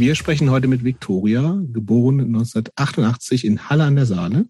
[0.00, 4.46] Wir sprechen heute mit Victoria, geboren 1988 in Halle an der Saale.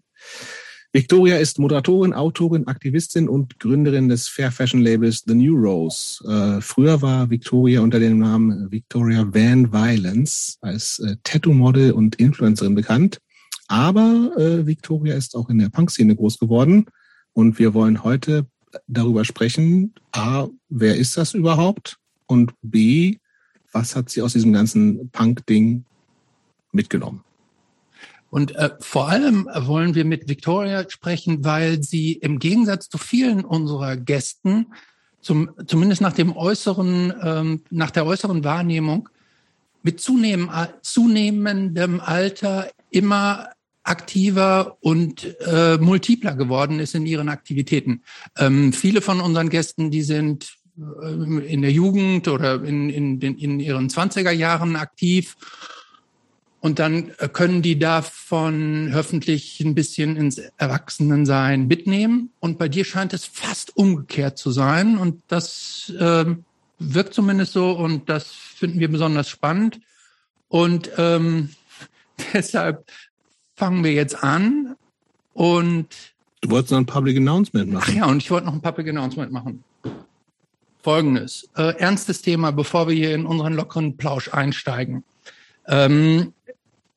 [0.93, 6.23] Victoria ist Moderatorin, Autorin, Aktivistin und Gründerin des Fair Fashion Labels The New Rose.
[6.25, 12.73] Äh, früher war Victoria unter dem Namen Victoria Van Violence als äh, Tattoo-Model und Influencerin
[12.73, 13.19] bekannt.
[13.67, 16.85] Aber äh, Victoria ist auch in der Punk-Szene groß geworden.
[17.33, 18.47] Und wir wollen heute
[18.87, 21.97] darüber sprechen, A, wer ist das überhaupt?
[22.25, 23.17] Und B,
[23.71, 25.83] was hat sie aus diesem ganzen Punk-Ding
[26.71, 27.23] mitgenommen?
[28.29, 33.43] Und äh, vor allem wollen wir mit Victoria sprechen, weil sie im Gegensatz zu vielen
[33.43, 34.67] unserer Gästen,
[35.19, 39.09] zum, zumindest nach dem äußeren, ähm, nach der äußeren Wahrnehmung,
[39.83, 40.51] mit zunehmend,
[40.81, 43.49] zunehmendem Alter immer
[43.83, 48.03] aktiver und äh, multipler geworden ist in ihren Aktivitäten.
[48.37, 50.60] Ähm, viele von unseren Gästen, die sind äh,
[51.47, 55.35] in der Jugend oder in, in, in, in ihren 20er Jahren aktiv
[56.61, 62.29] und dann äh, können die davon hoffentlich ein bisschen ins Erwachsenensein mitnehmen.
[62.39, 64.97] Und bei dir scheint es fast umgekehrt zu sein.
[64.97, 66.25] Und das äh,
[66.77, 69.81] wirkt zumindest so und das finden wir besonders spannend.
[70.49, 71.49] Und ähm,
[72.33, 72.85] deshalb
[73.55, 74.75] fangen wir jetzt an.
[75.33, 75.87] Und
[76.41, 77.89] du wolltest noch ein Public Announcement machen.
[77.89, 79.63] Ach ja, und ich wollte noch ein Public Announcement machen.
[80.83, 85.03] Folgendes, äh, ernstes Thema, bevor wir hier in unseren lockeren Plausch einsteigen.
[85.67, 86.33] Ähm,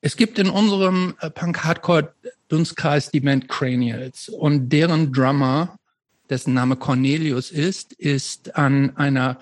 [0.01, 5.77] es gibt in unserem äh, Punk-Hardcore-Dunstkreis die Band Cranials und deren Drummer,
[6.29, 9.39] dessen Name Cornelius ist, ist an einer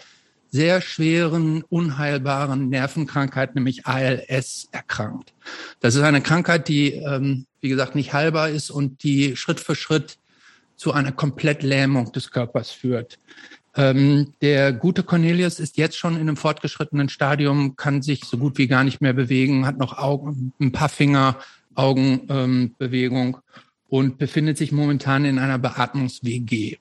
[0.54, 5.34] sehr schweren, unheilbaren Nervenkrankheit, nämlich ALS, erkrankt.
[5.80, 9.76] Das ist eine Krankheit, die, ähm, wie gesagt, nicht heilbar ist und die Schritt für
[9.76, 10.18] Schritt
[10.76, 13.18] zu einer Komplettlähmung des Körpers führt.
[13.76, 18.58] Ähm, der gute Cornelius ist jetzt schon in einem fortgeschrittenen Stadium, kann sich so gut
[18.58, 21.40] wie gar nicht mehr bewegen, hat noch Augen, ein paar Finger,
[21.76, 23.42] Augenbewegung ähm,
[23.90, 26.78] und befindet sich momentan in einer Beatmungs-WG.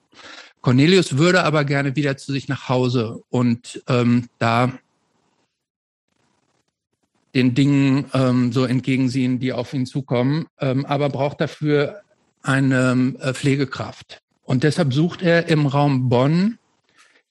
[0.60, 4.72] Cornelius würde aber gerne wieder zu sich nach Hause und ähm, da
[7.34, 12.02] den Dingen ähm, so entgegensehen, die auf ihn zukommen, ähm, aber braucht dafür
[12.42, 14.20] eine äh, Pflegekraft.
[14.44, 16.58] Und deshalb sucht er im Raum Bonn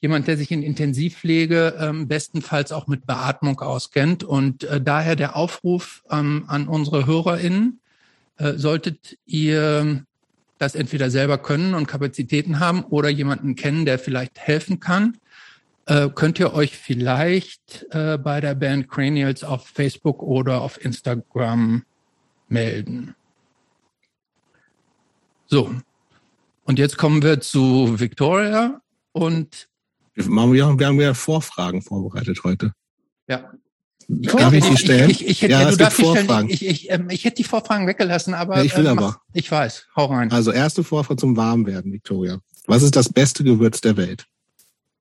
[0.01, 4.23] jemand, der sich in Intensivpflege ähm, bestenfalls auch mit Beatmung auskennt.
[4.23, 7.79] Und äh, daher der Aufruf ähm, an unsere HörerInnen,
[8.38, 10.03] äh, solltet ihr
[10.57, 15.17] das entweder selber können und Kapazitäten haben oder jemanden kennen, der vielleicht helfen kann,
[15.85, 21.84] äh, könnt ihr euch vielleicht äh, bei der Band Cranials auf Facebook oder auf Instagram
[22.47, 23.16] melden.
[25.47, 25.73] So,
[26.63, 29.67] und jetzt kommen wir zu Victoria und
[30.16, 32.73] wir haben ja Vorfragen vorbereitet heute.
[33.27, 33.51] Ja.
[34.07, 35.09] Darf ich sie stellen?
[35.09, 36.49] Ich, ich, ich hätte, ja, du darfst Vorfragen.
[36.49, 38.57] Ich, ich, ähm, ich hätte die Vorfragen weggelassen, aber.
[38.57, 39.01] Ja, ich will äh, aber.
[39.01, 39.88] Mach, ich weiß.
[39.95, 40.29] Hau rein.
[40.31, 42.39] Also erste Vorfrage zum Warmwerden, Victoria.
[42.67, 44.27] Was ist das beste Gewürz der Welt?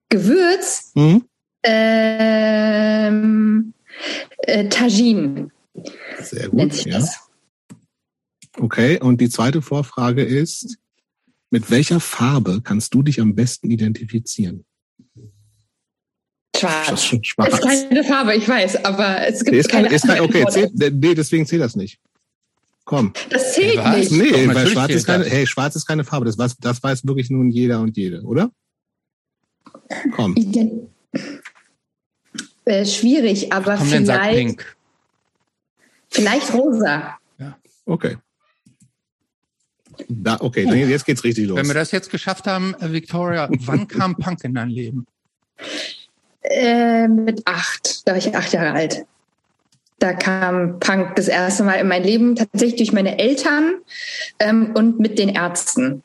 [0.08, 0.92] Gewürz?
[0.94, 1.24] Hm?
[1.62, 2.54] Ähm,
[4.42, 5.50] äh, Tagine.
[6.20, 6.84] Sehr gut.
[6.84, 7.04] Ja.
[8.58, 10.78] Okay, und die zweite Vorfrage ist,
[11.50, 14.64] mit welcher Farbe kannst du dich am besten identifizieren?
[16.60, 17.02] Schwarz.
[17.22, 17.54] Schwarz.
[17.54, 21.14] Ist keine Farbe, ich weiß, aber es gibt nee, keine ist kein, Okay, zählt, nee,
[21.14, 21.98] deswegen zählt das nicht.
[22.84, 23.12] Komm.
[23.28, 24.12] Das zählt hey, nicht.
[24.12, 26.26] Nee, Doch, weil schwarz ist keine, hey, schwarz ist keine Farbe.
[26.26, 28.50] Das weiß, das weiß wirklich nun jeder und jede, oder?
[30.12, 30.34] Komm.
[32.64, 34.66] Äh, schwierig, aber Komm, vielleicht.
[36.08, 37.16] Vielleicht rosa.
[37.38, 37.56] Ja.
[37.86, 38.16] Okay.
[40.08, 41.56] Da, okay, jetzt geht's richtig los.
[41.56, 45.06] Wenn wir das jetzt geschafft haben, äh, Victoria, wann kam Punk in dein Leben?
[46.42, 49.04] Äh, mit acht, da war ich acht Jahre alt.
[49.98, 53.74] Da kam Punk das erste Mal in mein Leben tatsächlich durch meine Eltern
[54.38, 56.02] ähm, und mit den Ärzten.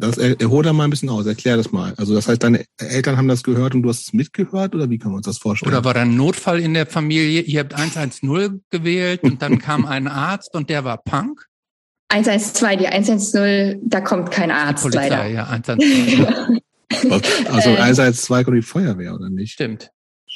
[0.00, 1.94] Das, er, hol da mal ein bisschen aus, erklär das mal.
[1.96, 4.98] Also das heißt, deine Eltern haben das gehört und du hast es mitgehört oder wie
[4.98, 5.72] kann man uns das vorstellen?
[5.72, 7.40] Oder war da ein Notfall in der Familie?
[7.42, 11.46] Ihr habt 110 gewählt und dann kam ein Arzt und der war Punk?
[12.10, 15.26] 112, die 110, da kommt kein Arzt die Polizei, leider.
[15.26, 16.60] Ja, 112.
[17.50, 19.52] Also äh, 112 kommt die Feuerwehr, oder nicht?
[19.52, 19.90] Stimmt.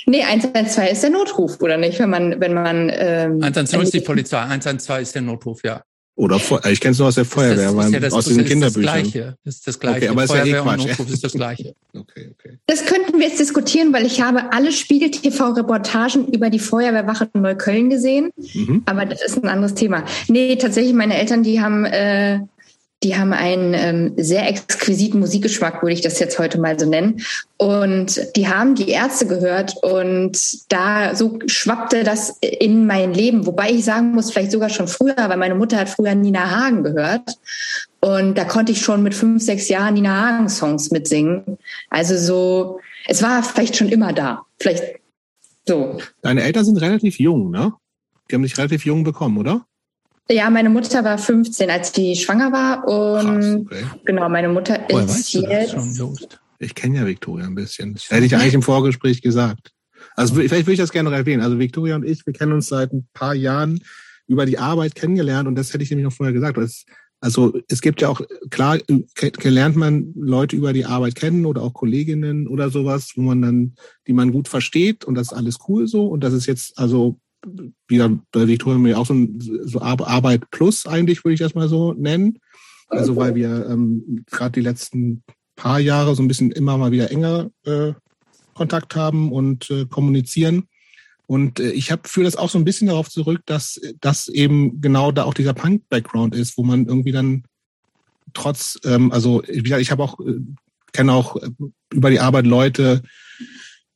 [0.07, 1.99] Nee, 112 ist der Notruf, oder nicht?
[1.99, 2.91] Wenn man, wenn man.
[2.93, 5.83] Ähm, 112 ist die Polizei, 112 ist der Notruf, ja.
[6.15, 6.37] Oder
[6.71, 9.03] ich kenne es nur aus der Feuerwehr, das, das ja das, aus diesen Kinderbüchern.
[9.03, 9.37] Das Gleiche.
[9.45, 9.97] Das ist das Gleiche.
[9.97, 11.75] Okay, aber Feuerwehr ist ja eh und Notruf ist das Gleiche.
[11.95, 12.59] okay, okay.
[12.67, 17.89] Das könnten wir jetzt diskutieren, weil ich habe alle Spiegel-TV-Reportagen über die Feuerwehrwache in Neukölln
[17.89, 18.31] gesehen.
[18.37, 18.83] Mhm.
[18.85, 20.05] Aber das ist ein anderes Thema.
[20.29, 22.41] Nee, tatsächlich, meine Eltern, die haben äh,
[23.03, 27.21] die haben einen ähm, sehr exquisiten Musikgeschmack, würde ich das jetzt heute mal so nennen.
[27.57, 30.39] Und die haben die Ärzte gehört und
[30.73, 33.47] da so schwappte das in mein Leben.
[33.47, 36.85] Wobei ich sagen muss, vielleicht sogar schon früher, weil meine Mutter hat früher Nina Hagen
[36.85, 37.39] gehört.
[38.01, 41.59] Und da konnte ich schon mit fünf, sechs Jahren Nina Hagen Songs mitsingen.
[41.91, 44.43] Also so, es war vielleicht schon immer da.
[44.61, 45.01] Vielleicht
[45.67, 45.99] so.
[46.23, 47.73] Deine Eltern sind relativ jung, ne?
[48.31, 49.67] Die haben dich relativ jung bekommen, oder?
[50.31, 52.87] Ja, meine Mutter war 15, als die schwanger war.
[52.87, 53.85] Und Krass, okay.
[54.05, 56.41] genau, meine Mutter Woher ist jetzt.
[56.59, 57.95] Ich kenne ja Victoria ein bisschen.
[57.95, 59.73] Das hätte ich eigentlich im Vorgespräch gesagt.
[60.15, 61.43] Also vielleicht würde ich das gerne noch erwähnen.
[61.43, 63.81] Also Victoria und ich, wir kennen uns seit ein paar Jahren
[64.27, 66.59] über die Arbeit kennengelernt und das hätte ich nämlich noch vorher gesagt.
[67.21, 68.21] Also es gibt ja auch,
[68.51, 68.79] klar,
[69.17, 73.75] gelernt man Leute über die Arbeit kennen oder auch Kolleginnen oder sowas, wo man dann,
[74.07, 76.07] die man gut versteht und das ist alles cool so.
[76.07, 77.19] Und das ist jetzt, also
[77.89, 81.69] wieder bei Victoria mir auch so, ein, so Arbeit plus eigentlich, würde ich das mal
[81.69, 82.39] so nennen.
[82.89, 85.23] Also weil wir ähm, gerade die letzten
[85.57, 87.93] paar Jahre so ein bisschen immer mal wieder enger äh,
[88.55, 90.69] Kontakt haben und äh, kommunizieren.
[91.27, 94.81] Und äh, ich habe für das auch so ein bisschen darauf zurück, dass das eben
[94.81, 97.45] genau da auch dieser Punk-Background ist, wo man irgendwie dann
[98.35, 100.41] trotz, ähm, also wie gesagt, ich habe auch, äh,
[100.93, 101.51] kenne auch äh,
[101.93, 103.03] über die Arbeit Leute,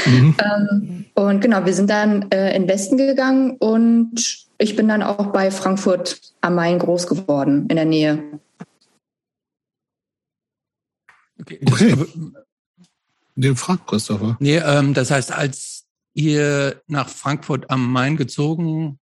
[0.06, 0.36] Mhm.
[0.44, 5.28] ähm, und genau, wir sind dann äh, in Westen gegangen und ich bin dann auch
[5.28, 8.40] bei Frankfurt am Main groß geworden, in der Nähe.
[11.40, 11.60] Okay.
[11.66, 11.96] okay.
[13.36, 14.36] Den fragt Christopher.
[14.40, 19.00] Nee, ähm, das heißt, als ihr nach Frankfurt am Main gezogen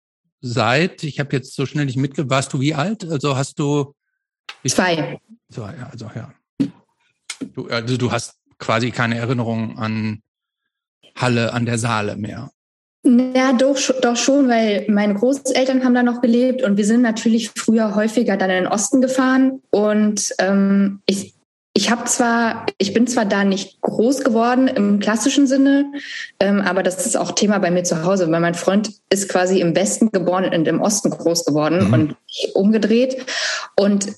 [0.43, 3.05] seid, ich habe jetzt so schnell nicht mitge, warst du wie alt?
[3.05, 3.95] Also hast du
[4.67, 5.19] zwei.
[5.50, 6.35] Zwei, also ja.
[7.55, 10.23] Du, also du hast quasi keine Erinnerung an
[11.17, 12.50] Halle an der Saale mehr.
[13.35, 17.50] Ja, doch, doch schon, weil meine Großeltern haben da noch gelebt und wir sind natürlich
[17.50, 19.62] früher häufiger dann in den Osten gefahren.
[19.71, 21.35] Und ähm, ich,
[21.73, 25.87] ich habe zwar, ich bin zwar da nicht groß geworden im klassischen Sinne,
[26.38, 29.61] ähm, aber das ist auch Thema bei mir zu Hause, weil mein Freund ist quasi
[29.61, 31.93] im Westen geboren und im Osten groß geworden mhm.
[31.95, 32.17] und
[32.55, 33.25] umgedreht.
[33.75, 34.09] Und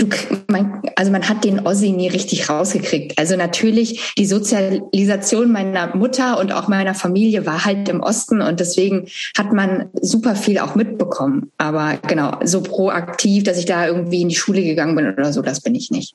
[0.00, 0.06] du,
[0.48, 3.18] man, also man hat den Ossi nie richtig rausgekriegt.
[3.18, 8.60] Also natürlich die Sozialisation meiner Mutter und auch meiner Familie war halt im Osten und
[8.60, 11.50] deswegen hat man super viel auch mitbekommen.
[11.58, 15.42] Aber genau, so proaktiv, dass ich da irgendwie in die Schule gegangen bin oder so,
[15.42, 16.14] das bin ich nicht.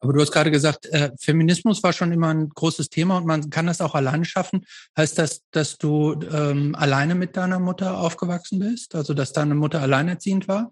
[0.00, 3.48] Aber du hast gerade gesagt, äh, Feminismus war schon immer ein großes Thema und man
[3.50, 4.64] kann das auch alleine schaffen.
[4.96, 8.94] Heißt das, dass du ähm, alleine mit deiner Mutter aufgewachsen bist?
[8.94, 10.70] Also dass deine Mutter alleinerziehend war?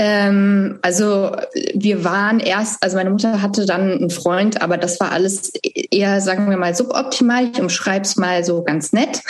[0.00, 1.32] Ähm, also
[1.74, 5.50] wir waren erst, also meine Mutter hatte dann einen Freund, aber das war alles
[5.90, 7.50] eher, sagen wir mal, suboptimal.
[7.52, 9.22] Ich umschreibe es mal so ganz nett.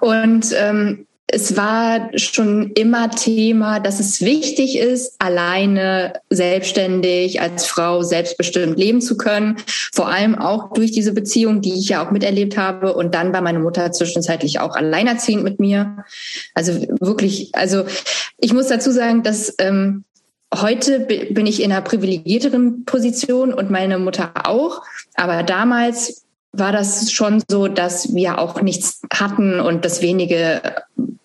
[0.00, 8.02] Und ähm, es war schon immer Thema, dass es wichtig ist, alleine selbstständig als Frau
[8.02, 9.56] selbstbestimmt leben zu können.
[9.66, 12.94] Vor allem auch durch diese Beziehung, die ich ja auch miterlebt habe.
[12.94, 16.04] Und dann war meine Mutter zwischenzeitlich auch alleinerziehend mit mir.
[16.52, 17.84] Also wirklich, also
[18.38, 20.04] ich muss dazu sagen, dass ähm,
[20.54, 24.82] heute bin ich in einer privilegierteren Position und meine Mutter auch.
[25.14, 26.24] Aber damals
[26.58, 30.62] war das schon so, dass wir auch nichts hatten und das wenige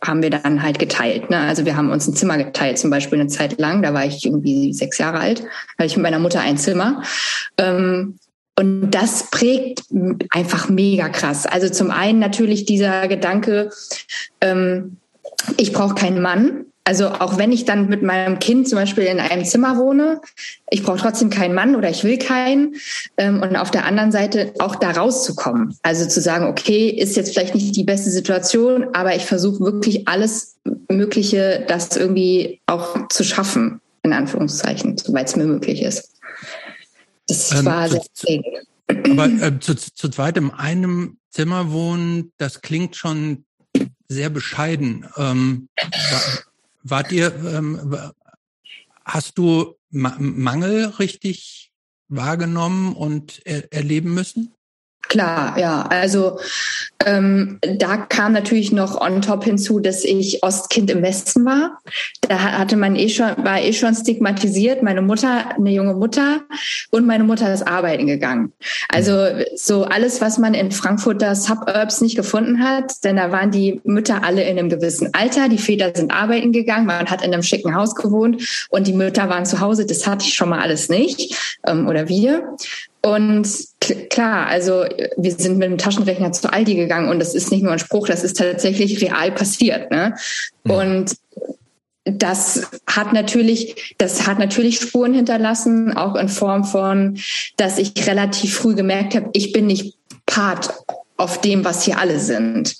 [0.02, 1.30] haben wir dann halt geteilt.
[1.30, 1.38] Ne?
[1.38, 3.82] Also wir haben uns ein Zimmer geteilt, zum Beispiel eine Zeit lang.
[3.82, 5.44] Da war ich irgendwie sechs Jahre alt,
[5.78, 7.04] hatte ich mit meiner Mutter ein Zimmer.
[7.58, 8.18] Ähm,
[8.58, 9.84] und das prägt
[10.32, 11.46] einfach mega krass.
[11.46, 13.72] Also zum einen natürlich dieser Gedanke,
[14.42, 14.98] ähm,
[15.58, 16.66] ich brauche keinen Mann.
[16.90, 20.22] Also auch wenn ich dann mit meinem Kind zum Beispiel in einem Zimmer wohne,
[20.72, 22.78] ich brauche trotzdem keinen Mann oder ich will keinen.
[23.16, 25.78] Ähm, und auf der anderen Seite auch da rauszukommen.
[25.84, 30.08] Also zu sagen, okay, ist jetzt vielleicht nicht die beste Situation, aber ich versuche wirklich
[30.08, 30.56] alles
[30.90, 36.16] Mögliche, das irgendwie auch zu schaffen, in Anführungszeichen, soweit es mir möglich ist.
[37.28, 38.68] Das ähm, war sehr prägend.
[39.12, 43.46] Aber äh, zu, zu zweit in einem Zimmer wohnen, das klingt schon
[44.08, 45.06] sehr bescheiden.
[45.18, 45.70] Ähm,
[46.84, 47.96] Wart ihr, ähm,
[49.06, 51.72] hast du Ma Mangel richtig
[52.08, 54.54] wahrgenommen und er erleben müssen?
[55.08, 55.82] Klar, ja.
[55.90, 56.40] Also
[57.04, 61.80] ähm, da kam natürlich noch on top hinzu, dass ich Ostkind im Westen war.
[62.22, 64.84] Da hatte man eh schon, war eh schon stigmatisiert.
[64.84, 66.42] Meine Mutter, eine junge Mutter
[66.92, 68.54] und meine Mutter ist arbeiten gegangen.
[68.90, 69.14] Also
[69.56, 74.24] so alles, was man in Frankfurter Suburbs nicht gefunden hat, denn da waren die Mütter
[74.24, 77.74] alle in einem gewissen Alter, die Väter sind arbeiten gegangen, man hat in einem schicken
[77.76, 79.88] Haus gewohnt und die Mütter waren zu Hause.
[79.88, 82.56] Das hatte ich schon mal alles nicht ähm, oder wir.
[83.02, 83.48] Und
[84.10, 84.84] klar, also
[85.18, 88.08] wir sind mit dem Taschenrechner zu Aldi gegangen und das ist nicht nur ein Spruch,
[88.08, 89.90] das ist tatsächlich real passiert.
[89.90, 90.16] Ne?
[90.66, 90.72] Mhm.
[90.72, 91.16] Und
[92.04, 97.20] das hat natürlich, das hat natürlich Spuren hinterlassen, auch in Form von,
[97.58, 100.74] dass ich relativ früh gemerkt habe, ich bin nicht Part
[101.18, 102.76] auf dem, was hier alle sind.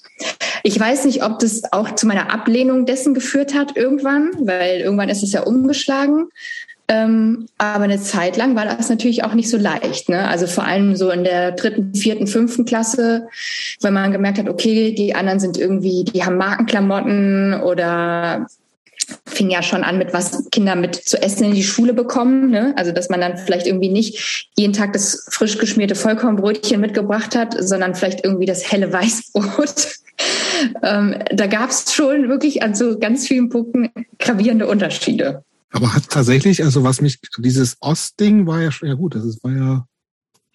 [0.64, 5.10] Ich weiß nicht, ob das auch zu meiner Ablehnung dessen geführt hat irgendwann, weil irgendwann
[5.10, 6.30] ist es ja umgeschlagen.
[6.92, 10.10] Ähm, aber eine Zeit lang war das natürlich auch nicht so leicht.
[10.10, 10.28] Ne?
[10.28, 13.28] Also vor allem so in der dritten, vierten, fünften Klasse,
[13.80, 18.48] weil man gemerkt hat, okay, die anderen sind irgendwie, die haben Markenklamotten oder
[19.26, 22.50] fing ja schon an mit was Kinder mit zu essen in die Schule bekommen.
[22.50, 22.74] Ne?
[22.76, 27.56] Also dass man dann vielleicht irgendwie nicht jeden Tag das frisch geschmierte Vollkornbrötchen mitgebracht hat,
[27.60, 29.94] sondern vielleicht irgendwie das helle Weißbrot.
[30.84, 35.44] ähm, da gab es schon wirklich an so ganz vielen Punkten gravierende Unterschiede.
[35.72, 39.44] Aber hat tatsächlich, also was mich, dieses Ostding war ja schon, ja gut, das ist,
[39.44, 39.86] war ja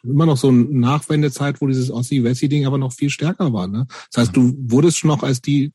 [0.03, 3.69] immer noch so eine Nachwendezeit, wo dieses Ossi-Wessi-Ding aber noch viel stärker war.
[3.69, 3.87] Ne?
[4.11, 5.73] Das heißt, du wurdest schon noch als die,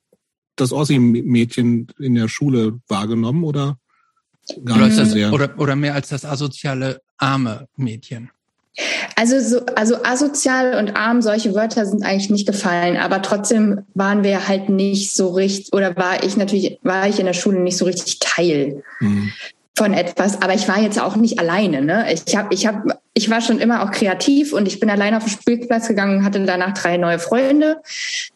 [0.55, 3.79] das Ossi-Mädchen in der Schule wahrgenommen oder
[4.65, 5.34] gar oder nicht so sehr?
[5.34, 8.29] Oder, oder mehr als das asoziale arme Mädchen?
[9.16, 14.24] Also, so, also asozial und arm, solche Wörter sind eigentlich nicht gefallen, aber trotzdem waren
[14.24, 17.78] wir halt nicht so richtig, oder war ich natürlich, war ich in der Schule nicht
[17.78, 19.32] so richtig Teil mhm.
[19.76, 21.82] von etwas, aber ich war jetzt auch nicht alleine.
[21.82, 22.06] Ne?
[22.14, 22.84] Ich, hab, ich, hab,
[23.14, 26.24] ich war schon immer auch kreativ und ich bin alleine auf den Spielplatz gegangen und
[26.24, 27.82] hatte danach drei neue Freunde.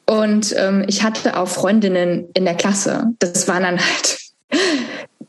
[0.06, 3.13] Und ähm, ich hatte auch Freundinnen in der Klasse.
[3.20, 4.20] Das waren dann halt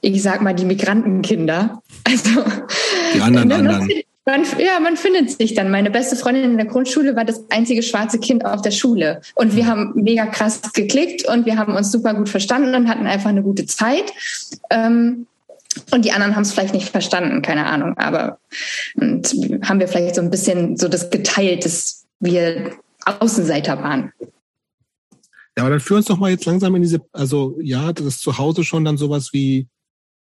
[0.01, 1.83] ich sag mal, die Migrantenkinder.
[2.05, 2.45] Also
[3.15, 3.91] die anderen ne, anderen.
[4.27, 5.71] Man, ja, man findet sich dann.
[5.71, 9.21] Meine beste Freundin in der Grundschule war das einzige schwarze Kind auf der Schule.
[9.35, 13.07] Und wir haben mega krass geklickt und wir haben uns super gut verstanden und hatten
[13.07, 14.13] einfach eine gute Zeit.
[14.71, 15.27] Ähm,
[15.91, 17.99] und die anderen haben es vielleicht nicht verstanden, keine Ahnung.
[17.99, 18.39] Aber
[18.95, 19.27] und
[19.63, 22.73] haben wir vielleicht so ein bisschen so das geteilt, dass wir
[23.05, 24.13] Außenseiter waren.
[25.57, 28.39] Ja, aber dann führ uns doch mal jetzt langsam in diese, also ja, das zu
[28.39, 29.69] Hause schon dann sowas wie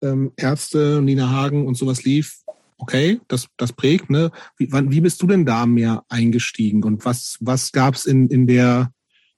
[0.01, 2.40] ähm, Ärzte, Nina Hagen und sowas lief
[2.81, 4.31] okay, das, das prägt, ne?
[4.57, 8.47] Wie, wann, wie bist du denn da mehr eingestiegen und was, was gab's in, in
[8.47, 8.91] der,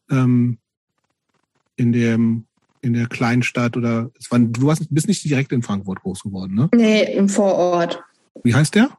[0.10, 0.58] ähm,
[1.76, 2.46] in dem,
[2.82, 6.56] in der Kleinstadt oder es war, du warst, bist nicht direkt in Frankfurt groß geworden,
[6.56, 6.70] ne?
[6.74, 8.02] Nee, im Vorort.
[8.44, 8.98] Wie heißt der?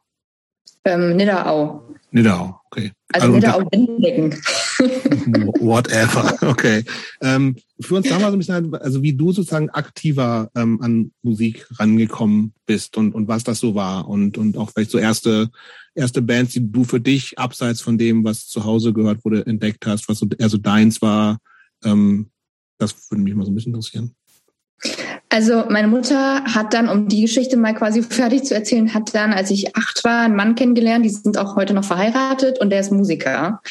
[0.85, 1.83] Ähm, Nidderau.
[2.11, 2.91] Nidderau, okay.
[3.13, 4.35] Also, also Nidderau-Windecken.
[5.59, 6.83] Whatever, okay.
[7.21, 12.53] Ähm, für uns damals ein bisschen, also wie du sozusagen aktiver ähm, an Musik rangekommen
[12.65, 15.49] bist und, und was das so war und, und auch vielleicht so erste,
[15.93, 19.85] erste Bands, die du für dich abseits von dem, was zu Hause gehört wurde, entdeckt
[19.85, 21.39] hast, was so eher so deins war.
[21.83, 22.29] Ähm,
[22.77, 24.15] das würde mich mal so ein bisschen interessieren.
[25.29, 29.33] Also meine Mutter hat dann, um die Geschichte mal quasi fertig zu erzählen, hat dann,
[29.33, 32.79] als ich acht war, einen Mann kennengelernt, die sind auch heute noch verheiratet und der
[32.79, 33.61] ist Musiker.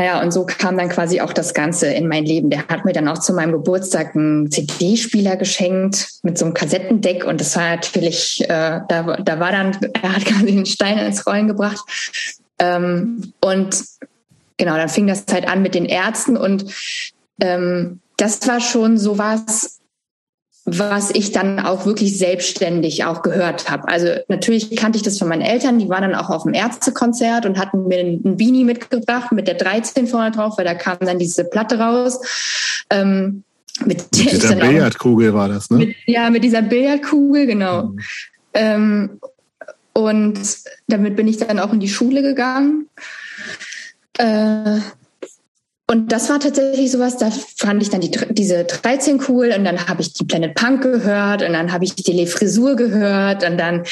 [0.00, 2.48] Naja, und so kam dann quasi auch das Ganze in mein Leben.
[2.48, 7.26] Der hat mir dann auch zu meinem Geburtstag einen CD-Spieler geschenkt mit so einem Kassettendeck.
[7.26, 11.26] Und das war natürlich, äh, da, da war dann, er hat quasi einen Stein ins
[11.26, 11.84] Rollen gebracht.
[12.58, 13.84] Ähm, und
[14.56, 16.38] genau, dann fing das halt an mit den Ärzten.
[16.38, 16.64] Und
[17.42, 19.79] ähm, das war schon so was,
[20.64, 23.88] was ich dann auch wirklich selbstständig auch gehört habe.
[23.88, 27.46] Also natürlich kannte ich das von meinen Eltern, die waren dann auch auf dem Ärztekonzert
[27.46, 31.18] und hatten mir ein Beanie mitgebracht mit der 13 vorne drauf, weil da kam dann
[31.18, 32.20] diese Platte raus.
[32.90, 33.44] Ähm,
[33.84, 35.78] mit, mit dieser Billardkugel war das, ne?
[35.78, 37.84] Mit, ja, mit dieser Billardkugel, genau.
[37.84, 38.00] Mhm.
[38.52, 39.20] Ähm,
[39.92, 40.40] und
[40.88, 42.86] damit bin ich dann auch in die Schule gegangen.
[44.18, 44.80] Äh,
[45.90, 49.88] und das war tatsächlich sowas, da fand ich dann die, diese 13 cool und dann
[49.88, 53.58] habe ich die Planet Punk gehört und dann habe ich die Le Frisur gehört und
[53.58, 53.82] dann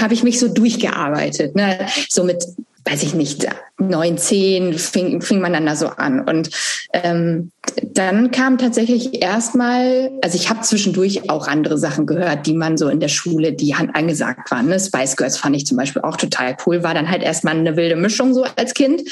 [0.00, 1.86] habe ich mich so durchgearbeitet, ne?
[2.08, 2.42] so mit
[2.84, 3.46] weiß ich nicht,
[3.78, 6.20] neun, zehn fing, fing man dann da so an.
[6.20, 6.50] Und
[6.92, 7.52] ähm,
[7.84, 12.88] dann kam tatsächlich erstmal, also ich habe zwischendurch auch andere Sachen gehört, die man so
[12.88, 14.66] in der Schule, die angesagt waren.
[14.66, 14.80] Ne?
[14.80, 17.96] Spice Girls fand ich zum Beispiel auch total cool, war dann halt erstmal eine wilde
[17.96, 19.02] Mischung so als Kind.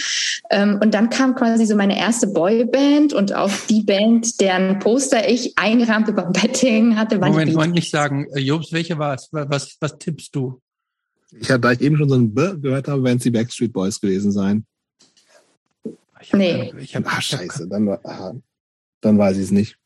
[0.50, 5.28] Ähm, und dann kam quasi so meine erste Boyband und auch die Band, deren Poster
[5.28, 7.20] ich eingerahmt über dem Bett hängen hatte.
[7.20, 9.28] War Moment, wollte nicht sagen, äh, Jobs, welche war es?
[9.30, 10.60] Was, was tippst du?
[11.38, 13.72] Ich habe, da ich eben schon so ein B gehört habe, werden es die Backstreet
[13.72, 14.64] Boys gewesen sein.
[16.20, 16.72] Ich hab, nee.
[16.78, 18.34] Ich hab, Ach, scheiße, dann, aha,
[19.00, 19.76] dann weiß ich es nicht.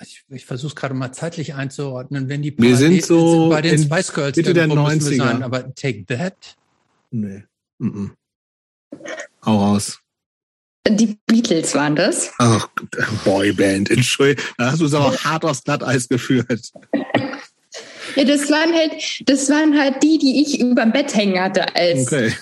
[0.00, 2.28] Ich, ich versuche es gerade mal zeitlich einzuordnen.
[2.28, 5.16] Wenn die wir sind so bei den Spice Girls Mitte der 90er.
[5.16, 6.56] Sein, aber Take That?
[7.10, 7.44] Nee.
[7.78, 8.10] Mm -mm.
[9.44, 10.00] Hau raus.
[10.88, 12.32] Die Beatles waren das.
[12.38, 12.68] Ach,
[13.24, 14.44] Boyband, Entschuldigung.
[14.58, 16.72] Da hast du es aber hart aufs Glatteis geführt.
[18.16, 18.92] Ja, das waren halt,
[19.26, 22.32] das waren halt die, die ich überm Bett hängen hatte als, okay.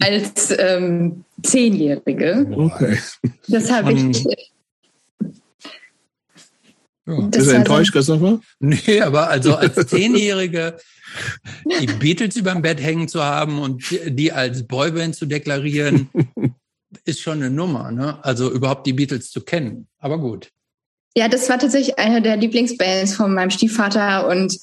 [0.00, 2.46] als ähm, Zehnjährige.
[2.52, 2.98] Okay.
[3.48, 4.24] Das habe ich.
[7.06, 7.20] Ja.
[7.20, 8.40] Bist du enttäuscht, Christopher?
[8.58, 10.76] Nee, aber also als Zehnjährige
[11.80, 16.08] die Beatles überm Bett hängen zu haben und die als Boyband zu deklarieren,
[17.04, 17.90] ist schon eine Nummer.
[17.90, 18.22] Ne?
[18.24, 19.86] Also überhaupt die Beatles zu kennen.
[19.98, 20.50] Aber gut.
[21.18, 24.58] Ja, das war tatsächlich eine der Lieblingsbands von meinem Stiefvater und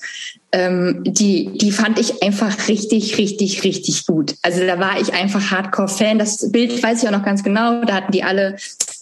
[0.52, 4.36] ähm, die, die fand ich einfach richtig, richtig, richtig gut.
[4.44, 6.20] Also da war ich einfach Hardcore-Fan.
[6.20, 7.84] Das Bild weiß ich auch noch ganz genau.
[7.86, 8.58] Da hatten die alle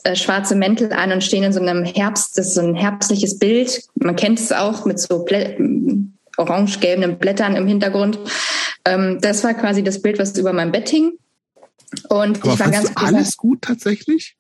[0.06, 3.38] äh, schwarze Mäntel an und stehen in so einem Herbst, das ist so ein herbstliches
[3.38, 3.84] Bild.
[3.96, 5.26] Man kennt es auch mit so
[6.38, 8.18] orange-gelben Blättern im Hintergrund.
[8.86, 11.18] Ähm, das war quasi das Bild, was über meinem Bett hing.
[12.08, 14.38] Und Aber ich war ganz alles gut tatsächlich?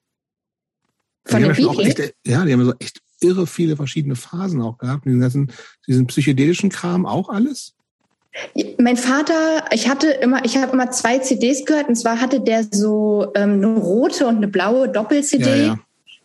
[1.25, 1.99] Von den Beatles?
[1.99, 5.05] Echt, ja, die haben so echt irre viele verschiedene Phasen auch gehabt.
[5.05, 5.51] Diesen ganzen,
[5.87, 7.75] diesen psychedelischen Kram auch alles?
[8.77, 12.65] Mein Vater, ich hatte immer, ich habe immer zwei CDs gehört und zwar hatte der
[12.71, 15.49] so ähm, eine rote und eine blaue Doppel-CD.
[15.49, 15.79] Ja, ja.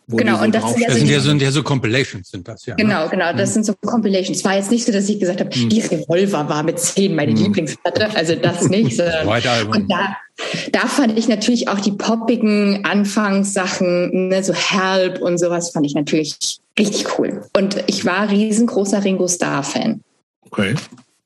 [0.09, 2.75] Genau, und das sind, ja, das sind ja so, ja so Compilations, sind das ja.
[2.75, 2.83] Ne?
[2.83, 3.09] Genau, ne?
[3.09, 3.53] genau, das mhm.
[3.53, 4.37] sind so Compilations.
[4.37, 5.67] Es war jetzt nicht so, dass ich gesagt habe, mhm.
[5.67, 7.37] die Revolver war mit zehn meine mhm.
[7.37, 8.97] Lieblingsplatte, also das nicht.
[9.01, 10.15] Und da,
[10.71, 15.93] da fand ich natürlich auch die poppigen Anfangssachen, ne, so Help und sowas fand ich
[15.93, 17.45] natürlich richtig cool.
[17.55, 20.01] Und ich war riesengroßer Ringo Starr-Fan.
[20.41, 20.75] Okay.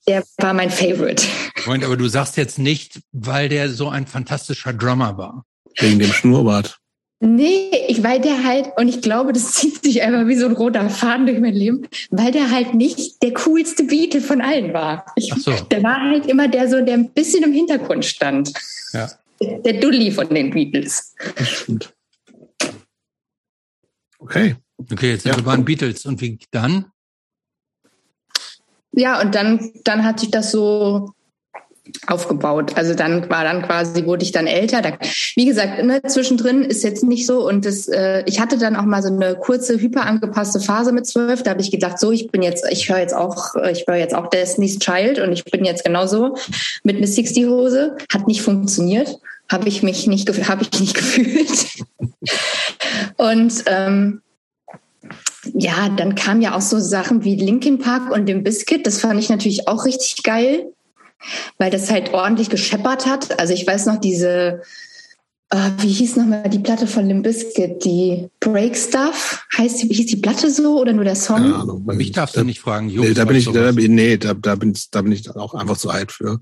[0.07, 1.23] Der war mein Favorite.
[1.55, 5.45] Freund, aber du sagst jetzt nicht, weil der so ein fantastischer Drummer war.
[5.77, 6.80] Wegen dem Schnurrbart.
[7.23, 10.53] Nee, ich, weil der halt, und ich glaube, das zieht sich einfach wie so ein
[10.53, 15.05] roter Faden durch mein Leben, weil der halt nicht der coolste Beatle von allen war.
[15.15, 15.51] Ich, Ach so.
[15.51, 18.51] Der war halt immer der so, der ein bisschen im Hintergrund stand.
[18.91, 19.11] Ja.
[19.39, 21.13] Der Dulli von den Beatles.
[21.35, 21.93] Das stimmt.
[24.17, 24.55] Okay.
[24.91, 25.37] Okay, jetzt sind ja.
[25.37, 26.05] wir bei den Beatles.
[26.05, 26.85] Und wie dann?
[28.93, 31.13] Ja, und dann, dann hat sich das so
[32.07, 32.73] aufgebaut.
[32.75, 34.81] Also dann war dann quasi, wurde ich dann älter.
[34.81, 34.97] Da,
[35.35, 37.47] wie gesagt, ne, zwischendrin ist jetzt nicht so.
[37.47, 41.43] Und das, äh, ich hatte dann auch mal so eine kurze hyperangepasste Phase mit zwölf.
[41.43, 44.15] Da habe ich gedacht, so, ich bin jetzt, ich höre jetzt auch, ich höre jetzt
[44.15, 46.37] auch Destiny's Child und ich bin jetzt genauso
[46.83, 47.97] mit Miss Sixty Hose.
[48.13, 49.17] Hat nicht funktioniert.
[49.51, 51.67] Habe ich mich nicht, habe ich nicht gefühlt.
[53.17, 54.21] und ähm,
[55.53, 58.85] ja, dann kamen ja auch so Sachen wie Linkin Park und dem Biscuit.
[58.85, 60.71] Das fand ich natürlich auch richtig geil
[61.57, 63.39] weil das halt ordentlich gescheppert hat.
[63.39, 64.61] Also ich weiß noch diese,
[65.49, 69.45] äh, wie hieß nochmal die Platte von Limp Bizkit, die Break Stuff?
[69.57, 71.37] Heißt die, hieß die Platte so oder nur der Song?
[71.37, 71.85] Keine Ahnung.
[71.85, 74.73] Mich darfst du nicht fragen, Jungs, Nee, da bin ich, da, nee, da, da, bin,
[74.91, 76.39] da bin ich auch einfach zu alt für.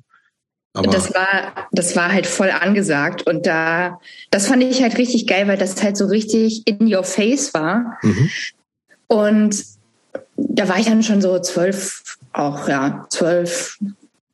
[0.73, 5.25] Aber das war, das war halt voll angesagt und da, das fand ich halt richtig
[5.25, 7.97] geil, weil das halt so richtig in your face war.
[8.03, 8.29] Mhm.
[9.07, 9.65] Und
[10.37, 13.79] da war ich dann schon so zwölf, auch ja, zwölf,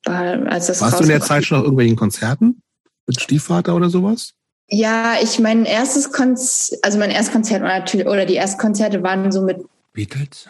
[0.06, 2.62] als das Warst du in der Zeit schon auf irgendwelchen Konzerten
[3.08, 4.34] mit Stiefvater oder sowas?
[4.68, 9.04] Ja, ich mein erstes Konzert, also mein erstes Konzert war natürlich, oder die ersten Konzerte
[9.04, 9.58] waren so mit
[9.94, 10.50] Beatles?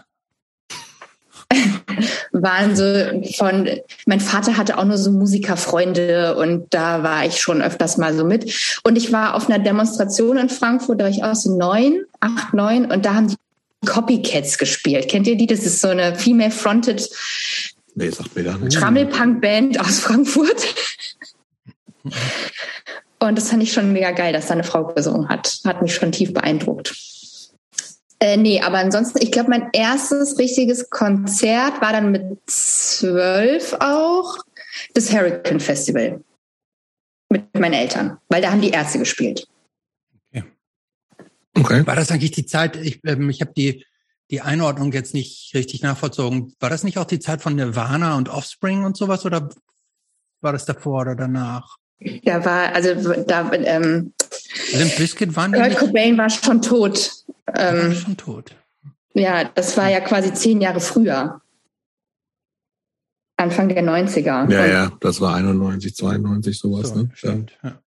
[2.31, 2.83] waren so
[3.37, 3.69] von,
[4.05, 8.25] mein Vater hatte auch nur so Musikerfreunde und da war ich schon öfters mal so
[8.25, 8.79] mit.
[8.83, 12.53] Und ich war auf einer Demonstration in Frankfurt, da war ich auch so neun, acht,
[12.53, 13.35] neun und da haben die
[13.85, 15.09] Copycats gespielt.
[15.09, 15.47] Kennt ihr die?
[15.47, 17.09] Das ist so eine female-fronted
[17.95, 18.77] Nee, sagt mir gar nicht.
[18.77, 20.75] Trammelpunk-Band aus Frankfurt.
[23.19, 25.59] Und das fand ich schon mega geil, dass da eine Frau gesungen hat.
[25.65, 26.95] Hat mich schon tief beeindruckt.
[28.19, 34.37] Äh, nee, aber ansonsten, ich glaube, mein erstes richtiges Konzert war dann mit zwölf auch
[34.93, 36.23] das Hurricane Festival.
[37.29, 39.47] Mit meinen Eltern, weil da haben die Ärzte gespielt.
[41.57, 41.87] Okay.
[41.87, 43.85] War das eigentlich die Zeit, ich, ähm, ich habe die,
[44.31, 46.53] die Einordnung jetzt nicht richtig nachvollzogen.
[46.59, 49.49] War das nicht auch die Zeit von Nirvana und Offspring und sowas oder
[50.41, 51.77] war das davor oder danach?
[52.23, 54.13] Da war, also da ähm,
[54.73, 57.11] Limp Bizkit waren Kurt Cobain war schon tot.
[57.55, 58.55] Ähm, war schon tot.
[59.13, 61.41] Ja, das war ja quasi zehn Jahre früher.
[63.37, 64.51] Anfang der 90er.
[64.51, 66.89] Ja, ja, das war 91, 92, sowas.
[66.89, 67.11] So, ne?
[67.13, 67.79] Stimmt, ja.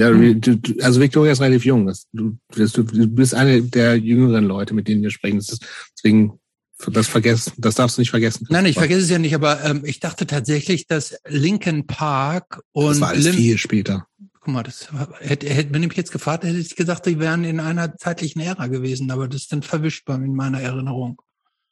[0.00, 1.92] Ja, du, also Victoria ist relativ jung.
[2.14, 5.36] Du, du, bist eine der jüngeren Leute, mit denen wir sprechen.
[5.36, 5.60] Ist,
[5.94, 6.40] deswegen
[6.86, 8.46] das vergessen, das darfst du nicht vergessen.
[8.48, 12.92] Nein, ich vergesse es ja nicht, aber ähm, ich dachte tatsächlich, dass Linkin Park und
[12.92, 14.06] das war alles Lim viel später.
[14.40, 17.44] Guck mal, das hätte, hätte wenn ich mich jetzt gefragt, hätte ich gesagt, die wären
[17.44, 21.20] in einer zeitlichen Ära gewesen, aber das ist dann verwischt bei in meiner Erinnerung.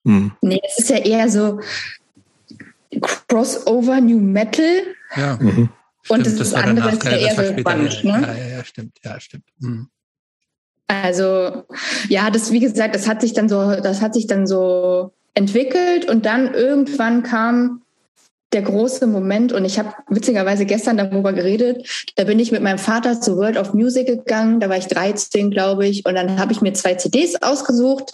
[0.04, 0.32] Hm.
[0.42, 1.60] Nee, es ist ja eher so
[3.00, 4.82] Crossover New Metal.
[5.16, 5.38] Ja.
[5.40, 5.70] Mhm.
[6.08, 8.04] Und das, das, das andere ist ja eher so spannend.
[8.04, 8.10] Ne?
[8.10, 9.44] Ja, ja, ja, stimmt, ja, stimmt.
[9.58, 9.88] Mhm.
[10.88, 11.64] Also
[12.08, 16.08] ja, das wie gesagt, das hat sich dann so, das hat sich dann so entwickelt
[16.08, 17.82] und dann irgendwann kam
[18.52, 21.86] der große Moment und ich habe witzigerweise gestern darüber geredet.
[22.16, 24.58] Da bin ich mit meinem Vater zu World of Music gegangen.
[24.58, 28.12] Da war ich 13, glaube ich, und dann habe ich mir zwei CDs ausgesucht.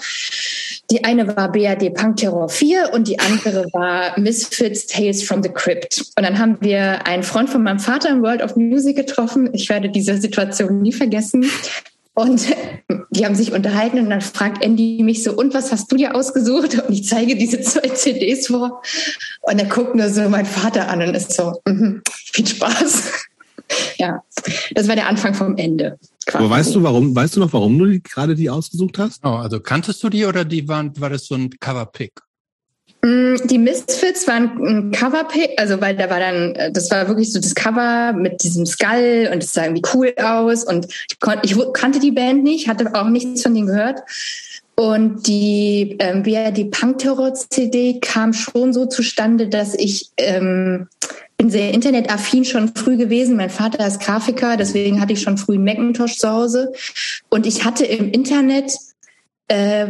[0.90, 5.48] Die eine war BRD Punk Terror 4 und die andere war Misfits Tales from the
[5.48, 6.12] Crypt.
[6.16, 9.50] Und dann haben wir einen Freund von meinem Vater im World of Music getroffen.
[9.52, 11.50] Ich werde diese Situation nie vergessen.
[12.14, 12.46] Und
[13.10, 16.14] die haben sich unterhalten und dann fragt Andy mich so, und was hast du dir
[16.14, 16.80] ausgesucht?
[16.86, 18.82] Und ich zeige diese zwei CDs vor.
[19.42, 22.00] Und er guckt nur so mein Vater an und ist so, mm -hmm,
[22.32, 23.10] viel Spaß.
[23.96, 24.22] Ja,
[24.74, 25.98] das war der Anfang vom Ende.
[26.32, 29.24] Aber weißt du, warum, weißt du noch, warum du die, gerade die ausgesucht hast?
[29.24, 32.12] Oh, also kanntest du die oder die waren, war das so ein Cover-Pick?
[33.02, 37.32] Mm, die Misfits waren ein Cover-Pick, also weil da war dann, äh, das war wirklich
[37.32, 41.36] so das Cover mit diesem Skull und es sah irgendwie cool aus und ich, kon,
[41.42, 44.00] ich kannte die Band nicht, hatte auch nichts von denen gehört.
[44.76, 50.88] Und die, ähm, die Punk-Terror-CD kam schon so zustande, dass ich ähm,
[51.36, 53.36] bin sehr internetaffin schon früh gewesen.
[53.36, 56.72] Mein Vater ist Grafiker, deswegen hatte ich schon früh einen Macintosh zu Hause.
[57.28, 58.76] Und ich hatte im Internet
[59.48, 59.86] äh,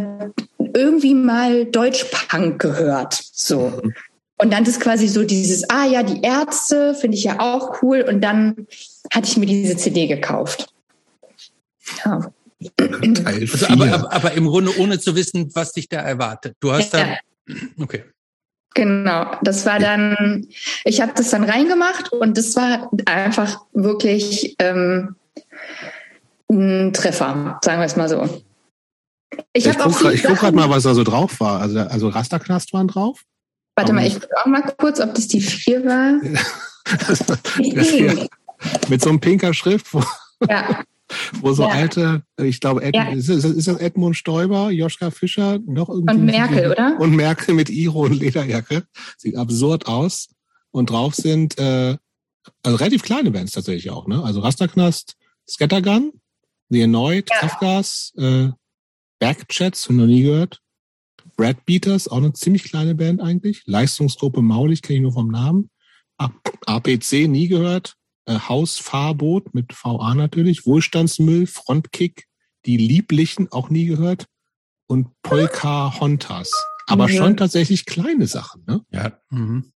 [0.58, 3.22] irgendwie mal Deutschpunk gehört.
[3.32, 3.82] So.
[4.36, 8.02] Und dann ist quasi so dieses, ah ja, die Ärzte finde ich ja auch cool.
[8.02, 8.66] Und dann
[9.12, 10.68] hatte ich mir diese CD gekauft.
[12.04, 12.32] Ja.
[13.24, 16.56] Also, aber, aber, aber, im Grunde ohne zu wissen, was dich da erwartet.
[16.60, 17.18] Du hast ja.
[17.46, 17.54] da.
[17.78, 18.04] Okay.
[18.74, 20.48] Genau, das war dann,
[20.84, 25.14] ich habe das dann reingemacht und das war einfach wirklich ähm,
[26.50, 28.42] ein Treffer, sagen wir es mal so.
[29.52, 31.60] Ich, ich gucke guck gerade mal, was da so drauf war.
[31.60, 33.22] Also, also Rasterknast waren drauf.
[33.76, 36.20] Warte mal, ich gucke auch mal kurz, ob das die vier war.
[38.88, 39.86] Mit so einem pinker Schrift,
[40.48, 40.84] ja.
[41.40, 41.68] Wo so ja.
[41.70, 43.10] alte, ich glaube, Ed, ja.
[43.10, 46.14] ist, ist, das Edmund Stoiber, Joschka Fischer, noch irgendwie?
[46.14, 46.96] Und Merkel, oder?
[46.98, 48.84] Und Merkel mit Iro und Lederjacke.
[49.18, 50.28] Sieht absurd aus.
[50.70, 51.96] Und drauf sind äh,
[52.62, 54.22] also relativ kleine Bands tatsächlich auch, ne?
[54.22, 55.16] Also Rasterknast,
[55.48, 56.12] Scattergun,
[56.70, 57.38] The Annoyed, ja.
[57.38, 58.48] Kafkas, äh,
[59.18, 60.60] Backchats, noch nie gehört.
[61.36, 63.62] Brad Beaters, auch eine ziemlich kleine Band eigentlich.
[63.66, 65.70] Leistungsgruppe Maulig, kenne ich nur vom Namen.
[66.66, 67.96] APC, nie gehört.
[68.26, 70.66] Äh, Hausfahrboot mit VA natürlich.
[70.66, 72.26] Wohlstandsmüll, Frontkick,
[72.66, 74.26] die Lieblichen, auch nie gehört.
[74.86, 76.50] Und Polka Hontas.
[76.86, 77.12] Aber mhm.
[77.12, 78.82] schon tatsächlich kleine Sachen, ne?
[78.90, 79.18] Ja.
[79.30, 79.72] Mhm.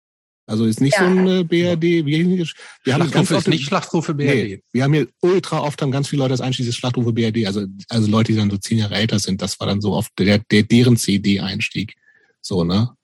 [0.49, 0.99] Also ist nicht ja.
[1.01, 2.05] so ein BRD.
[2.05, 4.33] Wir, wir haben ganz oft, nicht Schlachtrufe BRD.
[4.33, 7.45] Nee, wir haben hier ultra oft haben ganz viele Leute das einschließlich Schlachtrufe BRD.
[7.45, 9.41] Also also Leute, die dann so zehn Jahre älter sind.
[9.41, 11.95] Das war dann so oft der, der deren CD-Einstieg.
[12.39, 12.95] So ne?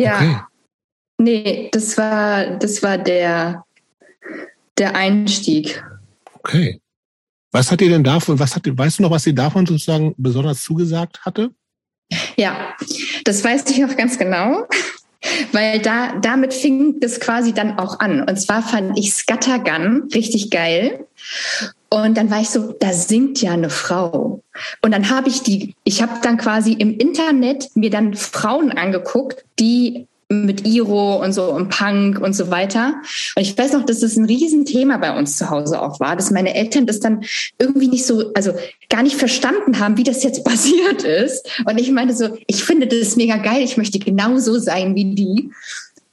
[0.00, 0.16] Ja.
[0.16, 0.40] Okay.
[1.18, 3.64] Nee, das war das war der
[4.78, 5.82] der Einstieg.
[6.34, 6.80] Okay.
[7.52, 8.38] Was hat ihr denn davon?
[8.38, 11.50] Was hat weißt du noch, was sie davon sozusagen besonders zugesagt hatte?
[12.36, 12.74] Ja,
[13.24, 14.66] das weiß ich noch ganz genau.
[15.52, 18.28] Weil da, damit fing das quasi dann auch an.
[18.28, 21.06] Und zwar fand ich Scattergun richtig geil.
[21.88, 24.42] Und dann war ich so, da singt ja eine Frau.
[24.82, 29.44] Und dann habe ich die, ich habe dann quasi im Internet mir dann Frauen angeguckt,
[29.58, 32.94] die mit Iro und so und Punk und so weiter.
[33.36, 36.30] Und ich weiß noch, dass das ein Riesenthema bei uns zu Hause auch war, dass
[36.30, 37.24] meine Eltern das dann
[37.58, 38.52] irgendwie nicht so, also
[38.88, 41.48] gar nicht verstanden haben, wie das jetzt passiert ist.
[41.66, 45.50] Und ich meine so, ich finde das mega geil, ich möchte genauso sein wie die.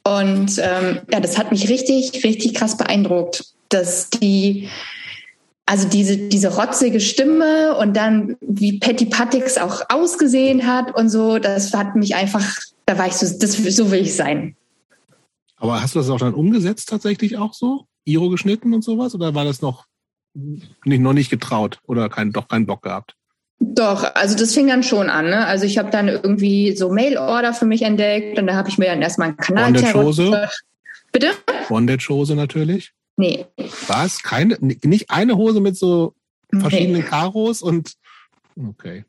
[0.03, 4.67] Und ähm, ja, das hat mich richtig, richtig krass beeindruckt, dass die
[5.71, 11.39] also diese, diese rotzige Stimme und dann, wie Patty Patix auch ausgesehen hat und so,
[11.39, 12.43] das hat mich einfach,
[12.91, 14.55] da war ich so, das, so will ich sein.
[15.55, 17.85] Aber hast du das auch dann umgesetzt tatsächlich auch so?
[18.03, 19.15] Iro geschnitten und sowas?
[19.15, 19.85] Oder war das noch
[20.33, 23.15] nicht, noch nicht getraut oder kein, doch keinen Bock gehabt?
[23.59, 25.25] Doch, also das fing dann schon an.
[25.25, 25.45] Ne?
[25.45, 28.87] Also ich habe dann irgendwie so Mail-Order für mich entdeckt und da habe ich mir
[28.87, 30.49] dann erstmal einen Kanal Bondage-Hose?
[31.11, 31.31] Bitte?
[31.69, 32.91] Bondage-Hose natürlich.
[33.17, 33.45] Nee.
[33.87, 34.23] Was?
[34.23, 36.15] Keine, nicht eine Hose mit so
[36.51, 37.07] verschiedenen nee.
[37.07, 37.93] Karos und
[38.67, 39.05] okay.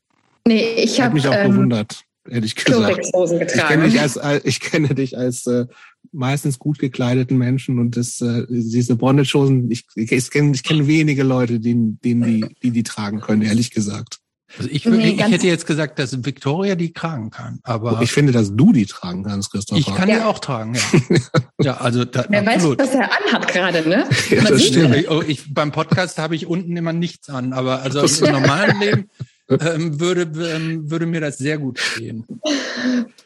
[0.47, 2.97] Nee, ich habe mich auch ähm, gewundert, ehrlich gesagt.
[2.97, 3.45] getragen.
[3.47, 5.67] Ich kenne dich als, ich kenne dich als äh,
[6.13, 11.23] meistens gut gekleideten Menschen und das, äh, diese Bondage-Hosen, ich, ich kenne ich kenn wenige
[11.23, 14.19] Leute, denen, denen die, die die tragen können, ehrlich gesagt.
[14.59, 18.33] Also ich, nee, ich hätte jetzt gesagt, dass Victoria die tragen kann, aber ich finde,
[18.33, 19.81] dass du die tragen kannst, Christopher.
[19.81, 20.17] Ich kann ja.
[20.17, 21.19] die auch tragen, ja.
[21.63, 22.79] ja, also da, Wer absolut.
[22.79, 24.07] weiß, was er anhat gerade, ne?
[24.31, 24.95] ja, das stimmt.
[24.95, 28.79] Ich, oh, ich, beim Podcast habe ich unten immer nichts an, aber also im normalen
[28.81, 29.09] Leben
[29.49, 30.23] ähm, würde,
[30.55, 32.25] ähm, würde mir das sehr gut stehen.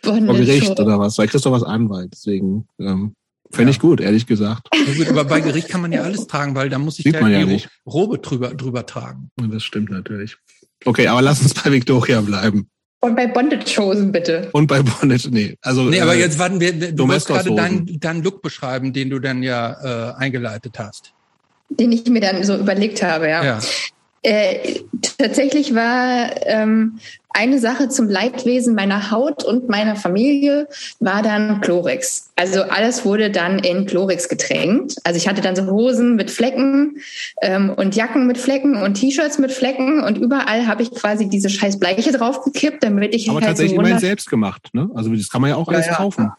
[0.03, 1.19] Vor Gericht oder was?
[1.19, 3.15] Weil Christoph ist Anwalt, deswegen ähm,
[3.51, 4.69] Fände ich gut, ehrlich gesagt.
[4.75, 7.15] Ja, gut, aber bei Gericht kann man ja alles tragen, weil da muss ich Sieht
[7.15, 7.69] ja man ja die nicht.
[7.87, 9.31] Robe drüber, drüber tragen.
[9.37, 10.37] Das stimmt natürlich.
[10.85, 12.69] Okay, aber lass uns bei Victoria bleiben.
[13.01, 14.49] Und bei Bondage-Hosen bitte.
[14.53, 15.57] Und bei Bondage, nee.
[15.63, 19.11] Also, Nee, aber äh, jetzt warten wir, du wolltest gerade deinen deinen Look beschreiben, den
[19.11, 21.13] du dann ja äh, eingeleitet hast.
[21.69, 23.45] Den ich mir dann so überlegt habe, ja.
[23.45, 23.59] Ja.
[24.23, 24.81] Äh,
[25.19, 26.99] tatsächlich war ähm,
[27.31, 30.69] eine Sache zum Leidwesen meiner Haut und meiner Familie
[31.01, 32.31] war dann Chlorix.
[32.35, 34.97] Also alles wurde dann in Chlorix getränkt.
[35.05, 36.97] Also ich hatte dann so Hosen mit Flecken
[37.43, 41.51] ähm, und Jacken mit Flecken und T-Shirts mit Flecken und überall habe ich quasi diese
[41.51, 44.89] scheiß Bleiche draufgekippt, damit ich aber halt tatsächlich so immerhin wunder- selbst gemacht, ne?
[44.95, 45.95] Also das kann man ja auch Ja, alles ja.
[45.95, 46.33] kaufen.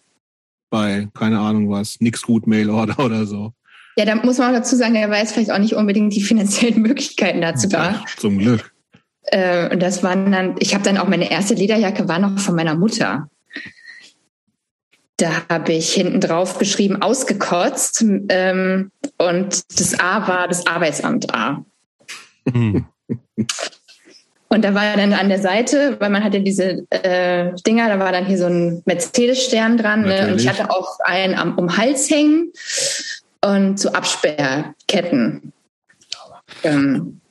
[0.70, 3.54] Bei, keine Ahnung was, nix gut Mail-Order oder so.
[3.98, 6.82] Ja, da muss man auch dazu sagen, er weiß vielleicht auch nicht unbedingt die finanziellen
[6.82, 8.04] Möglichkeiten dazu da.
[8.18, 8.72] Zum Glück.
[9.24, 12.56] Äh, und das waren dann, ich habe dann auch meine erste Lederjacke war noch von
[12.56, 13.30] meiner Mutter.
[15.18, 18.06] Da habe ich hinten drauf geschrieben, ausgekotzt.
[18.30, 21.66] Ähm, und das A war das Arbeitsamt A.
[22.50, 22.86] Hm.
[24.50, 28.14] Und da war dann an der Seite, weil man hatte diese äh, Dinger, da war
[28.14, 30.04] dann hier so ein Mercedes-Stern dran.
[30.04, 30.30] Ne?
[30.32, 32.54] Und ich hatte auch einen am, um Hals hängen
[33.44, 35.54] und so Absperrketten.
[36.64, 37.22] Ähm,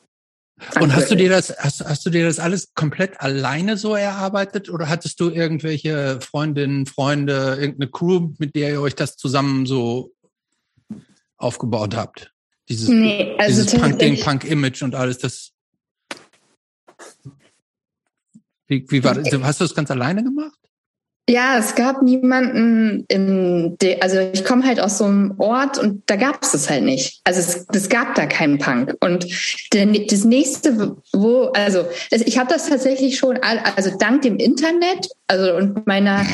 [0.81, 4.71] Und hast du dir das, hast, hast du dir das alles komplett alleine so erarbeitet
[4.71, 10.13] oder hattest du irgendwelche Freundinnen, Freunde, irgendeine Crew, mit der ihr euch das zusammen so
[11.37, 12.33] aufgebaut habt?
[12.69, 15.53] Dieses, Nee, also dieses Punk-Ding, tatsächlich- Punk-Image und alles, das.
[18.67, 19.33] Wie, wie war das?
[19.43, 20.59] Hast du das ganz alleine gemacht?
[21.29, 26.03] Ja, es gab niemanden in de, also ich komme halt aus so einem Ort und
[26.07, 27.21] da gab es das halt nicht.
[27.25, 28.95] Also es, es gab da keinen Punk.
[29.01, 29.27] Und
[29.73, 35.09] der, das nächste, wo, also ich habe das tatsächlich schon, all- also dank dem Internet,
[35.27, 36.25] also und meiner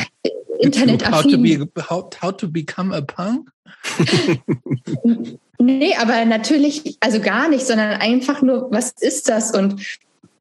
[1.11, 3.51] How to, be, how, how to become a punk?
[5.59, 9.55] Nee, aber natürlich, also gar nicht, sondern einfach nur, was ist das?
[9.55, 9.81] Und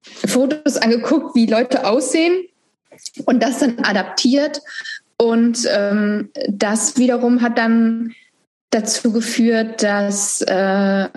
[0.01, 2.45] Fotos angeguckt, wie Leute aussehen
[3.25, 4.61] und das dann adaptiert.
[5.17, 8.13] Und ähm, das wiederum hat dann
[8.71, 11.09] dazu geführt, dass äh,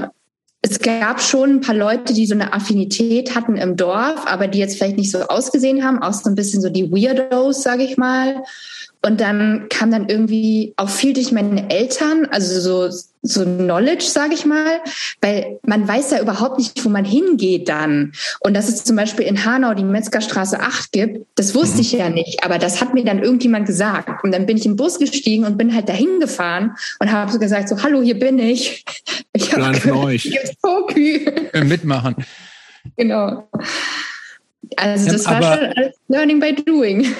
[0.60, 4.58] es gab schon ein paar Leute, die so eine Affinität hatten im Dorf, aber die
[4.58, 7.96] jetzt vielleicht nicht so ausgesehen haben, auch so ein bisschen so die Weirdos, sage ich
[7.96, 8.42] mal.
[9.04, 14.32] Und dann kam dann irgendwie auch viel durch meine Eltern, also so, so Knowledge, sage
[14.32, 14.80] ich mal,
[15.20, 18.12] weil man weiß ja überhaupt nicht, wo man hingeht dann.
[18.40, 22.08] Und dass es zum Beispiel in Hanau die Metzgerstraße 8 gibt, das wusste ich ja
[22.08, 24.24] nicht, aber das hat mir dann irgendjemand gesagt.
[24.24, 27.38] Und dann bin ich im Bus gestiegen und bin halt dahin gefahren und habe so
[27.38, 28.84] gesagt, so, hallo, hier bin ich.
[29.36, 30.22] Ich einer von euch.
[30.22, 31.26] hier gibt's Fokü.
[31.52, 32.14] Äh, Mitmachen.
[32.96, 33.48] Genau.
[34.76, 37.14] Also Ja, das war aber- schon alles Learning by Doing.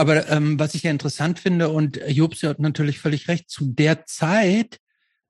[0.00, 4.06] Aber ähm, was ich ja interessant finde, und Jobs hat natürlich völlig recht, zu der
[4.06, 4.80] Zeit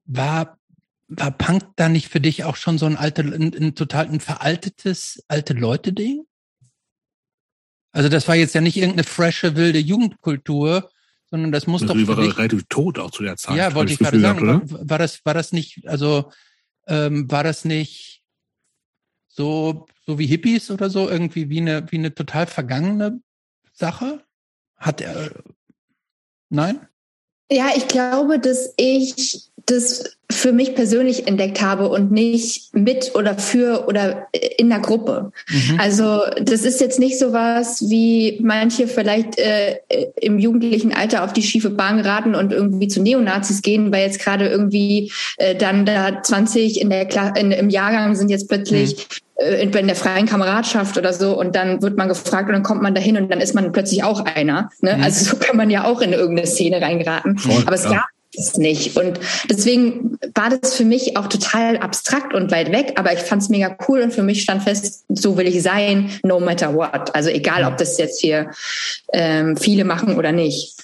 [0.04, 0.61] war,
[1.09, 4.20] war Punk da nicht für dich auch schon so ein, alte, ein, ein total ein
[4.20, 6.22] veraltetes alte Leute-Ding?
[7.90, 10.88] Also das war jetzt ja nicht irgendeine frische, wilde Jugendkultur,
[11.28, 13.56] sondern das muss Also doch für war dich, relativ tot auch zu der Zeit.
[13.56, 16.30] ja, wollte ich das gerade Gefühl sagen, gehabt, war, war das, war das nicht, also
[16.87, 18.22] ähm, war das nicht
[19.26, 23.20] so, so wie Hippies oder so, irgendwie wie eine, wie eine total vergangene
[23.72, 24.24] Sache?
[24.80, 25.30] Hat er,
[26.50, 26.86] Nein?
[27.50, 33.37] Ja, ich glaube, dass ich das für mich persönlich entdeckt habe und nicht mit oder
[33.37, 35.33] für oder in der Gruppe.
[35.48, 35.80] Mhm.
[35.80, 39.78] Also das ist jetzt nicht so was, wie manche vielleicht äh,
[40.20, 44.20] im jugendlichen Alter auf die schiefe Bahn geraten und irgendwie zu Neonazis gehen, weil jetzt
[44.20, 48.96] gerade irgendwie äh, dann da 20 in der Kla in, im Jahrgang sind jetzt plötzlich
[48.96, 52.62] mhm äh, in der freien Kameradschaft oder so und dann wird man gefragt und dann
[52.62, 54.70] kommt man dahin und dann ist man plötzlich auch einer.
[54.83, 54.96] Ne?
[54.96, 55.02] Mhm.
[55.02, 57.38] Also so kann man ja auch in irgendeine Szene reingeraten.
[57.38, 57.90] Voll, Aber es ja.
[57.90, 58.04] gab
[58.40, 58.96] es nicht.
[58.96, 63.42] Und deswegen war das für mich auch total abstrakt und weit weg, aber ich fand
[63.42, 67.14] es mega cool und für mich stand fest, so will ich sein, no matter what.
[67.14, 68.50] Also egal, ob das jetzt hier
[69.12, 70.83] ähm, viele machen oder nicht.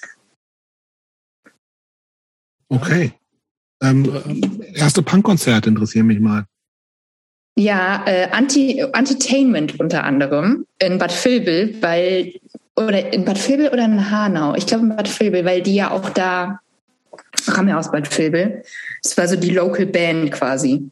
[2.69, 3.13] Okay.
[3.81, 6.45] Ähm, erste Punkkonzert interessieren mich mal.
[7.59, 12.33] Ja, äh, Anti Entertainment unter anderem in Bad Vilbel, weil
[12.75, 14.53] oder in Bad Vilbel oder in Hanau.
[14.55, 16.59] Ich glaube in Bad Vilbel, weil die ja auch da
[17.47, 18.63] ja aus Bad Vilbel.
[19.03, 20.89] Das war so die Local Band quasi.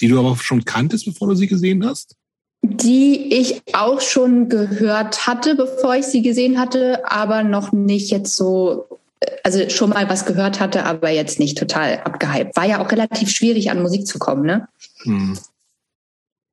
[0.00, 2.16] Die du aber schon kanntest, bevor du sie gesehen hast?
[2.62, 8.36] Die ich auch schon gehört hatte, bevor ich sie gesehen hatte, aber noch nicht jetzt
[8.36, 8.98] so,
[9.44, 12.56] also schon mal was gehört hatte, aber jetzt nicht total abgehypt.
[12.56, 14.68] War ja auch relativ schwierig, an Musik zu kommen, ne?
[15.02, 15.38] Hm.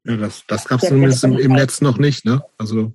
[0.05, 2.43] Ja, das, das gab es zumindest im, im, Netz noch nicht, ne?
[2.59, 2.93] Also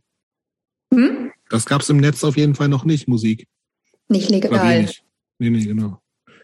[0.95, 1.33] hm?
[1.49, 3.47] das gab es im Netz auf jeden Fall noch nicht, Musik.
[4.09, 4.89] Nicht legal.
[5.39, 6.01] Nee, nee, genau.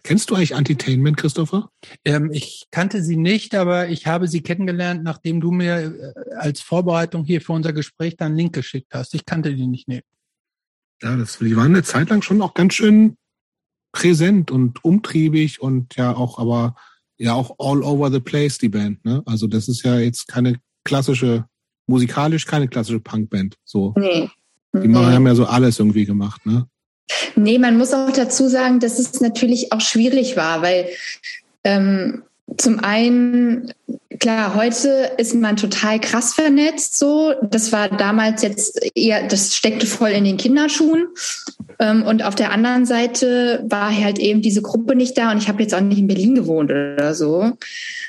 [0.07, 1.69] Kennst du eigentlich Entertainment, Christopher?
[2.05, 6.61] Ähm, ich kannte sie nicht, aber ich habe sie kennengelernt, nachdem du mir äh, als
[6.61, 9.15] Vorbereitung hier für unser Gespräch dann einen Link geschickt hast.
[9.15, 10.03] Ich kannte die nicht, nee.
[11.03, 13.17] Ja, das, die waren eine Zeit lang schon auch ganz schön
[13.91, 16.77] präsent und umtriebig und ja auch, aber
[17.19, 19.05] ja auch all over the place, die Band.
[19.05, 19.25] Ne?
[19.27, 21.47] Also das ist ja jetzt keine klassische,
[21.89, 23.57] musikalisch keine klassische Punkband.
[23.65, 23.93] So.
[23.97, 24.31] Nee.
[24.73, 24.95] Die nee.
[24.95, 26.69] haben ja so alles irgendwie gemacht, ne?
[27.35, 30.89] Nee, man muss auch dazu sagen, dass es natürlich auch schwierig war, weil
[31.65, 32.23] ähm,
[32.57, 33.73] zum einen,
[34.19, 37.35] klar, heute ist man total krass vernetzt, so.
[37.43, 41.07] Das war damals jetzt eher, das steckte voll in den Kinderschuhen.
[41.79, 45.49] Ähm, und auf der anderen Seite war halt eben diese Gruppe nicht da und ich
[45.49, 47.53] habe jetzt auch nicht in Berlin gewohnt oder so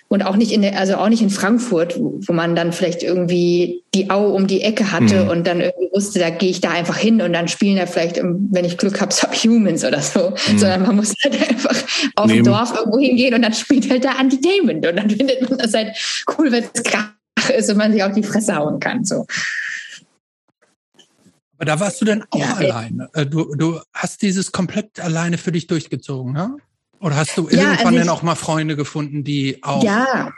[0.10, 3.84] und auch nicht in der, also auch nicht in Frankfurt, wo, man dann vielleicht irgendwie
[3.94, 5.30] die Au um die Ecke hatte mhm.
[5.30, 8.22] und dann irgendwie wusste, da gehe ich da einfach hin und dann spielen da vielleicht,
[8.22, 10.58] wenn ich Glück habe, Subhumans oder so, mhm.
[10.58, 11.76] sondern man muss halt einfach
[12.16, 15.60] auf dem Dorf irgendwo hingehen und dann spielt halt da Entertainment und dann findet man
[15.60, 15.97] das halt
[16.38, 17.14] cool, wenn es krach
[17.56, 19.26] ist und man sich auf die Fresse hauen kann, so.
[21.58, 23.10] Aber da warst du denn auch ja, alleine.
[23.14, 26.58] Äh, du, du hast dieses komplett alleine für dich durchgezogen, ne?
[27.00, 29.84] Oder hast du ja, irgendwann also denn auch mal Freunde gefunden, die auch.
[29.84, 30.32] Ja,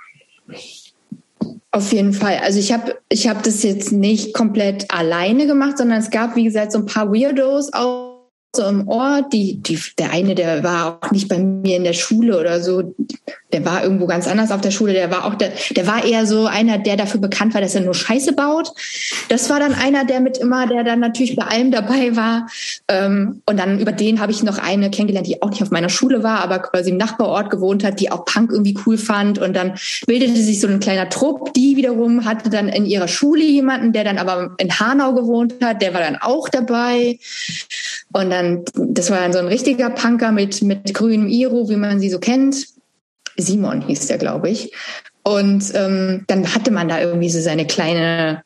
[1.71, 2.39] auf jeden Fall.
[2.39, 6.43] Also ich habe ich hab das jetzt nicht komplett alleine gemacht, sondern es gab, wie
[6.43, 8.08] gesagt, so ein paar Weirdos auch
[8.55, 9.31] so im Ort.
[9.33, 12.95] Die, die, der eine, der war auch nicht bei mir in der Schule oder so.
[13.51, 14.93] Der war irgendwo ganz anders auf der Schule.
[14.93, 17.81] Der war auch der, der war eher so einer, der dafür bekannt war, dass er
[17.81, 18.71] nur Scheiße baut.
[19.29, 22.47] Das war dann einer, der mit immer, der dann natürlich bei allem dabei war.
[22.88, 25.89] Ähm, und dann über den habe ich noch eine kennengelernt, die auch nicht auf meiner
[25.89, 29.38] Schule war, aber quasi im Nachbarort gewohnt hat, die auch Punk irgendwie cool fand.
[29.39, 29.73] Und dann
[30.07, 31.53] bildete sich so ein kleiner Trupp.
[31.53, 35.81] Die wiederum hatte dann in ihrer Schule jemanden, der dann aber in Hanau gewohnt hat.
[35.81, 37.19] Der war dann auch dabei.
[38.11, 41.99] Und dann, das war dann so ein richtiger Punker mit, mit grünem Iro, wie man
[41.99, 42.65] sie so kennt.
[43.37, 44.73] Simon hieß der, glaube ich.
[45.23, 48.43] Und ähm, dann hatte man da irgendwie so seine kleine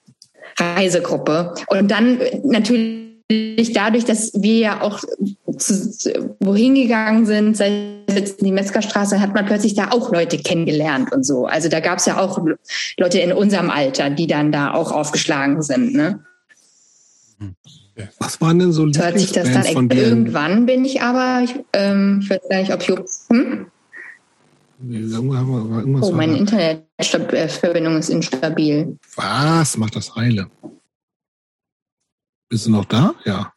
[0.57, 1.53] Reisegruppe.
[1.67, 4.99] Und dann natürlich dadurch, dass wir ja auch
[5.57, 5.93] zu,
[6.39, 10.37] wohin gegangen sind, sei es jetzt in die Metzgerstraße, hat man plötzlich da auch Leute
[10.37, 11.45] kennengelernt und so.
[11.45, 12.39] Also da gab es ja auch
[12.97, 15.93] Leute in unserem Alter, die dann da auch aufgeschlagen sind.
[15.93, 16.19] Ne?
[18.19, 20.07] Was waren denn so Lieblingsbands sich das dann von dir?
[20.07, 22.89] Irgendwann bin ich aber, ich, ähm, ich weiß gar nicht, ob ich...
[23.29, 23.67] Hm?
[26.01, 28.97] Oh, meine Internetverbindung ist instabil.
[29.15, 29.77] Was?
[29.77, 30.49] Macht das heile?
[32.49, 33.15] Bist du noch da?
[33.23, 33.53] Ja.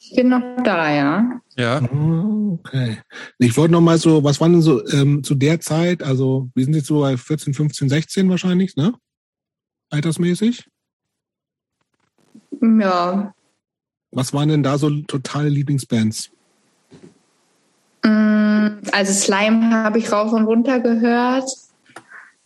[0.00, 1.40] Ich bin noch da, ja.
[1.56, 1.82] Ja.
[1.82, 2.98] Okay.
[3.38, 6.64] Ich wollte noch mal so, was waren denn so ähm, zu der Zeit, also wir
[6.64, 8.94] sind jetzt so bei 14, 15, 16 wahrscheinlich, ne?
[9.90, 10.66] Altersmäßig?
[12.60, 13.34] Ja.
[14.10, 16.30] Was waren denn da so totale Lieblingsbands?
[18.02, 21.50] Mm, also Slime habe ich rauf und runter gehört.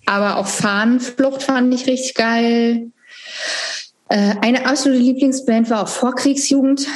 [0.07, 2.91] Aber auch Fahnenflucht fand ich richtig geil.
[4.09, 6.87] Äh, eine absolute Lieblingsband war auch Vorkriegsjugend.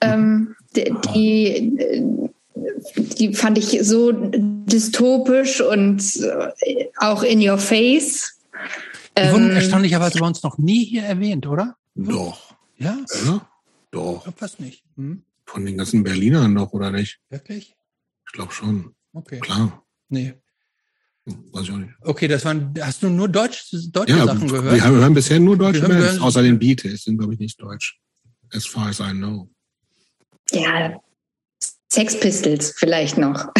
[0.00, 0.56] Ähm,
[1.14, 1.72] die,
[2.96, 8.38] die fand ich so dystopisch und äh, auch in your face.
[9.16, 11.76] Die wurden ähm, erstaunlicherweise bei uns noch nie hier erwähnt, oder?
[11.94, 12.47] Doch.
[12.78, 12.98] Ja?
[13.24, 13.48] ja?
[13.90, 14.26] Doch.
[14.26, 14.84] Ja, fast nicht.
[14.96, 15.22] Hm?
[15.46, 17.20] Von den ganzen Berlinern noch, oder nicht?
[17.30, 17.76] Wirklich?
[18.26, 18.94] Ich glaube schon.
[19.12, 19.40] Okay.
[19.40, 19.84] Klar.
[20.08, 20.34] Nee.
[21.24, 21.92] Weiß ich auch nicht.
[22.02, 24.82] Okay, das waren, hast du nur Deutsch, deutsche Ja, Sachen wir gehört?
[24.82, 27.98] hören bisher nur deutsche Wir Bands, außer den Beatles, sind glaube ich nicht deutsch.
[28.52, 29.50] As far as I know.
[30.52, 30.98] Ja,
[31.90, 33.52] Sex Pistols vielleicht noch.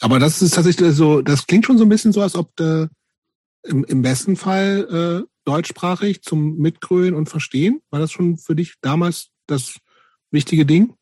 [0.00, 2.88] Aber das ist tatsächlich so, das klingt schon so ein bisschen so, als ob äh,
[3.62, 7.80] im, im besten Fall äh, deutschsprachig zum Mitgrölen und Verstehen.
[7.90, 9.76] War das schon für dich damals das
[10.30, 10.94] wichtige Ding?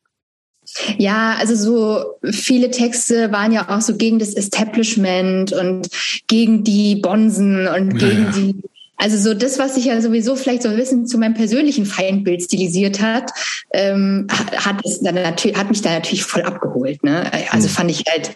[0.97, 5.89] Ja, also so viele Texte waren ja auch so gegen das Establishment und
[6.27, 8.31] gegen die Bonsen und Ja, gegen ja.
[8.31, 8.61] die,
[9.01, 12.43] also so das, was sich ja sowieso vielleicht so ein bisschen zu meinem persönlichen Feindbild
[12.43, 13.31] stilisiert hat,
[13.71, 17.03] ähm, hat es dann natürlich, hat mich da natürlich voll abgeholt.
[17.03, 17.23] Ne?
[17.51, 17.71] Also Mhm.
[17.71, 18.31] fand ich halt,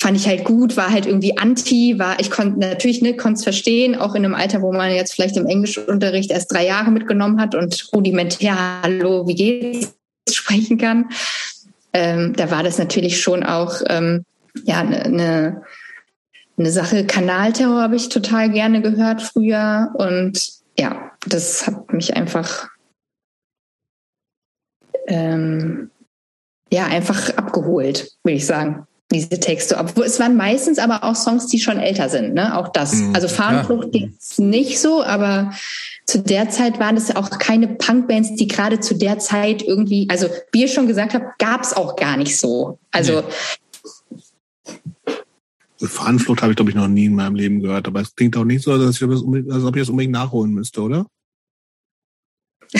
[0.00, 3.44] fand ich halt gut, war halt irgendwie anti, war, ich konnte natürlich, ne, konnte es
[3.44, 7.40] verstehen, auch in einem Alter, wo man jetzt vielleicht im Englischunterricht erst drei Jahre mitgenommen
[7.40, 9.94] hat und rudimentär Hallo, wie geht's
[10.30, 11.06] sprechen kann
[11.92, 14.24] ähm, da war das natürlich schon auch ähm,
[14.64, 15.62] ja eine ne,
[16.62, 17.06] ne Sache.
[17.06, 22.68] Kanalterror habe ich total gerne gehört früher und ja, das hat mich einfach
[25.06, 25.90] ähm,
[26.72, 28.86] ja einfach abgeholt, würde ich sagen.
[29.12, 32.56] Diese Texte, obwohl es waren meistens aber auch Songs, die schon älter sind, ne?
[32.56, 32.94] Auch das.
[32.94, 35.52] Mhm, Also Fahnenflucht geht's nicht so, aber
[36.06, 40.28] zu der Zeit waren es auch keine Punkbands, die gerade zu der Zeit irgendwie, also
[40.52, 42.78] wie ihr schon gesagt habt, gab's auch gar nicht so.
[42.92, 43.24] Also
[45.80, 47.86] Fahnenflucht habe ich, glaube ich, noch nie in meinem Leben gehört.
[47.86, 50.12] Aber es klingt auch nicht so, dass ich das unbedingt, als ob ich das unbedingt
[50.12, 51.06] nachholen müsste, oder?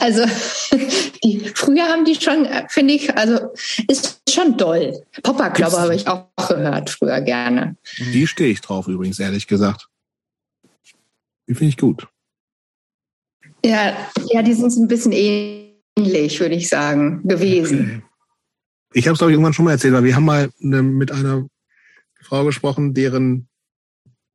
[0.00, 0.24] Also
[1.24, 3.52] die, früher haben die schon, äh, finde ich, also
[3.88, 5.02] ist schon doll.
[5.22, 7.76] Popper Club Gibt's- habe ich auch gehört früher gerne.
[7.98, 9.88] Die stehe ich drauf übrigens, ehrlich gesagt.
[11.48, 12.08] Die finde ich gut.
[13.64, 13.94] Ja,
[14.30, 18.02] ja, die sind ein bisschen ähnlich, würde ich sagen, gewesen.
[18.92, 21.12] Ich habe es, glaube ich, irgendwann schon mal erzählt, weil wir haben mal ne, mit
[21.12, 21.46] einer
[22.30, 23.48] Frau gesprochen, deren,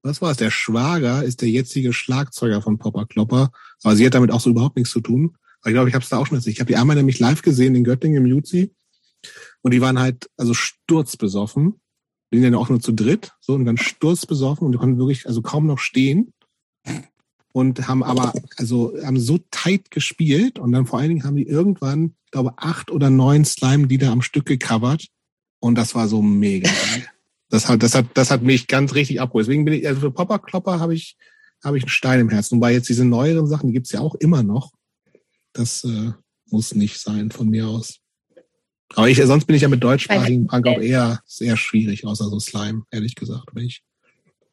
[0.03, 3.51] was war es, der Schwager ist der jetzige Schlagzeuger von Popper Klopper.
[3.83, 5.37] Aber sie hat damit auch so überhaupt nichts zu tun.
[5.61, 6.55] Aber ich glaube, ich habe es da auch schon erzählt.
[6.55, 8.75] Ich habe die einmal nämlich live gesehen in Göttingen im Jutzi.
[9.61, 11.79] Und die waren halt also sturzbesoffen.
[12.33, 15.25] Die sind ja auch nur zu dritt, so und dann sturzbesoffen und die konnten wirklich
[15.25, 16.33] also kaum noch stehen.
[17.53, 21.47] Und haben aber, also haben so tight gespielt und dann vor allen Dingen haben die
[21.47, 25.07] irgendwann, glaube, acht oder neun Slime-Lieder am Stück gecovert.
[25.61, 27.07] Und das war so mega geil.
[27.55, 29.47] Das hat, das hat, das hat mich ganz richtig abgeholt.
[29.47, 31.15] Deswegen bin ich, also für Popper Klopper habe ich,
[31.63, 32.57] habe ich einen Stein im Herzen.
[32.57, 34.73] Wobei jetzt diese neueren Sachen, die gibt's ja auch immer noch.
[35.53, 36.11] Das äh,
[36.47, 37.99] muss nicht sein von mir aus.
[38.93, 42.41] Aber ich, sonst bin ich ja mit deutschsprachigen Punk auch eher sehr schwierig, außer so
[42.41, 43.45] Slime, ehrlich gesagt.
[43.47, 43.81] Aber ich,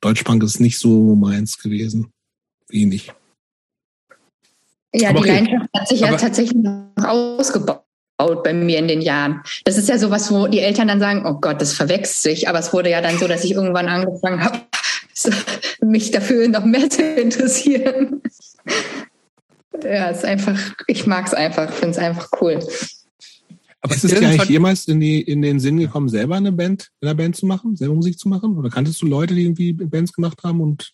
[0.00, 2.12] Deutschpunk ist nicht so meins gewesen.
[2.68, 3.12] Wenig.
[4.94, 5.40] Ja, Aber die okay.
[5.40, 7.82] Leidenschaft hat sich ja Aber- tatsächlich noch ausgebaut
[8.42, 9.42] bei mir in den Jahren.
[9.64, 12.48] Das ist ja sowas, wo die Eltern dann sagen, oh Gott, das verwechselt sich.
[12.48, 14.60] Aber es wurde ja dann so, dass ich irgendwann angefangen habe,
[15.80, 18.22] mich dafür noch mehr zu interessieren.
[19.82, 22.58] Ja, es ist einfach, ich mag es einfach, finde es einfach cool.
[23.80, 26.90] Aber ist es dir eigentlich jemals in, die, in den Sinn gekommen, selber eine Band,
[27.00, 28.56] in einer Band zu machen, selber Musik zu machen?
[28.56, 30.92] Oder kanntest du Leute, die irgendwie Bands gemacht haben und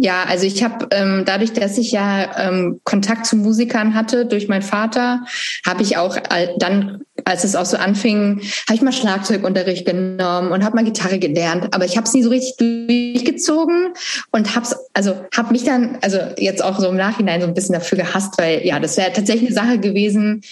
[0.00, 4.48] Ja, also ich habe ähm, dadurch, dass ich ja ähm, Kontakt zu Musikern hatte durch
[4.48, 5.24] meinen Vater,
[5.64, 10.50] habe ich auch al- dann, als es auch so anfing, habe ich mal Schlagzeugunterricht genommen
[10.50, 13.94] und habe mal Gitarre gelernt, aber ich habe es nie so richtig durchgezogen
[14.32, 17.74] und hab's, also habe mich dann, also jetzt auch so im Nachhinein so ein bisschen
[17.74, 20.42] dafür gehasst, weil ja, das wäre tatsächlich eine Sache gewesen,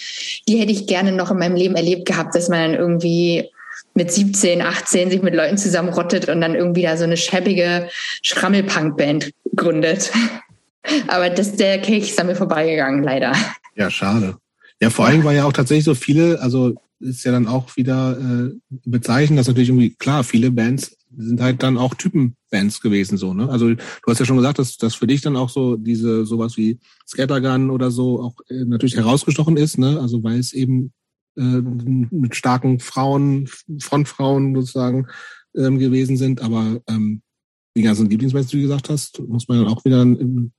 [0.47, 3.50] die hätte ich gerne noch in meinem Leben erlebt gehabt, dass man dann irgendwie
[3.93, 7.89] mit 17, 18 sich mit Leuten zusammenrottet und dann irgendwie da so eine schäbige
[8.21, 10.11] Schrammelpunk-Band gründet.
[11.07, 13.33] Aber das, der Kelch ist an mir vorbeigegangen, leider.
[13.75, 14.37] Ja, schade.
[14.81, 18.17] Ja, vor allem war ja auch tatsächlich so viele, also ist ja dann auch wieder
[18.17, 23.33] äh, bezeichnend, dass natürlich irgendwie, klar, viele Bands sind halt dann auch Typenbands gewesen, so,
[23.33, 23.49] ne?
[23.49, 26.55] Also du hast ja schon gesagt, dass dass für dich dann auch so diese sowas
[26.57, 29.99] wie Scattergun oder so auch äh, natürlich herausgestochen ist, ne?
[29.99, 30.93] Also weil es eben
[31.35, 33.47] mit starken Frauen,
[33.79, 35.07] Frontfrauen sozusagen
[35.55, 37.21] ähm, gewesen sind, aber ähm,
[37.75, 40.51] die ganzen Lieblingsbands, die du gesagt hast, muss man dann auch wieder ähm,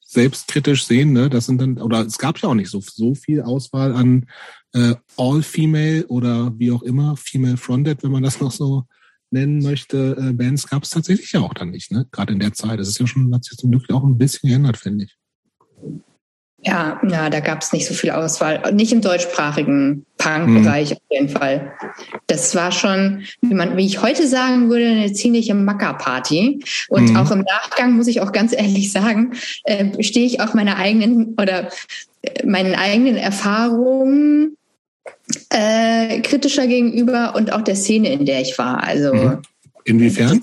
[0.00, 1.30] selbstkritisch sehen, ne?
[1.30, 4.26] Das sind dann, oder es gab ja auch nicht so, so viel Auswahl an
[4.72, 8.84] äh, All-Female oder wie auch immer, Female Fronted, wenn man das noch so
[9.30, 12.06] nennen möchte, äh, Bands gab es tatsächlich ja auch dann nicht, ne?
[12.12, 12.78] Gerade in der Zeit.
[12.78, 15.16] Das ist ja schon, hat sich zum Glück auch ein bisschen geändert, finde ich.
[16.64, 18.72] Ja, ja, da gab es nicht so viel Auswahl.
[18.72, 20.96] Nicht im deutschsprachigen Punk-Bereich mhm.
[20.96, 21.72] auf jeden Fall.
[22.28, 26.62] Das war schon, wie man, wie ich heute sagen würde, eine ziemliche Macker-Party.
[26.88, 27.16] Und mhm.
[27.16, 29.32] auch im Nachgang muss ich auch ganz ehrlich sagen,
[29.64, 31.68] äh, stehe ich auch meiner eigenen oder
[32.22, 34.56] äh, meinen eigenen Erfahrungen
[35.50, 38.84] äh, kritischer gegenüber und auch der Szene, in der ich war.
[38.84, 39.38] Also mhm.
[39.84, 40.40] inwiefern?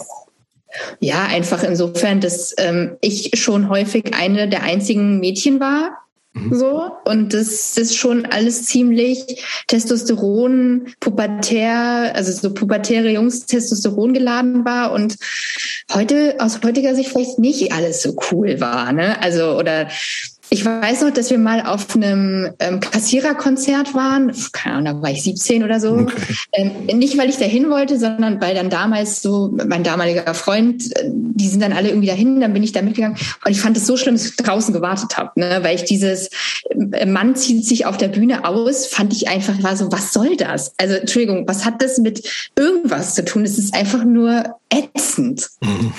[1.00, 5.98] Ja, einfach insofern, dass ähm, ich schon häufig eine der einzigen Mädchen war,
[6.34, 6.54] Mhm.
[6.54, 14.64] So, und das ist schon alles ziemlich Testosteron, pubertär, also so pubertäre Jungs Testosteron geladen
[14.64, 15.16] war und
[15.92, 19.22] heute, aus heutiger Sicht vielleicht nicht alles so cool war, ne?
[19.22, 19.90] Also, oder
[20.52, 24.34] ich weiß noch, dass wir mal auf einem ähm, Kassiererkonzert waren.
[24.52, 25.92] Keine Ahnung, da war ich 17 oder so.
[25.92, 26.16] Okay.
[26.54, 31.04] Ähm, nicht, weil ich dahin wollte, sondern weil dann damals so mein damaliger Freund, äh,
[31.06, 33.18] die sind dann alle irgendwie dahin, dann bin ich da mitgegangen.
[33.46, 35.60] Und ich fand es so schlimm, dass ich draußen gewartet habe, ne?
[35.62, 36.30] weil ich dieses
[36.70, 40.36] äh, Mann zieht sich auf der Bühne aus, fand ich einfach, war so, was soll
[40.36, 40.74] das?
[40.78, 42.28] Also, Entschuldigung, was hat das mit
[42.58, 43.44] irgendwas zu tun?
[43.44, 45.50] Es ist einfach nur ätzend.
[45.62, 45.94] Mhm.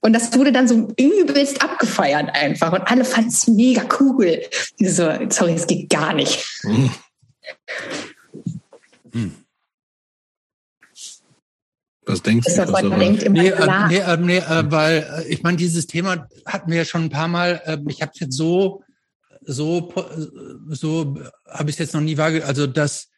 [0.00, 2.72] Und das wurde dann so übelst abgefeiert einfach.
[2.72, 4.40] Und alle fanden es mega cool.
[4.78, 6.46] So, sorry, es geht gar nicht.
[6.62, 6.90] Hm.
[12.06, 12.56] Was denkst du?
[12.56, 15.86] Das man denkt immer nee, äh, nee, äh, nee äh, weil äh, ich meine, dieses
[15.86, 17.60] Thema hatten wir ja schon ein paar Mal.
[17.64, 18.82] Äh, ich habe es jetzt so,
[19.42, 19.92] so,
[20.68, 22.48] so habe ich es jetzt noch nie wahrgenommen.
[22.48, 23.08] Also dass,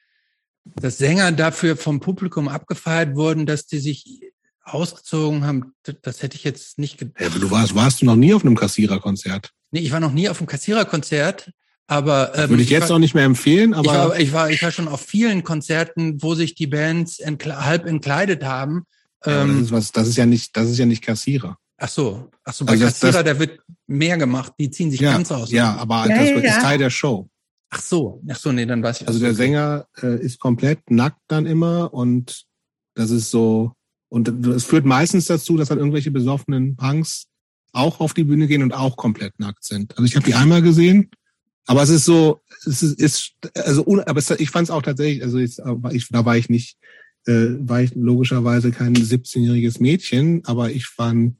[0.65, 4.30] dass Sänger dafür vom Publikum abgefeiert wurden, dass die sich
[4.65, 7.21] ausgezogen haben, das hätte ich jetzt nicht gedacht.
[7.21, 9.51] Ja, aber du warst, warst du noch nie auf einem Kassiererkonzert?
[9.71, 11.51] Nee, ich war noch nie auf einem Kassiererkonzert,
[11.87, 13.75] aber ähm, würde ich jetzt ich war, auch nicht mehr empfehlen.
[13.75, 17.19] Aber ich war, ich war, ich war schon auf vielen Konzerten, wo sich die Bands
[17.19, 18.85] entkle halb entkleidet haben.
[19.25, 21.57] Ja, ähm, das ist was, das ist ja nicht, das ist ja nicht Kassierer.
[21.79, 25.01] Ach so, ach so, bei also Kassierer, das, der wird mehr gemacht, die ziehen sich
[25.01, 25.51] ja, ganz aus.
[25.51, 27.29] Ja, aber ja, das ja, ist Teil der Show.
[27.71, 29.09] Ach so, ach so, nee, dann weiß ich.
[29.09, 32.45] Also der Sänger äh, ist komplett nackt dann immer und
[32.95, 33.73] das ist so,
[34.11, 37.29] und es führt meistens dazu, dass dann irgendwelche besoffenen Punks
[37.73, 39.97] auch auf die Bühne gehen und auch komplett nackt sind.
[39.97, 41.11] Also ich habe die einmal gesehen,
[41.67, 45.23] aber es ist so, es ist, ist also aber es, ich fand es auch tatsächlich,
[45.23, 45.59] also ich,
[45.93, 46.77] ich, da war ich nicht,
[47.27, 51.37] äh, war ich logischerweise kein 17-jähriges Mädchen, aber ich ein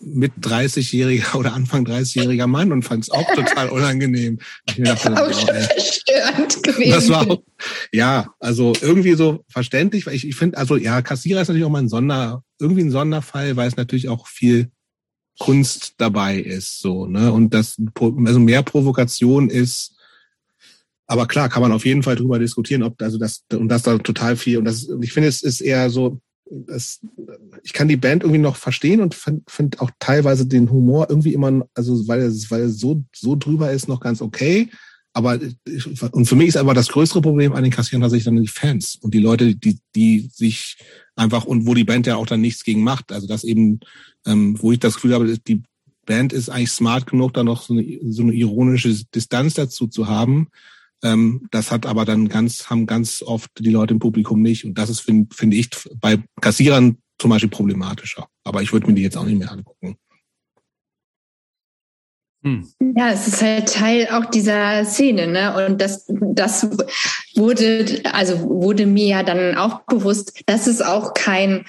[0.00, 4.38] mit 30-jähriger oder Anfang 30-jähriger Mann und fand es auch total unangenehm.
[4.66, 6.90] Ich dachte, auch schon verstörend gewesen.
[6.90, 7.42] Das war auch,
[7.92, 11.70] ja, also irgendwie so verständlich, weil ich, ich finde, also ja, Kassierer ist natürlich auch
[11.70, 14.70] mal ein Sonder, irgendwie ein Sonderfall, weil es natürlich auch viel
[15.38, 19.96] Kunst dabei ist, so, ne, und das, also mehr Provokation ist,
[21.06, 23.98] aber klar, kann man auf jeden Fall drüber diskutieren, ob, also das, und das da
[23.98, 26.20] total viel, und das, ich finde, es ist eher so,
[26.66, 27.00] das,
[27.62, 31.32] ich kann die Band irgendwie noch verstehen und finde find auch teilweise den Humor irgendwie
[31.32, 34.70] immer, also weil es, weil so, so drüber ist, noch ganz okay.
[35.14, 35.38] Aber
[36.12, 38.96] und für mich ist aber das größere Problem an den Kassieren tatsächlich dann die Fans
[38.96, 40.78] und die Leute, die, die sich
[41.16, 43.12] einfach und wo die Band ja auch dann nichts gegen macht.
[43.12, 43.80] Also das eben,
[44.26, 45.62] ähm, wo ich das Gefühl habe, die
[46.06, 50.08] Band ist eigentlich smart genug, da noch so eine, so eine ironische Distanz dazu zu
[50.08, 50.48] haben,
[51.02, 54.64] das hat aber dann ganz, haben ganz oft die Leute im Publikum nicht.
[54.64, 58.28] Und das ist, finde find ich, bei Kassierern zum Beispiel problematischer.
[58.44, 59.96] Aber ich würde mir die jetzt auch nicht mehr angucken.
[62.44, 62.66] Hm.
[62.96, 65.66] Ja, es ist halt Teil auch dieser Szene, ne?
[65.66, 66.68] Und das, das
[67.36, 71.64] wurde, also wurde mir ja dann auch bewusst, dass es auch kein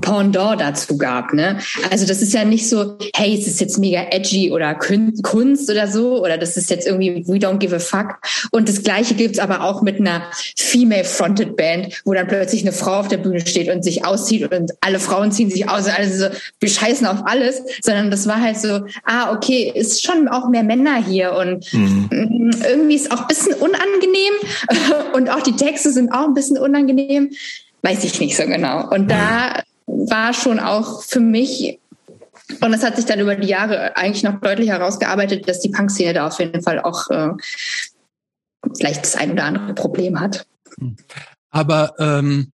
[0.00, 1.32] Pendant dazu gab.
[1.32, 1.58] Ne?
[1.90, 5.88] Also das ist ja nicht so, hey, es ist jetzt mega edgy oder Kunst oder
[5.88, 8.18] so, oder das ist jetzt irgendwie We don't give a fuck.
[8.50, 10.22] Und das Gleiche gibt's aber auch mit einer
[10.56, 14.72] female-fronted Band, wo dann plötzlich eine Frau auf der Bühne steht und sich auszieht und
[14.80, 16.26] alle Frauen ziehen sich aus und alle so,
[16.60, 20.62] wir scheißen auf alles, sondern das war halt so, ah, okay, ist schon auch mehr
[20.62, 22.50] Männer hier und mhm.
[22.68, 24.34] irgendwie ist auch ein bisschen unangenehm
[25.14, 27.30] und auch die Texte sind auch ein bisschen unangenehm
[27.82, 28.88] weiß ich nicht so genau.
[28.90, 31.80] Und da war schon auch für mich
[32.60, 36.14] und es hat sich dann über die Jahre eigentlich noch deutlich herausgearbeitet, dass die Punk-Szene
[36.14, 37.30] da auf jeden Fall auch äh,
[38.76, 40.46] vielleicht das ein oder andere Problem hat.
[41.50, 42.52] Aber ähm,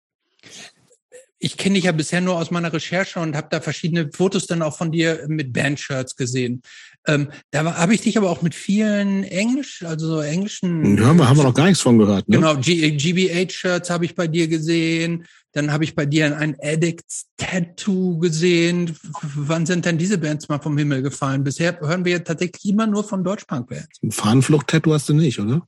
[1.39, 4.61] ich kenne dich ja bisher nur aus meiner Recherche und habe da verschiedene Fotos dann
[4.61, 6.61] auch von dir mit Bandshirts gesehen.
[7.09, 10.97] Ähm, da habe ich dich aber auch mit vielen Englisch, also so englischen.
[10.97, 12.29] Ja, haben wir, haben wir noch gar nichts von gehört.
[12.29, 12.37] Ne?
[12.37, 15.25] Genau, GBH-Shirts habe ich bei dir gesehen.
[15.53, 18.95] Dann habe ich bei dir ein Addicts-Tattoo gesehen.
[19.35, 21.43] Wann sind denn diese Bands mal vom Himmel gefallen?
[21.43, 24.03] Bisher hören wir tatsächlich immer nur von Deutschpunk-Bands.
[24.03, 25.65] Ein Fahnenflucht-Tattoo hast du nicht, oder?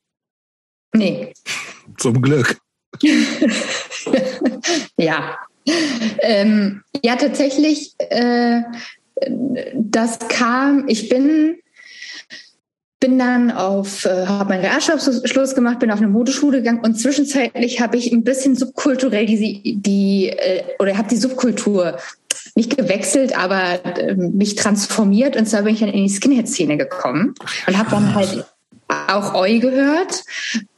[0.94, 1.34] Nee.
[1.98, 2.60] Zum Glück.
[4.98, 5.38] ja.
[6.20, 8.62] Ähm, ja, tatsächlich, äh,
[9.76, 11.58] das kam, ich bin
[13.02, 17.82] bin dann auf, äh, habe meinen Realschulabschluss gemacht, bin auf eine Modeschule gegangen und zwischenzeitlich
[17.82, 21.98] habe ich ein bisschen subkulturell die, die äh, oder habe die Subkultur
[22.54, 25.36] nicht gewechselt, aber äh, mich transformiert.
[25.36, 27.34] Und zwar bin ich dann in die Skinhead-Szene gekommen
[27.66, 28.46] und habe dann halt
[28.88, 30.24] auch Eu gehört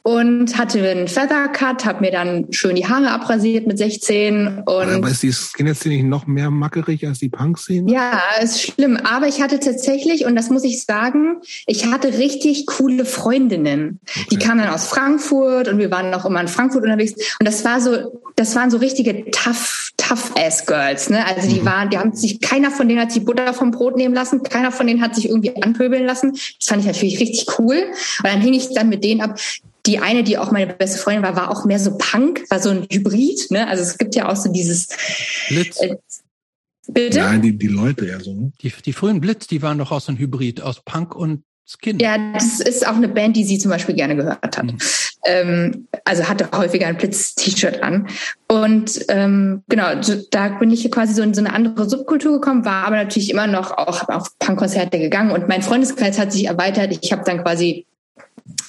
[0.03, 4.67] und hatte einen Feather Cut, habe mir dann schön die Haare abrasiert mit 16 und
[4.67, 7.89] aber ist die Skinhead-Szene nicht noch mehr mackerig als die Punk-Szene?
[7.89, 12.65] Ja, ist schlimm, aber ich hatte tatsächlich und das muss ich sagen, ich hatte richtig
[12.65, 14.01] coole Freundinnen.
[14.03, 14.25] Okay.
[14.31, 17.63] Die kamen dann aus Frankfurt und wir waren noch immer in Frankfurt unterwegs und das
[17.63, 21.25] war so das waren so richtige tough tough ass girls, ne?
[21.25, 21.65] Also die mhm.
[21.65, 24.71] waren, die haben sich keiner von denen hat sich Butter vom Brot nehmen lassen, keiner
[24.71, 26.33] von denen hat sich irgendwie anpöbeln lassen.
[26.33, 29.39] Das fand ich natürlich richtig cool und dann hing ich dann mit denen ab
[29.85, 32.69] die eine, die auch meine beste Freundin war, war auch mehr so Punk, war so
[32.69, 33.51] ein Hybrid.
[33.51, 33.67] Ne?
[33.67, 34.89] Also es gibt ja auch so dieses.
[35.49, 35.81] Blitz.
[35.81, 35.97] Äh,
[36.87, 37.19] bitte?
[37.19, 38.33] Nein, die, die Leute ja so.
[38.33, 38.51] Ne?
[38.61, 41.99] Die, die frühen Blitz, die waren doch auch so ein Hybrid aus Punk und Skin.
[41.99, 44.63] Ja, das ist auch eine Band, die sie zum Beispiel gerne gehört hat.
[44.63, 44.77] Mhm.
[45.25, 48.07] Ähm, also hatte häufiger ein Blitz-T-Shirt an.
[48.49, 49.95] Und ähm, genau,
[50.31, 53.47] da bin ich quasi so in so eine andere Subkultur gekommen, war aber natürlich immer
[53.47, 55.31] noch auch auf Punk-Konzerte gegangen.
[55.31, 56.97] Und mein Freundeskreis hat sich erweitert.
[57.01, 57.85] Ich habe dann quasi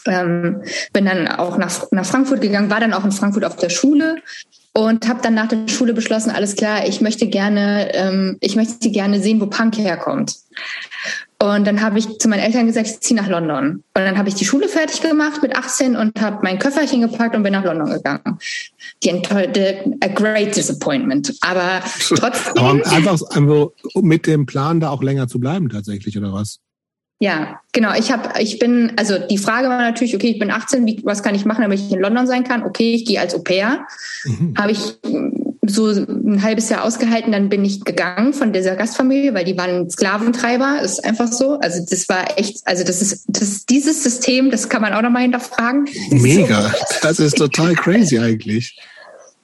[0.06, 0.62] ähm,
[0.92, 4.16] bin dann auch nach, nach Frankfurt gegangen, war dann auch in Frankfurt auf der Schule
[4.72, 8.90] und habe dann nach der Schule beschlossen, alles klar, ich möchte gerne, ähm, ich möchte
[8.90, 10.36] gerne sehen, wo Punk herkommt.
[11.38, 13.84] Und dann habe ich zu meinen Eltern gesagt, ich ziehe nach London.
[13.94, 17.36] Und dann habe ich die Schule fertig gemacht mit 18 und habe mein Köfferchen gepackt
[17.36, 18.38] und bin nach London gegangen.
[19.02, 21.34] Die enttäuschte, a great disappointment.
[21.42, 22.56] Aber trotzdem.
[22.56, 23.66] Aber einfach, einfach
[23.96, 26.60] mit dem Plan, da auch länger zu bleiben tatsächlich, oder was?
[27.24, 27.94] Ja, genau.
[27.98, 31.22] Ich habe, ich bin, also die Frage war natürlich, okay, ich bin 18, wie, was
[31.22, 32.62] kann ich machen, damit ich in London sein kann?
[32.62, 33.86] Okay, ich gehe als Au pair.
[34.24, 34.52] Mhm.
[34.58, 34.98] Habe ich
[35.66, 39.88] so ein halbes Jahr ausgehalten, dann bin ich gegangen von dieser Gastfamilie, weil die waren
[39.88, 41.58] Sklaventreiber, ist einfach so.
[41.60, 45.22] Also das war echt, also das ist, das, dieses System, das kann man auch nochmal
[45.22, 45.88] hinterfragen.
[46.10, 48.76] Mega, das ist total crazy eigentlich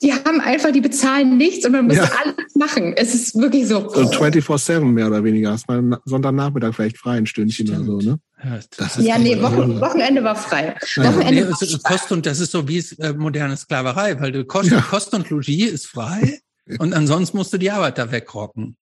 [0.02, 2.10] die haben einfach, die bezahlen nichts und man muss ja.
[2.22, 2.94] alles machen.
[2.96, 3.88] Es ist wirklich so.
[3.90, 5.52] So 24-7 mehr oder weniger.
[5.52, 7.88] Hast mal Sonntagnachmittag vielleicht frei, ein Stündchen Stimmt.
[7.88, 8.18] oder so, ne?
[8.42, 10.74] Ja, ja nee, Wochen, Wochenende war frei.
[10.96, 11.78] Wochenende nee, war frei.
[11.82, 14.80] Kost und das ist so wie äh, moderne Sklaverei, weil du Kost, ja.
[14.80, 16.40] Kost und Logis ist frei
[16.78, 18.76] und ansonsten musst du die Arbeit da wegrocken.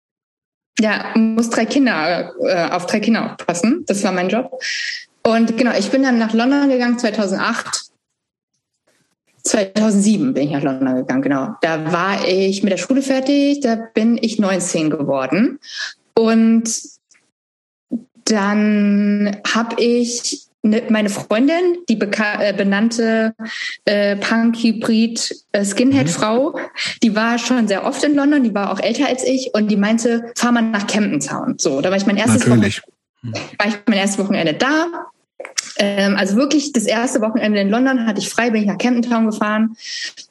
[0.81, 3.85] Ja, muss drei Kinder äh, auf drei Kinder aufpassen.
[3.87, 4.53] Das war mein Job.
[5.25, 7.88] Und genau, ich bin dann nach London gegangen 2008
[9.49, 11.55] 2007 bin ich nach London gegangen, genau.
[11.63, 15.59] Da war ich mit der Schule fertig, da bin ich 19 geworden.
[16.15, 16.71] Und
[18.25, 23.35] dann habe ich ne, meine Freundin, die äh, benannte
[23.85, 26.61] äh, Punk-Hybrid äh, mhm.
[27.03, 29.77] die war schon sehr oft in London, die war auch älter als ich und die
[29.77, 31.55] meinte, fahr mal nach Camden Town.
[31.59, 32.83] So, da war ich mein erstes Natürlich.
[33.23, 34.87] Wochenende, war ich mein erstes Wochenende da
[35.79, 39.03] ähm, also wirklich das erste Wochenende in London hatte ich frei, bin ich nach Camden
[39.03, 39.77] Town gefahren.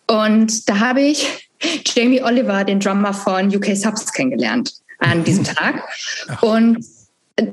[0.08, 1.50] Und da habe ich
[1.86, 5.84] Jamie Oliver, den Drummer von UK Subs, kennengelernt an diesem Tag.
[6.42, 6.84] Und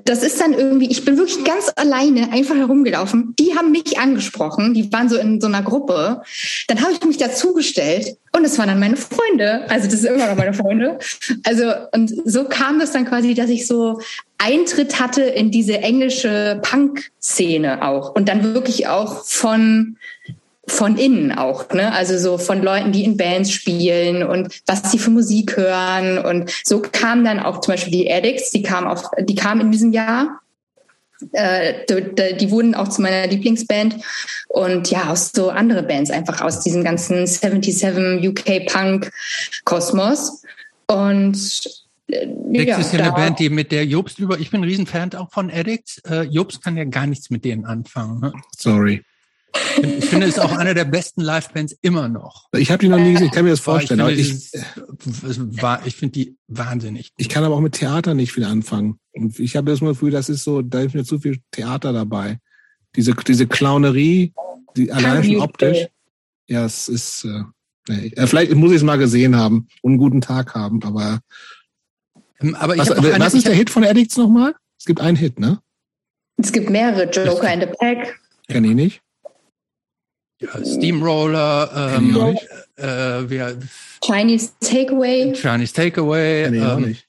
[0.05, 3.35] das ist dann irgendwie, ich bin wirklich ganz alleine einfach herumgelaufen.
[3.39, 6.23] Die haben mich angesprochen, die waren so in so einer Gruppe.
[6.69, 9.69] Dann habe ich mich dazugestellt und es waren dann meine Freunde.
[9.69, 10.99] Also das sind immer noch meine Freunde.
[11.45, 14.01] Also und so kam das dann quasi, dass ich so
[14.45, 19.97] Eintritt hatte in diese englische Punk-Szene auch und dann wirklich auch von
[20.67, 21.93] von innen auch, ne?
[21.93, 26.19] Also so von Leuten, die in Bands spielen und was sie für Musik hören.
[26.19, 29.73] Und so kam dann auch zum Beispiel die Addicts, die kamen auf, die kamen in
[29.73, 30.41] diesem Jahr.
[31.33, 33.97] Äh, die, die wurden auch zu meiner Lieblingsband
[34.49, 39.11] und ja, aus so andere Bands einfach aus diesem ganzen 77 UK Punk
[39.65, 40.43] Kosmos.
[40.87, 44.65] Und Addicts ja, ist ja eine Band, die mit der Jobst über, ich bin ein
[44.65, 45.99] Riesenfan auch von Addicts.
[46.05, 48.21] Äh, Jobst kann ja gar nichts mit denen anfangen.
[48.21, 48.33] Ne?
[48.57, 49.03] Sorry.
[49.77, 52.49] Ich finde, es ist auch eine der besten Live-Bands immer noch.
[52.57, 54.01] Ich habe die noch nie gesehen, ich kann mir das vorstellen.
[54.01, 57.13] Aber ich finde, ich, ich finde die wahnsinnig.
[57.17, 58.99] Ich kann aber auch mit Theater nicht viel anfangen.
[59.13, 61.93] Und ich habe das mal Gefühl, das ist so, da ist mir zu viel Theater
[61.93, 62.39] dabei.
[62.97, 64.33] Diese, diese Clownerie,
[64.77, 65.87] die allein schon optisch.
[66.49, 67.45] Ja, es ist, äh.
[67.87, 71.21] Äh, vielleicht muss ich es mal gesehen haben und einen guten Tag haben, aber.
[72.41, 74.55] Ähm, aber ich was, eine, was ist der Hit von Addicts nochmal?
[74.79, 75.61] Es gibt einen Hit, ne?
[76.37, 77.11] Es gibt mehrere.
[77.11, 78.19] Joker and the Pack.
[78.49, 79.01] Kenn ich nicht.
[80.41, 82.37] Ja, Steamroller, ähm,
[82.77, 83.59] äh, wir,
[84.05, 85.33] Chinese Takeaway.
[85.33, 86.45] Chinese Takeaway.
[86.45, 87.07] Kenn ich ähm, nicht.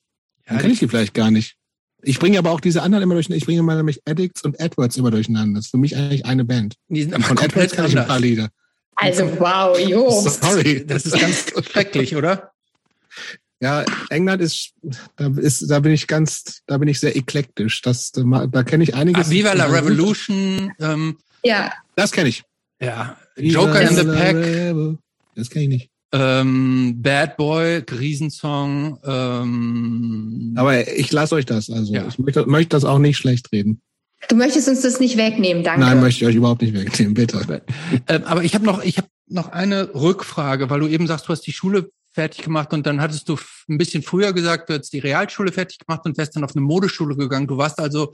[0.49, 1.57] Ja, kenn ich die vielleicht gar nicht.
[2.03, 3.37] Ich bringe aber auch diese anderen immer durcheinander.
[3.37, 5.57] Ich bringe mal nämlich Addicts und Edwards immer durcheinander.
[5.57, 6.75] Das ist für mich eigentlich eine Band.
[6.87, 8.49] Die sind aber Von Edwards kann ich ein paar Lieder.
[8.95, 10.09] Also wow, jo.
[10.09, 10.85] Sorry.
[10.85, 12.51] Das ist ganz schrecklich, oder?
[13.65, 14.73] Ja, England ist,
[15.15, 17.81] da ist, da bin ich ganz, da bin ich sehr eklektisch.
[17.81, 19.25] Das, da, da kenne ich einiges.
[19.27, 20.71] Ah, Viva la Revolution.
[20.79, 22.43] Ähm, Ja, Das kenne ich.
[22.79, 23.17] ja.
[23.37, 24.97] Joker in the Pack.
[25.35, 25.89] Das kenne ich nicht.
[26.13, 28.99] Ähm, Bad Boy, Riesensong.
[29.03, 31.69] Ähm, Aber ich lasse euch das.
[31.71, 32.05] Also Ja.
[32.07, 33.81] ich möchte, möchte das auch nicht schlecht reden.
[34.29, 35.81] du möchtest uns das nicht wegnehmen, danke.
[35.81, 37.63] Nein, möchte ich euch überhaupt nicht wegnehmen, bitte.
[38.07, 41.29] Ähm, aber ich habe noch, ich habe noch eine Rückfrage, weil du eben sagst, du
[41.33, 43.37] hast die Schule fertig gemacht und dann hattest du
[43.69, 46.65] ein bisschen früher gesagt, du hättest die Realschule fertig gemacht und wärst dann auf eine
[46.65, 47.45] Modeschule gegangen.
[47.45, 48.13] Du warst also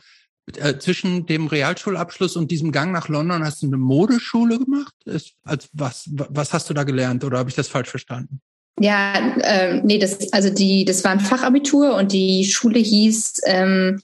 [0.58, 4.94] äh, zwischen dem Realschulabschluss und diesem Gang nach London hast du eine Modeschule gemacht?
[5.06, 8.42] Ist, als was, was hast du da gelernt oder habe ich das falsch verstanden?
[8.80, 14.02] Ja, ähm, nee, das, also die, das war ein Fachabitur und die Schule hieß ähm,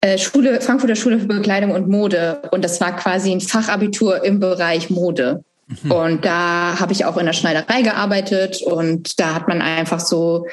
[0.00, 2.42] äh, Schule, Frankfurter Schule für Bekleidung und Mode.
[2.50, 5.44] Und das war quasi ein Fachabitur im Bereich Mode.
[5.88, 10.46] Und da habe ich auch in der Schneiderei gearbeitet und da hat man einfach so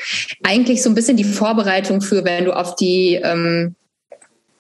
[0.44, 3.76] eigentlich so ein bisschen die Vorbereitung für, wenn du auf die ähm,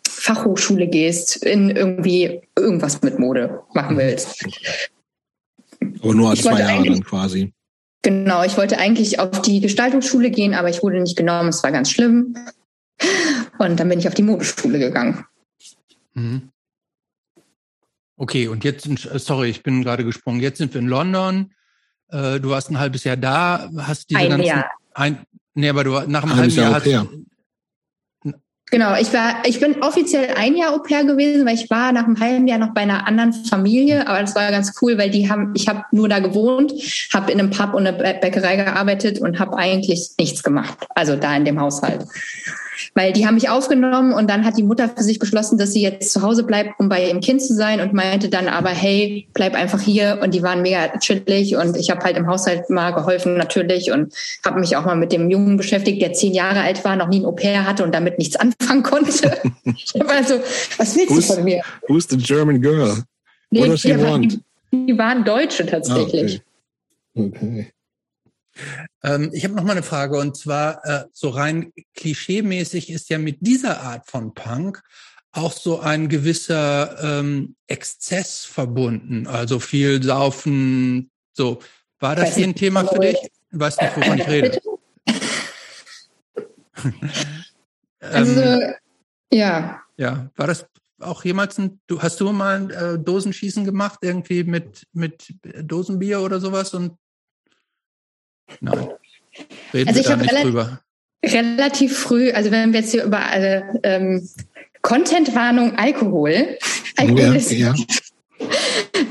[0.08, 4.43] Fachhochschule gehst, in irgendwie irgendwas mit Mode machen willst.
[6.01, 7.53] Aber nur als zwei Jahre dann quasi.
[8.01, 11.49] Genau, ich wollte eigentlich auf die Gestaltungsschule gehen, aber ich wurde nicht genommen.
[11.49, 12.36] Es war ganz schlimm.
[13.60, 15.26] Und dann bin ich auf die Modeschule gegangen.
[16.14, 16.49] Mhm.
[18.18, 20.39] Okay, und jetzt, sind- äh, sorry, ich bin gerade gesprungen.
[20.41, 21.53] Jetzt sind wir in London.
[22.09, 24.65] Äh, du warst ein halbes Jahr da, hast diese Ein ganzen, Jahr.
[24.93, 25.20] Ein,
[25.53, 27.07] nee, aber du war- nach einem Ein halben Jahr, Jahr hast,
[28.70, 32.03] Genau, ich war, ich bin offiziell ein Jahr Au pair gewesen, weil ich war nach
[32.03, 35.30] einem halben Jahr noch bei einer anderen Familie, aber das war ganz cool, weil die
[35.30, 36.74] haben, ich habe nur da gewohnt,
[37.13, 41.15] habe in einem Pub und einer Bä- Bäckerei gearbeitet und habe eigentlich nichts gemacht, also
[41.15, 42.05] da in dem Haushalt.
[42.93, 45.82] Weil die haben mich aufgenommen und dann hat die Mutter für sich beschlossen, dass sie
[45.82, 49.28] jetzt zu Hause bleibt, um bei ihrem Kind zu sein und meinte dann aber, hey,
[49.34, 50.19] bleib einfach hier.
[50.21, 54.13] Und die waren mega chillig und ich habe halt im Haushalt mal geholfen natürlich und
[54.45, 57.19] habe mich auch mal mit dem Jungen beschäftigt, der zehn Jahre alt war, noch nie
[57.19, 59.11] ein Au-pair hatte und damit nichts anfangen konnte.
[59.65, 60.36] ich war also,
[60.78, 61.61] was willst du von mir?
[61.88, 63.03] who's the German girl?
[63.49, 64.39] Nee, What does she want?
[64.71, 66.41] die, die waren Deutsche Ah, tatsächlich.
[67.15, 67.32] okay.
[67.36, 67.67] okay.
[69.03, 73.18] Ähm, ich habe noch mal eine Frage und zwar äh, so rein klischeemäßig ist ja
[73.18, 74.82] mit dieser Art von Punk
[75.32, 81.12] auch so ein gewisser ähm, Exzess verbunden, also viel Saufen.
[81.34, 81.60] So
[81.99, 83.18] war das Weiß hier ein nicht, Thema für dich?
[83.51, 84.60] Du weißt nicht, wovon ich rede.
[87.99, 88.74] Also, Ähm,
[89.34, 89.82] ja.
[89.97, 90.68] ja, war das
[90.99, 91.80] auch jemals ein?
[91.88, 95.34] Du hast du mal ein äh, Dosenschießen gemacht irgendwie mit mit
[95.64, 96.97] Dosenbier oder sowas und
[98.61, 98.87] nein,
[99.73, 100.79] reden Also wir ich da hab nicht relativ- drüber.
[101.25, 104.27] relativ früh, also wenn wir jetzt hier über äh, ähm,
[104.81, 106.57] Content-Warnung Alkohol.
[106.95, 107.73] Alkohol Ja, ist, ja.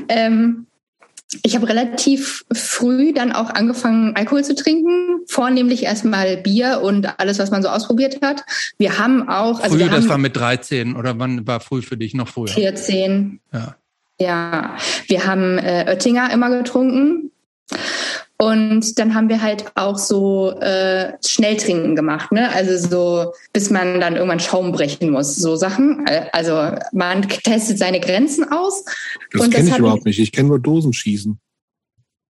[0.09, 0.65] Ähm,
[1.43, 5.19] ich habe relativ früh dann auch angefangen, Alkohol zu trinken.
[5.27, 8.43] Vornehmlich erstmal Bier und alles, was man so ausprobiert hat.
[8.77, 11.81] Wir haben auch, also früh, wir das haben war mit 13 oder wann war früh
[11.81, 12.47] für dich noch früher?
[12.47, 13.75] 14, Ja.
[14.19, 14.77] Ja,
[15.07, 17.29] wir haben äh, Oettinger immer getrunken.
[18.39, 22.51] Und dann haben wir halt auch so äh, Schnelltrinken gemacht, ne?
[22.51, 26.05] Also so, bis man dann irgendwann Schaum brechen muss, so Sachen.
[26.33, 28.85] Also man testet seine Grenzen aus.
[29.31, 30.19] Das Und kenne ich hat- überhaupt nicht.
[30.19, 31.39] Ich kenne nur Dosenschießen.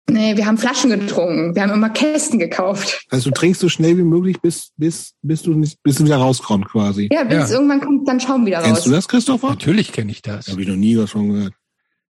[0.09, 1.53] Nee, wir haben Flaschen getrunken.
[1.53, 3.05] Wir haben immer Kästen gekauft.
[3.09, 6.15] Also du trinkst so schnell wie möglich, bis, bis, bis du nicht, bis du wieder
[6.15, 7.09] rauskommst quasi.
[7.11, 7.55] Ja, bis Ja.
[7.55, 8.83] irgendwann kommt dann Schaum wieder Kennst raus.
[8.85, 9.49] du das, Christopher?
[9.49, 10.47] Natürlich kenne ich das.
[10.47, 11.53] Habe ich noch nie was von gehört.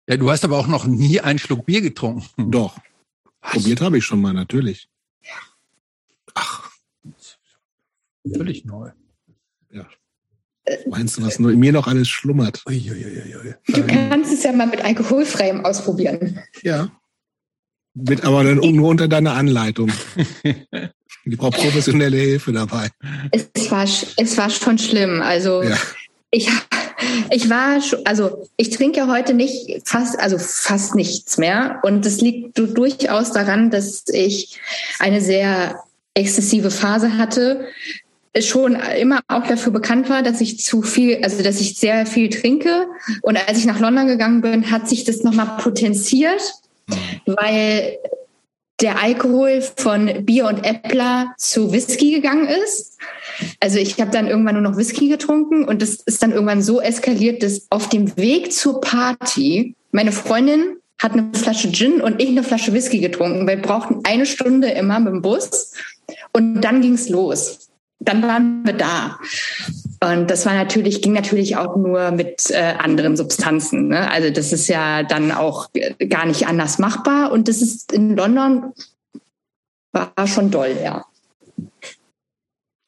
[0.09, 2.51] Ja, du hast aber auch noch nie einen Schluck Bier getrunken.
[2.51, 2.76] Doch.
[3.45, 4.88] Probiert habe ich schon mal, natürlich.
[6.34, 6.70] Ach,
[8.34, 8.90] Völlig neu.
[10.88, 12.62] meinst du, was nur in mir noch alles schlummert?
[12.66, 13.55] Uiuiuiui.
[13.68, 16.40] Du kannst es ja mal mit alkoholfreiem ausprobieren.
[16.62, 16.90] Ja.
[17.92, 19.90] Mit aber dann nur unter deiner Anleitung.
[21.26, 22.90] Ich brauche professionelle Hilfe dabei.
[23.30, 25.22] Es war, es war schon schlimm.
[25.22, 25.78] Also Ja.
[26.30, 26.51] ich,
[27.30, 31.80] ich war, sch- also ich trinke ja heute nicht fast, also fast nichts mehr.
[31.82, 34.59] Und das liegt du- durchaus daran, dass ich
[34.99, 35.80] eine sehr
[36.14, 37.66] exzessive Phase hatte.
[38.38, 42.28] Schon immer auch dafür bekannt war, dass ich zu viel, also dass ich sehr viel
[42.30, 42.86] trinke.
[43.22, 46.42] Und als ich nach London gegangen bin, hat sich das nochmal potenziert,
[47.26, 47.97] weil
[48.81, 52.99] der Alkohol von Bier und Äppler zu Whisky gegangen ist.
[53.61, 56.81] Also ich habe dann irgendwann nur noch Whisky getrunken und das ist dann irgendwann so
[56.81, 62.29] eskaliert, dass auf dem Weg zur Party meine Freundin hat eine Flasche Gin und ich
[62.29, 63.47] eine Flasche Whisky getrunken.
[63.47, 65.72] Wir brauchten eine Stunde immer mit dem Bus
[66.33, 67.68] und dann ging's los.
[68.01, 69.18] Dann waren wir da.
[70.01, 73.88] Und das war natürlich, ging natürlich auch nur mit äh, anderen Substanzen.
[73.88, 74.11] Ne?
[74.11, 77.32] Also das ist ja dann auch äh, gar nicht anders machbar.
[77.32, 78.72] Und das ist in London
[79.92, 81.05] war schon doll, ja.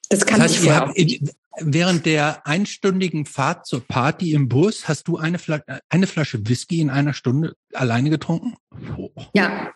[0.09, 0.65] Das kann Das heißt,
[0.97, 6.07] ich habt, während der einstündigen Fahrt zur Party im Bus hast du eine, Fla eine
[6.07, 8.55] Flasche Whisky in einer Stunde alleine getrunken?
[8.71, 9.11] Boah.
[9.35, 9.73] Ja.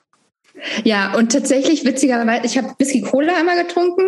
[0.84, 4.02] Ja, und tatsächlich, witzigerweise, ich habe Whisky Cola einmal getrunken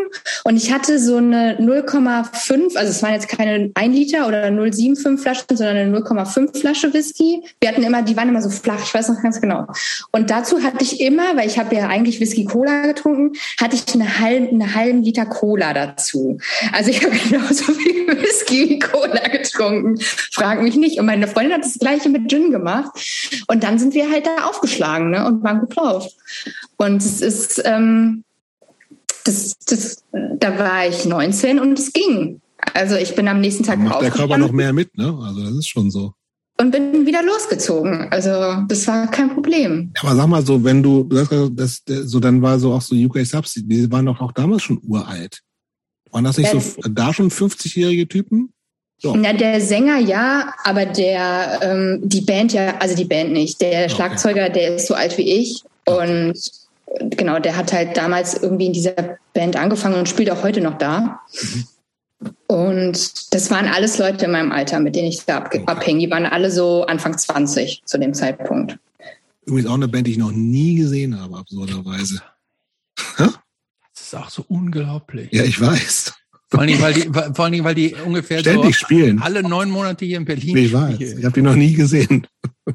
[0.45, 5.19] und ich hatte so eine 0,5, also es waren jetzt keine 1 Liter oder 0,75
[5.19, 7.43] Flaschen, sondern eine 0,5 Flasche Whisky.
[7.61, 9.67] Wir hatten immer, die waren immer so flach, ich weiß noch ganz genau.
[10.11, 13.95] Und dazu hatte ich immer, weil ich habe ja eigentlich Whisky Cola getrunken, hatte ich
[13.95, 16.39] eine halben, eine halben Liter Cola dazu.
[16.73, 19.99] Also ich habe genauso viel Whisky wie Cola getrunken.
[20.33, 20.99] Frag mich nicht.
[20.99, 22.91] Und meine Freundin hat das gleiche mit Gin gemacht.
[23.49, 25.73] Und dann sind wir halt da aufgeschlagen ne, und waren gut.
[26.77, 28.25] Und es ist, ähm,
[29.25, 32.41] das, das, da war ich 19 und es ging.
[32.75, 35.17] Also ich bin am nächsten Tag macht der Körper noch mehr mit, ne?
[35.25, 36.15] Also das ist schon so.
[36.61, 38.09] und bin wieder losgezogen.
[38.11, 38.31] Also
[38.69, 39.93] das war kein Problem.
[40.01, 43.25] Aber sag mal so, wenn du, das, der- so dann war so auch so UK
[43.27, 45.41] Subs, die waren doch auch damals schon uralt.
[46.13, 48.53] Waren das nicht Ja, so da schon 50-jährige Typen?
[48.99, 49.17] So.
[49.17, 53.61] Na, der Sänger ja, aber der, ähm, die Band ja, also die Band nicht.
[53.61, 56.35] Der Schlagzeuger, der ist so alt wie ich und
[57.11, 60.79] genau, der hat halt damals irgendwie in dieser Band angefangen und spielt auch heute noch
[60.79, 61.21] da.
[62.47, 65.63] Und das waren alles Leute in meinem Alter, mit denen ich da Okay.
[65.67, 65.99] abhing.
[65.99, 68.79] Die waren alle so Anfang 20 zu dem Zeitpunkt.
[69.45, 72.23] Übrigens auch eine Band, die ich noch nie gesehen habe, absurderweise.
[73.17, 73.33] Das
[73.95, 75.33] ist auch so unglaublich.
[75.33, 76.13] Ja, ich weiß.
[76.53, 79.23] Vor allen Dingen, weil die, vor allen Dingen, weil die ungefähr Ständig so spielen.
[79.23, 80.95] alle neun Monate hier in Berlin Ich weiß.
[80.97, 81.19] spielen.
[81.19, 82.27] Ich habe die noch nie gesehen.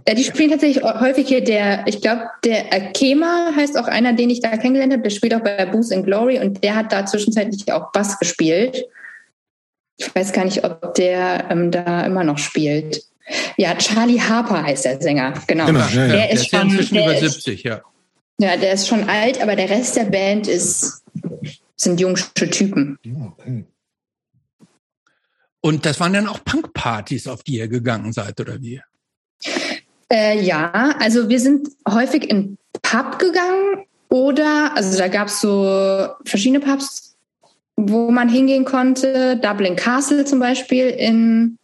[0.08, 4.32] Ja, die spielen tatsächlich häufig hier der, ich glaube, der Akema heißt auch einer, den
[4.32, 7.06] ich da kennengelernt habe, der spielt auch bei Boost and Glory und der hat da
[7.06, 8.84] zwischenzeitlich auch Bass gespielt.
[9.98, 13.04] Ich weiß gar nicht, ob der ähm, da immer noch spielt.
[13.58, 15.68] Ja, Charlie Harper heißt der Sänger, genau.
[15.68, 16.08] Genau, ja, ja.
[16.08, 17.82] Der Der ist ist schon, inzwischen der über ist, 70, ja.
[18.40, 21.04] ja, der ist schon alt, aber der Rest der Band ist,
[21.78, 23.00] sind jungsche Typen.
[23.06, 23.66] Okay.
[25.62, 28.82] Und das waren dann auch Punkpartys, auf die ihr gegangen seid, oder wie?
[30.12, 36.08] Äh, ja, also wir sind häufig in Pub gegangen oder, also da gab es so
[36.26, 37.16] verschiedene Pubs,
[37.76, 39.38] wo man hingehen konnte.
[39.38, 41.58] Dublin Castle zum Beispiel in,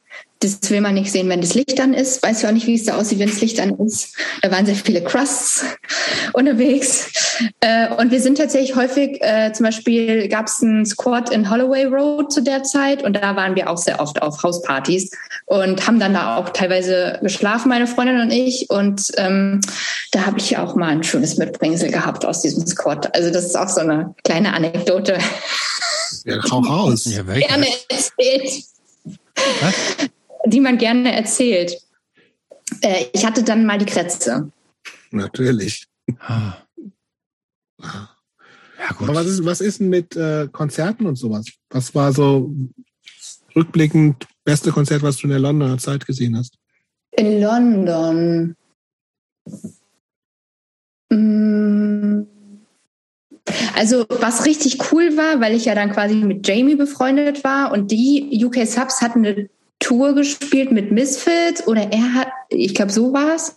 [0.43, 2.21] das will man nicht sehen, wenn das Licht an ist.
[2.21, 4.15] Weiß ich auch nicht, wie es da aussieht, wenn das Licht an ist.
[4.41, 5.63] Da waren sehr viele Crusts
[6.33, 7.11] unterwegs.
[7.61, 11.85] Äh, und wir sind tatsächlich häufig, äh, zum Beispiel gab es einen Squad in Holloway
[11.85, 15.11] Road zu der Zeit und da waren wir auch sehr oft auf Hauspartys
[15.45, 18.69] und haben dann da auch teilweise geschlafen, meine Freundin und ich.
[18.69, 19.61] Und ähm,
[20.11, 23.15] da habe ich auch mal ein schönes Mitbringsel gehabt aus diesem Squad.
[23.15, 25.17] Also das ist auch so eine kleine Anekdote.
[26.25, 27.05] Ja, hau raus.
[27.05, 27.23] Ja?
[27.23, 28.63] Gerne erzählt.
[29.61, 30.09] Was?
[30.45, 31.77] Die man gerne erzählt.
[32.81, 34.51] Äh, ich hatte dann mal die Krätze.
[35.11, 35.87] Natürlich.
[36.19, 36.53] Ah.
[37.79, 39.09] Ja, gut.
[39.09, 41.45] Aber was ist, was ist denn mit äh, Konzerten und sowas?
[41.69, 42.53] Was war so
[43.55, 46.57] rückblickend beste Konzert, was du in der Londoner Zeit gesehen hast?
[47.11, 48.55] In London.
[51.09, 52.23] Mm.
[53.75, 57.91] Also was richtig cool war, weil ich ja dann quasi mit Jamie befreundet war und
[57.91, 59.49] die UK Subs hatten eine
[59.83, 63.55] Tour gespielt mit Misfits oder er hat, ich glaube so war's.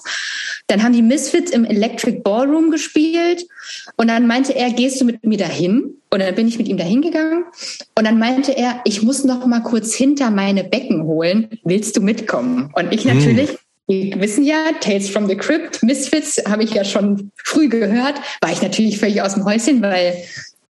[0.67, 3.47] Dann haben die Misfits im Electric Ballroom gespielt
[3.97, 5.95] und dann meinte er, gehst du mit mir dahin?
[6.11, 7.45] Und dann bin ich mit ihm dahin gegangen
[7.97, 11.49] und dann meinte er, ich muss noch mal kurz hinter meine Becken holen.
[11.65, 12.73] Willst du mitkommen?
[12.75, 13.17] Und ich Hm.
[13.17, 13.51] natürlich,
[13.87, 18.51] wir wissen ja, Tales from the Crypt, Misfits habe ich ja schon früh gehört, war
[18.51, 20.17] ich natürlich völlig aus dem Häuschen, weil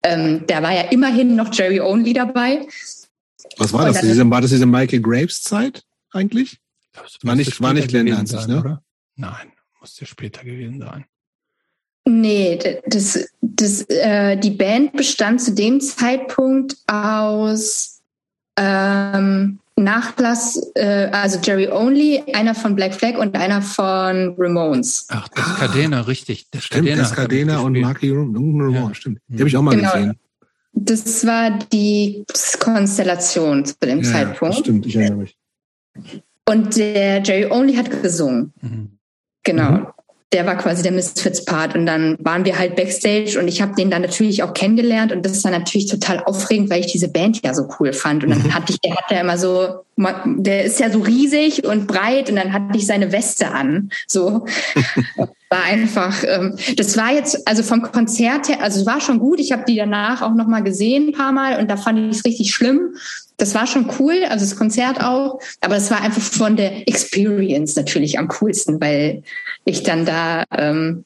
[0.03, 2.67] ähm, da war ja immerhin noch Jerry Only dabei.
[3.59, 4.01] Was war das?
[4.01, 6.59] Diese, war das diese Michael Graves Zeit eigentlich?
[6.93, 8.61] Das War nicht- war nicht später Glenn gewesen Danzig, sein, ne?
[8.61, 8.83] Oder?
[9.17, 11.05] Nein, musste später gewesen sein.
[12.09, 18.01] Nee, das, das, äh, die Band bestand zu dem Zeitpunkt aus
[18.57, 25.07] ähm, Nachlass, äh, also Jerry Only, einer von Black Flag und einer von Ramones.
[25.11, 26.47] Ach, das Cadena, richtig.
[26.51, 27.81] Das Stimmt, Cadena Escadena damit und.
[27.83, 28.95] Marky Ramone, Ja.
[28.95, 29.19] stimmt.
[29.29, 29.93] Die habe ich auch mal Genau.
[29.93, 30.19] gesehen.
[30.79, 32.25] Das war die
[32.61, 34.57] Konstellation zu dem Ja, ja, Zeitpunkt.
[34.57, 35.37] stimmt, ich erinnere mich.
[36.49, 38.53] Und der Jerry Only hat gesungen.
[38.61, 38.99] Mhm.
[39.43, 39.71] Genau.
[39.71, 39.87] Mhm.
[40.33, 41.77] Der war quasi der Misfits-Part.
[41.77, 45.13] Und dann waren wir halt Backstage und ich habe den dann natürlich auch kennengelernt.
[45.13, 48.25] Und das ist dann natürlich total aufregend, weil ich diese Band ja so cool fand.
[48.25, 48.55] Und dann Mhm.
[48.55, 52.37] hatte ich, der hat ja immer so, der ist ja so riesig und breit und
[52.37, 53.91] dann hatte ich seine Weste an.
[54.09, 54.45] So.
[55.49, 59.39] war einfach, ähm, das war jetzt, also vom Konzert her, also es war schon gut.
[59.39, 62.25] Ich habe die danach auch nochmal gesehen ein paar Mal und da fand ich es
[62.25, 62.95] richtig schlimm.
[63.39, 67.77] Das war schon cool, also das Konzert auch, aber es war einfach von der Experience
[67.77, 69.23] natürlich am coolsten, weil
[69.67, 71.05] ich dann da ähm,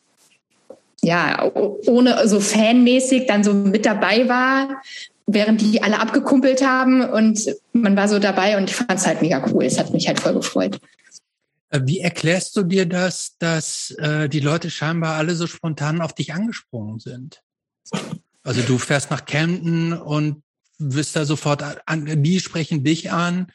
[1.03, 4.83] ja ohne so fanmäßig dann so mit dabei war,
[5.27, 9.23] während die alle abgekumpelt haben und man war so dabei und ich fand es halt
[9.23, 9.65] mega cool.
[9.65, 10.79] Es hat mich halt voll gefreut.
[11.71, 16.15] Äh, wie erklärst du dir das, dass äh, die Leute scheinbar alle so spontan auf
[16.15, 17.43] dich angesprungen sind?
[18.43, 20.43] Also du fährst nach Camden und
[20.79, 23.53] wirst da sofort an, die sprechen dich an.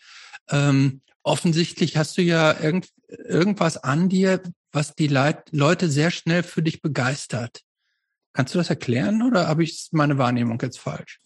[0.49, 4.41] Ähm, offensichtlich hast du ja irgend, irgendwas an dir,
[4.75, 7.61] was die Leit Leute sehr schnell für dich begeistert.
[8.33, 11.19] Kannst du das erklären oder habe ich meine Wahrnehmung jetzt falsch?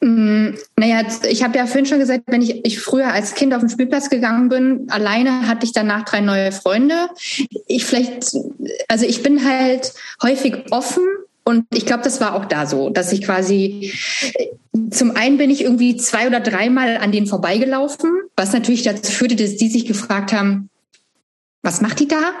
[0.00, 3.60] Mm, naja, ich habe ja vorhin schon gesagt, wenn ich, ich früher als Kind auf
[3.60, 7.08] den Spielplatz gegangen bin, alleine hatte ich danach drei neue Freunde.
[7.68, 8.34] Ich vielleicht,
[8.88, 11.04] also ich bin halt häufig offen
[11.44, 13.92] und ich glaube, das war auch da so, dass ich quasi
[14.90, 19.36] zum einen bin ich irgendwie zwei oder dreimal an denen vorbeigelaufen, was natürlich dazu führte,
[19.36, 20.68] dass die sich gefragt haben,
[21.62, 22.32] was macht die da?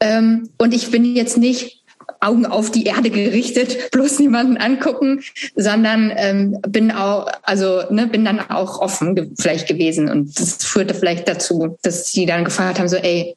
[0.00, 1.78] Ähm, und ich bin jetzt nicht
[2.20, 5.22] Augen auf die Erde gerichtet, bloß niemanden angucken,
[5.54, 10.64] sondern ähm, bin auch, also ne, bin dann auch offen ge vielleicht gewesen und das
[10.64, 13.36] führte vielleicht dazu, dass sie dann gefragt haben, so, ey,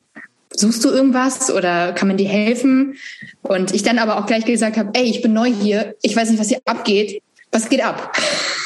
[0.53, 2.95] suchst du irgendwas oder kann man dir helfen?
[3.41, 6.29] Und ich dann aber auch gleich gesagt habe, ey, ich bin neu hier, ich weiß
[6.29, 8.15] nicht, was hier abgeht, was geht ab?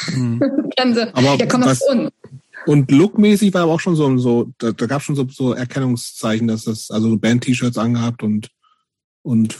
[0.06, 0.40] Hm.
[0.76, 2.10] dann so, aber ja, komm was, auf uns.
[2.66, 5.52] Und lookmäßig war aber auch schon so, so da, da gab es schon so, so
[5.52, 8.50] Erkennungszeichen, dass das, also Band-T-Shirts angehabt und,
[9.22, 9.56] und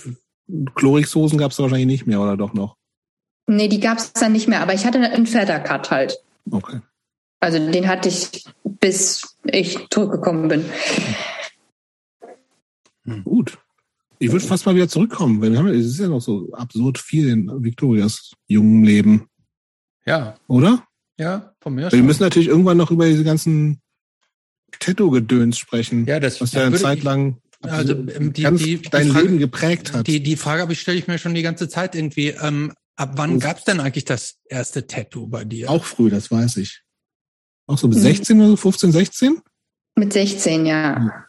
[0.74, 2.76] Chlorixhosen gab es wahrscheinlich nicht mehr, oder doch noch?
[3.46, 6.18] Nee, die gab es dann nicht mehr, aber ich hatte einen Feather-Cut halt.
[6.50, 6.80] Okay.
[7.38, 10.64] Also den hatte ich, bis ich zurückgekommen bin.
[13.04, 13.22] Hm.
[13.22, 13.58] Gut.
[14.18, 16.98] Ich würde fast mal wieder zurückkommen, weil wir haben, es ist ja noch so absurd
[16.98, 19.28] viel in Victorias jungen Leben.
[20.06, 20.36] Ja.
[20.48, 20.82] Oder?
[21.18, 21.98] Ja, von mir schon.
[21.98, 23.80] Wir müssen natürlich irgendwann noch über diese ganzen
[24.78, 26.06] Tattoo-Gedöns sprechen.
[26.06, 29.38] Ja, das was ja eine Zeit lang also ähm, die, ganz die, dein Frage, Leben
[29.38, 30.06] geprägt hat.
[30.06, 32.28] Die, die Frage stelle ich mir schon die ganze Zeit irgendwie.
[32.28, 35.70] Ähm, ab wann gab es denn eigentlich das erste Tattoo bei dir?
[35.70, 36.82] Auch früh, das weiß ich.
[37.66, 39.40] Auch so mit 16 oder 15, 16?
[39.96, 41.26] Mit 16, ja.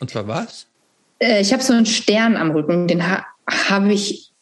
[0.00, 0.66] Und zwar was?
[1.20, 4.32] Äh, ich habe so einen Stern am Rücken, den ha habe ich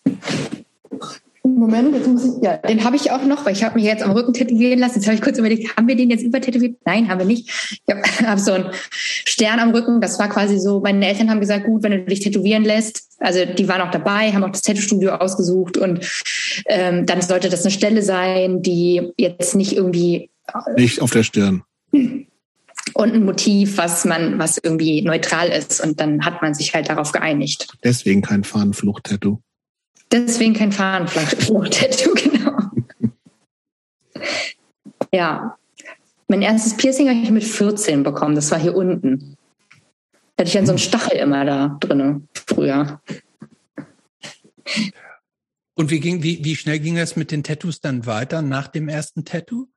[1.54, 4.02] Moment, jetzt muss ich, ja, den habe ich auch noch, weil ich habe mich jetzt
[4.02, 4.96] am Rücken tätowieren lassen.
[4.96, 6.78] Jetzt habe ich kurz überlegt, haben wir den jetzt übertätowiert?
[6.84, 7.48] Nein, haben wir nicht.
[7.86, 10.00] Ich habe hab so einen Stern am Rücken.
[10.00, 13.06] Das war quasi so, meine Eltern haben gesagt, gut, wenn du dich tätowieren lässt.
[13.20, 16.00] Also die waren auch dabei, haben auch das Tattoo-Studio ausgesucht und
[16.66, 20.30] ähm, dann sollte das eine Stelle sein, die jetzt nicht irgendwie...
[20.76, 21.62] Nicht auf der Stirn.
[22.94, 25.84] Und ein Motiv, was man, was irgendwie neutral ist.
[25.84, 27.66] Und dann hat man sich halt darauf geeinigt.
[27.82, 29.40] Deswegen kein Fahnenflucht-Tattoo.
[30.12, 32.58] Deswegen kein Fahnenflucht-Tattoo, genau.
[35.12, 35.58] ja.
[36.28, 38.34] Mein erstes Piercing habe ich mit 14 bekommen.
[38.34, 39.36] Das war hier unten.
[40.36, 43.00] Da hatte ich dann so einen Stachel immer da drin, früher.
[45.74, 48.88] Und wie, ging, wie, wie schnell ging es mit den Tattoos dann weiter nach dem
[48.88, 49.68] ersten Tattoo?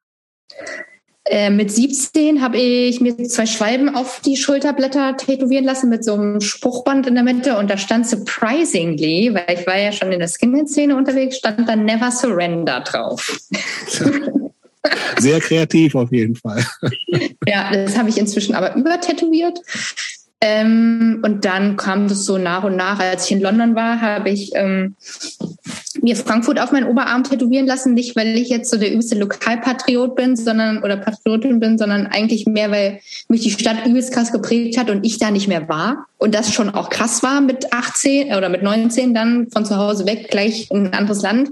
[1.30, 6.15] Äh, mit 17 habe ich mir zwei Schwalben auf die Schulterblätter tätowieren lassen mit so
[6.15, 10.17] einem Spruchband in der Mitte und da stand surprisingly, weil ich war ja schon in
[10.17, 13.39] der Skinhead-Szene unterwegs, stand da Never Surrender drauf.
[15.19, 16.65] Sehr kreativ auf jeden Fall.
[17.47, 19.59] ja, das habe ich inzwischen aber übertätowiert.
[20.41, 22.99] Ähm, und dann kam das so nach und nach.
[22.99, 24.95] Als ich in London war, habe ich ähm,
[26.02, 27.93] mir Frankfurt auf meinen Oberarm tätowieren lassen.
[27.93, 32.45] Nicht, weil ich jetzt so der übelste Lokalpatriot bin, sondern oder Patriotin bin, sondern eigentlich
[32.45, 36.06] mehr, weil mich die Stadt übelst krass geprägt hat und ich da nicht mehr war.
[36.18, 40.06] Und das schon auch krass war mit 18 oder mit 19 dann von zu Hause
[40.06, 41.50] weg, gleich in ein anderes Land.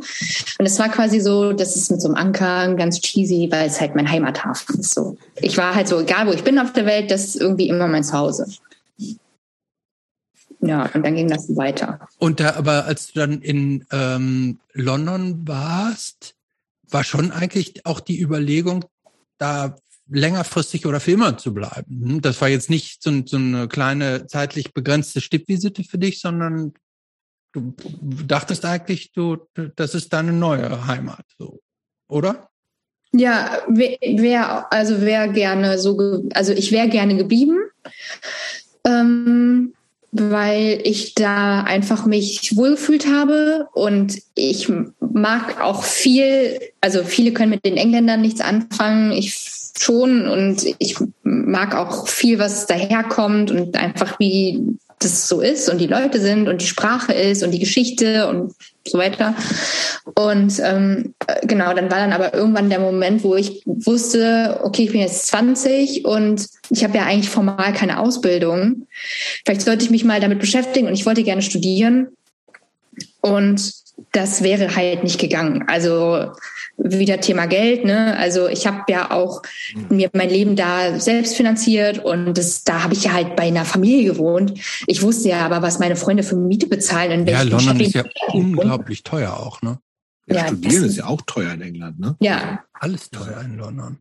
[0.59, 3.79] Und es war quasi so, das ist mit so einem Anker ganz cheesy, weil es
[3.79, 4.93] halt mein Heimathafen ist.
[4.93, 5.17] So.
[5.41, 7.87] Ich war halt so, egal wo ich bin auf der Welt, das ist irgendwie immer
[7.87, 8.47] mein Zuhause
[10.61, 12.07] ja, und dann ging das weiter.
[12.17, 16.35] Und da, aber als du dann in ähm, London warst,
[16.89, 18.85] war schon eigentlich auch die Überlegung,
[19.37, 19.75] da
[20.09, 22.09] längerfristig oder für immer zu bleiben.
[22.09, 22.21] Hm?
[22.21, 26.73] Das war jetzt nicht so, so eine kleine zeitlich begrenzte Stippvisite für dich, sondern
[27.51, 27.73] du
[28.25, 29.37] dachtest eigentlich, du,
[29.75, 31.59] das ist deine neue Heimat, so,
[32.07, 32.49] oder?
[33.13, 37.57] Ja, wer, also wäre gerne so, also ich wäre gerne geblieben.
[38.85, 39.73] Ähm,
[40.11, 47.51] weil ich da einfach mich wohlgefühlt habe und ich mag auch viel, also viele können
[47.51, 49.35] mit den Engländern nichts anfangen, ich
[49.79, 55.77] schon und ich mag auch viel, was daherkommt und einfach wie das so ist und
[55.79, 58.53] die Leute sind und die Sprache ist und die Geschichte und
[58.85, 59.35] so weiter.
[60.15, 64.91] Und ähm, genau, dann war dann aber irgendwann der Moment, wo ich wusste, okay, ich
[64.91, 68.87] bin jetzt 20 und ich habe ja eigentlich formal keine Ausbildung.
[69.45, 72.07] Vielleicht sollte ich mich mal damit beschäftigen und ich wollte gerne studieren.
[73.21, 73.73] Und
[74.13, 75.65] das wäre halt nicht gegangen.
[75.67, 76.31] Also
[76.77, 77.85] wieder Thema Geld.
[77.85, 78.15] Ne?
[78.17, 79.41] Also ich habe ja auch
[79.89, 83.65] mir mein Leben da selbst finanziert und das, da habe ich ja halt bei einer
[83.65, 84.59] Familie gewohnt.
[84.85, 87.11] Ich wusste ja aber, was meine Freunde für Miete bezahlen.
[87.11, 89.79] In ja, London ist ja unglaublich teuer auch, ne?
[90.27, 92.15] Ja, ja Studieren ist ja auch teuer in England, ne?
[92.19, 92.63] Ja.
[92.73, 93.99] Alles teuer in London.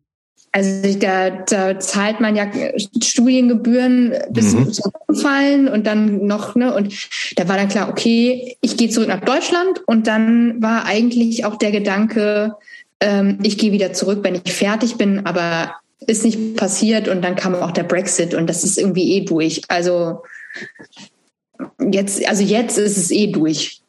[0.53, 2.47] Also da, da zahlt man ja
[3.03, 4.73] Studiengebühren bis mhm.
[4.73, 6.75] zum Umfallen und dann noch, ne?
[6.75, 6.95] Und
[7.37, 11.57] da war dann klar, okay, ich gehe zurück nach Deutschland und dann war eigentlich auch
[11.57, 12.55] der Gedanke,
[13.01, 15.75] ähm, ich gehe wieder zurück, wenn ich fertig bin, aber
[16.07, 19.63] ist nicht passiert und dann kam auch der Brexit und das ist irgendwie eh durch.
[19.69, 20.23] Also
[21.81, 23.81] jetzt, also jetzt ist es eh durch.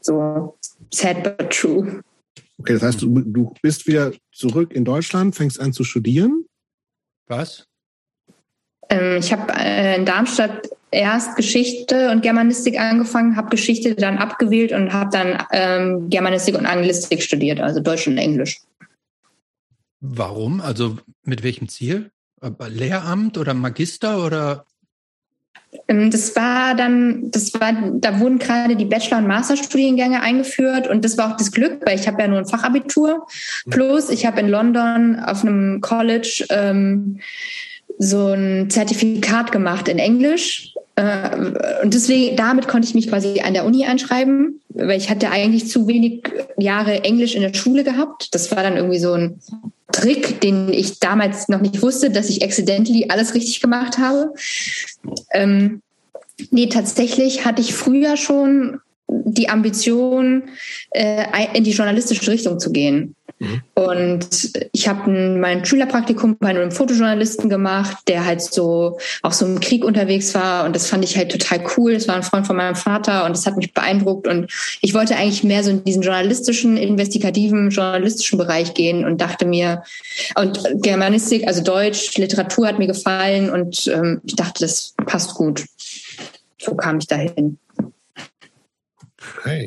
[0.00, 0.54] So
[0.92, 2.02] sad but true.
[2.58, 6.46] Okay, das heißt, du, du bist wieder zurück in Deutschland, fängst an zu studieren.
[7.26, 7.66] Was?
[8.88, 14.72] Ähm, ich habe äh, in Darmstadt erst Geschichte und Germanistik angefangen, habe Geschichte dann abgewählt
[14.72, 18.60] und habe dann ähm, Germanistik und Anglistik studiert, also Deutsch und Englisch.
[20.00, 20.60] Warum?
[20.60, 22.10] Also mit welchem Ziel?
[22.68, 24.66] Lehramt oder Magister oder
[25.88, 31.16] das war dann, das war, da wurden gerade die Bachelor- und Masterstudiengänge eingeführt und das
[31.16, 33.26] war auch das Glück, weil ich habe ja nur ein Fachabitur.
[33.70, 37.20] Plus ich habe in London auf einem College ähm,
[37.98, 40.74] so ein Zertifikat gemacht in Englisch.
[40.96, 41.36] Äh,
[41.82, 45.68] und deswegen, damit konnte ich mich quasi an der Uni einschreiben, weil ich hatte eigentlich
[45.68, 46.24] zu wenig
[46.56, 48.34] Jahre Englisch in der Schule gehabt.
[48.34, 49.40] Das war dann irgendwie so ein
[49.96, 54.32] Trick, den ich damals noch nicht wusste, dass ich accidentally alles richtig gemacht habe.
[55.32, 55.82] Ähm,
[56.50, 60.50] nee, tatsächlich hatte ich früher schon die Ambition,
[60.90, 61.24] äh,
[61.54, 63.15] in die journalistische Richtung zu gehen.
[63.38, 63.62] Mhm.
[63.74, 69.60] Und ich habe mein Schülerpraktikum bei einem Fotojournalisten gemacht, der halt so auch so im
[69.60, 70.64] Krieg unterwegs war.
[70.64, 71.94] Und das fand ich halt total cool.
[71.94, 74.26] Das war ein Freund von meinem Vater und das hat mich beeindruckt.
[74.26, 79.44] Und ich wollte eigentlich mehr so in diesen journalistischen, investigativen, journalistischen Bereich gehen und dachte
[79.44, 79.82] mir,
[80.36, 85.64] und Germanistik, also Deutsch, Literatur hat mir gefallen und ähm, ich dachte, das passt gut.
[86.58, 87.58] So kam ich dahin.
[89.42, 89.66] Hey.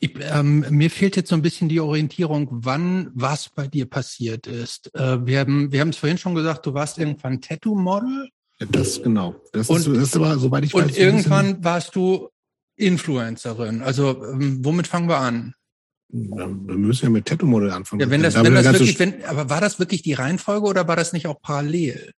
[0.00, 4.46] Ich, ähm, mir fehlt jetzt so ein bisschen die Orientierung, wann was bei dir passiert
[4.46, 4.94] ist.
[4.94, 8.28] Äh, wir haben wir haben es vorhin schon gesagt, du warst irgendwann Tattoo-Model.
[8.58, 9.36] Ja, das genau.
[9.52, 10.84] Das und, ist, das ist aber, soweit ich weiß.
[10.84, 12.28] Und irgendwann warst du
[12.76, 13.82] Influencerin.
[13.82, 15.54] Also ähm, womit fangen wir an?
[16.08, 18.00] Ja, wir müssen ja mit Tattoo-Model anfangen.
[18.00, 20.96] Ja, wenn das, wenn das wirklich, wenn, aber war das wirklich die Reihenfolge oder war
[20.96, 22.12] das nicht auch parallel?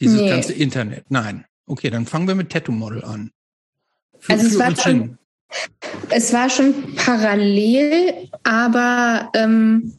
[0.00, 0.28] Dieses nee.
[0.28, 1.10] ganze Internet?
[1.10, 1.44] Nein.
[1.66, 3.30] Okay, dann fangen wir mit Tattoo-Model an.
[4.18, 5.18] Für, also es war schon,
[6.10, 9.94] es war schon parallel, aber ähm,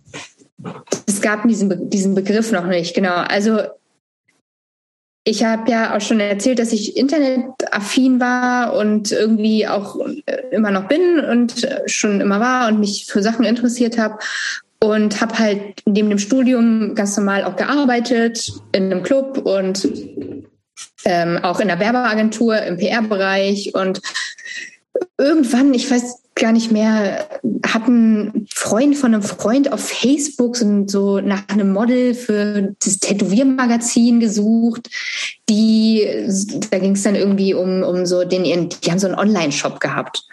[1.08, 3.16] es gab diesen, diesen Begriff noch nicht, genau.
[3.16, 3.60] Also
[5.24, 9.98] ich habe ja auch schon erzählt, dass ich internetaffin war und irgendwie auch
[10.52, 14.18] immer noch bin und schon immer war und mich für Sachen interessiert habe
[14.84, 19.88] und habe halt neben dem Studium ganz normal auch gearbeitet in einem Club und
[21.06, 24.02] ähm, auch in der Werbeagentur im PR-Bereich und
[25.18, 27.28] irgendwann, ich weiß gar nicht mehr,
[27.66, 34.20] hat ein Freund von einem Freund auf Facebook so, nach einem Model für das Tätowiermagazin
[34.20, 34.90] gesucht.
[35.50, 36.08] Die,
[36.72, 40.24] da ging es dann irgendwie um, um so den, die haben so einen Online-Shop gehabt.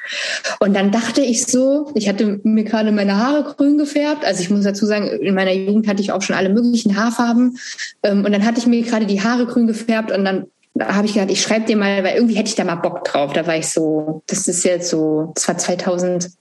[0.60, 4.24] Und dann dachte ich so, ich hatte mir gerade meine Haare grün gefärbt.
[4.24, 7.58] Also ich muss dazu sagen, in meiner Jugend hatte ich auch schon alle möglichen Haarfarben.
[8.04, 11.06] Ähm, und dann hatte ich mir gerade die Haare grün gefärbt und dann da habe
[11.06, 13.32] ich gedacht, ich schreibe dir mal, weil irgendwie hätte ich da mal Bock drauf.
[13.32, 16.36] Da war ich so, das ist jetzt so, das war 2010,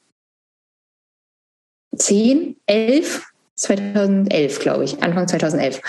[2.65, 3.23] 11,
[3.55, 5.81] 2011, glaube ich, Anfang 2011.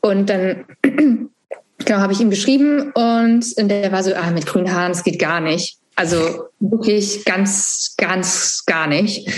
[0.00, 0.64] Und dann
[1.78, 5.04] genau, habe ich ihm geschrieben und, und der war so, ah, mit grünen Haaren, das
[5.04, 5.78] geht gar nicht.
[5.98, 9.30] Also wirklich ganz, ganz gar nicht.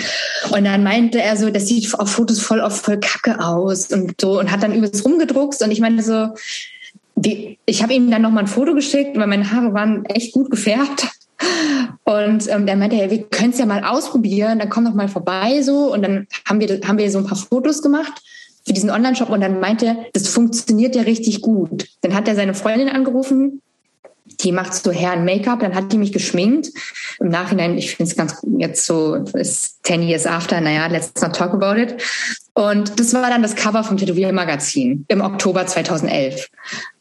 [0.50, 4.20] Und dann meinte er so, das sieht auf Fotos voll oft voll kacke aus und
[4.20, 6.34] so und hat dann übelst rumgedruckt und ich meine so,
[7.24, 10.32] die, ich habe ihm dann noch mal ein Foto geschickt, weil meine Haare waren echt
[10.32, 11.06] gut gefärbt.
[12.04, 15.08] Und ähm, der meinte, hey, wir können es ja mal ausprobieren, dann komm doch mal
[15.08, 15.92] vorbei so.
[15.92, 18.12] Und dann haben wir, haben wir so ein paar Fotos gemacht
[18.66, 21.88] für diesen Online-Shop und dann meinte, das funktioniert ja richtig gut.
[22.02, 23.62] Dann hat er seine Freundin angerufen,
[24.40, 26.70] die macht so Herren Make-up, dann hat die mich geschminkt.
[27.18, 31.34] Im Nachhinein, ich finde es ganz jetzt so, ist 10 years after, naja, let's not
[31.34, 31.96] talk about it.
[32.54, 36.48] Und das war dann das Cover vom Tätowier-Magazin im Oktober 2011.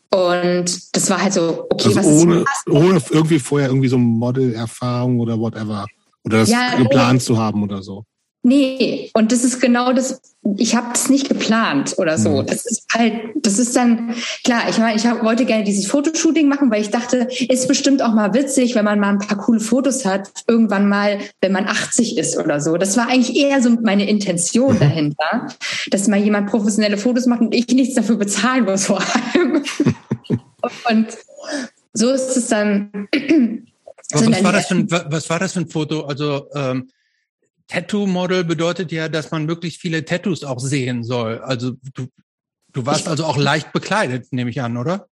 [0.10, 3.98] Und das war halt so, okay, also was ohne, ist ohne irgendwie vorher irgendwie so
[3.98, 5.86] Model-Erfahrung oder whatever.
[6.24, 8.04] Oder das ja, geplant zu haben oder so.
[8.48, 10.22] Nee, und das ist genau das,
[10.56, 12.44] ich habe das nicht geplant oder so.
[12.44, 14.16] Das ist halt, das ist dann,
[14.46, 18.02] klar, ich meine, ich hab, wollte gerne dieses Fotoshooting machen, weil ich dachte, ist bestimmt
[18.02, 21.66] auch mal witzig, wenn man mal ein paar coole Fotos hat, irgendwann mal, wenn man
[21.66, 22.78] 80 ist oder so.
[22.78, 25.50] Das war eigentlich eher so meine Intention dahinter,
[25.92, 29.02] dass mal jemand professionelle Fotos macht und ich nichts dafür bezahlen muss vor
[29.34, 29.62] allem.
[30.90, 31.08] und
[31.92, 33.10] so ist es dann.
[34.14, 36.06] Was war, das für ein, was war das für ein Foto?
[36.06, 36.88] Also ähm,
[37.68, 41.40] Tattoo-Model bedeutet ja, dass man möglichst viele Tattoos auch sehen soll.
[41.40, 42.08] Also du,
[42.74, 45.08] du warst ich, also auch leicht bekleidet, nehme ich an, oder?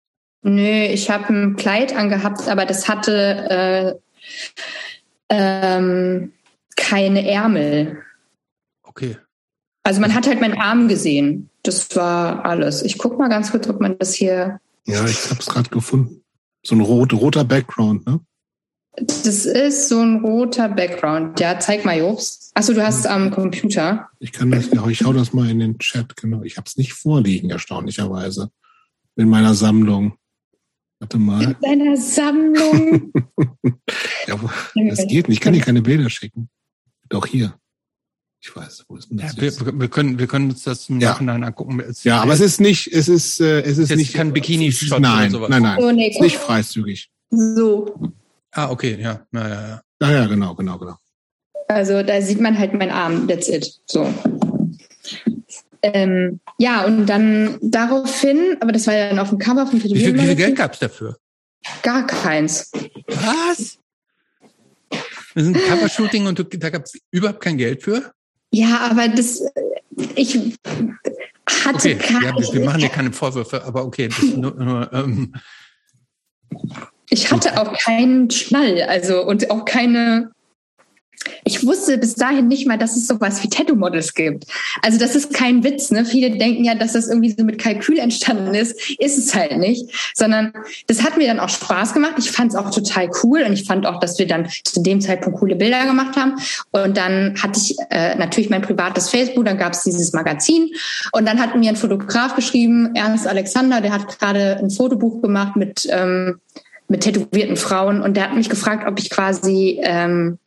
[0.43, 3.13] Nö, ich habe ein Kleid angehabt, aber das hatte
[3.49, 3.93] äh,
[5.29, 6.33] ähm,
[6.75, 8.03] keine Ärmel.
[8.83, 9.17] Okay.
[9.83, 11.49] Also man hat halt meinen Arm gesehen.
[11.63, 12.83] Das war alles.
[12.83, 14.59] Ich guck mal ganz kurz, ob man das hier.
[14.85, 16.23] Ja, ich habe es gerade gefunden.
[16.63, 18.19] So ein rot, roter Background, ne?
[18.95, 21.39] Das ist so ein roter Background.
[21.39, 22.51] Ja, zeig mal, Jobs.
[22.53, 24.07] Achso, du hast am Computer.
[24.19, 26.43] Ich kann das, ja, ich hau das mal in den Chat, genau.
[26.43, 28.51] Ich habe es nicht vorliegen, erstaunlicherweise.
[29.15, 30.13] In meiner Sammlung.
[30.99, 31.43] Warte mal.
[31.43, 33.11] In deiner Sammlung?
[34.27, 34.39] ja,
[34.87, 35.37] das geht nicht.
[35.37, 36.49] Ich kann dir keine Bilder schicken.
[37.09, 37.55] Doch hier.
[38.41, 39.35] Ich weiß, wo ist denn das?
[39.35, 41.11] Ja, wir, wir, können, wir können uns das im Ja.
[41.13, 41.79] Nachhinein angucken.
[41.79, 44.99] Es- Ja, aber es ist nicht, es ist, äh, es ist Jetzt nicht kein Bikini-Shot
[44.99, 45.49] Nein, oder sowas.
[45.49, 45.79] nein, nein.
[45.81, 47.09] Oh, nee, Ist nicht freizügig.
[47.31, 48.13] So.
[48.53, 49.25] Ah, okay, ja.
[49.31, 49.81] ja, ja, ja.
[50.01, 50.97] Ja, ja, genau, genau, genau.
[51.67, 53.27] Also da sieht man halt meinen Arm.
[53.27, 53.81] That's it.
[53.85, 54.13] So.
[55.81, 59.89] Ähm, ja, und dann daraufhin, aber das war ja dann auf dem Cover von Wie
[59.89, 61.17] viel, wie viel Geld gab's dafür?
[61.81, 62.71] Gar keins.
[63.07, 63.79] Was?
[65.33, 68.11] Wir sind Covershooting und du, da gab's überhaupt kein Geld für?
[68.51, 69.41] Ja, aber das,
[70.15, 70.57] ich
[71.65, 74.53] hatte Okay, keine, ja, wir, wir machen dir keine Vorwürfe, aber okay, das ist nur,
[74.53, 75.33] nur ähm,
[77.09, 80.31] ich hatte auch keinen Schnall, also und auch keine.
[81.45, 84.45] Ich wusste bis dahin nicht mal, dass es sowas wie Tattoo-Models gibt.
[84.81, 85.89] Also das ist kein Witz.
[85.89, 86.03] Ne?
[86.03, 88.99] Viele denken ja, dass das irgendwie so mit Kalkül entstanden ist.
[88.99, 89.89] Ist es halt nicht.
[90.15, 90.51] Sondern
[90.87, 92.15] das hat mir dann auch Spaß gemacht.
[92.17, 94.99] Ich fand es auch total cool und ich fand auch, dass wir dann zu dem
[94.99, 96.35] Zeitpunkt coole Bilder gemacht haben.
[96.71, 100.71] Und dann hatte ich äh, natürlich mein privates Facebook, dann gab es dieses Magazin
[101.13, 105.55] und dann hat mir ein Fotograf geschrieben, Ernst Alexander, der hat gerade ein Fotobuch gemacht
[105.55, 106.41] mit ähm,
[106.87, 108.01] mit tätowierten Frauen.
[108.01, 110.37] Und der hat mich gefragt, ob ich quasi ähm,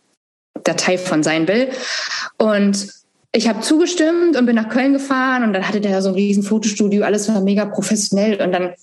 [0.65, 1.69] Datei von sein will.
[2.39, 2.89] Und
[3.33, 5.45] ich habe zugestimmt und bin nach Köln gefahren.
[5.45, 8.41] Und dann hatte der so ein riesen Fotostudio, alles war mega professionell.
[8.41, 8.75] Und dann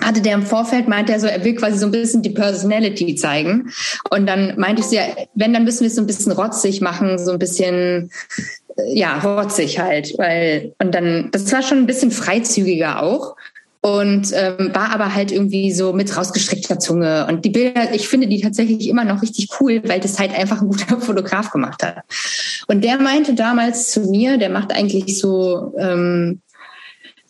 [0.00, 3.14] hatte der im Vorfeld, meinte er so, er will quasi so ein bisschen die Personality
[3.14, 3.70] zeigen.
[4.10, 5.02] Und dann meinte ich so, ja,
[5.34, 8.10] wenn, dann müssen wir es so ein bisschen rotzig machen, so ein bisschen,
[8.76, 13.36] äh, ja, rotzig halt, weil, und dann, das war schon ein bisschen freizügiger auch
[13.84, 17.26] und ähm, war aber halt irgendwie so mit rausgestreckter Zunge.
[17.28, 20.62] Und die Bilder, ich finde die tatsächlich immer noch richtig cool, weil das halt einfach
[20.62, 21.98] ein guter Fotograf gemacht hat.
[22.66, 26.40] Und der meinte damals zu mir, der macht eigentlich so ähm,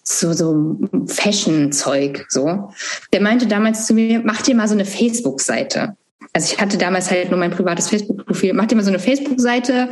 [0.04, 0.78] so so
[1.08, 2.70] Fashion-Zeug so.
[3.12, 5.96] Der meinte damals zu mir, mach dir mal so eine Facebook-Seite.
[6.32, 8.52] Also ich hatte damals halt nur mein privates Facebook-Profil.
[8.52, 9.88] Mach dir mal so eine Facebook-Seite.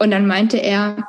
[0.00, 1.06] Und dann meinte er,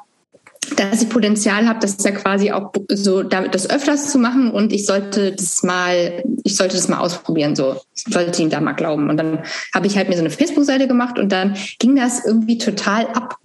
[0.76, 4.74] dass ich Potenzial habe, das ja quasi auch so damit das öfters zu machen und
[4.74, 8.74] ich sollte das mal, ich sollte das mal ausprobieren, so ich sollte ihm da mal
[8.74, 9.10] glauben.
[9.10, 9.44] Und dann
[9.74, 13.38] habe ich halt mir so eine Facebook-Seite gemacht und dann ging das irgendwie total ab.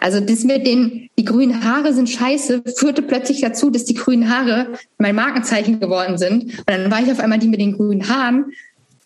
[0.00, 4.30] Also das mit den, die grünen Haare sind scheiße, führte plötzlich dazu, dass die grünen
[4.30, 4.68] Haare
[4.98, 6.44] mein Markenzeichen geworden sind.
[6.44, 8.52] Und dann war ich auf einmal die mit den grünen Haaren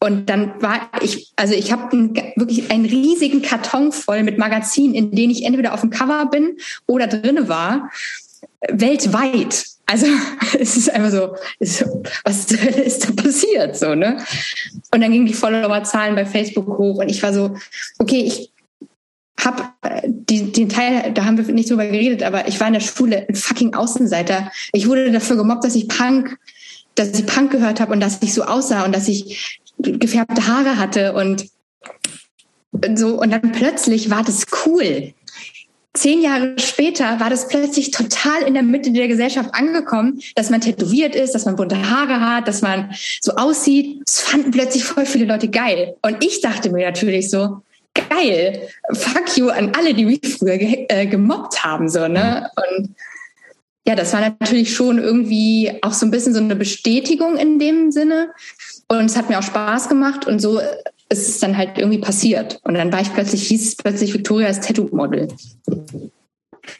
[0.04, 1.96] und dann war ich, also ich habe
[2.36, 6.58] wirklich einen riesigen Karton voll mit Magazinen, in denen ich entweder auf dem Cover bin
[6.86, 7.90] oder drinne war,
[8.68, 9.64] weltweit.
[9.86, 10.06] Also
[10.58, 11.86] es ist einfach so, ist,
[12.22, 14.18] was ist da passiert so ne?
[14.92, 17.56] Und dann gingen die Followerzahlen bei Facebook hoch und ich war so,
[17.98, 18.52] okay, ich
[19.42, 19.64] habe
[20.06, 23.26] die, den Teil, da haben wir nicht drüber geredet, aber ich war in der Schule
[23.26, 24.52] ein fucking Außenseiter.
[24.72, 26.38] Ich wurde dafür gemobbt, dass ich Punk,
[26.94, 30.78] dass ich Punk gehört habe und dass ich so aussah und dass ich gefärbte Haare
[30.78, 31.46] hatte und
[32.96, 35.12] so und dann plötzlich war das cool.
[35.96, 40.60] Zehn Jahre später war das plötzlich total in der Mitte der Gesellschaft angekommen, dass man
[40.60, 44.02] tätowiert ist, dass man bunte Haare hat, dass man so aussieht.
[44.04, 45.94] Das fanden plötzlich voll viele Leute geil.
[46.02, 47.62] Und ich dachte mir natürlich so,
[47.94, 52.50] geil, fuck you an alle, die mich früher ge äh, gemobbt haben, so, ne?
[52.56, 52.96] Und
[53.86, 57.92] ja, das war natürlich schon irgendwie auch so ein bisschen so eine Bestätigung in dem
[57.92, 58.30] Sinne.
[58.88, 60.60] Und es hat mir auch Spaß gemacht und so
[61.08, 62.60] ist es dann halt irgendwie passiert.
[62.64, 65.28] Und dann war ich plötzlich, hieß es plötzlich Victoria als Tattoo-Model.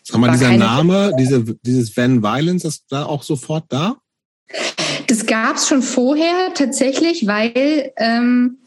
[0.02, 3.96] Sag mal, War dieser Name, diese, dieses Van Violence, ist da auch sofort da?
[5.06, 8.58] Das gab es schon vorher tatsächlich, weil ähm,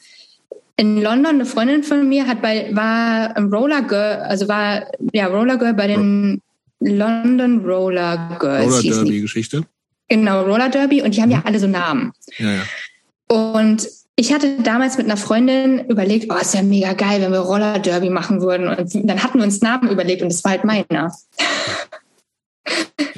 [0.76, 5.58] in London eine Freundin von mir hat bei war Roller Girl, also war ja Roller
[5.58, 6.42] Girl bei den
[6.80, 8.66] London Roller Girls.
[8.66, 9.64] Roller Derby Geschichte.
[10.08, 11.36] Genau, Roller Derby und die haben mhm.
[11.36, 12.14] ja alle so Namen.
[12.38, 12.62] Ja, ja.
[13.28, 17.40] Und ich hatte damals mit einer Freundin überlegt, oh, ist ja mega geil, wenn wir
[17.40, 18.68] Roller Derby machen würden.
[18.68, 21.14] Und dann hatten wir uns Namen überlegt und es war halt meiner.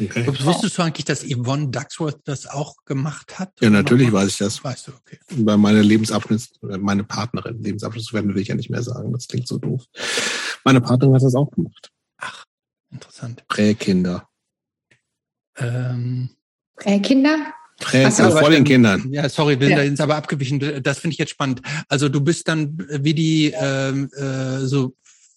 [0.02, 0.28] Okay.
[0.46, 3.52] Wusstest du eigentlich, dass Yvonne Ducksworth das auch gemacht hat?
[3.60, 4.64] Ja, natürlich weiß ich das.
[4.64, 5.20] Weißt du, okay.
[5.38, 9.48] Bei meiner Lebensabschnitt, meine Partnerin, Lebensabschnitt werden will ich ja nicht mehr sagen, das klingt
[9.48, 9.84] so doof.
[10.64, 11.92] Meine Partnerin hat das auch gemacht.
[12.18, 12.46] Ach,
[12.92, 13.44] interessant.
[13.48, 14.30] Präkinder.
[15.58, 16.30] Ähm,
[16.76, 17.54] Präkinder?
[17.80, 19.12] Prä so, vor den Kindern.
[19.12, 19.84] Ja, sorry, wir sind ja.
[19.84, 20.60] da jetzt aber abgewichen.
[20.84, 21.62] Das finde ich jetzt spannend.
[21.88, 24.94] Also du bist dann wie die ähm, äh, so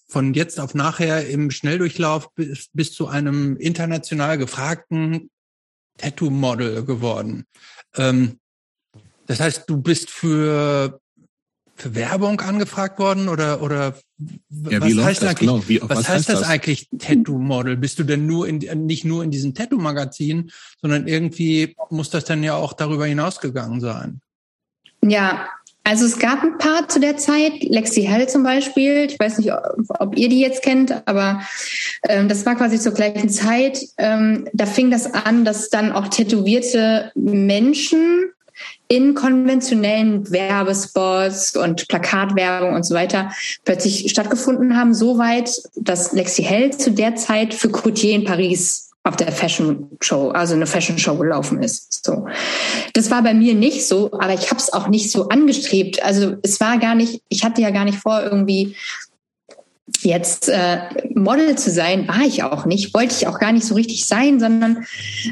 [0.08, 5.30] von jetzt auf nachher im Schnelldurchlauf bis, bis zu einem international gefragten
[5.98, 7.44] Tattoo-Model geworden.
[7.96, 8.38] Ähm,
[9.26, 11.00] das heißt, du bist für,
[11.82, 13.94] für Werbung angefragt worden oder, oder
[14.70, 15.62] ja, was heißt eigentlich, genau?
[15.66, 17.76] wie, was, was, heißt, heißt das, das, eigentlich Tattoo-Model?
[17.76, 22.44] Bist du denn nur in, nicht nur in diesem Tattoo-Magazin, sondern irgendwie muss das dann
[22.44, 24.20] ja auch darüber hinausgegangen sein?
[25.04, 25.48] Ja,
[25.82, 29.08] also es gab ein paar zu der Zeit, Lexi Hell zum Beispiel.
[29.10, 31.42] Ich weiß nicht, ob ihr die jetzt kennt, aber
[32.08, 33.80] ähm, das war quasi zur gleichen Zeit.
[33.98, 38.30] Ähm, da fing das an, dass dann auch tätowierte Menschen
[38.88, 43.30] in konventionellen Werbespots und Plakatwerbung und so weiter
[43.64, 48.90] plötzlich stattgefunden haben, so weit, dass Lexi Hell zu der Zeit für Coutier in Paris
[49.04, 52.04] auf der Fashion Show, also eine Fashion Show gelaufen ist.
[52.04, 52.26] So,
[52.92, 56.02] das war bei mir nicht so, aber ich habe es auch nicht so angestrebt.
[56.04, 58.76] Also es war gar nicht, ich hatte ja gar nicht vor irgendwie
[60.00, 60.78] jetzt äh,
[61.14, 64.40] Model zu sein, war ich auch nicht, wollte ich auch gar nicht so richtig sein,
[64.40, 64.84] sondern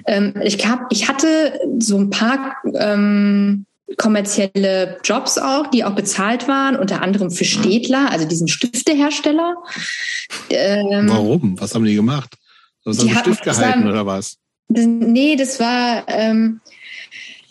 [0.07, 3.66] ähm, ich hab, ich hatte so ein paar ähm,
[3.97, 9.57] kommerzielle Jobs auch, die auch bezahlt waren, unter anderem für Städtler, also diesen Stiftehersteller.
[10.49, 11.61] Ähm, Warum?
[11.61, 12.37] Was haben die gemacht?
[12.85, 14.37] So die haben Stift gehalten war, oder was?
[14.69, 16.61] Das, nee, das war ähm,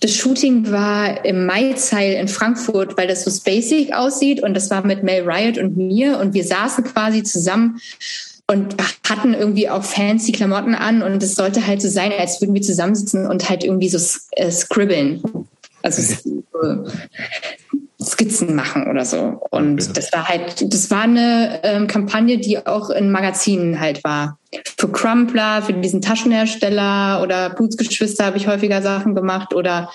[0.02, 4.42] das Shooting war im Maizeil in Frankfurt, weil das so spacig aussieht.
[4.42, 6.20] Und das war mit Mel Riot und mir.
[6.20, 7.82] Und wir saßen quasi zusammen
[8.48, 8.76] und
[9.08, 11.02] hatten irgendwie auch fancy Klamotten an.
[11.02, 14.00] Und es sollte halt so sein, als würden wir zusammensitzen und halt irgendwie so
[14.32, 15.22] äh, scribbeln.
[15.82, 16.44] Also so,
[18.02, 19.42] Skizzen machen oder so.
[19.50, 19.94] Und ja.
[19.94, 24.38] das war halt, das war eine ähm, Kampagne, die auch in Magazinen halt war.
[24.78, 29.92] Für Crumpler, für diesen Taschenhersteller oder Blutsgeschwister habe ich häufiger Sachen gemacht oder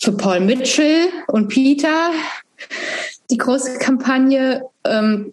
[0.00, 2.10] für Paul Mitchell und Peter
[3.30, 5.32] die große Kampagne ähm,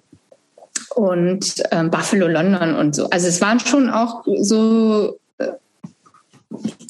[0.95, 3.09] und ähm, Buffalo London und so.
[3.09, 5.18] Also es waren schon auch so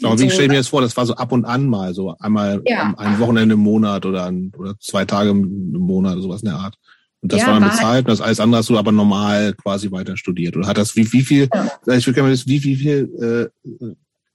[0.03, 0.81] aber wie stelle ich mir das vor?
[0.81, 2.93] Das war so ab und an mal, so einmal ja.
[2.97, 6.57] ein Wochenende im Monat oder, ein, oder zwei Tage im Monat, oder sowas in der
[6.57, 6.75] Art.
[7.21, 10.15] Und das ja, war dann bezahlt, das alles andere hast du aber normal quasi weiter
[10.15, 10.55] studiert.
[10.55, 11.93] Oder hat das, wie, wie viel, ja.
[11.93, 13.51] ich würde gerne wissen, wie, wie viel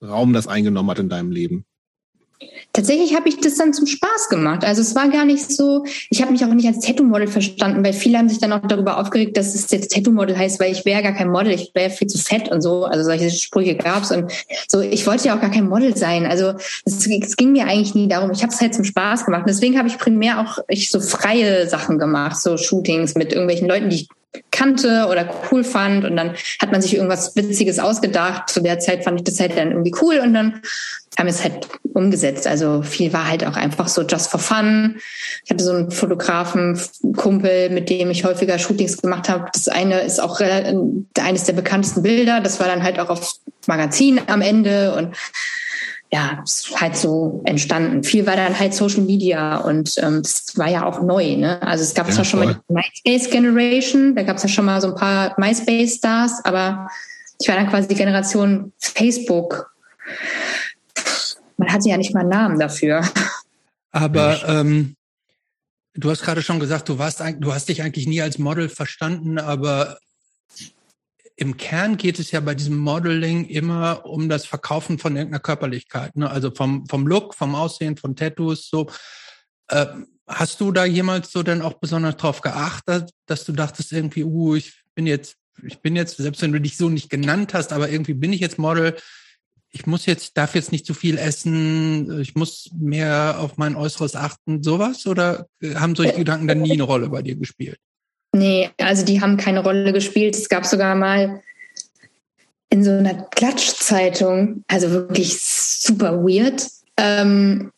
[0.02, 1.64] äh, Raum das eingenommen hat in deinem Leben?
[2.72, 4.64] Tatsächlich habe ich das dann zum Spaß gemacht.
[4.64, 7.92] Also es war gar nicht so, ich habe mich auch nicht als Tattoo-Model verstanden, weil
[7.92, 11.02] viele haben sich dann auch darüber aufgeregt, dass es jetzt Tattoo-Model heißt, weil ich wäre
[11.02, 12.84] gar kein Model, ich wäre viel zu fett und so.
[12.84, 14.32] Also solche Sprüche gab's und
[14.68, 14.80] so.
[14.80, 16.26] Ich wollte ja auch gar kein Model sein.
[16.26, 16.54] Also
[16.84, 18.32] es, es ging mir eigentlich nie darum.
[18.32, 19.44] Ich habe es halt zum Spaß gemacht.
[19.46, 23.90] deswegen habe ich primär auch ich so freie Sachen gemacht, so Shootings mit irgendwelchen Leuten,
[23.90, 24.08] die ich
[24.50, 28.50] kannte oder cool fand und dann hat man sich irgendwas Witziges ausgedacht.
[28.50, 30.60] Zu der Zeit fand ich das halt dann irgendwie cool und dann
[31.18, 32.46] haben es halt umgesetzt.
[32.46, 34.96] Also viel war halt auch einfach so just for fun.
[35.44, 36.80] Ich hatte so einen Fotografen,
[37.16, 39.46] Kumpel, mit dem ich häufiger Shootings gemacht habe.
[39.52, 42.40] Das eine ist auch eines der bekanntesten Bilder.
[42.40, 43.34] Das war dann halt auch auf
[43.66, 45.14] Magazin am Ende und
[46.14, 48.04] ja, es ist halt so entstanden.
[48.04, 51.36] Viel war dann halt Social Media und ähm, das war ja auch neu.
[51.36, 51.60] Ne?
[51.62, 54.64] Also es gab ja, zwar schon mal die MySpace Generation, da gab es ja schon
[54.64, 56.88] mal so ein paar MySpace Stars, aber
[57.40, 59.74] ich war dann quasi die Generation Facebook
[61.56, 63.02] man hatte ja nicht mal einen Namen dafür.
[63.90, 64.96] Aber ähm,
[65.94, 69.38] du hast gerade schon gesagt, du warst du hast dich eigentlich nie als Model verstanden,
[69.38, 69.98] aber
[71.36, 76.16] im Kern geht es ja bei diesem Modeling immer um das Verkaufen von irgendeiner Körperlichkeit,
[76.16, 76.30] ne?
[76.30, 78.88] also vom, vom Look, vom Aussehen, von Tattoos, so.
[79.68, 79.86] Äh,
[80.26, 84.54] hast du da jemals so denn auch besonders drauf geachtet, dass du dachtest irgendwie, uh,
[84.54, 85.36] ich bin jetzt,
[85.66, 88.40] ich bin jetzt, selbst wenn du dich so nicht genannt hast, aber irgendwie bin ich
[88.40, 88.96] jetzt Model,
[89.70, 94.14] ich muss jetzt, darf jetzt nicht zu viel essen, ich muss mehr auf mein Äußeres
[94.14, 95.04] achten, sowas?
[95.06, 97.78] Oder haben solche Gedanken dann nie eine Rolle bei dir gespielt?
[98.34, 100.34] Nee, also die haben keine Rolle gespielt.
[100.34, 101.40] Es gab sogar mal
[102.68, 106.66] in so einer Klatschzeitung, also wirklich super weird,
[106.96, 107.70] ähm,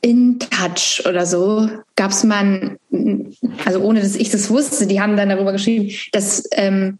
[0.00, 2.78] in Touch oder so gab es mal,
[3.64, 6.98] also ohne dass ich das wusste, die haben dann darüber geschrieben, dass ähm,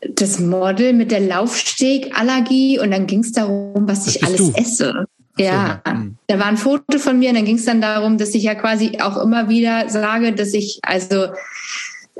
[0.00, 4.52] das Model mit der Laufstegallergie und dann ging es darum, was ich alles du.
[4.54, 5.04] esse.
[5.38, 5.94] Ja, so, ja.
[5.94, 6.16] Hm.
[6.26, 8.54] da war ein Foto von mir und dann ging es dann darum, dass ich ja
[8.54, 11.28] quasi auch immer wieder sage, dass ich also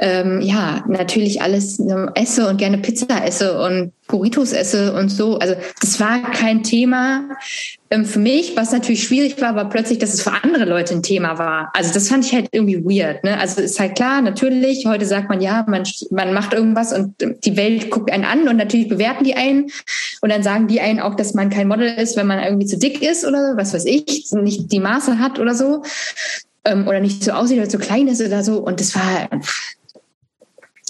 [0.01, 5.39] ähm, ja, natürlich alles ähm, esse und gerne Pizza esse und Burritos esse und so.
[5.39, 7.29] Also das war kein Thema
[7.91, 8.57] ähm, für mich.
[8.57, 11.71] Was natürlich schwierig war, war plötzlich, dass es für andere Leute ein Thema war.
[11.75, 13.25] Also das fand ich halt irgendwie weird.
[13.25, 13.41] Ne?
[13.41, 17.15] Also ist halt klar, natürlich, heute sagt man, ja, man, man macht irgendwas und
[17.45, 19.67] die Welt guckt einen an und natürlich bewerten die einen.
[20.21, 22.79] Und dann sagen die einen auch, dass man kein Model ist, wenn man irgendwie zu
[22.79, 25.83] dick ist oder was weiß ich, nicht die Maße hat oder so.
[26.65, 28.59] Ähm, oder nicht so aussieht oder zu klein ist oder so.
[28.59, 29.29] Und das war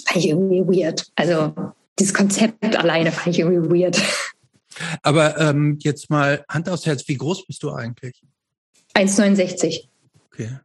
[0.09, 1.07] fand ich irgendwie weird.
[1.15, 1.53] Also
[1.97, 4.01] dieses Konzept alleine fand ich irgendwie weird.
[5.03, 8.21] Aber ähm, jetzt mal Hand aufs Herz, wie groß bist du eigentlich?
[8.95, 9.87] 1,69.
[10.27, 10.57] Okay.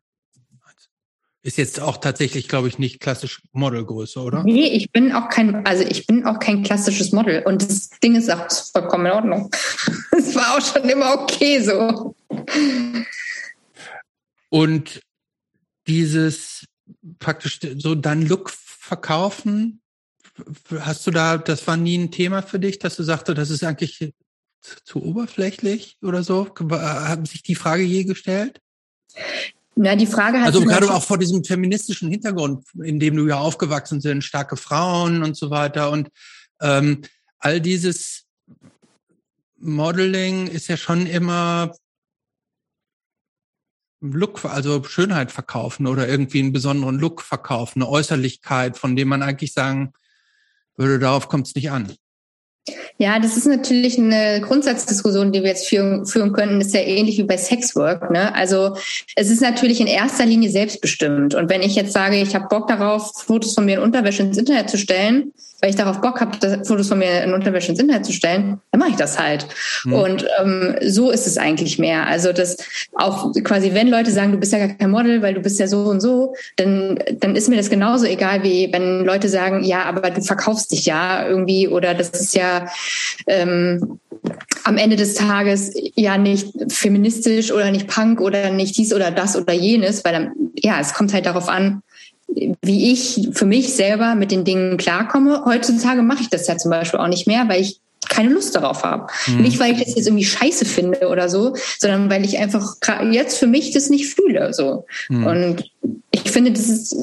[1.43, 4.45] Ist jetzt auch tatsächlich, glaube ich, nicht klassisch Modelgröße, oder?
[4.45, 7.43] Nee, ich bin auch kein, also ich bin auch kein klassisches Model.
[7.43, 9.51] Und das Ding ist auch vollkommen in Ordnung.
[10.17, 12.15] Es war auch schon immer okay so.
[14.49, 15.03] Und
[15.87, 16.65] dieses
[17.19, 18.51] praktisch so dein Look
[18.85, 19.81] verkaufen?
[20.81, 23.65] Hast du da, das war nie ein Thema für dich, dass du sagst, das ist
[23.65, 24.13] eigentlich
[24.85, 26.49] zu oberflächlich oder so?
[26.71, 28.61] Haben sich die Frage je gestellt?
[29.77, 33.39] Na, die Frage hat also gerade auch vor diesem feministischen Hintergrund, in dem du ja
[33.39, 36.11] aufgewachsen sind, starke Frauen und so weiter und
[36.61, 37.03] ähm,
[37.39, 38.25] all dieses
[39.59, 41.75] Modeling ist ja schon immer
[44.13, 49.23] Look, also Schönheit verkaufen oder irgendwie einen besonderen Look verkaufen, eine Äußerlichkeit, von dem man
[49.23, 49.93] eigentlich sagen
[50.77, 51.93] würde, darauf kommt es nicht an.
[52.97, 56.61] Ja, das ist natürlich eine Grundsatzdiskussion, die wir jetzt führen, führen können.
[56.61, 58.11] Das ist ja ähnlich wie bei Sexwork.
[58.11, 58.35] Ne?
[58.35, 58.77] Also
[59.17, 61.35] es ist natürlich in erster Linie selbstbestimmt.
[61.35, 64.39] Und wenn ich jetzt sage, ich habe Bock darauf, Fotos von mir in Unterwäsche ins
[64.39, 65.33] Internet zu stellen,
[65.65, 68.79] weil ich darauf Bock habe, Fotos von mir in Unterwäsche ins Internet zu stellen, dann
[68.79, 69.47] mache ich das halt.
[69.85, 69.93] Mhm.
[69.95, 72.07] Und ähm, so ist es eigentlich mehr.
[72.07, 72.59] Also das
[72.93, 75.67] auch quasi, wenn Leute sagen, du bist ja gar kein Model, weil du bist ja
[75.67, 79.85] so und so, dann, dann ist mir das genauso egal, wie wenn Leute sagen, ja,
[79.85, 82.69] aber du verkaufst dich ja irgendwie oder das ist ja
[83.27, 84.01] ähm,
[84.65, 89.35] am Ende des Tages ja nicht feministisch oder nicht Punk oder nicht dies oder das
[89.35, 91.81] oder jenes, weil dann, ja, es kommt halt darauf an,
[92.63, 95.45] wie ich für mich selber mit den Dingen klarkomme.
[95.45, 98.85] Heutzutage mache ich das ja zum Beispiel auch nicht mehr, weil ich keine Lust darauf
[98.85, 99.07] habe.
[99.27, 99.43] Mhm.
[99.43, 102.77] Nicht, weil ich das jetzt irgendwie scheiße finde oder so, sondern weil ich einfach
[103.11, 104.53] jetzt für mich das nicht fühle.
[104.53, 104.85] So.
[105.09, 105.27] Mhm.
[105.27, 105.71] Und
[106.11, 106.97] ich finde, das ist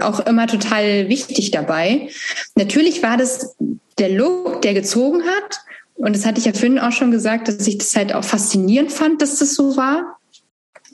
[0.00, 2.08] auch immer total wichtig dabei.
[2.54, 3.56] Natürlich war das
[3.98, 5.60] der Look, der gezogen hat.
[5.96, 8.92] Und das hatte ich ja vorhin auch schon gesagt, dass ich das halt auch faszinierend
[8.92, 10.13] fand, dass das so war.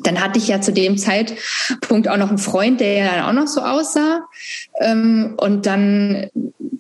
[0.03, 3.33] Dann hatte ich ja zu dem Zeitpunkt auch noch einen Freund, der ja dann auch
[3.33, 4.23] noch so aussah.
[4.81, 6.31] Ähm, und dann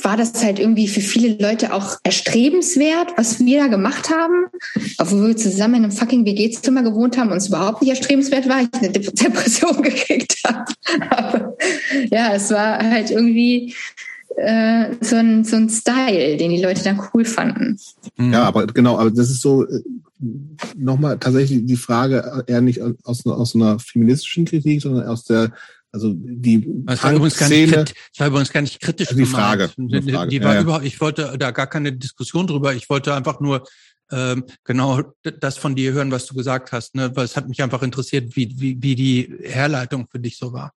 [0.02, 4.46] war das halt irgendwie für viele Leute auch erstrebenswert, was wir da gemacht haben.
[4.98, 8.62] Obwohl wir zusammen in einem fucking WG-Zimmer gewohnt haben und es überhaupt nicht erstrebenswert war,
[8.62, 10.64] ich eine Depression gekriegt habe.
[11.10, 11.56] Aber
[12.10, 13.74] ja, es war halt irgendwie
[14.36, 17.78] äh, so, ein, so ein Style, den die Leute dann cool fanden.
[18.18, 19.82] Ja, aber genau, aber das ist so äh,
[20.76, 25.52] nochmal tatsächlich die Frage eher nicht aus, aus einer feministischen Kritik, sondern aus der
[25.92, 29.08] also die das war, übrigens gar nicht, das war übrigens gar nicht kritisch.
[29.08, 29.70] Die Frage.
[29.76, 32.74] Die, die, die war ja, überhaupt, ich wollte da gar keine Diskussion drüber.
[32.74, 33.66] Ich wollte einfach nur
[34.12, 35.02] ähm, genau
[35.40, 36.94] das von dir hören, was du gesagt hast.
[36.94, 37.14] Ne?
[37.16, 40.72] Weil es hat mich einfach interessiert, wie, wie, wie die Herleitung für dich so war.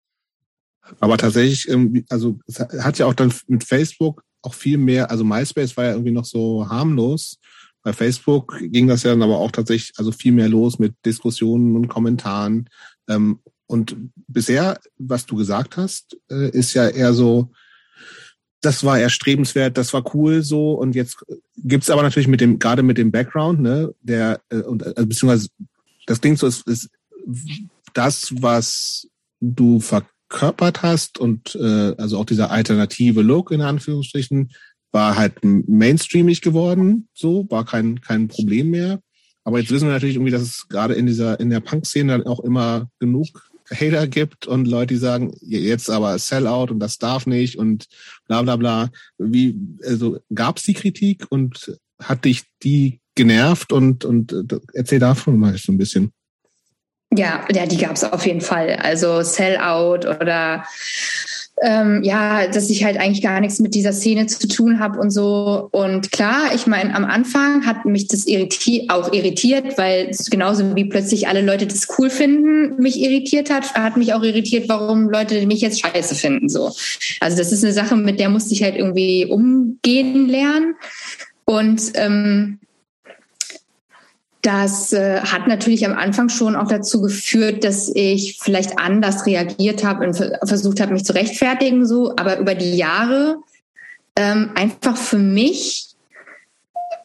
[1.00, 5.24] Aber tatsächlich, ähm, also es hat ja auch dann mit Facebook auch viel mehr, also
[5.24, 7.38] MySpace war ja irgendwie noch so harmlos.
[7.84, 11.76] Bei Facebook ging das ja dann aber auch tatsächlich also viel mehr los mit Diskussionen
[11.76, 12.70] und Kommentaren.
[13.08, 13.96] Ähm, und
[14.28, 17.52] bisher, was du gesagt hast, äh, ist ja eher so,
[18.62, 20.74] das war erstrebenswert, das war cool so.
[20.74, 21.24] Und jetzt
[21.58, 25.50] gibt's aber natürlich mit dem, gerade mit dem Background, ne, der, äh, und also, beziehungsweise
[26.06, 26.90] das Ding so ist, ist
[27.94, 29.08] das, was
[29.40, 34.52] du verkörpert hast und äh, also auch dieser alternative Look in Anführungsstrichen
[34.92, 39.00] war halt mainstreamig geworden, so war kein kein Problem mehr.
[39.44, 42.28] Aber jetzt wissen wir natürlich irgendwie, dass es gerade in dieser in der Punk-Szene dann
[42.28, 47.26] auch immer genug Hater gibt und Leute, die sagen, jetzt aber Sellout und das darf
[47.26, 47.88] nicht und
[48.28, 48.90] bla bla bla.
[49.18, 55.00] Wie, also gab es die Kritik und hat dich die genervt und, und äh, erzähl
[55.00, 56.12] davon mal so ein bisschen.
[57.14, 58.78] Ja, ja, die gab es auf jeden Fall.
[58.78, 60.66] Also Sellout oder
[61.62, 65.12] ähm, ja, dass ich halt eigentlich gar nichts mit dieser Szene zu tun habe und
[65.12, 65.70] so.
[65.72, 70.86] Und klar, ich meine, am Anfang hat mich das irriti auch irritiert, weil genauso wie
[70.86, 75.46] plötzlich alle Leute das cool finden, mich irritiert hat, hat mich auch irritiert, warum Leute
[75.46, 76.50] mich jetzt scheiße finden.
[76.50, 76.72] So.
[77.20, 80.76] Also das ist eine Sache, mit der musste ich halt irgendwie umgehen lernen.
[81.46, 82.60] Und ähm,
[84.42, 89.84] das äh, hat natürlich am Anfang schon auch dazu geführt, dass ich vielleicht anders reagiert
[89.84, 92.16] habe und versucht habe, mich zu rechtfertigen, so.
[92.16, 93.38] Aber über die Jahre
[94.16, 95.96] ähm, einfach für mich,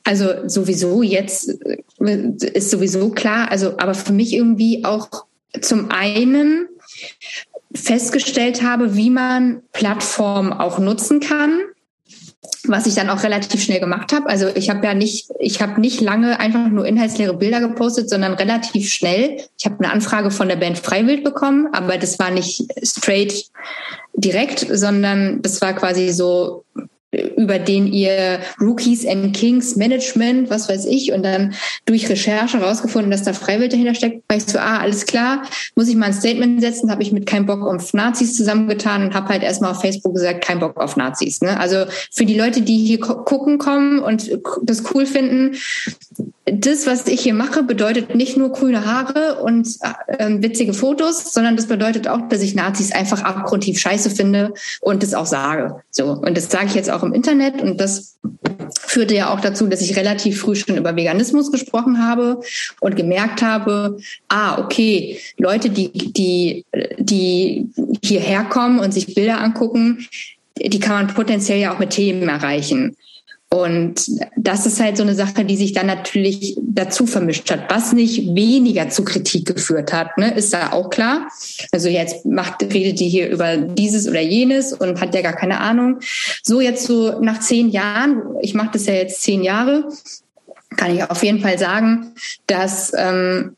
[0.04, 1.58] also sowieso jetzt
[2.00, 5.26] äh, ist sowieso klar, also aber für mich irgendwie auch
[5.60, 6.68] zum einen
[7.74, 11.60] festgestellt habe, wie man Plattformen auch nutzen kann
[12.68, 14.28] was ich dann auch relativ schnell gemacht habe.
[14.28, 18.34] Also ich habe ja nicht, ich habe nicht lange einfach nur inhaltsleere Bilder gepostet, sondern
[18.34, 19.38] relativ schnell.
[19.58, 23.46] Ich habe eine Anfrage von der Band Freiwild bekommen, aber das war nicht straight
[24.14, 26.64] direkt, sondern das war quasi so
[27.36, 33.10] über den ihr Rookies and Kings Management, was weiß ich, und dann durch Recherche rausgefunden,
[33.10, 35.42] dass da Freiwild dahinter steckt, war ich so, ah, alles klar,
[35.74, 39.14] muss ich mal ein Statement setzen, habe ich mit keinem Bock auf Nazis zusammengetan und
[39.14, 41.40] habe halt erstmal auf Facebook gesagt, kein Bock auf Nazis.
[41.40, 41.58] Ne?
[41.58, 45.56] Also für die Leute, die hier gucken kommen und das cool finden,
[46.48, 49.66] das, was ich hier mache, bedeutet nicht nur grüne Haare und
[50.06, 55.02] äh, witzige Fotos, sondern das bedeutet auch, dass ich Nazis einfach abgrundtief scheiße finde und
[55.02, 55.82] das auch sage.
[55.90, 56.12] So.
[56.12, 58.18] Und das sage ich jetzt auch im Internet und das
[58.78, 62.40] führte ja auch dazu, dass ich relativ früh schon über Veganismus gesprochen habe
[62.80, 63.98] und gemerkt habe,
[64.28, 66.64] ah, okay, Leute, die, die,
[66.96, 67.68] die
[68.04, 70.06] hierher kommen und sich Bilder angucken,
[70.58, 72.96] die kann man potenziell ja auch mit Themen erreichen.
[73.56, 77.92] Und das ist halt so eine Sache, die sich dann natürlich dazu vermischt hat, was
[77.94, 81.28] nicht weniger zu Kritik geführt hat, ne, ist da auch klar.
[81.72, 85.60] Also jetzt macht, redet die hier über dieses oder jenes und hat ja gar keine
[85.60, 86.00] Ahnung.
[86.42, 89.88] So jetzt so nach zehn Jahren, ich mache das ja jetzt zehn Jahre,
[90.76, 92.12] kann ich auf jeden Fall sagen,
[92.46, 93.56] dass ähm,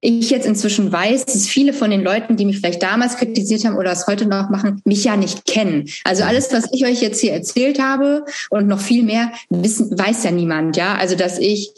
[0.00, 3.76] ich jetzt inzwischen weiß, dass viele von den Leuten, die mich vielleicht damals kritisiert haben
[3.76, 5.88] oder es heute noch machen, mich ja nicht kennen.
[6.04, 10.24] Also alles, was ich euch jetzt hier erzählt habe und noch viel mehr, wissen, weiß
[10.24, 10.76] ja niemand.
[10.76, 11.72] Ja, also dass ich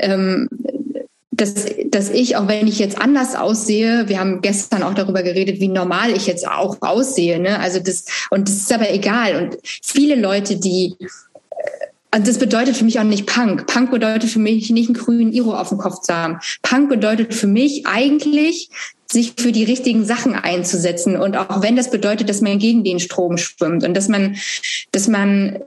[0.00, 0.48] ähm,
[1.40, 1.54] dass,
[1.86, 5.68] dass ich, auch wenn ich jetzt anders aussehe, wir haben gestern auch darüber geredet, wie
[5.68, 7.40] normal ich jetzt auch aussehe.
[7.40, 7.58] Ne?
[7.58, 9.36] Also das, und das ist aber egal.
[9.36, 10.96] Und viele Leute, die
[12.10, 13.66] also das bedeutet für mich auch nicht Punk.
[13.66, 16.40] Punk bedeutet für mich nicht einen grünen Iro auf dem Kopf zu haben.
[16.62, 18.70] Punk bedeutet für mich eigentlich,
[19.10, 21.16] sich für die richtigen Sachen einzusetzen.
[21.16, 24.36] Und auch wenn das bedeutet, dass man gegen den Strom schwimmt und dass man,
[24.92, 25.58] dass man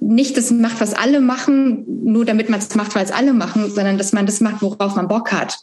[0.00, 3.70] nicht das macht, was alle machen, nur damit man es macht, weil es alle machen,
[3.70, 5.58] sondern dass man das macht, worauf man Bock hat.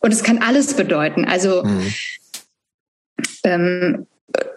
[0.00, 1.24] Und es kann alles bedeuten.
[1.24, 1.94] Also, mhm.
[3.44, 4.06] ähm,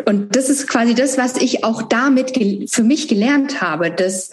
[0.06, 2.34] und das ist quasi das, was ich auch damit
[2.70, 4.32] für mich gelernt habe, dass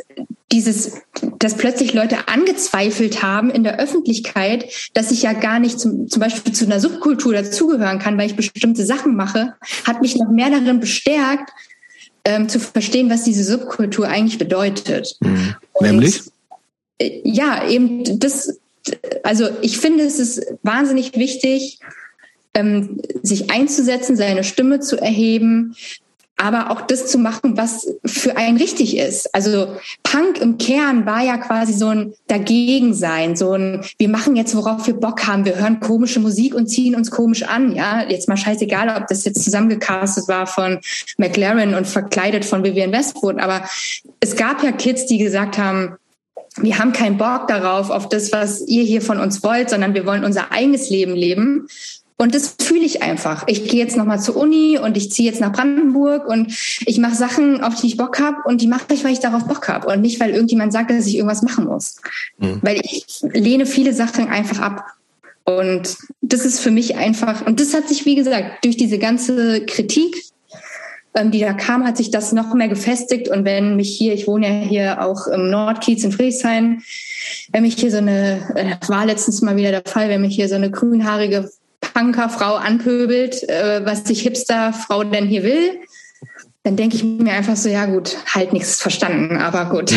[0.52, 1.02] dieses,
[1.38, 6.20] dass plötzlich Leute angezweifelt haben in der Öffentlichkeit, dass ich ja gar nicht zum, zum
[6.20, 9.54] Beispiel zu einer Subkultur dazugehören kann, weil ich bestimmte Sachen mache,
[9.84, 11.50] hat mich noch mehr darin bestärkt,
[12.24, 15.16] ähm, zu verstehen, was diese Subkultur eigentlich bedeutet.
[15.20, 15.56] Mhm.
[15.80, 16.22] Nämlich?
[16.98, 18.58] äh, ja, eben das,
[19.22, 21.80] also ich finde, es ist wahnsinnig wichtig,
[22.56, 25.76] ähm, sich einzusetzen, seine Stimme zu erheben,
[26.38, 29.34] aber auch das zu machen, was für einen richtig ist.
[29.34, 34.54] Also Punk im Kern war ja quasi so ein Dagegensein, so ein, wir machen jetzt,
[34.54, 38.04] worauf wir Bock haben, wir hören komische Musik und ziehen uns komisch an, ja.
[38.08, 40.80] Jetzt mal scheißegal, ob das jetzt zusammengecastet war von
[41.16, 43.62] McLaren und verkleidet von Vivian Westwood, aber
[44.20, 45.96] es gab ja Kids, die gesagt haben,
[46.58, 50.06] wir haben keinen Bock darauf, auf das, was ihr hier von uns wollt, sondern wir
[50.06, 51.68] wollen unser eigenes Leben leben.
[52.18, 53.44] Und das fühle ich einfach.
[53.46, 56.50] Ich gehe jetzt nochmal zur Uni und ich ziehe jetzt nach Brandenburg und
[56.86, 59.44] ich mache Sachen, auf die ich Bock habe und die mache ich, weil ich darauf
[59.46, 61.96] Bock habe und nicht, weil irgendjemand sagt, dass ich irgendwas machen muss.
[62.38, 62.60] Mhm.
[62.62, 64.84] Weil ich lehne viele Sachen einfach ab.
[65.44, 69.64] Und das ist für mich einfach, und das hat sich, wie gesagt, durch diese ganze
[69.64, 70.16] Kritik,
[71.14, 73.28] ähm, die da kam, hat sich das noch mehr gefestigt.
[73.28, 76.82] Und wenn mich hier, ich wohne ja hier auch im Nordkiez in Friedrichshain,
[77.52, 80.48] wenn mich hier so eine, äh, war letztens mal wieder der Fall, wenn mich hier
[80.48, 81.50] so eine grünhaarige
[81.96, 85.80] Punkerfrau anpöbelt, äh, was die Hipsterfrau denn hier will,
[86.62, 89.92] dann denke ich mir einfach so, ja gut, halt nichts verstanden, aber gut.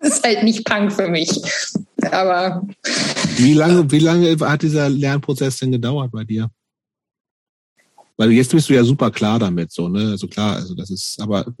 [0.00, 1.40] das ist halt nicht Punk für mich.
[2.10, 2.66] Aber
[3.36, 6.50] wie lange, wie lange hat dieser Lernprozess denn gedauert bei dir?
[8.16, 10.10] Weil jetzt bist du ja super klar damit, so, ne?
[10.10, 11.54] Also klar, also das ist, aber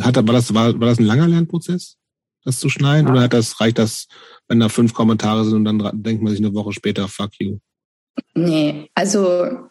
[0.00, 1.96] hat, war das, war, war das ein langer Lernprozess,
[2.42, 3.06] das zu schneiden?
[3.06, 3.12] Ja.
[3.12, 4.08] Oder hat das, reicht das,
[4.48, 7.60] wenn da fünf Kommentare sind und dann denkt man sich eine Woche später, fuck you?
[8.34, 9.68] Nee, also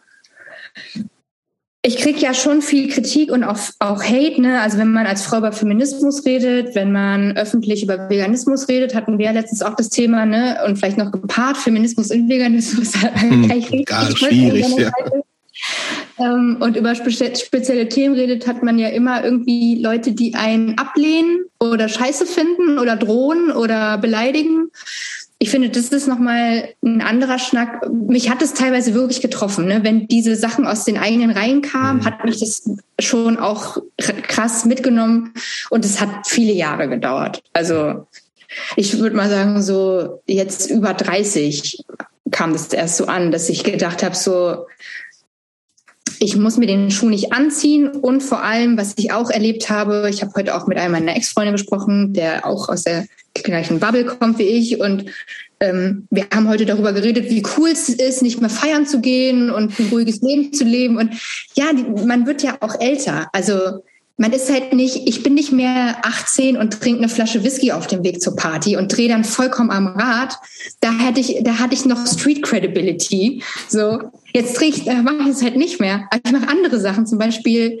[1.86, 4.62] ich kriege ja schon viel Kritik und auch, auch Hate, ne?
[4.62, 9.18] Also wenn man als Frau über Feminismus redet, wenn man öffentlich über Veganismus redet, hatten
[9.18, 10.60] wir ja letztens auch das Thema, ne?
[10.66, 12.94] Und vielleicht noch gepaart, Feminismus und Veganismus.
[13.14, 14.90] Hm, gar schwierig, ja.
[16.18, 21.44] Ähm, und über spezielle Themen redet, hat man ja immer irgendwie Leute, die einen ablehnen
[21.60, 24.70] oder scheiße finden oder drohen oder beleidigen
[25.38, 27.90] ich finde, das ist nochmal ein anderer Schnack.
[27.90, 29.66] Mich hat es teilweise wirklich getroffen.
[29.66, 29.80] Ne?
[29.82, 32.04] Wenn diese Sachen aus den eigenen Reihen kamen, mhm.
[32.04, 35.34] hat mich das schon auch krass mitgenommen.
[35.70, 37.42] Und es hat viele Jahre gedauert.
[37.52, 38.06] Also
[38.76, 41.84] ich würde mal sagen, so jetzt über 30
[42.30, 44.66] kam das erst so an, dass ich gedacht habe, so,
[46.20, 50.08] ich muss mir den Schuh nicht anziehen und vor allem, was ich auch erlebt habe,
[50.08, 53.06] ich habe heute auch mit einem meiner Ex-Freunde gesprochen, der auch aus der
[53.42, 55.06] gleichen Bubble kommt wie ich und
[55.60, 59.50] ähm, wir haben heute darüber geredet, wie cool es ist, nicht mehr feiern zu gehen
[59.50, 61.14] und ein ruhiges Leben zu leben und
[61.54, 63.82] ja, die, man wird ja auch älter, also
[64.16, 67.88] man ist halt nicht, ich bin nicht mehr 18 und trinke eine Flasche Whisky auf
[67.88, 70.36] dem Weg zur Party und drehe dann vollkommen am Rad.
[70.80, 73.42] Da hätte ich, da hatte ich noch Street Credibility.
[73.68, 76.06] So, jetzt drehe ich, da mache ich es halt nicht mehr.
[76.10, 77.80] Aber ich mache andere Sachen, zum Beispiel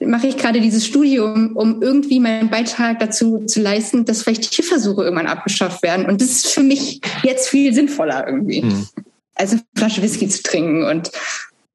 [0.00, 5.04] mache ich gerade dieses Studium, um irgendwie meinen Beitrag dazu zu leisten, dass vielleicht Tierversuche
[5.04, 6.06] irgendwann abgeschafft werden.
[6.06, 8.62] Und das ist für mich jetzt viel sinnvoller irgendwie.
[8.62, 8.88] Mhm.
[9.34, 11.10] Also eine Flasche Whisky zu trinken und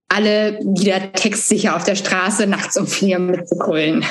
[0.09, 4.03] alle wieder textsicher auf der Straße nachts um vier mitzukullen.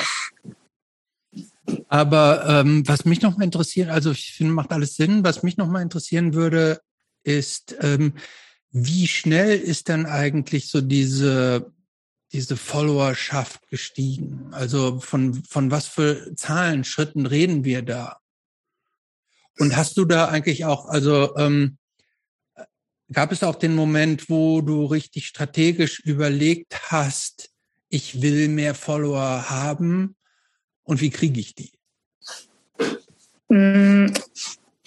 [1.87, 5.23] Aber ähm, was mich noch mal interessiert, also ich finde, macht alles Sinn.
[5.23, 6.81] Was mich noch mal interessieren würde,
[7.23, 8.13] ist, ähm,
[8.71, 11.71] wie schnell ist denn eigentlich so diese
[12.33, 14.49] diese Followerschaft gestiegen?
[14.51, 18.17] Also von von was für Zahlen, Schritten reden wir da?
[19.59, 21.77] Und hast du da eigentlich auch, also ähm,
[23.11, 27.49] Gab es auch den Moment, wo du richtig strategisch überlegt hast,
[27.89, 30.15] ich will mehr Follower haben
[30.83, 31.73] und wie kriege ich die?
[33.49, 34.13] Mm,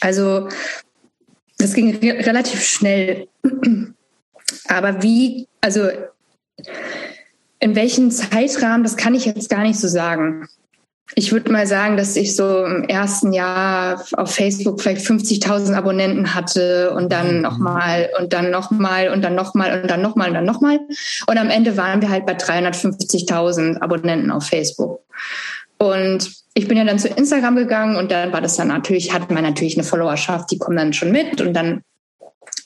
[0.01, 0.49] also
[1.59, 3.29] das ging re relativ schnell.
[4.69, 5.91] Aber wie, also
[7.65, 10.47] in welchem Zeitrahmen, das kann ich jetzt gar nicht so sagen.
[11.15, 16.35] Ich würde mal sagen, dass ich so im ersten Jahr auf Facebook vielleicht 50.000 Abonnenten
[16.35, 17.41] hatte und dann mhm.
[17.41, 20.79] nochmal und dann nochmal und dann nochmal und dann nochmal und dann nochmal.
[21.27, 25.01] Und am Ende waren wir halt bei 350.000 Abonnenten auf Facebook.
[25.79, 29.31] Und ich bin ja dann zu Instagram gegangen und dann war das dann natürlich, hat
[29.31, 31.81] man natürlich eine Followerschaft, die kommen dann schon mit und dann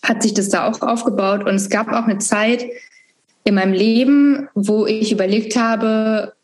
[0.03, 1.45] hat sich das da auch aufgebaut.
[1.45, 2.65] Und es gab auch eine Zeit
[3.45, 6.35] in meinem Leben, wo ich überlegt habe,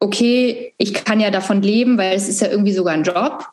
[0.00, 3.46] okay, ich kann ja davon leben, weil es ist ja irgendwie sogar ein Job.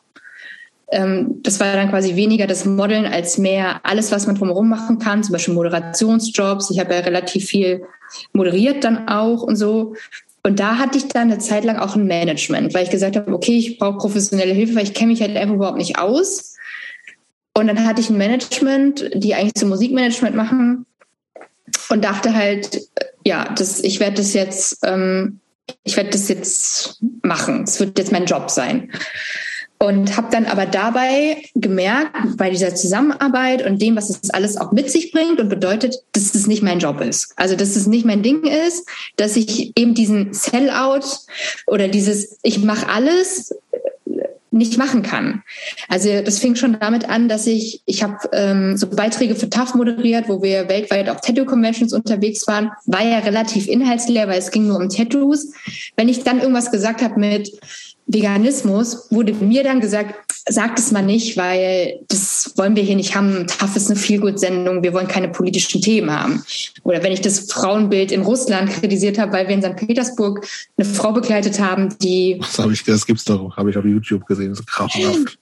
[0.92, 4.98] Ähm, das war dann quasi weniger das Modeln als mehr alles, was man drumherum machen
[4.98, 6.70] kann, zum Beispiel Moderationsjobs.
[6.70, 7.82] Ich habe ja relativ viel
[8.32, 9.94] moderiert dann auch und so.
[10.44, 13.32] Und da hatte ich dann eine Zeit lang auch ein Management, weil ich gesagt habe,
[13.32, 16.54] okay, ich brauche professionelle Hilfe, weil ich kenne mich halt einfach überhaupt nicht aus.
[17.52, 20.86] Und dann hatte ich ein Management, die eigentlich zum Musikmanagement machen
[21.88, 22.80] und dachte halt,
[23.24, 25.40] ja, das, ich werde das jetzt ähm,
[25.84, 27.64] ich werde das jetzt machen.
[27.64, 28.90] Es wird jetzt mein Job sein.
[29.78, 34.72] Und habe dann aber dabei gemerkt, bei dieser Zusammenarbeit und dem, was es alles auch
[34.72, 37.34] mit sich bringt und bedeutet, dass es nicht mein Job ist.
[37.36, 41.04] Also dass es nicht mein Ding ist, dass ich eben diesen Sellout
[41.66, 43.54] oder dieses, ich mache alles,
[44.56, 45.42] nicht machen kann.
[45.88, 49.74] Also das fing schon damit an, dass ich, ich habe ähm, so Beiträge für TAF
[49.74, 54.66] moderiert, wo wir weltweit auf Tattoo-Conventions unterwegs waren, war ja relativ inhaltsleer, weil es ging
[54.66, 55.52] nur um Tattoos.
[55.96, 57.50] Wenn ich dann irgendwas gesagt habe mit
[58.06, 60.14] Veganismus, wurde mir dann gesagt,
[60.48, 63.46] sagt es mal nicht, weil das wollen wir hier nicht haben.
[63.46, 66.44] TAF ist eine Feelgood-Sendung, wir wollen keine politischen Themen haben.
[66.84, 69.76] Oder wenn ich das Frauenbild in Russland kritisiert habe, weil wir in St.
[69.76, 70.46] Petersburg
[70.76, 72.38] eine Frau begleitet haben, die...
[72.38, 75.38] Das, hab ich, das gibt's doch, habe ich auf YouTube gesehen, das ist grauenhaft.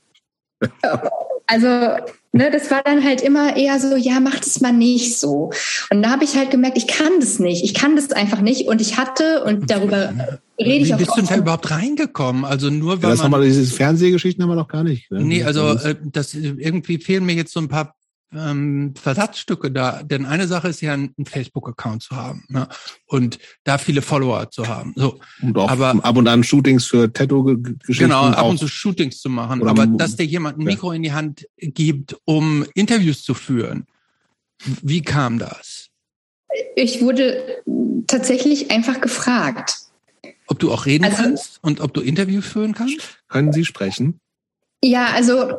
[1.47, 1.98] Also,
[2.35, 5.51] ne, das war dann halt immer eher so, ja, mach das mal nicht so.
[5.90, 7.65] Und da habe ich halt gemerkt, ich kann das nicht.
[7.65, 8.66] Ich kann das einfach nicht.
[8.66, 10.12] Und ich hatte, und darüber
[10.61, 10.98] rede ich auch.
[10.98, 12.44] Wie bist du da überhaupt reingekommen?
[12.44, 13.11] Also nur weil.
[13.11, 15.11] Ja, das haben wir, diese Fernsehgeschichten haben wir noch gar nicht.
[15.11, 15.23] Ne?
[15.23, 17.94] Nee, also äh, das irgendwie fehlen mir jetzt so ein paar
[18.35, 20.02] ähm, Versatzstücke da.
[20.02, 22.69] Denn eine Sache ist ja, einen Facebook-Account zu haben ne?
[23.06, 24.93] und da viele Follower zu haben.
[24.97, 28.05] So, und auch aber ab und an Shootings für Tattoo-Geschichten.
[28.05, 29.66] Genau, ab und zu Shootings zu machen.
[29.66, 30.97] aber dass dir jemand ein Mikro ja.
[30.97, 33.86] in die Hand gibt, um Interviews zu führen,
[34.82, 35.89] wie kam das?
[36.77, 37.62] Ich wurde
[38.06, 39.78] tatsächlich einfach gefragt.
[40.47, 43.19] Ob du auch reden also, kannst und ob du Interviews führen kannst?
[43.28, 44.20] Können Sie sprechen?
[44.82, 45.59] Ja, also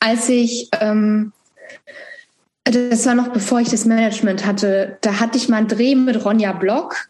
[0.00, 1.32] als ich ähm,
[2.70, 4.98] das war noch bevor ich das Management hatte.
[5.00, 7.08] Da hatte ich mal einen Dreh mit Ronja Block.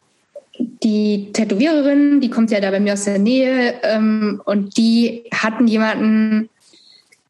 [0.59, 5.67] die Tätowiererin, die kommt ja da bei mir aus der Nähe ähm, und die hatten
[5.67, 6.49] jemanden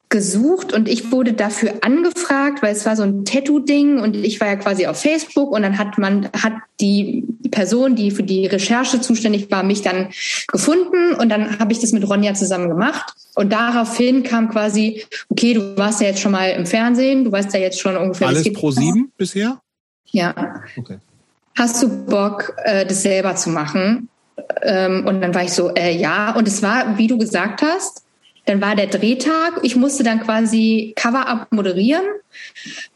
[0.09, 4.47] gesucht und ich wurde dafür angefragt, weil es war so ein Tattoo-Ding und ich war
[4.47, 9.01] ja quasi auf Facebook und dann hat man, hat die Person, die für die Recherche
[9.01, 10.11] zuständig war, mich dann
[10.47, 15.55] gefunden und dann habe ich das mit Ronja zusammen gemacht und daraufhin kam quasi, okay,
[15.55, 18.29] du warst ja jetzt schon mal im Fernsehen, du weißt ja jetzt schon ungefähr.
[18.29, 19.61] Alles pro sieben bisher?
[20.07, 20.63] Ja.
[20.77, 20.99] Okay.
[21.59, 24.09] Hast du Bock, äh, das selber zu machen?
[24.63, 26.35] Ähm, und dann war ich so, äh, ja.
[26.37, 28.06] Und es war, wie du gesagt hast,
[28.47, 29.61] dann war der Drehtag.
[29.63, 32.05] Ich musste dann quasi Cover-up moderieren.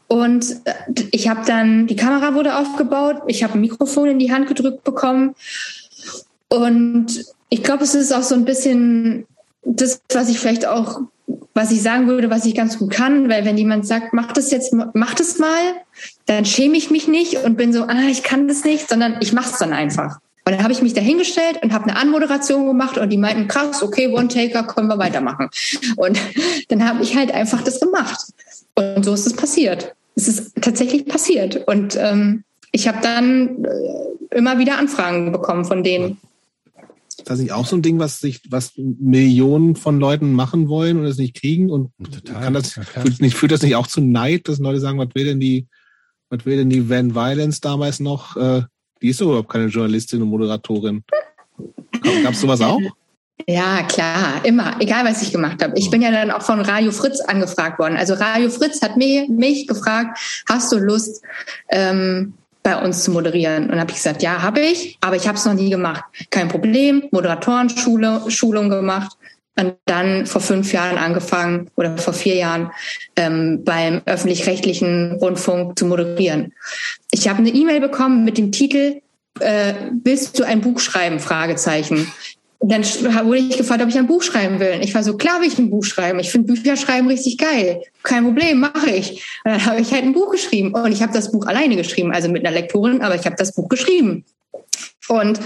[0.07, 0.73] Und äh,
[1.11, 4.83] ich habe dann, die Kamera wurde aufgebaut, ich habe ein Mikrofon in die Hand gedrückt
[4.83, 5.35] bekommen.
[6.49, 9.25] Und ich glaube, es ist auch so ein bisschen
[9.63, 11.01] das, was ich vielleicht auch,
[11.53, 14.51] was ich sagen würde, was ich ganz gut kann, weil wenn jemand sagt, mach das
[14.51, 15.59] jetzt, mach das mal,
[16.25, 19.33] dann schäme ich mich nicht und bin so, ah, ich kann das nicht, sondern ich
[19.33, 20.19] mach's dann einfach.
[20.51, 23.81] Und dann habe ich mich dahingestellt und habe eine Anmoderation gemacht und die meinten, krass,
[23.81, 25.47] okay, One-Taker, können wir weitermachen.
[25.95, 26.19] Und
[26.67, 28.19] dann habe ich halt einfach das gemacht.
[28.75, 29.95] Und so ist es passiert.
[30.15, 31.65] Es ist tatsächlich passiert.
[31.69, 36.17] Und ähm, ich habe dann äh, immer wieder Anfragen bekommen von denen.
[37.07, 40.99] Ist das nicht auch so ein Ding, was sich, was Millionen von Leuten machen wollen
[40.99, 41.69] und es nicht kriegen?
[41.69, 44.99] Und Total, kann das, führt, nicht, führt das nicht auch zu Neid, dass Leute sagen,
[44.99, 45.67] was will denn die,
[46.29, 48.35] was will denn die Van Violence damals noch?
[48.35, 48.63] Äh,
[49.01, 51.03] die ist überhaupt keine Journalistin und Moderatorin.
[52.23, 52.79] Gab es sowas auch?
[53.47, 55.73] Ja, klar, immer, egal was ich gemacht habe.
[55.75, 57.97] Ich bin ja dann auch von Radio Fritz angefragt worden.
[57.97, 61.23] Also Radio Fritz hat mich, mich gefragt, hast du Lust,
[61.69, 62.33] ähm,
[62.63, 63.71] bei uns zu moderieren?
[63.71, 66.03] Und habe ich gesagt, ja, habe ich, aber ich habe es noch nie gemacht.
[66.29, 69.17] Kein Problem, Moderatorenschule, Schulung gemacht
[69.57, 72.71] und dann vor fünf Jahren angefangen oder vor vier Jahren
[73.15, 76.53] ähm, beim öffentlich-rechtlichen Rundfunk zu moderieren.
[77.11, 79.01] Ich habe eine E-Mail bekommen mit dem Titel
[79.39, 79.73] äh,
[80.03, 81.19] Willst du ein Buch schreiben?
[81.19, 82.11] Fragezeichen.
[82.59, 84.79] Und dann wurde ich gefragt, ob ich ein Buch schreiben will.
[84.81, 86.19] Ich war so, klar will ich ein Buch schreiben.
[86.19, 87.81] Ich finde Bücher schreiben richtig geil.
[88.03, 89.23] Kein Problem, mache ich.
[89.43, 90.71] Und dann habe ich halt ein Buch geschrieben.
[90.71, 93.55] Und ich habe das Buch alleine geschrieben, also mit einer Lektorin, aber ich habe das
[93.55, 94.25] Buch geschrieben.
[95.07, 95.39] Und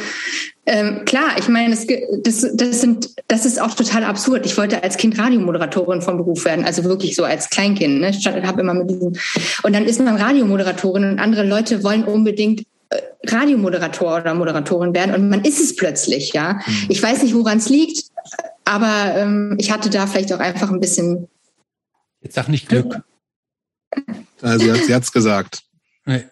[0.66, 1.86] ähm, klar, ich meine, das,
[2.24, 4.46] das, das, sind, das ist auch total absurd.
[4.46, 8.02] Ich wollte als Kind Radiomoderatorin vom Beruf werden, also wirklich so als Kleinkind.
[8.02, 8.10] Ne?
[8.10, 9.14] Ich habe immer mit diesem
[9.64, 15.14] und dann ist man Radiomoderatorin und andere Leute wollen unbedingt äh, Radiomoderator oder Moderatorin werden
[15.14, 16.54] und man ist es plötzlich, ja.
[16.54, 16.86] Mhm.
[16.90, 18.06] Ich weiß nicht, woran es liegt,
[18.64, 21.28] aber ähm, ich hatte da vielleicht auch einfach ein bisschen.
[22.22, 23.02] Jetzt sag nicht Glück.
[24.42, 25.62] Also sie hat es gesagt.
[26.06, 26.26] Nee.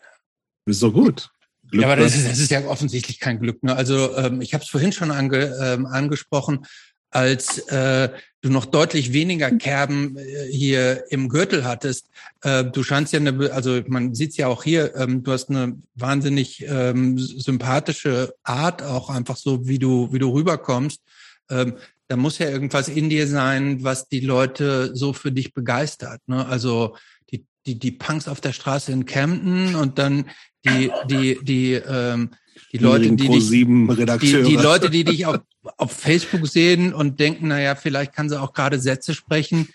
[0.66, 1.30] Das ist doch gut.
[1.74, 3.64] Glück ja, aber das ist, das ist ja offensichtlich kein Glück.
[3.64, 3.76] Ne?
[3.76, 6.68] Also ähm, ich habe es vorhin schon ange, ähm, angesprochen,
[7.10, 8.10] als äh,
[8.42, 12.10] du noch deutlich weniger Kerben äh, hier im Gürtel hattest.
[12.42, 15.50] Äh, du scheinst ja eine, also man sieht es ja auch hier, ähm, du hast
[15.50, 21.02] eine wahnsinnig ähm, sympathische Art, auch einfach so, wie du, wie du rüberkommst.
[21.50, 21.78] Ähm,
[22.08, 26.22] da muss ja irgendwas in dir sein, was die Leute so für dich begeistert.
[26.28, 26.46] Ne?
[26.46, 26.96] Also
[27.32, 30.30] die, die, die Punks auf der Straße in Camden und dann
[30.66, 32.32] die, die, die, ähm,
[32.72, 35.40] die Leute, die dich, die, die Leute, die dich auf,
[35.78, 39.70] auf Facebook sehen und denken, naja, vielleicht kann sie auch gerade Sätze sprechen.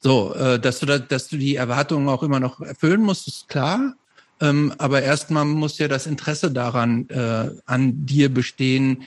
[0.00, 3.48] So, äh, dass du da, dass du die Erwartungen auch immer noch erfüllen musst, ist
[3.48, 3.94] klar.
[4.40, 9.04] Ähm, aber erstmal muss ja das Interesse daran äh, an dir bestehen,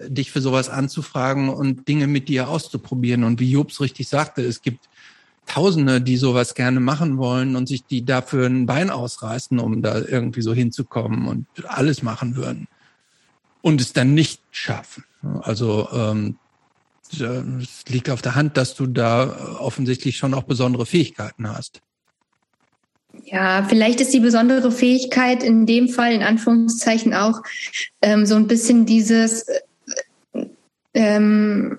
[0.00, 3.24] dich für sowas anzufragen und Dinge mit dir auszuprobieren.
[3.24, 4.88] Und wie Jobs richtig sagte, es gibt
[5.46, 9.98] Tausende, die sowas gerne machen wollen und sich die dafür ein Bein ausreißen, um da
[9.98, 12.66] irgendwie so hinzukommen und alles machen würden
[13.62, 15.04] und es dann nicht schaffen.
[15.42, 16.36] Also ähm,
[17.10, 21.80] es liegt auf der Hand, dass du da offensichtlich schon auch besondere Fähigkeiten hast.
[23.24, 27.42] Ja, vielleicht ist die besondere Fähigkeit in dem Fall in Anführungszeichen auch
[28.02, 29.46] ähm, so ein bisschen dieses
[30.94, 31.78] ähm,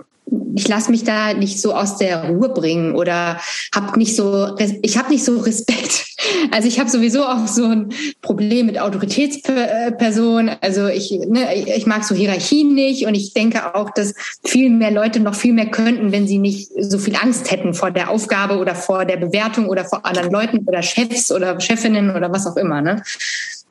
[0.55, 3.39] ich lasse mich da nicht so aus der Ruhe bringen oder
[3.73, 6.05] habe nicht so ich habe nicht so Respekt.
[6.51, 7.89] Also ich habe sowieso auch so ein
[8.21, 10.55] Problem mit Autoritätspersonen.
[10.61, 14.91] Also ich ne, ich mag so Hierarchien nicht und ich denke auch, dass viel mehr
[14.91, 18.57] Leute noch viel mehr könnten, wenn sie nicht so viel Angst hätten vor der Aufgabe
[18.57, 22.57] oder vor der Bewertung oder vor anderen Leuten oder Chefs oder Chefinnen oder was auch
[22.57, 22.81] immer.
[22.81, 23.01] Ne?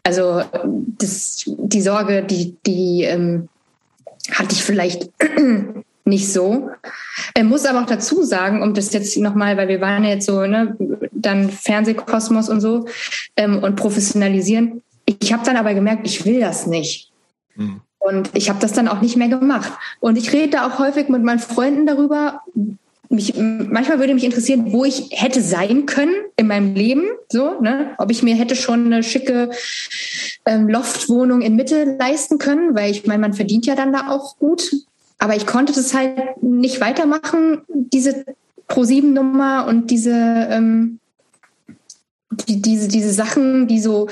[0.02, 0.42] Also
[0.98, 3.48] das die Sorge, die die ähm,
[4.30, 5.10] hatte ich vielleicht
[6.04, 6.70] nicht so.
[7.34, 10.26] Er muss aber auch dazu sagen, um das jetzt nochmal, weil wir waren ja jetzt
[10.26, 10.76] so, ne,
[11.12, 12.86] dann Fernsehkosmos und so
[13.36, 14.82] ähm, und professionalisieren.
[15.06, 17.10] Ich habe dann aber gemerkt, ich will das nicht.
[17.56, 17.80] Mhm.
[17.98, 19.72] Und ich habe das dann auch nicht mehr gemacht.
[20.00, 22.42] Und ich rede da auch häufig mit meinen Freunden darüber,
[23.08, 27.94] mich, manchmal würde mich interessieren, wo ich hätte sein können in meinem Leben, so, ne?
[27.98, 29.50] Ob ich mir hätte schon eine schicke
[30.46, 34.38] ähm, Loftwohnung in Mitte leisten können, weil ich meine, man verdient ja dann da auch
[34.38, 34.70] gut.
[35.24, 38.26] Aber ich konnte das halt nicht weitermachen, diese
[38.68, 40.12] Pro-7-Nummer und diese,
[40.50, 41.00] ähm,
[42.46, 44.08] die, diese, diese Sachen, die so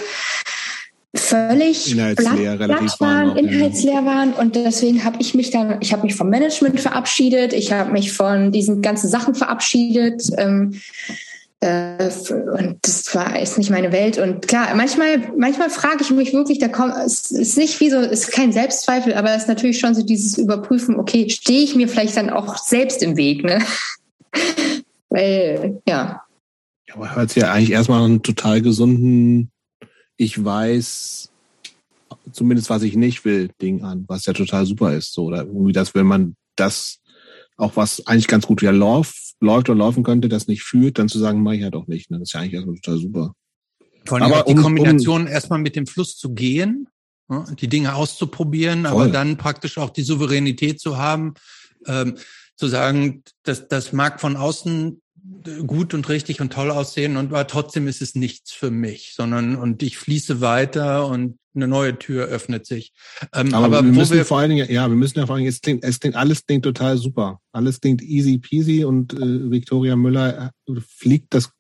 [1.15, 4.33] völlig inhaltsleer, platt, platt waren, inhaltsleer waren.
[4.33, 8.11] Und deswegen habe ich mich dann, ich habe mich vom Management verabschiedet, ich habe mich
[8.11, 10.73] von diesen ganzen Sachen verabschiedet ähm,
[11.09, 11.13] äh,
[11.63, 16.59] und das war ist nicht meine Welt und klar, manchmal manchmal frage ich mich wirklich,
[16.59, 19.95] da kommt es ist nicht wie so, ist kein Selbstzweifel, aber es ist natürlich schon
[19.95, 23.61] so dieses Überprüfen, okay, stehe ich mir vielleicht dann auch selbst im Weg, ne?
[25.09, 26.25] Weil ja.
[26.89, 29.53] Ja, aber hört sich ja eigentlich erstmal einen total gesunden
[30.23, 31.31] ich weiß
[32.33, 35.13] zumindest, was ich nicht will, Ding an, was ja total super ist.
[35.13, 37.01] So, oder irgendwie das, wenn man das
[37.57, 41.09] auch was eigentlich ganz gut wieder läuft, läuft oder laufen könnte, das nicht fühlt, dann
[41.09, 42.11] zu sagen, mache ich halt auch nicht.
[42.11, 42.19] Ne?
[42.19, 43.35] Das ist ja eigentlich erstmal total super.
[44.05, 46.89] Vor allem aber die um, Kombination um, erstmal mit dem Fluss zu gehen,
[47.29, 47.45] ne?
[47.61, 48.91] die Dinge auszuprobieren, voll.
[48.91, 51.35] aber dann praktisch auch die Souveränität zu haben,
[51.87, 52.17] ähm,
[52.57, 55.03] zu sagen, das, das mag von außen
[55.67, 59.57] gut und richtig und toll aussehen und aber trotzdem ist es nichts für mich, sondern
[59.57, 62.93] und ich fließe weiter und eine neue Tür öffnet sich.
[63.35, 65.43] Ähm, aber, aber, wir müssen wir vor allen Dingen, ja, wir müssen ja vor allen
[65.43, 67.41] Dingen, es klingt, es klingt, alles klingt total super.
[67.53, 71.53] Alles klingt easy peasy und äh, Victoria Müller äh, fliegt das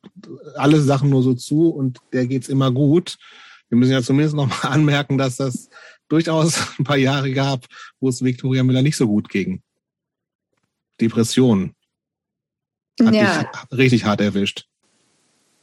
[0.55, 3.19] alle Sachen nur so zu und der geht's immer gut.
[3.69, 5.69] Wir müssen ja zumindest noch mal anmerken, dass das
[6.09, 7.67] durchaus ein paar Jahre gab,
[8.01, 9.63] wo es Victoria Müller nicht so gut ging.
[11.01, 11.75] Depressionen.
[13.01, 13.51] Hat ja.
[13.71, 14.67] dich richtig hart erwischt.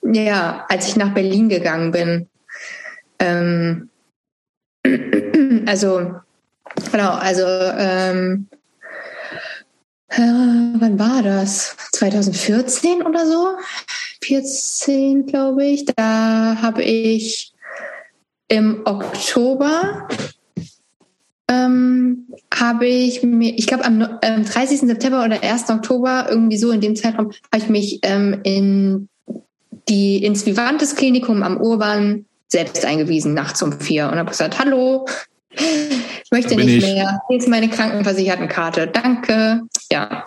[0.01, 2.29] Ja, als ich nach Berlin gegangen bin.
[3.19, 3.89] Ähm,
[5.67, 6.15] also,
[6.91, 8.47] genau, also, ähm,
[10.09, 11.75] äh, wann war das?
[11.91, 13.57] 2014 oder so?
[14.23, 15.85] 14, glaube ich.
[15.85, 17.53] Da habe ich
[18.47, 20.07] im Oktober
[21.49, 24.81] ähm, habe ich mir, ich glaube am ähm, 30.
[24.81, 25.69] September oder 1.
[25.69, 29.09] Oktober, irgendwie so in dem Zeitraum, habe ich mich ähm, in
[29.89, 35.05] die, ins Vivantes Klinikum am Urban selbst eingewiesen, nachts um vier und habe gesagt, hallo,
[35.51, 36.83] ich möchte nicht ich.
[36.83, 37.21] mehr.
[37.27, 38.87] Hier ist meine Krankenversichertenkarte.
[38.87, 39.61] Danke.
[39.91, 40.23] Ja,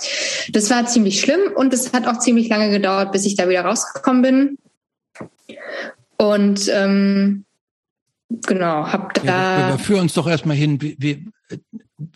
[0.50, 3.64] das war ziemlich schlimm und es hat auch ziemlich lange gedauert, bis ich da wieder
[3.64, 4.58] rausgekommen bin.
[6.16, 7.44] Und ähm,
[8.46, 9.24] genau, hab da.
[9.24, 11.28] Ja, aber führ uns doch erstmal hin, wie, wie,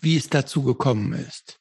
[0.01, 1.59] wie es dazu gekommen ist.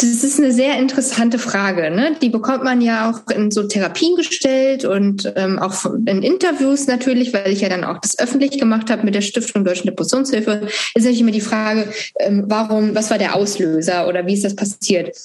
[0.00, 1.90] Das ist eine sehr interessante Frage.
[1.90, 2.14] Ne?
[2.22, 7.32] Die bekommt man ja auch in so Therapien gestellt und ähm, auch in Interviews natürlich,
[7.32, 10.68] weil ich ja dann auch das öffentlich gemacht habe mit der Stiftung Deutschen Depressionshilfe.
[10.94, 14.54] Ist natürlich immer die Frage, ähm, warum, was war der Auslöser oder wie ist das
[14.54, 15.16] passiert?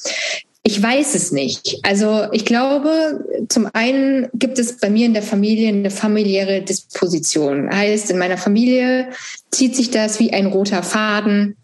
[0.66, 1.80] Ich weiß es nicht.
[1.84, 7.70] Also ich glaube, zum einen gibt es bei mir in der Familie eine familiäre Disposition.
[7.70, 9.10] Heißt, in meiner Familie
[9.52, 11.58] zieht sich das wie ein roter Faden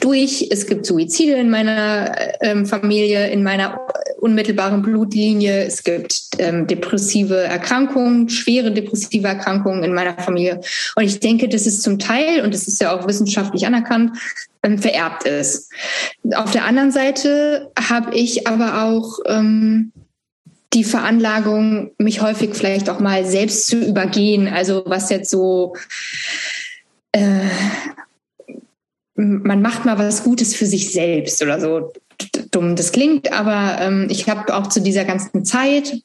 [0.00, 0.48] durch.
[0.50, 3.80] Es gibt Suizide in meiner ähm, Familie, in meiner
[4.20, 5.64] unmittelbaren Blutlinie.
[5.64, 10.60] Es gibt ähm, depressive Erkrankungen, schwere depressive Erkrankungen in meiner Familie.
[10.96, 14.18] Und ich denke, das ist zum Teil, und das ist ja auch wissenschaftlich anerkannt,
[14.62, 15.70] ähm, vererbt ist.
[16.34, 19.92] Auf der anderen Seite habe ich aber auch ähm,
[20.74, 24.48] die Veranlagung, mich häufig vielleicht auch mal selbst zu übergehen.
[24.48, 25.74] Also was jetzt so
[27.12, 27.46] äh,
[29.18, 31.92] man macht mal was Gutes für sich selbst oder so
[32.50, 36.02] dumm das klingt, aber ähm, ich habe auch zu dieser ganzen Zeit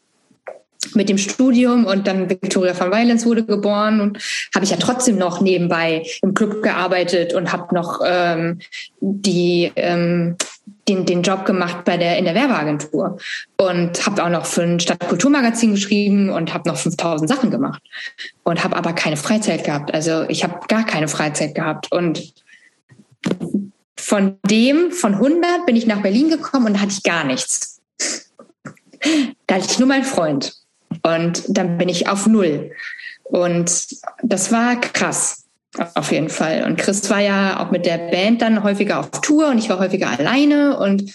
[0.95, 4.19] mit dem Studium und dann Victoria von Weilens wurde geboren und
[4.53, 8.59] habe ich ja trotzdem noch nebenbei im Club gearbeitet und habe noch ähm,
[8.99, 10.35] die ähm,
[10.87, 13.17] den, den Job gemacht bei der in der Werbeagentur
[13.57, 17.81] und habe auch noch für ein Stadtkulturmagazin geschrieben und habe noch 5000 Sachen gemacht
[18.43, 19.93] und habe aber keine Freizeit gehabt.
[19.93, 22.33] Also ich habe gar keine Freizeit gehabt und
[23.97, 27.81] von dem, von 100 bin ich nach Berlin gekommen und da hatte ich gar nichts.
[29.47, 30.55] Da hatte ich nur meinen Freund.
[31.03, 32.71] Und dann bin ich auf Null.
[33.23, 33.87] Und
[34.21, 35.45] das war krass,
[35.95, 36.63] auf jeden Fall.
[36.65, 39.79] Und Chris war ja auch mit der Band dann häufiger auf Tour und ich war
[39.79, 40.77] häufiger alleine.
[40.77, 41.11] Und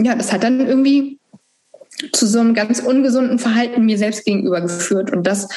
[0.00, 1.18] ja, das hat dann irgendwie
[2.12, 5.12] zu so einem ganz ungesunden Verhalten mir selbst gegenüber geführt.
[5.12, 5.48] Und das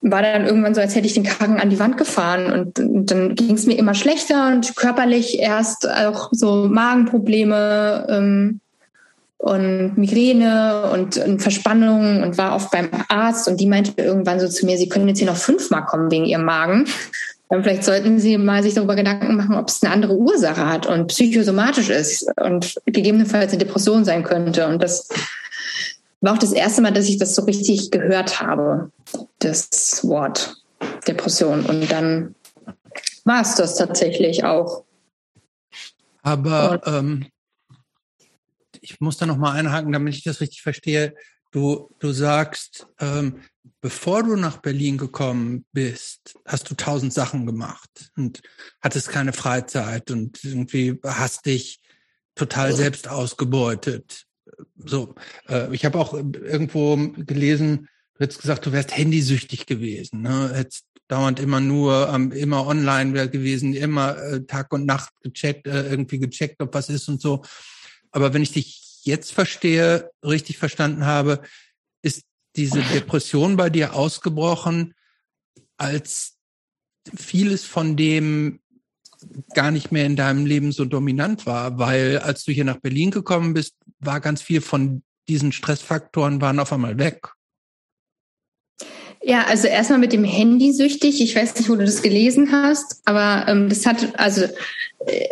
[0.00, 3.10] war dann irgendwann so, als hätte ich den Karren an die Wand gefahren und, und
[3.10, 8.60] dann ging es mir immer schlechter und körperlich erst auch so Magenprobleme ähm,
[9.38, 14.48] und Migräne und, und Verspannung und war oft beim Arzt und die meinte irgendwann so
[14.48, 16.86] zu mir, sie können jetzt hier noch fünfmal kommen wegen ihrem Magen.
[17.48, 21.06] Vielleicht sollten Sie mal sich darüber Gedanken machen, ob es eine andere Ursache hat und
[21.06, 24.66] psychosomatisch ist und gegebenenfalls eine Depression sein könnte.
[24.66, 25.08] Und das
[26.26, 28.90] war auch das erste Mal, dass ich das so richtig gehört habe,
[29.38, 30.56] das Wort
[31.06, 31.64] Depression.
[31.64, 32.34] Und dann
[33.24, 34.84] war es das tatsächlich auch.
[36.22, 37.26] Aber ähm,
[38.80, 41.14] ich muss da noch mal einhaken, damit ich das richtig verstehe.
[41.52, 43.40] Du, du sagst, ähm,
[43.80, 48.42] bevor du nach Berlin gekommen bist, hast du tausend Sachen gemacht und
[48.80, 51.80] hattest keine Freizeit und irgendwie hast dich
[52.34, 54.26] total selbst ausgebeutet.
[54.76, 55.14] So,
[55.48, 60.52] äh, ich habe auch irgendwo gelesen, du hättest gesagt, du wärst handysüchtig gewesen, ne?
[60.54, 65.88] Hättest dauernd immer nur, ähm, immer online gewesen, immer äh, Tag und Nacht gecheckt, äh,
[65.88, 67.44] irgendwie gecheckt, ob was ist und so.
[68.10, 71.42] Aber wenn ich dich jetzt verstehe, richtig verstanden habe,
[72.02, 72.24] ist
[72.56, 74.94] diese Depression bei dir ausgebrochen,
[75.76, 76.36] als
[77.14, 78.60] vieles von dem
[79.54, 83.10] gar nicht mehr in deinem Leben so dominant war, weil als du hier nach Berlin
[83.10, 87.32] gekommen bist, war ganz viel von diesen Stressfaktoren waren auf einmal weg.
[89.22, 91.20] Ja, also erstmal mit dem Handy süchtig.
[91.20, 94.44] Ich weiß nicht, wo du das gelesen hast, aber ähm, das hat, also
[95.04, 95.28] äh,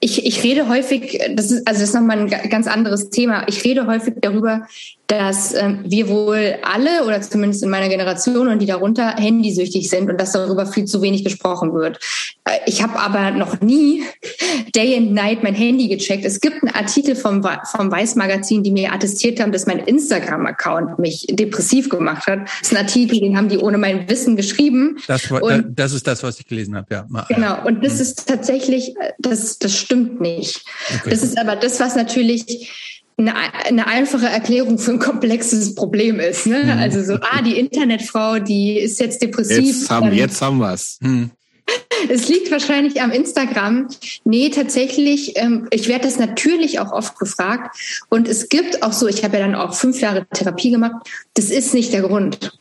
[0.00, 3.46] ich, ich rede häufig, das ist, also das ist nochmal ein ganz anderes Thema.
[3.48, 4.66] Ich rede häufig darüber,
[5.06, 10.10] dass ähm, wir wohl alle oder zumindest in meiner Generation und die darunter handysüchtig sind
[10.10, 12.00] und dass darüber viel zu wenig gesprochen wird.
[12.44, 14.02] Äh, ich habe aber noch nie
[14.74, 16.24] Day and Night mein Handy gecheckt.
[16.24, 20.98] Es gibt einen Artikel vom, vom Weiß Magazin, die mir attestiert haben, dass mein Instagram-Account
[20.98, 22.40] mich depressiv gemacht hat.
[22.60, 24.98] Das ist ein Artikel, den haben die ohne mein Wissen geschrieben.
[25.06, 27.06] Das, und, das ist das, was ich gelesen habe, ja.
[27.28, 27.64] Genau.
[27.64, 28.00] Und das hm.
[28.00, 30.64] ist tatsächlich, das, das stimmt nicht.
[30.88, 31.10] Okay.
[31.10, 32.70] Das ist aber das, was natürlich
[33.18, 33.34] eine,
[33.64, 36.46] eine einfache Erklärung für ein komplexes Problem ist.
[36.46, 36.64] Ne?
[36.64, 36.70] Mhm.
[36.78, 39.64] Also so, ah, die Internetfrau, die ist jetzt depressiv.
[39.64, 40.98] Jetzt haben, jetzt haben wir's.
[41.00, 41.30] Mhm.
[42.10, 43.88] Es liegt wahrscheinlich am Instagram.
[44.24, 47.74] Nee, tatsächlich, ähm, ich werde das natürlich auch oft gefragt.
[48.10, 51.46] Und es gibt auch so, ich habe ja dann auch fünf Jahre Therapie gemacht, das
[51.46, 52.58] ist nicht der Grund.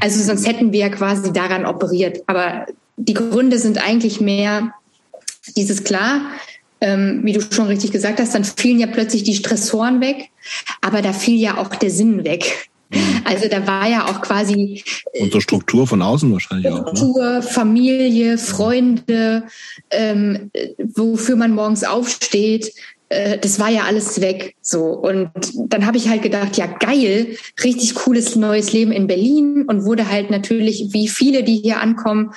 [0.00, 2.22] Also sonst hätten wir ja quasi daran operiert.
[2.26, 4.72] Aber die Gründe sind eigentlich mehr
[5.56, 6.22] dieses klar,
[6.80, 10.30] ähm, wie du schon richtig gesagt hast, dann fielen ja plötzlich die Stressoren weg,
[10.80, 12.70] aber da fiel ja auch der Sinn weg.
[12.90, 13.22] Mhm.
[13.24, 14.82] Also da war ja auch quasi
[15.12, 16.96] äh, unsere Struktur von außen wahrscheinlich Struktur, auch.
[16.96, 17.42] Struktur, ne?
[17.42, 19.44] Familie, Freunde,
[19.90, 20.50] ähm,
[20.94, 22.72] wofür man morgens aufsteht,
[23.10, 24.54] äh, das war ja alles weg.
[24.62, 24.84] So.
[24.84, 29.84] Und dann habe ich halt gedacht, ja, geil, richtig cooles neues Leben in Berlin und
[29.84, 32.32] wurde halt natürlich, wie viele, die hier ankommen,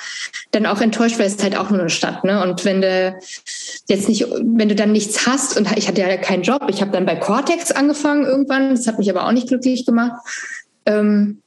[0.51, 2.23] dann auch enttäuscht, weil es halt auch nur eine Stadt.
[2.23, 2.41] Ne?
[2.41, 3.15] Und wenn du
[3.87, 6.91] jetzt nicht, wenn du dann nichts hast, und ich hatte ja keinen Job, ich habe
[6.91, 10.13] dann bei Cortex angefangen irgendwann, das hat mich aber auch nicht glücklich gemacht.
[10.87, 11.39] Ähm,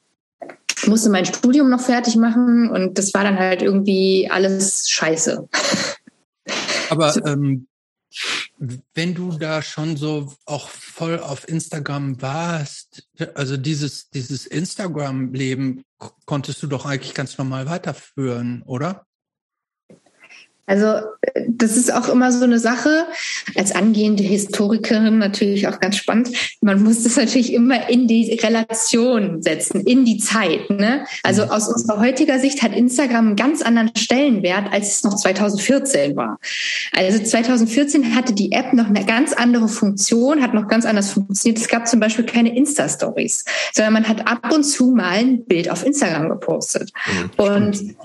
[0.86, 5.48] musste mein Studium noch fertig machen und das war dann halt irgendwie alles scheiße.
[6.90, 7.66] Aber ähm,
[8.58, 15.82] wenn du da schon so auch voll auf Instagram warst, also dieses, dieses Instagram-Leben
[16.24, 19.05] konntest du doch eigentlich ganz normal weiterführen, oder?
[20.66, 21.00] Also
[21.48, 23.06] das ist auch immer so eine Sache,
[23.54, 26.30] als angehende Historikerin natürlich auch ganz spannend.
[26.60, 30.68] Man muss das natürlich immer in die Relation setzen, in die Zeit.
[30.70, 31.06] Ne?
[31.22, 31.50] Also mhm.
[31.50, 36.38] aus unserer heutiger Sicht hat Instagram einen ganz anderen Stellenwert, als es noch 2014 war.
[36.92, 41.58] Also 2014 hatte die App noch eine ganz andere Funktion, hat noch ganz anders funktioniert.
[41.58, 45.70] Es gab zum Beispiel keine Insta-Stories, sondern man hat ab und zu mal ein Bild
[45.70, 46.92] auf Instagram gepostet.
[47.06, 47.30] Mhm.
[47.36, 47.96] Und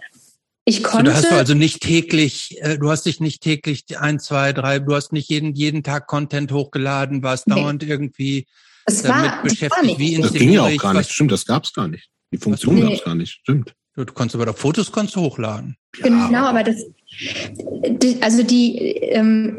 [0.71, 1.11] ich konnte.
[1.11, 4.53] So, da hast du also nicht täglich, äh, du hast dich nicht täglich ein, zwei,
[4.53, 7.55] drei, du hast nicht jeden, jeden Tag Content hochgeladen, warst nee.
[7.55, 8.47] dauernd irgendwie
[8.85, 9.99] es damit war, beschäftigt.
[9.99, 11.11] Wie das ging ja auch gar nicht.
[11.11, 12.09] Stimmt, das gab's gar nicht.
[12.31, 12.81] Die Funktion nee.
[12.81, 13.39] gab's gar nicht.
[13.43, 13.73] Stimmt.
[13.95, 15.75] Du, du konntest aber doch Fotos konntest du hochladen.
[15.91, 16.49] Genau, ja.
[16.49, 16.85] aber das,
[18.21, 19.57] also die, ähm,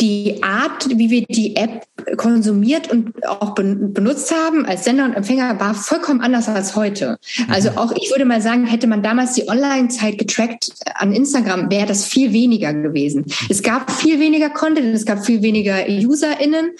[0.00, 5.58] die Art, wie wir die App konsumiert und auch benutzt haben als Sender und Empfänger,
[5.58, 7.18] war vollkommen anders als heute.
[7.48, 11.86] Also auch, ich würde mal sagen, hätte man damals die Online-Zeit getrackt an Instagram, wäre
[11.86, 13.26] das viel weniger gewesen.
[13.48, 16.70] Es gab viel weniger Content, es gab viel weniger UserInnen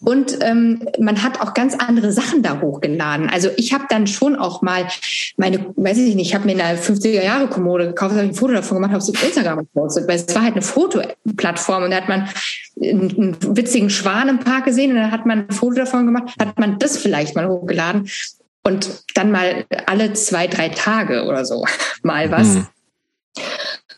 [0.00, 3.28] und ähm, man hat auch ganz andere Sachen da hochgeladen.
[3.28, 4.88] Also ich habe dann schon auch mal
[5.36, 8.54] meine, weiß ich nicht, ich habe mir eine 50er Jahre Kommode gekauft, habe ein Foto
[8.54, 11.98] davon gemacht, habe es auf Instagram gepostet, weil es war halt eine Fotoplattform und da
[11.98, 12.28] hat man
[12.80, 16.58] einen, witzigen Schwan im Park gesehen und dann hat man ein Foto davon gemacht, hat
[16.58, 18.08] man das vielleicht mal hochgeladen
[18.64, 21.64] und dann mal alle zwei, drei Tage oder so
[22.02, 22.48] mal was.
[22.48, 22.66] Mhm.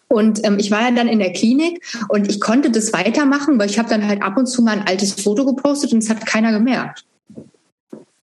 [0.09, 3.69] Und ähm, ich war ja dann in der Klinik und ich konnte das weitermachen, weil
[3.69, 6.25] ich habe dann halt ab und zu mal ein altes Foto gepostet und es hat
[6.25, 7.05] keiner gemerkt.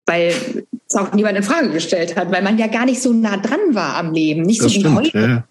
[0.05, 0.33] Weil
[0.95, 3.95] auch niemand in Frage gestellt hat, weil man ja gar nicht so nah dran war
[3.95, 4.41] am Leben.
[4.41, 5.47] Nicht Das so wie stimmt, heute, ja.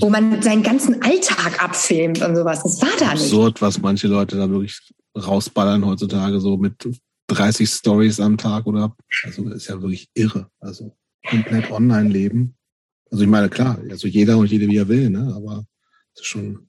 [0.00, 2.62] wo man seinen ganzen Alltag abfilmt und sowas.
[2.62, 3.24] Das war da nicht.
[3.24, 6.88] Absurd, was manche Leute da wirklich rausballern heutzutage, so mit
[7.28, 8.94] 30 Stories am Tag oder,
[9.24, 10.50] also das ist ja wirklich irre.
[10.60, 10.96] Also
[11.28, 12.54] komplett online leben.
[13.10, 15.64] Also ich meine, klar, also jeder und jede wie er will, ne, aber
[16.14, 16.68] das ist schon,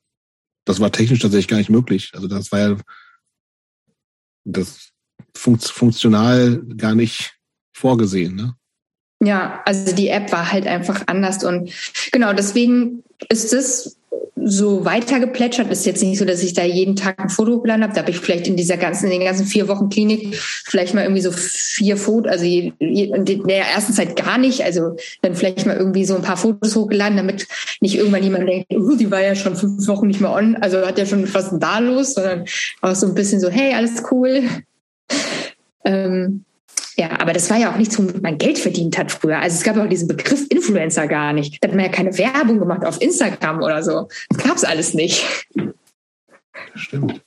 [0.66, 2.12] das war technisch tatsächlich gar nicht möglich.
[2.14, 2.78] Also das war ja,
[4.44, 4.92] das
[5.38, 7.38] funktional gar nicht
[7.74, 8.56] vorgesehen, ne?
[9.20, 11.72] Ja, also die App war halt einfach anders und
[12.12, 13.98] genau deswegen ist es
[14.44, 15.72] so weitergeplätschert.
[15.72, 17.94] Ist jetzt nicht so, dass ich da jeden Tag ein Foto hochgeladen habe.
[17.94, 21.02] Da habe ich vielleicht in dieser ganzen, in den ganzen vier Wochen Klinik vielleicht mal
[21.02, 24.64] irgendwie so vier Fotos, also in der ersten Zeit gar nicht.
[24.64, 27.48] Also dann vielleicht mal irgendwie so ein paar Fotos hochgeladen, damit
[27.82, 30.86] nicht irgendwann jemand denkt, uh, die war ja schon fünf Wochen nicht mehr on, also
[30.86, 32.46] hat ja schon was ist denn da los, sondern
[32.82, 34.44] auch so ein bisschen so, hey, alles cool.
[35.88, 36.44] Ähm,
[36.98, 39.40] ja, aber das war ja auch nichts, womit man Geld verdient hat früher.
[39.40, 41.64] Also es gab ja auch diesen Begriff Influencer gar nicht.
[41.64, 44.10] Da hat man ja keine Werbung gemacht auf Instagram oder so.
[44.30, 45.48] Das gab's alles nicht.
[46.76, 47.22] Stimmt.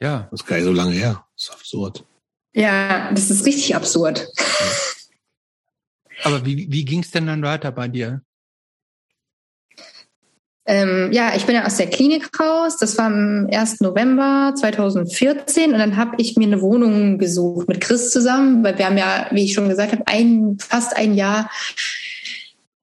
[0.00, 0.28] Ja.
[0.30, 1.24] Das ist gar nicht so lange her.
[1.36, 2.04] Das ist absurd.
[2.54, 4.28] Ja, das ist richtig absurd.
[6.24, 8.22] Aber wie, wie ging es denn dann weiter bei dir?
[10.64, 12.76] Ähm, ja, ich bin ja aus der Klinik raus.
[12.78, 13.80] Das war am 1.
[13.80, 18.86] November 2014 und dann habe ich mir eine Wohnung gesucht mit Chris zusammen, weil wir
[18.86, 21.50] haben ja, wie ich schon gesagt habe, ein, fast ein Jahr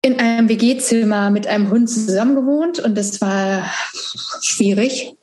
[0.02, 3.70] in einem WG-Zimmer mit einem Hund zusammen gewohnt und das war
[4.42, 5.14] schwierig.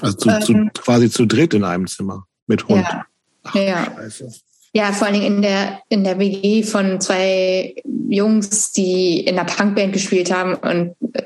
[0.00, 0.70] Also zu, zu, Ähm.
[0.74, 2.82] quasi zu dritt in einem Zimmer mit Hund.
[2.82, 3.06] Ja,
[3.44, 3.92] Ach, ja.
[3.96, 4.32] Scheiße.
[4.72, 7.76] Ja, vor allen Dingen in der, in der WG von zwei
[8.10, 11.22] Jungs, die in der Punkband gespielt haben und äh,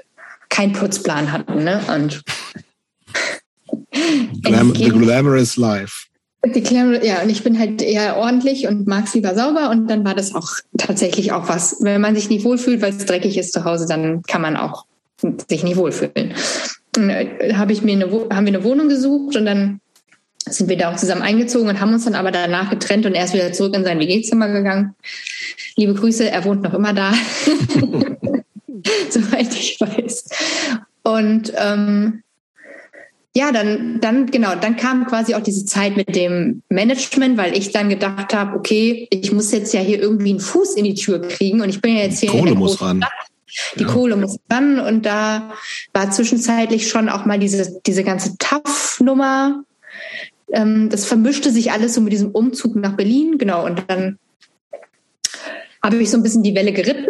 [0.50, 1.64] keinen Putzplan hatten.
[1.64, 1.80] Ne?
[1.94, 2.22] Und
[4.42, 6.06] Glam Es the glamorous life.
[6.44, 10.04] die Klammer, ja, und ich bin halt eher ordentlich und mag's lieber sauber und dann
[10.04, 10.48] war das auch
[10.78, 11.76] tatsächlich auch was.
[11.80, 14.84] Wenn man sich nicht wohlfühlt, weil es dreckig ist zu Hause, dann kann man auch
[15.48, 16.34] sich nicht wohlfühlen.
[16.96, 19.80] Äh, Habe ich mir eine, haben wir eine Wohnung gesucht und dann
[20.48, 23.24] sind wir da auch zusammen eingezogen und haben uns dann aber danach getrennt und er
[23.24, 24.94] ist wieder zurück in sein WG-Zimmer gegangen.
[25.76, 27.12] Liebe Grüße, er wohnt noch immer da,
[29.10, 30.24] soweit ich weiß.
[31.02, 32.22] Und ähm,
[33.34, 37.70] ja, dann, dann, genau, dann kam quasi auch diese Zeit mit dem Management, weil ich
[37.70, 41.20] dann gedacht habe, okay, ich muss jetzt ja hier irgendwie einen Fuß in die Tür
[41.20, 42.98] kriegen und ich bin ja jetzt hier in Kohle muss ran.
[42.98, 43.12] Stadt.
[43.78, 43.88] Die Ja.
[43.88, 45.52] Kohle muss ran und da
[45.92, 49.62] war zwischenzeitlich schon auch mal diese, diese ganze TAF-Nummer.
[50.52, 53.64] Ähm, das vermischte sich alles so mit diesem Umzug nach Berlin, genau.
[53.64, 54.18] Und dann
[55.82, 57.08] habe ich so ein bisschen die Welle geritten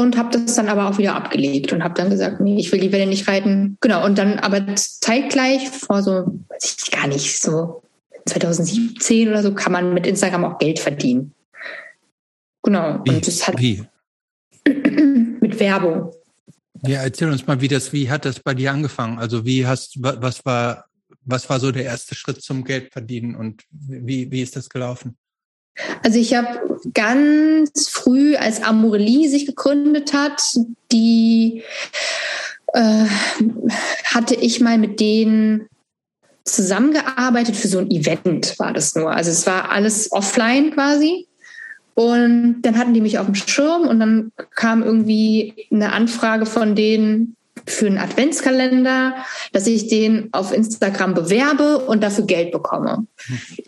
[0.00, 2.80] und habe das dann aber auch wieder abgelegt und habe dann gesagt, nee, ich will
[2.80, 3.76] die Welle nicht reiten.
[3.80, 7.82] Genau, und dann aber zeitgleich vor so, weiß ich gar nicht, so
[8.26, 11.34] 2017 oder so, kann man mit Instagram auch Geld verdienen.
[12.62, 13.10] Genau, Wie?
[13.10, 13.84] und das hat wie?
[14.66, 16.12] mit Werbung.
[16.86, 19.18] Ja, erzähl uns mal, wie das, wie hat das bei dir angefangen?
[19.18, 20.86] Also wie hast, wa- was war,
[21.24, 25.16] was war so der erste Schritt zum Geldverdienen und wie, wie ist das gelaufen?
[26.02, 30.42] Also ich habe ganz früh, als Amorelie sich gegründet hat,
[30.92, 31.62] die
[32.74, 33.06] äh,
[34.04, 35.68] hatte ich mal mit denen
[36.44, 39.12] zusammengearbeitet für so ein Event, war das nur.
[39.12, 41.26] Also es war alles offline quasi.
[41.94, 46.74] Und dann hatten die mich auf dem Schirm und dann kam irgendwie eine Anfrage von
[46.74, 47.36] denen
[47.66, 49.14] für einen Adventskalender,
[49.52, 53.06] dass ich den auf Instagram bewerbe und dafür Geld bekomme.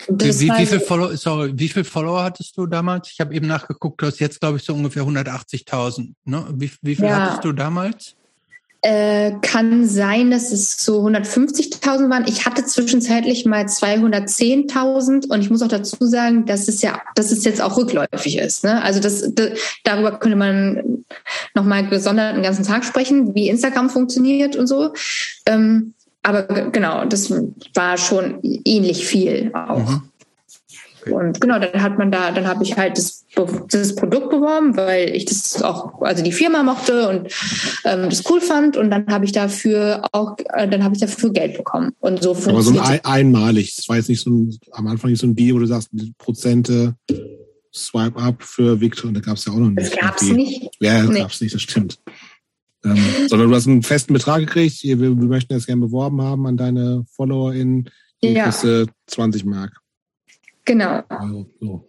[0.09, 3.10] Wie, wie, wie, viel Follower, sorry, wie viel Follower hattest du damals?
[3.12, 6.12] Ich habe eben nachgeguckt, du hast jetzt, glaube ich, so ungefähr 180.000.
[6.24, 6.47] Ne?
[6.55, 7.20] Wie, wie viel Ja.
[7.20, 8.16] hattest du damals?
[8.84, 12.24] Äh, kann sein, dass es so 150.000 waren.
[12.26, 17.30] Ich hatte zwischenzeitlich mal 210.000 und ich muss auch dazu sagen, dass es ja, dass
[17.30, 18.64] es jetzt auch rückläufig ist.
[18.64, 18.82] Ne?
[18.82, 19.50] Also das, das,
[19.84, 21.04] darüber könnte man
[21.54, 24.92] nochmal gesondert einen ganzen Tag sprechen, wie Instagram funktioniert und so.
[25.46, 25.94] Ähm,
[26.24, 27.32] aber genau, das
[27.74, 29.90] war schon ähnlich viel auch.
[29.90, 30.02] Mhm.
[31.12, 33.21] Und genau, dann hat man da, dann habe ich halt das,
[33.70, 37.32] das Produkt beworben, weil ich das auch, also die Firma mochte und
[37.84, 38.76] ähm, das cool fand.
[38.76, 41.92] Und dann habe ich dafür auch, äh, dann habe ich dafür Geld bekommen.
[42.00, 43.74] Und so Aber so ein ein, einmalig.
[43.76, 45.90] Das war jetzt nicht so ein, am Anfang nicht so ein Deal, wo du sagst,
[46.18, 46.94] Prozente
[47.74, 49.09] Swipe up für Victor.
[49.09, 50.00] Und da gab es ja auch noch das nicht.
[50.00, 50.44] gab's irgendwie.
[50.44, 50.76] nicht.
[50.80, 51.18] Ja, das Nee.
[51.20, 51.98] gab's nicht, das stimmt.
[52.84, 52.98] Ähm,
[53.28, 54.82] sondern du hast einen festen Betrag gekriegt.
[54.82, 57.88] Wir, wir möchten das gerne beworben haben an deine Follower in
[58.22, 58.44] Ja.
[58.44, 59.78] gewisse 20 Mark.
[60.64, 61.02] Genau.
[61.09, 61.46] Euro.
[61.60, 61.86] So.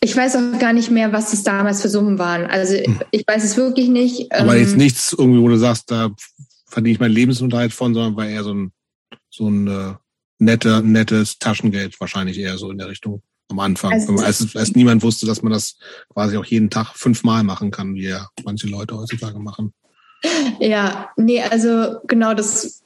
[0.00, 2.46] Ich weiß auch gar nicht mehr, was das damals für Summen waren.
[2.46, 2.74] Also
[3.10, 4.30] ich weiß es wirklich nicht.
[4.32, 6.10] Aber Ähm, jetzt nichts irgendwie, wo du sagst, da
[6.66, 8.72] verdiene ich meinen Lebensunterhalt von, sondern war eher so ein,
[9.30, 9.94] so ein äh,
[10.38, 13.22] netter, nettes Taschengeld wahrscheinlich eher so in der Richtung.
[13.50, 15.78] am Anfang, also, als, als niemand wusste, dass man das
[16.12, 19.72] quasi auch jeden Tag fünfmal machen kann, wie ja manche Leute heutzutage machen.
[20.58, 22.82] Ja, nee, also genau, das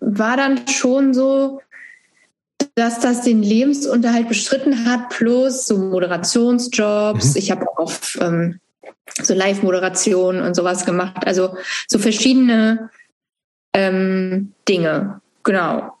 [0.00, 1.60] war dann schon so,
[2.74, 7.34] dass das den Lebensunterhalt bestritten hat, plus so Moderationsjobs.
[7.34, 7.36] Mhm.
[7.36, 8.60] Ich habe auch auf ähm,
[9.22, 11.26] so Live-Moderation und sowas gemacht.
[11.26, 11.56] Also
[11.88, 12.90] so verschiedene
[13.74, 15.20] ähm, Dinge.
[15.42, 15.92] Genau.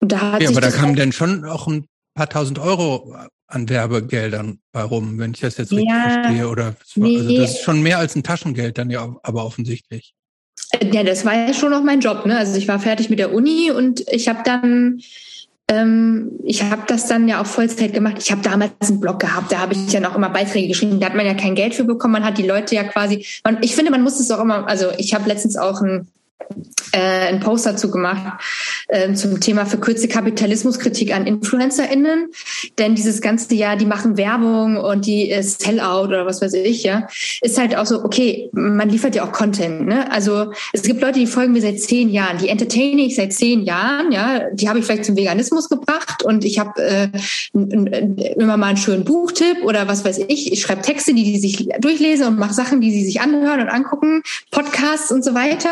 [0.00, 3.14] Und da hat ja, aber da kamen denn schon auch ein paar tausend Euro
[3.46, 6.48] an Werbegeldern bei rum, wenn ich das jetzt richtig ja, verstehe.
[6.48, 10.14] Oder nee, also das ist schon mehr als ein Taschengeld dann ja, aber offensichtlich.
[10.92, 12.24] Ja, das war ja schon auch mein Job.
[12.24, 12.36] Ne?
[12.36, 15.00] Also ich war fertig mit der Uni und ich habe dann
[15.68, 18.16] ähm, ich habe das dann ja auch Vollzeit gemacht.
[18.18, 21.00] Ich habe damals einen Blog gehabt, da habe ich ja noch immer Beiträge geschrieben.
[21.00, 22.12] Da hat man ja kein Geld für bekommen.
[22.12, 23.24] Man hat die Leute ja quasi.
[23.44, 24.68] Man, ich finde, man muss es auch immer.
[24.68, 26.08] Also ich habe letztens auch ein
[26.92, 28.40] äh, einen Post dazu gemacht
[28.88, 32.28] äh, zum Thema verkürzte Kapitalismuskritik an InfluencerInnen.
[32.78, 36.82] Denn dieses ganze Jahr, die machen Werbung und die äh, Sellout oder was weiß ich,
[36.82, 37.08] ja,
[37.40, 39.86] ist halt auch so, okay, man liefert ja auch Content.
[39.86, 40.10] Ne?
[40.12, 43.62] Also es gibt Leute, die folgen mir seit zehn Jahren, die entertaine ich seit zehn
[43.62, 47.08] Jahren, ja, die habe ich vielleicht zum Veganismus gebracht und ich habe äh,
[47.52, 50.52] immer mal einen schönen Buchtipp oder was weiß ich.
[50.52, 53.68] Ich schreibe Texte, die die sich durchlesen und mache Sachen, die sie sich anhören und
[53.68, 55.70] angucken, Podcasts und so weiter.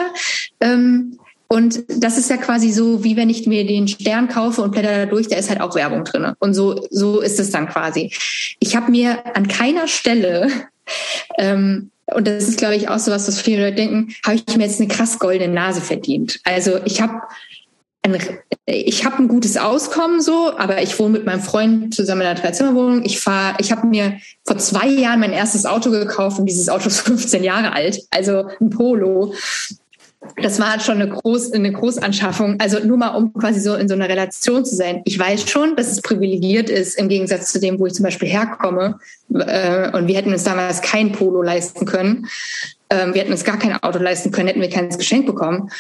[0.61, 1.19] Ähm,
[1.53, 4.99] und das ist ja quasi so, wie wenn ich mir den Stern kaufe und blätter
[4.99, 6.33] da durch, da ist halt auch Werbung drin.
[6.39, 8.13] Und so, so ist es dann quasi.
[8.61, 10.49] Ich habe mir an keiner Stelle,
[11.39, 14.57] ähm, und das ist, glaube ich, auch so was, was viele Leute denken, habe ich
[14.57, 16.41] mir jetzt eine krass goldene Nase verdient.
[16.45, 17.21] Also ich habe
[18.03, 18.17] ein,
[18.67, 22.41] ich habe ein gutes Auskommen so, aber ich wohne mit meinem Freund zusammen in einer
[22.41, 23.05] Dreizimmerwohnung.
[23.05, 26.87] Ich fahre, ich habe mir vor zwei Jahren mein erstes Auto gekauft und dieses Auto
[26.87, 29.35] ist 15 Jahre alt, also ein Polo
[30.37, 32.57] das war halt schon eine, Groß, eine Großanschaffung.
[32.61, 35.03] Also nur mal, um quasi so in so einer Relation zu sein.
[35.05, 38.29] Ich weiß schon, dass es privilegiert ist im Gegensatz zu dem, wo ich zum Beispiel
[38.29, 38.99] herkomme.
[39.33, 42.29] Äh, und wir hätten uns damals kein Polo leisten können.
[42.91, 45.71] Ähm, wir hätten uns gar kein Auto leisten können, hätten wir keines Geschenk bekommen.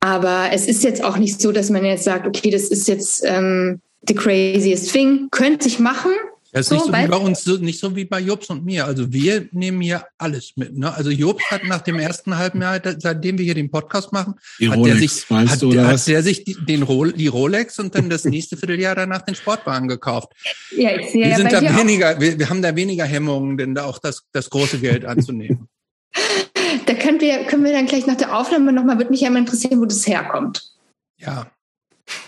[0.00, 3.24] Aber es ist jetzt auch nicht so, dass man jetzt sagt, okay, das ist jetzt
[3.24, 5.28] ähm, the craziest thing.
[5.30, 6.12] Könnte ich machen,
[6.56, 8.86] das ist so, nicht so wie bei uns, nicht so wie bei Jobs und mir.
[8.86, 10.74] Also wir nehmen hier alles mit.
[10.74, 10.92] Ne?
[10.92, 14.70] Also Jobs hat nach dem ersten halben Jahr, seitdem wir hier den Podcast machen, die
[14.70, 18.08] hat Rolex, der sich, hat, du, hat der sich den Ro die Rolex und dann
[18.08, 20.32] das nächste Vierteljahr danach den Sportwagen gekauft.
[20.74, 23.74] Ja, ich sehe wir ja sind da weniger, wir, wir, haben da weniger Hemmungen, denn
[23.74, 25.68] da auch das, das große Geld anzunehmen.
[26.86, 29.40] da können wir, können wir dann gleich nach der Aufnahme nochmal, würde mich ja mal
[29.40, 30.72] interessieren, wo das herkommt.
[31.18, 31.50] Ja.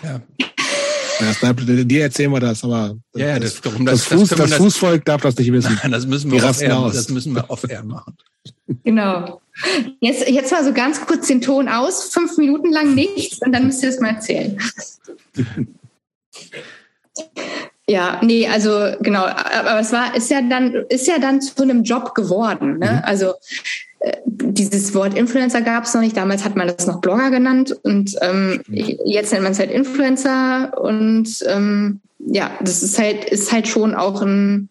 [0.03, 0.21] Ja.
[1.19, 5.03] Das bleibt, dir erzählen wir das, aber ja, ja, das, das, das, Fuß, das, Fußvolk
[5.03, 5.77] darf das nicht wissen.
[5.81, 8.15] Nein, das müssen wir off-air das müssen wir off-air machen.
[8.85, 9.41] Genau.
[9.99, 13.65] Jetzt, jetzt mal so ganz kurz den Ton aus, fünf Minuten lang nichts und dann
[13.65, 14.57] müsst ihr das mal erzählen.
[17.89, 21.83] Ja, nee, also genau, aber es war, ist ja dann, ist ja dann zu einem
[21.83, 22.77] Job geworden.
[22.77, 22.91] Ne?
[22.91, 23.01] Mhm.
[23.03, 23.33] Also
[24.25, 26.15] dieses Wort Influencer gab es noch nicht.
[26.15, 30.79] Damals hat man das noch Blogger genannt und ähm, jetzt nennt man es halt Influencer
[30.79, 34.69] und ähm, ja, das ist halt ist halt schon auch ein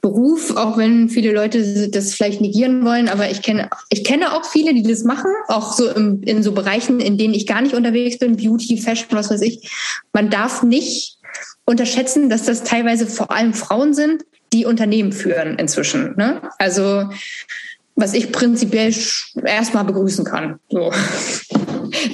[0.00, 4.44] Beruf, auch wenn viele Leute das vielleicht negieren wollen, aber ich kenne ich kenne auch
[4.44, 7.74] viele, die das machen, auch so im, in so Bereichen, in denen ich gar nicht
[7.74, 9.70] unterwegs bin, Beauty, Fashion, was weiß ich.
[10.12, 11.18] Man darf nicht
[11.66, 16.14] unterschätzen, dass das teilweise vor allem Frauen sind, die Unternehmen führen inzwischen.
[16.16, 16.40] Ne?
[16.58, 17.10] Also
[17.96, 18.94] was ich prinzipiell
[19.44, 20.60] erstmal begrüßen kann.
[20.68, 20.78] So.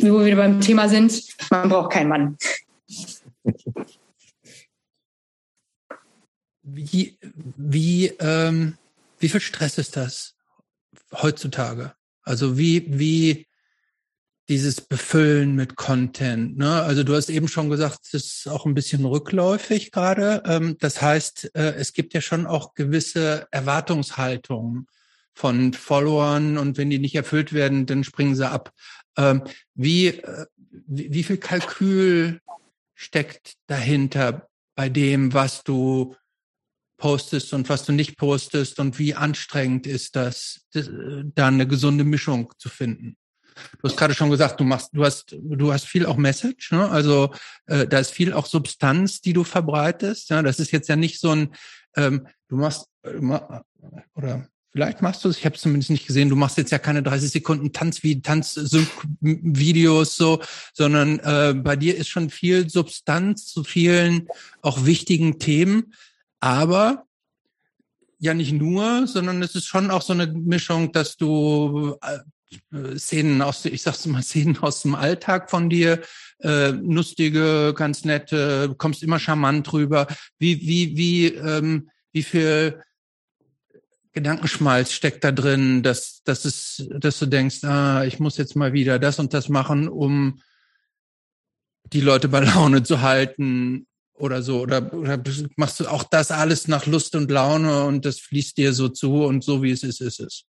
[0.00, 2.36] Wo wir wieder beim Thema sind, man braucht keinen Mann.
[6.62, 7.18] Wie,
[7.56, 8.78] wie, ähm,
[9.18, 10.34] wie viel Stress ist das
[11.12, 11.92] heutzutage?
[12.22, 13.46] Also wie, wie
[14.48, 16.58] dieses Befüllen mit Content.
[16.58, 16.82] Ne?
[16.82, 20.42] Also du hast eben schon gesagt, es ist auch ein bisschen rückläufig gerade.
[20.46, 24.86] Ähm, das heißt, äh, es gibt ja schon auch gewisse Erwartungshaltungen
[25.34, 28.72] von Followern und wenn die nicht erfüllt werden, dann springen sie ab.
[29.16, 29.42] Ähm,
[29.74, 30.46] wie, äh,
[30.86, 32.40] wie, wie viel Kalkül
[32.94, 36.14] steckt dahinter bei dem, was du
[36.96, 40.88] postest und was du nicht postest und wie anstrengend ist das, das
[41.34, 43.16] da eine gesunde Mischung zu finden?
[43.78, 46.88] Du hast gerade schon gesagt, du machst, du hast, du hast viel auch Message, ne?
[46.88, 47.34] Also
[47.66, 50.30] äh, da ist viel auch Substanz, die du verbreitest.
[50.30, 51.54] Ja, das ist jetzt ja nicht so ein,
[51.96, 53.18] ähm, du machst äh,
[54.14, 56.78] oder Vielleicht machst du es, ich habe es zumindest nicht gesehen, du machst jetzt ja
[56.78, 60.40] keine 30 Sekunden Tanz wie Tanzvideos so,
[60.72, 64.28] sondern äh, bei dir ist schon viel Substanz zu vielen
[64.62, 65.92] auch wichtigen Themen,
[66.40, 67.04] aber
[68.18, 73.42] ja nicht nur, sondern es ist schon auch so eine Mischung, dass du äh, Szenen
[73.42, 76.00] aus, ich sag's mal, Szenen aus dem Alltag von dir,
[76.38, 80.06] äh, lustige, ganz nette, kommst immer charmant drüber.
[80.38, 82.80] Wie, wie, wie, ähm, wie viel
[84.12, 88.72] Gedankenschmalz steckt da drin, dass, dass es, dass du denkst, ah, ich muss jetzt mal
[88.72, 90.40] wieder das und das machen, um
[91.92, 94.60] die Leute bei Laune zu halten oder so?
[94.60, 95.22] Oder, oder
[95.56, 99.24] machst du auch das alles nach Lust und Laune und das fließt dir so zu
[99.24, 100.44] und so wie es ist, ist es?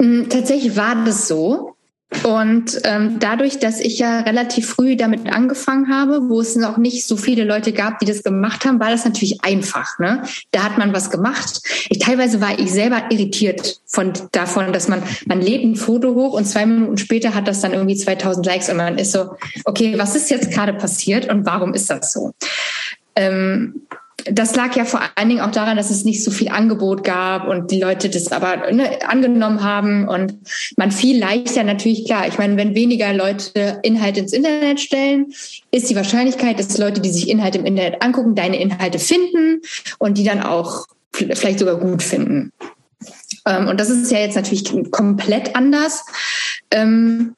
[0.00, 1.76] Mm, tatsächlich war das so.
[2.24, 7.06] Und ähm, dadurch, dass ich ja relativ früh damit angefangen habe, wo es noch nicht
[7.06, 9.98] so viele Leute gab, die das gemacht haben, war das natürlich einfach.
[9.98, 10.22] Ne?
[10.50, 11.60] Da hat man was gemacht.
[11.88, 16.34] Ich, teilweise war ich selber irritiert von davon, dass man man lädt ein Foto hoch
[16.34, 19.94] und zwei Minuten später hat das dann irgendwie 2000 Likes und man ist so, okay,
[19.98, 22.32] was ist jetzt gerade passiert und warum ist das so?
[23.14, 23.82] Ähm,
[24.30, 27.48] das lag ja vor allen Dingen auch daran, dass es nicht so viel Angebot gab
[27.48, 30.34] und die Leute das aber ne, angenommen haben und
[30.76, 32.26] man viel leichter natürlich klar.
[32.28, 35.32] Ich meine, wenn weniger Leute Inhalte ins Internet stellen,
[35.70, 39.60] ist die Wahrscheinlichkeit, dass Leute, die sich Inhalte im Internet angucken, deine Inhalte finden
[39.98, 42.52] und die dann auch vielleicht sogar gut finden.
[43.46, 46.04] Ähm, und das ist ja jetzt natürlich komplett anders.
[46.70, 47.34] Ähm,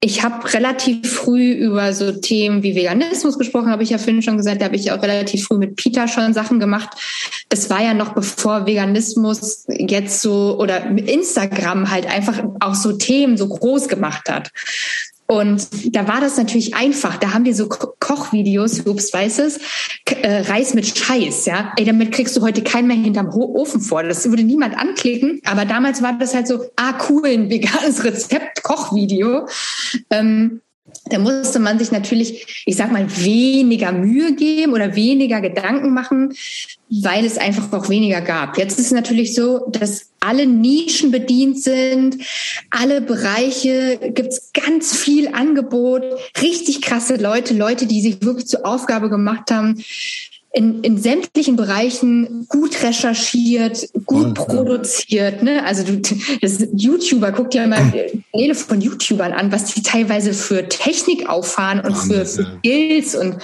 [0.00, 4.36] ich habe relativ früh über so Themen wie Veganismus gesprochen, habe ich ja vorhin schon
[4.36, 6.90] gesagt, da habe ich auch relativ früh mit Peter schon Sachen gemacht.
[7.48, 13.38] Das war ja noch bevor Veganismus jetzt so oder Instagram halt einfach auch so Themen
[13.38, 14.50] so groß gemacht hat.
[15.26, 17.16] Und da war das natürlich einfach.
[17.16, 19.58] Da haben die so Kochvideos, ups, weiß es,
[20.22, 21.72] äh, Reis mit Scheiß, ja.
[21.76, 24.02] Ey, damit kriegst du heute keinen mehr hinterm Ofen vor.
[24.02, 25.40] Das würde niemand anklicken.
[25.44, 29.48] Aber damals war das halt so, ah, cool, ein veganes Rezept, Kochvideo.
[30.10, 30.60] Ähm,
[31.08, 36.34] da musste man sich natürlich, ich sag mal, weniger Mühe geben oder weniger Gedanken machen,
[36.88, 38.58] weil es einfach auch weniger gab.
[38.58, 42.18] Jetzt ist es natürlich so, dass alle Nischen bedient sind,
[42.70, 46.02] alle Bereiche gibt's ganz viel Angebot,
[46.42, 49.82] richtig krasse Leute, Leute, die sich wirklich zur Aufgabe gemacht haben,
[50.56, 55.42] in, in sämtlichen Bereichen gut recherchiert, gut oh, produziert.
[55.42, 55.62] Ne?
[55.62, 56.00] Also du,
[56.40, 57.92] das YouTuber, guck dir mal
[58.32, 63.36] Paneele von YouTubern an, was die teilweise für Technik auffahren und für, für Skills und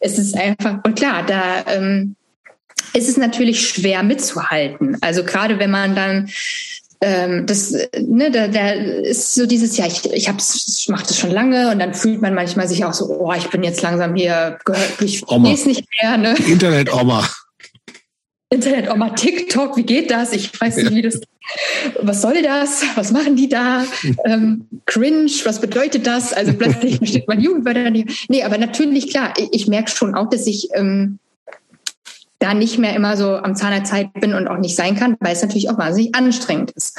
[0.00, 2.16] es ist einfach, und klar, da ähm,
[2.94, 4.96] ist es natürlich schwer mitzuhalten.
[5.02, 6.30] Also gerade wenn man dann
[7.02, 11.18] ähm, das, ne, da, da ist so dieses, ja, ich, ich, hab's, ich mache das
[11.18, 14.14] schon lange und dann fühlt man manchmal sich auch so, oh, ich bin jetzt langsam
[14.14, 14.58] hier,
[15.00, 16.16] ich weiß nicht mehr.
[16.16, 16.36] Ne?
[16.46, 17.28] Internet-Oma.
[18.50, 20.32] Internet-Oma, TikTok, wie geht das?
[20.32, 21.20] Ich weiß nicht, wie das,
[22.00, 22.84] was soll das?
[22.94, 23.84] Was machen die da?
[24.24, 26.32] Ähm, cringe, was bedeutet das?
[26.32, 28.28] Also plötzlich steht man Jugendwörter nicht.
[28.28, 31.18] Nee, aber natürlich, klar, ich, ich merke schon auch, dass ich ähm,
[32.42, 35.16] da nicht mehr immer so am Zahn der Zeit bin und auch nicht sein kann,
[35.20, 36.98] weil es natürlich auch wahnsinnig anstrengend ist.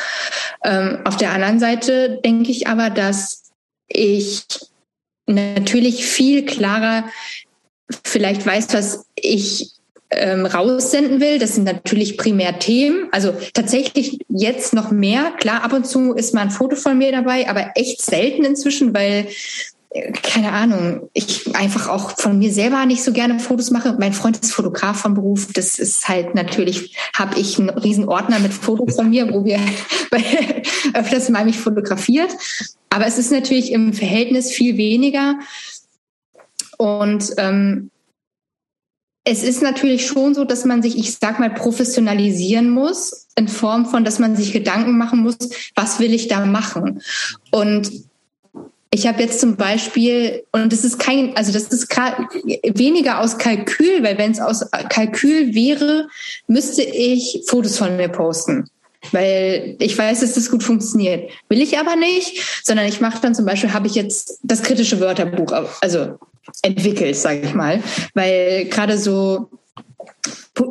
[0.63, 3.51] Ähm, auf der anderen Seite denke ich aber, dass
[3.87, 4.43] ich
[5.27, 7.05] natürlich viel klarer
[8.03, 9.71] vielleicht weiß, was ich
[10.11, 11.39] ähm, raussenden will.
[11.39, 13.07] Das sind natürlich primär Themen.
[13.11, 15.31] Also tatsächlich jetzt noch mehr.
[15.39, 18.93] Klar, ab und zu ist mal ein Foto von mir dabei, aber echt selten inzwischen,
[18.93, 19.27] weil
[20.23, 23.95] keine Ahnung, ich einfach auch von mir selber nicht so gerne Fotos mache.
[23.99, 25.53] Mein Freund ist Fotograf von Beruf.
[25.53, 29.59] Das ist halt natürlich, habe ich einen riesen Ordner mit Fotos von mir, wo wir
[30.93, 32.31] öfters mal mich fotografiert.
[32.89, 35.35] Aber es ist natürlich im Verhältnis viel weniger.
[36.77, 37.91] Und ähm,
[39.25, 43.85] es ist natürlich schon so, dass man sich, ich sag mal, professionalisieren muss, in Form
[43.85, 45.37] von, dass man sich Gedanken machen muss,
[45.75, 47.01] was will ich da machen?
[47.51, 47.91] Und
[48.93, 51.89] ich habe jetzt zum Beispiel, und das ist kein, also das ist
[52.75, 56.07] weniger aus Kalkül, weil wenn es aus Kalkül wäre,
[56.45, 58.69] müsste ich Fotos von mir posten.
[59.11, 61.31] Weil ich weiß, dass das gut funktioniert.
[61.49, 64.99] Will ich aber nicht, sondern ich mache dann zum Beispiel, habe ich jetzt das kritische
[64.99, 65.51] Wörterbuch,
[65.81, 66.19] also
[66.61, 67.81] entwickelt, sage ich mal.
[68.13, 69.49] Weil gerade so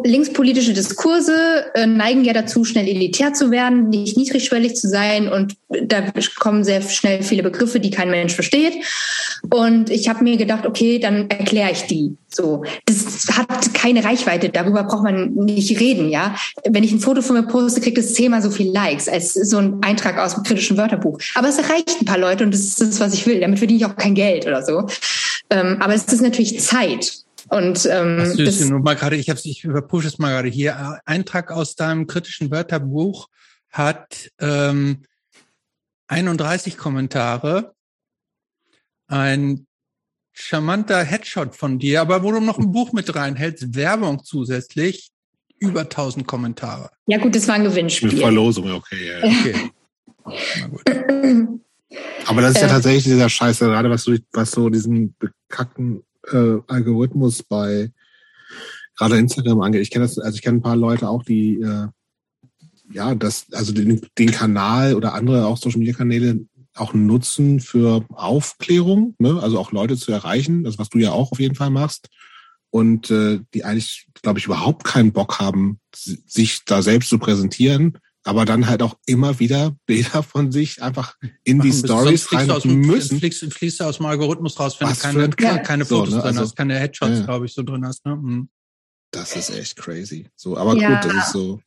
[0.05, 5.57] linkspolitische Diskurse äh, neigen ja dazu, schnell elitär zu werden, nicht niedrigschwellig zu sein und
[5.69, 6.05] da
[6.39, 8.75] kommen sehr schnell viele Begriffe, die kein Mensch versteht.
[9.51, 12.17] Und ich habe mir gedacht, okay, dann erkläre ich die.
[12.29, 14.51] So, das hat keine Reichweite.
[14.51, 16.37] Darüber braucht man nicht reden, ja.
[16.69, 19.59] Wenn ich ein Foto von mir poste, kriegt es zehnmal so viel Likes als so
[19.59, 21.19] ein Eintrag aus dem kritischen Wörterbuch.
[21.35, 23.41] Aber es erreicht ein paar Leute und das ist das, was ich will.
[23.41, 24.87] Damit verdiene ich auch kein Geld oder so.
[25.51, 27.23] Ähm, aber es ist natürlich Zeit.
[27.53, 31.01] Und ähm, das nur mal gerade, ich habe ich überpushe es mal gerade hier.
[31.05, 33.29] Eintrag aus deinem kritischen Wörterbuch
[33.69, 35.03] hat ähm,
[36.07, 37.74] 31 Kommentare.
[39.07, 39.66] Ein
[40.33, 45.11] charmanter Headshot von dir, aber wo du noch ein Buch mit reinhältst, Werbung zusätzlich,
[45.59, 46.89] über 1000 Kommentare.
[47.05, 48.12] Ja gut, das war ein Gewinnspiel.
[48.12, 49.09] Mit Verlosung, okay.
[49.09, 49.41] Ja, ja.
[49.41, 49.70] okay.
[50.59, 51.61] Na gut.
[52.27, 52.70] Aber das ist ja äh.
[52.70, 57.90] tatsächlich dieser Scheiße, gerade was so, was so diesen bekackten äh, Algorithmus bei
[58.97, 59.82] gerade Instagram angeht.
[59.82, 61.89] Ich kenne das, also ich kenne ein paar Leute auch, die äh,
[62.93, 68.05] ja das, also den, den Kanal oder andere auch Social Media Kanäle auch nutzen für
[68.11, 69.40] Aufklärung, ne?
[69.43, 72.09] also auch Leute zu erreichen, das was du ja auch auf jeden Fall machst.
[72.70, 77.99] Und äh, die eigentlich, glaube ich, überhaupt keinen Bock haben, sich da selbst zu präsentieren,
[78.24, 82.65] aber dann halt auch immer wieder Bilder von sich einfach in die Stories rein aus,
[82.65, 83.19] müssen.
[83.19, 85.59] Fliegst, fliegst du aus dem Algorithmus raus, wenn Was du keine, ja.
[85.59, 86.23] keine Fotos so, ne?
[86.23, 87.24] drin also, hast, keine Headshots, ja.
[87.24, 88.07] glaube ich, so drin hast.
[88.07, 88.16] Ne?
[88.16, 88.49] Mhm.
[89.11, 90.28] Das ist echt crazy.
[90.36, 91.01] So, aber ja.
[91.01, 91.61] gut, das ist so.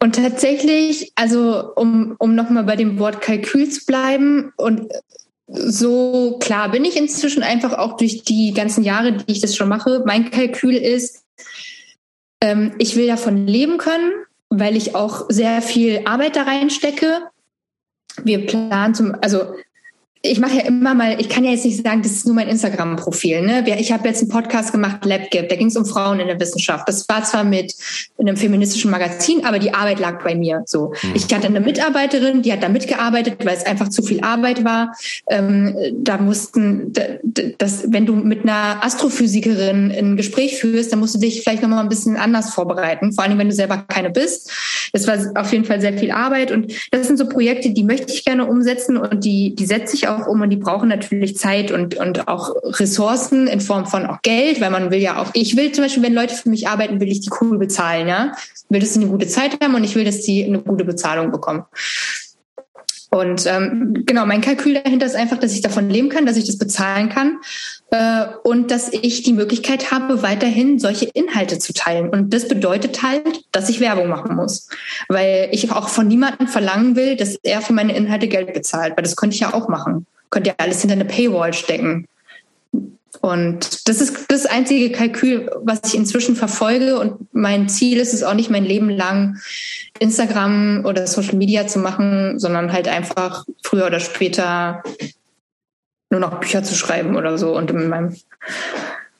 [0.00, 4.92] Und tatsächlich, also um, um nochmal bei dem Wort Kalkül zu bleiben und
[5.46, 9.68] so klar bin ich inzwischen einfach auch durch die ganzen Jahre, die ich das schon
[9.68, 10.02] mache.
[10.06, 11.24] Mein Kalkül ist,
[12.42, 14.12] ähm, ich will davon leben können
[14.50, 17.28] weil ich auch sehr viel Arbeit da reinstecke.
[18.24, 19.54] Wir planen zum, also
[20.22, 22.48] ich mache ja immer mal, ich kann ja jetzt nicht sagen, das ist nur mein
[22.48, 23.42] Instagram-Profil.
[23.42, 23.64] Ne?
[23.78, 26.88] Ich habe jetzt einen Podcast gemacht, LabGap, da ging es um Frauen in der Wissenschaft.
[26.88, 27.74] Das war zwar mit
[28.18, 30.62] einem feministischen Magazin, aber die Arbeit lag bei mir.
[30.66, 31.12] So, mhm.
[31.14, 34.92] ich hatte eine Mitarbeiterin, die hat da mitgearbeitet, weil es einfach zu viel Arbeit war.
[35.28, 36.92] Ähm, da mussten,
[37.58, 41.68] das, wenn du mit einer Astrophysikerin ein Gespräch führst, dann musst du dich vielleicht noch
[41.68, 43.12] mal ein bisschen anders vorbereiten.
[43.12, 44.50] Vor allem, wenn du selber keine bist.
[44.92, 48.12] Das war auf jeden Fall sehr viel Arbeit und das sind so Projekte, die möchte
[48.12, 51.70] ich gerne umsetzen und die, die setze ich auch um und die brauchen natürlich Zeit
[51.70, 55.56] und, und auch Ressourcen in Form von auch Geld, weil man will ja auch, ich
[55.56, 58.32] will zum Beispiel, wenn Leute für mich arbeiten, will ich die cool bezahlen, ja.
[58.68, 61.30] Will, dass sie eine gute Zeit haben und ich will, dass sie eine gute Bezahlung
[61.30, 61.64] bekommen.
[63.10, 66.44] Und ähm, genau, mein Kalkül dahinter ist einfach, dass ich davon leben kann, dass ich
[66.44, 67.38] das bezahlen kann
[67.90, 72.10] äh, und dass ich die Möglichkeit habe, weiterhin solche Inhalte zu teilen.
[72.10, 74.68] Und das bedeutet halt, dass ich Werbung machen muss,
[75.08, 79.04] weil ich auch von niemandem verlangen will, dass er für meine Inhalte Geld bezahlt, weil
[79.04, 80.06] das könnte ich ja auch machen.
[80.28, 82.06] Könnte ja alles hinter eine Paywall stecken.
[83.20, 86.98] Und das ist das einzige Kalkül, was ich inzwischen verfolge.
[86.98, 89.38] Und mein Ziel ist es auch nicht, mein Leben lang
[89.98, 94.82] Instagram oder Social Media zu machen, sondern halt einfach früher oder später
[96.10, 98.16] nur noch Bücher zu schreiben oder so und in meinem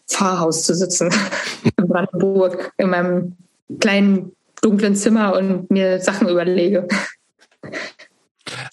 [0.06, 1.10] Pfarrhaus zu sitzen
[1.76, 3.36] in Brandenburg, in meinem
[3.80, 4.32] kleinen
[4.62, 6.88] dunklen Zimmer und mir Sachen überlege.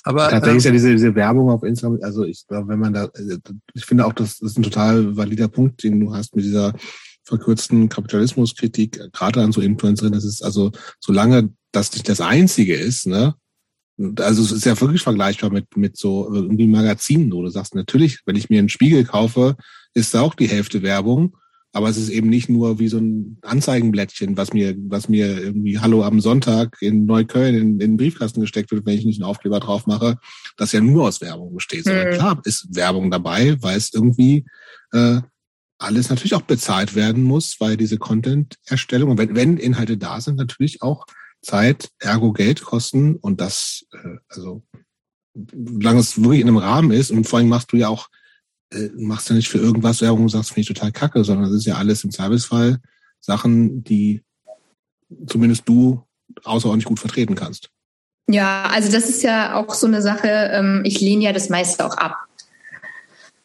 [0.03, 2.93] Aber tatsächlich ähm, ist ja diese, diese Werbung auf Instagram, also ich glaube, wenn man
[2.93, 3.37] da, äh,
[3.73, 6.73] ich finde auch, das ist ein total valider Punkt, den du hast mit dieser
[7.23, 13.07] verkürzten Kapitalismuskritik, gerade an so Influencerinnen, das ist also, solange das nicht das Einzige ist,
[13.07, 13.35] ne,
[14.19, 18.19] also es ist ja wirklich vergleichbar mit, mit so irgendwie Magazinen, wo du sagst, natürlich,
[18.25, 19.55] wenn ich mir einen Spiegel kaufe,
[19.93, 21.37] ist da auch die Hälfte Werbung.
[21.75, 25.77] Aber es ist eben nicht nur wie so ein Anzeigenblättchen, was mir, was mir irgendwie
[25.77, 29.29] Hallo am Sonntag in Neukölln in, in den Briefkasten gesteckt wird, wenn ich nicht einen
[29.29, 30.17] Aufkleber drauf mache,
[30.55, 31.85] das ja nur aus Werbung besteht.
[31.85, 32.13] Mhm.
[32.13, 34.45] klar ist Werbung dabei, weil es irgendwie
[34.93, 35.19] äh,
[35.77, 40.81] alles natürlich auch bezahlt werden muss, weil diese Content-Erstellung, wenn, wenn Inhalte da sind, natürlich
[40.81, 41.05] auch
[41.41, 44.63] Zeit, ergo Geld kosten und das, äh, also
[45.33, 48.07] solange es wirklich in einem Rahmen ist und vor allem machst du ja auch,
[48.71, 51.59] äh, machst ja nicht für irgendwas Werbung und sagst, finde ich total kacke, sondern das
[51.59, 52.79] ist ja alles im Servicefall
[53.19, 54.23] Sachen, die
[55.27, 56.03] zumindest du
[56.43, 57.69] außerordentlich gut vertreten kannst.
[58.27, 61.85] Ja, also das ist ja auch so eine Sache, ähm, ich lehne ja das meiste
[61.85, 62.17] auch ab.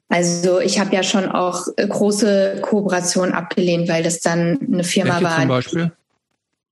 [0.09, 5.15] Also ich habe ja schon auch äh, große Kooperationen abgelehnt, weil das dann eine Firma
[5.15, 5.39] Welche war.
[5.39, 5.93] Zum Beispiel?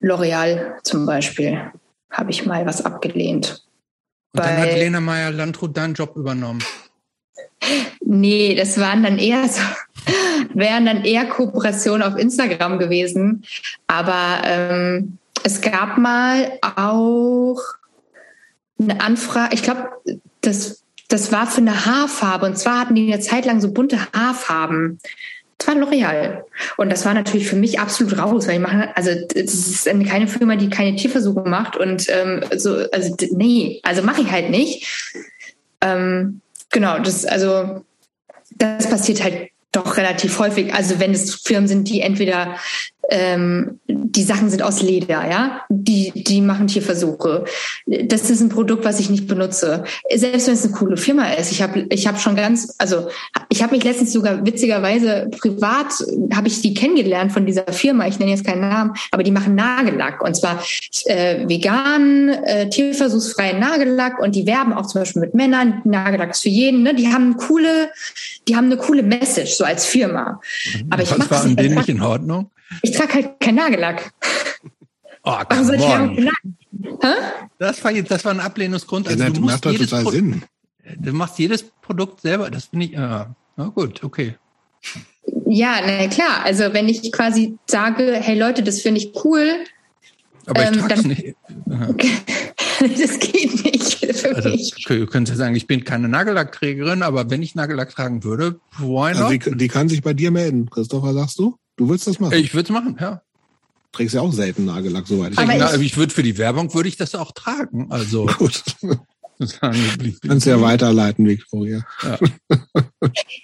[0.01, 1.71] L'Oreal zum Beispiel
[2.11, 3.65] habe ich mal was abgelehnt.
[4.33, 6.63] Und dann hat Lena Meyer Landrut deinen Job übernommen.
[8.01, 9.63] Nee, das waren dann eher so,
[10.55, 13.45] wären dann eher Kooperationen auf Instagram gewesen.
[13.87, 17.59] Aber ähm, es gab mal auch
[18.81, 19.89] eine Anfrage, ich glaube,
[20.41, 22.47] das, das war für eine Haarfarbe.
[22.47, 24.99] Und zwar hatten die eine Zeit lang so bunte Haarfarben.
[25.59, 26.45] Das war L'Oreal.
[26.77, 30.29] Und das war natürlich für mich absolut raus, weil ich mache, also das ist keine
[30.29, 34.87] Firma, die keine Tierversuche macht und ähm, so, also nee, also mache ich halt nicht.
[35.81, 37.85] Ähm, genau, das, also
[38.57, 40.73] das passiert halt doch relativ häufig.
[40.75, 42.59] Also wenn es Firmen sind, die entweder
[43.09, 47.45] ähm, die Sachen sind aus Leder, ja, die, die machen Tierversuche.
[47.87, 49.85] Das ist ein Produkt, was ich nicht benutze.
[50.15, 51.51] Selbst wenn es eine coole Firma ist.
[51.51, 53.09] Ich habe ich hab schon ganz, also
[53.49, 55.87] ich habe mich letztens sogar witzigerweise privat,
[56.35, 59.55] habe ich die kennengelernt von dieser Firma, ich nenne jetzt keinen Namen, aber die machen
[59.55, 60.63] Nagellack und zwar
[61.07, 66.43] äh, vegan, äh, tierversuchsfreien Nagellack und die werben auch zum Beispiel mit Männern, Nagellack ist
[66.43, 66.95] für jeden, ne?
[66.95, 67.91] die haben coole,
[68.47, 70.41] die haben eine coole Message, so als Firma.
[70.91, 72.51] Aber ich Was war an denen nicht in Ordnung?
[72.83, 74.13] Ich trage halt keinen Nagellack.
[75.25, 76.15] Oh, come on.
[76.15, 76.35] Nagellack?
[77.03, 77.09] Hä?
[77.59, 79.07] Das war jetzt, das war ein Ablehnungsgrund.
[79.07, 80.43] Ja, Also das du macht doch total Pro- Sinn.
[80.99, 82.51] Du machst jedes Produkt selber.
[82.51, 82.93] Das finde ich.
[82.93, 84.35] Ja, na gut, okay.
[85.47, 86.43] Ja, na klar.
[86.45, 89.65] Also wenn ich quasi sage, hey Leute, das finde ich cool,
[90.47, 91.25] Aber Ähm, ich trag's dann- nicht.
[91.67, 91.89] Ja.
[92.81, 94.75] das geht nicht für Also, mich.
[94.85, 98.59] okay, du könntest ja sagen, ich bin keine Nagellackträgerin, aber wenn ich Nagellack tragen würde,
[98.79, 99.33] why Also not?
[99.33, 100.71] die, die kann sich bei dir melden.
[100.71, 101.57] Christopher, sagst du?
[101.79, 102.35] Du willst das machen?
[102.35, 103.23] ich würde es machen, ja.
[103.93, 105.77] trägst ja auch selten Nagellack, soweit ich Aber weiß.
[105.77, 107.91] Ich- ich würde für die Werbung würde ich das auch tragen.
[107.91, 108.63] Also Gut.
[110.27, 111.87] Kannst ja weiterleiten, Victoria.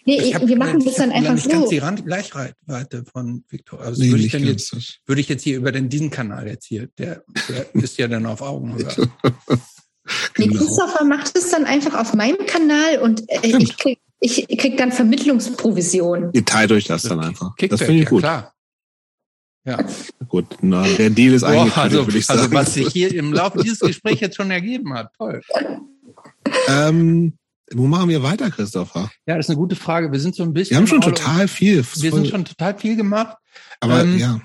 [0.07, 1.71] Nee, Ich hab- wir machen das dann ich einfach nicht ganz so.
[1.71, 3.81] die Rand Gleichweite von Victor.
[3.81, 6.67] Also Nee, würde ich dann jetzt würde ich jetzt hier über den diesen Kanal jetzt
[6.67, 8.87] hier, der, der ist ja dann auf Augenhöhe.
[10.37, 10.59] Nee, Genau.
[10.65, 14.91] Christopher macht es dann einfach auf meinem Kanal und äh, ich krieg, ich krieg dann
[14.91, 16.31] Vermittlungsprovision.
[16.33, 17.51] Ihr teilt euch das dann einfach.
[17.51, 18.21] Das Kickback, finde ich ja gut.
[18.21, 18.55] klar.
[19.67, 19.79] Ja,
[20.29, 22.55] Gut, na, der Deal ist eigentlich also, würde ich also sagen.
[22.55, 25.11] was sich hier im Laufe dieses Gesprächs jetzt schon ergeben hat.
[25.17, 25.41] Toll.
[26.69, 27.33] ähm,
[27.73, 29.11] wo machen wir weiter, Christopher?
[29.27, 30.13] Ja, das ist eine gute Frage.
[30.13, 30.73] Wir sind so ein bisschen.
[30.73, 31.77] Wir haben schon total viel.
[31.77, 33.39] Wir sind schon total viel gemacht.
[33.81, 34.41] aber ähm, ja,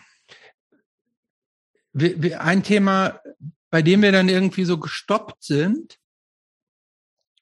[1.91, 3.19] wir, wir, ein Thema,
[3.69, 5.98] bei dem wir dann irgendwie so gestoppt sind,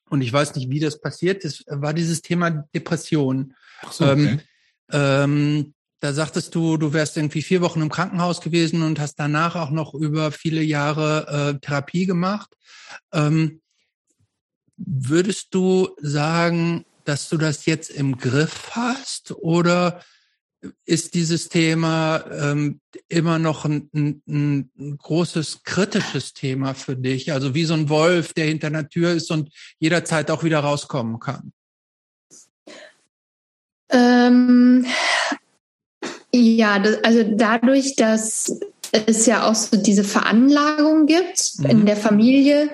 [0.09, 3.53] und ich weiß nicht, wie das passiert ist, war dieses Thema Depression.
[3.81, 4.39] Ach so, okay.
[4.91, 9.55] Ähm, da sagtest du, du wärst irgendwie vier Wochen im Krankenhaus gewesen und hast danach
[9.55, 12.49] auch noch über viele Jahre äh, Therapie gemacht.
[13.11, 13.61] Ähm,
[14.77, 20.01] würdest du sagen, dass du das jetzt im Griff hast oder
[20.85, 27.31] ist dieses Thema ähm, immer noch ein, ein, ein großes kritisches Thema für dich?
[27.31, 31.19] Also wie so ein Wolf, der hinter einer Tür ist und jederzeit auch wieder rauskommen
[31.19, 31.51] kann.
[33.89, 34.85] Ähm,
[36.33, 38.59] ja, das, also dadurch, dass
[38.91, 41.65] es ja auch so diese Veranlagung gibt Mhm.
[41.69, 42.69] in der Familie,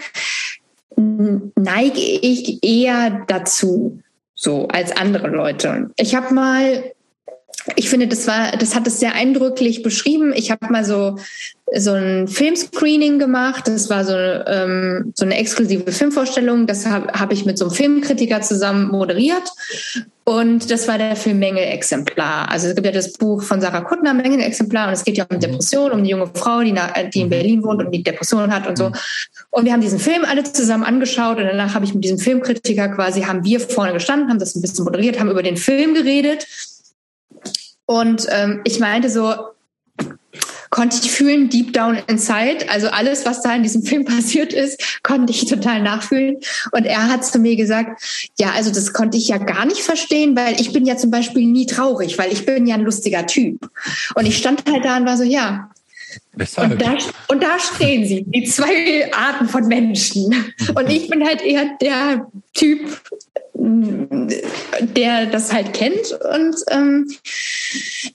[0.95, 4.01] neige ich eher dazu,
[4.35, 5.91] so als andere Leute.
[5.97, 6.93] Ich habe mal,
[7.75, 10.33] ich finde, das war, das hat es sehr eindrücklich beschrieben.
[10.35, 11.17] Ich habe mal so
[11.75, 13.67] so ein Filmscreening gemacht.
[13.67, 16.67] Das war so, ähm, so eine exklusive Filmvorstellung.
[16.67, 19.49] Das habe hab ich mit so einem Filmkritiker zusammen moderiert.
[20.25, 22.49] Und das war der Film Mängelexemplar.
[22.49, 25.37] Also es gibt ja das Buch von Sarah Kuttner, Mängelexemplar, und es geht ja um
[25.37, 28.65] Depression, um die junge Frau, die, nach, die in Berlin wohnt und die Depression hat
[28.65, 28.91] und so.
[29.49, 32.87] Und wir haben diesen Film alle zusammen angeschaut und danach habe ich mit diesem Filmkritiker
[32.89, 36.47] quasi, haben wir vorne gestanden, haben das ein bisschen moderiert, haben über den Film geredet.
[37.85, 39.33] Und ähm, ich meinte so,
[40.73, 42.67] konnte ich fühlen, deep down inside.
[42.67, 46.37] Also alles, was da in diesem Film passiert ist, konnte ich total nachfühlen.
[46.71, 48.01] Und er hat zu mir gesagt,
[48.39, 51.45] ja, also das konnte ich ja gar nicht verstehen, weil ich bin ja zum Beispiel
[51.45, 53.69] nie traurig, weil ich bin ja ein lustiger Typ.
[54.15, 55.69] Und ich stand halt da und war so, ja.
[56.33, 56.71] Weshalb?
[56.71, 56.97] Und da,
[57.27, 60.53] und da stehen sie, die zwei Arten von Menschen.
[60.75, 63.01] Und ich bin halt eher der Typ,
[63.63, 66.11] der das halt kennt.
[66.33, 67.09] Und ähm,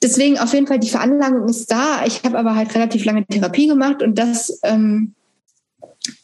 [0.03, 2.05] deswegen auf jeden Fall die Veranlagung ist da.
[2.07, 5.15] Ich habe aber halt relativ lange Therapie gemacht und das ähm,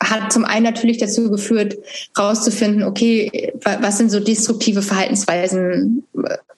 [0.02, 1.76] hat zum einen natürlich dazu geführt,
[2.18, 6.04] rauszufinden, okay, wa- was sind so destruktive Verhaltensweisen,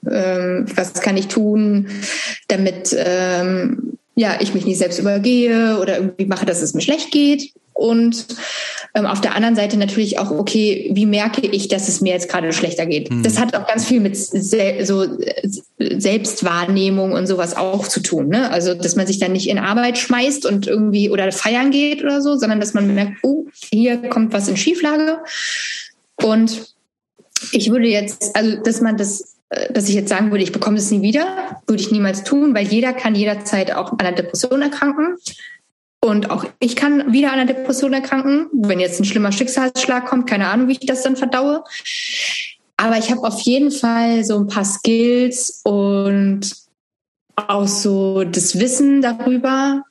[0.08, 1.88] ähm, was kann ich tun,
[2.48, 7.10] damit ähm, ja, ich mich nicht selbst übergehe oder irgendwie mache, dass es mir schlecht
[7.10, 7.52] geht.
[7.76, 8.26] Und
[8.94, 12.30] ähm, auf der anderen Seite natürlich auch, okay, wie merke ich, dass es mir jetzt
[12.30, 13.10] gerade schlechter geht?
[13.10, 13.22] Hm.
[13.22, 15.04] Das hat auch ganz viel mit se so
[15.78, 18.28] Selbstwahrnehmung und sowas auch zu tun.
[18.28, 18.50] Ne?
[18.50, 22.22] Also, dass man sich dann nicht in Arbeit schmeißt und irgendwie oder feiern geht oder
[22.22, 25.18] so, sondern dass man merkt, oh, hier kommt was in Schieflage.
[26.22, 26.74] Und
[27.52, 30.78] ich würde jetzt, also, dass man das, äh, dass ich jetzt sagen würde, ich bekomme
[30.78, 34.62] das nie wieder, würde ich niemals tun, weil jeder kann jederzeit auch an einer Depression
[34.62, 35.16] erkranken.
[36.06, 40.28] Und auch ich kann wieder an einer Depression erkranken, wenn jetzt ein schlimmer Schicksalsschlag kommt,
[40.28, 41.64] keine Ahnung, wie ich das dann verdaue.
[42.76, 46.50] Aber ich habe auf jeden Fall so ein paar Skills und
[47.34, 49.82] auch so das Wissen darüber,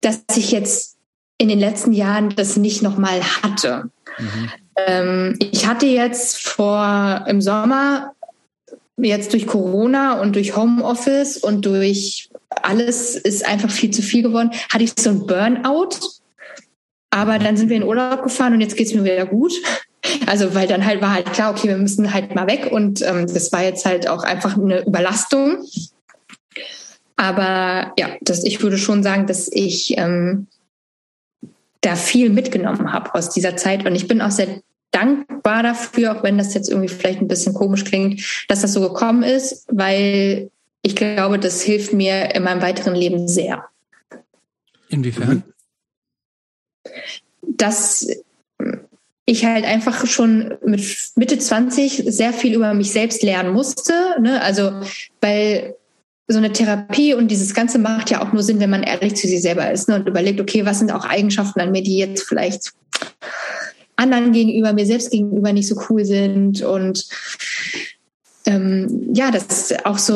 [0.00, 0.96] dass ich jetzt
[1.38, 3.90] in den letzten Jahren das nicht nochmal hatte.
[4.18, 4.50] Mhm.
[4.76, 8.12] Ähm, ich hatte jetzt vor im Sommer,
[8.96, 14.50] jetzt durch Corona und durch Homeoffice und durch alles ist einfach viel zu viel geworden,
[14.72, 15.98] hatte ich so ein Burnout.
[17.10, 19.52] Aber dann sind wir in Urlaub gefahren und jetzt geht's mir wieder gut.
[20.26, 23.26] Also, weil dann halt war halt klar, okay, wir müssen halt mal weg und ähm,
[23.26, 25.64] das war jetzt halt auch einfach eine Überlastung.
[27.16, 30.46] Aber ja, das, ich würde schon sagen, dass ich ähm,
[31.80, 34.60] da viel mitgenommen habe aus dieser Zeit und ich bin auch sehr
[34.90, 38.80] dankbar dafür, auch wenn das jetzt irgendwie vielleicht ein bisschen komisch klingt, dass das so
[38.80, 40.50] gekommen ist, weil
[40.86, 43.64] ich glaube, das hilft mir in meinem weiteren Leben sehr.
[44.88, 45.42] Inwiefern?
[47.42, 48.06] Dass
[49.24, 50.80] ich halt einfach schon mit
[51.16, 53.92] Mitte 20 sehr viel über mich selbst lernen musste.
[54.20, 54.40] Ne?
[54.40, 54.80] Also,
[55.20, 55.74] weil
[56.28, 59.26] so eine Therapie und dieses Ganze macht ja auch nur Sinn, wenn man ehrlich zu
[59.26, 59.96] sich selber ist ne?
[59.96, 62.74] und überlegt, okay, was sind auch Eigenschaften an mir, die jetzt vielleicht
[63.96, 67.08] anderen gegenüber, mir selbst gegenüber nicht so cool sind und
[68.46, 70.14] ähm, ja, das auch so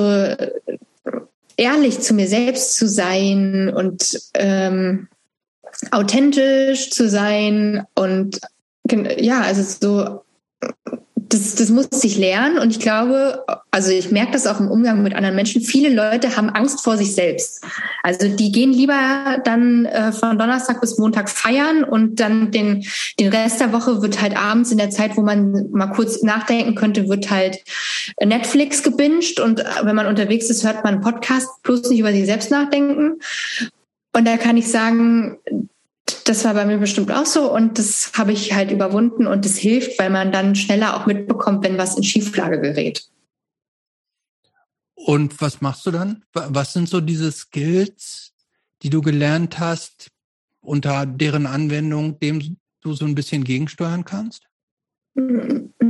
[1.57, 5.09] ehrlich zu mir selbst zu sein und ähm,
[5.91, 8.41] authentisch zu sein und
[9.19, 10.23] ja, also so
[11.31, 15.03] das, das muss ich lernen und ich glaube, also ich merke das auch im Umgang
[15.03, 17.65] mit anderen Menschen, viele Leute haben Angst vor sich selbst.
[18.03, 22.85] Also die gehen lieber dann äh, von Donnerstag bis Montag feiern und dann den,
[23.21, 26.75] den Rest der Woche wird halt abends in der Zeit, wo man mal kurz nachdenken
[26.75, 27.59] könnte, wird halt
[28.21, 32.27] Netflix gebinged und wenn man unterwegs ist, hört man einen Podcast, bloß nicht über sich
[32.27, 33.21] selbst nachdenken.
[34.13, 35.39] Und da kann ich sagen,
[36.25, 39.57] das war bei mir bestimmt auch so und das habe ich halt überwunden und das
[39.57, 43.09] hilft, weil man dann schneller auch mitbekommt, wenn was in Schieflage gerät.
[44.95, 46.25] Und was machst du dann?
[46.33, 48.33] Was sind so diese Skills,
[48.83, 50.11] die du gelernt hast,
[50.61, 54.47] unter deren Anwendung dem du so ein bisschen gegensteuern kannst?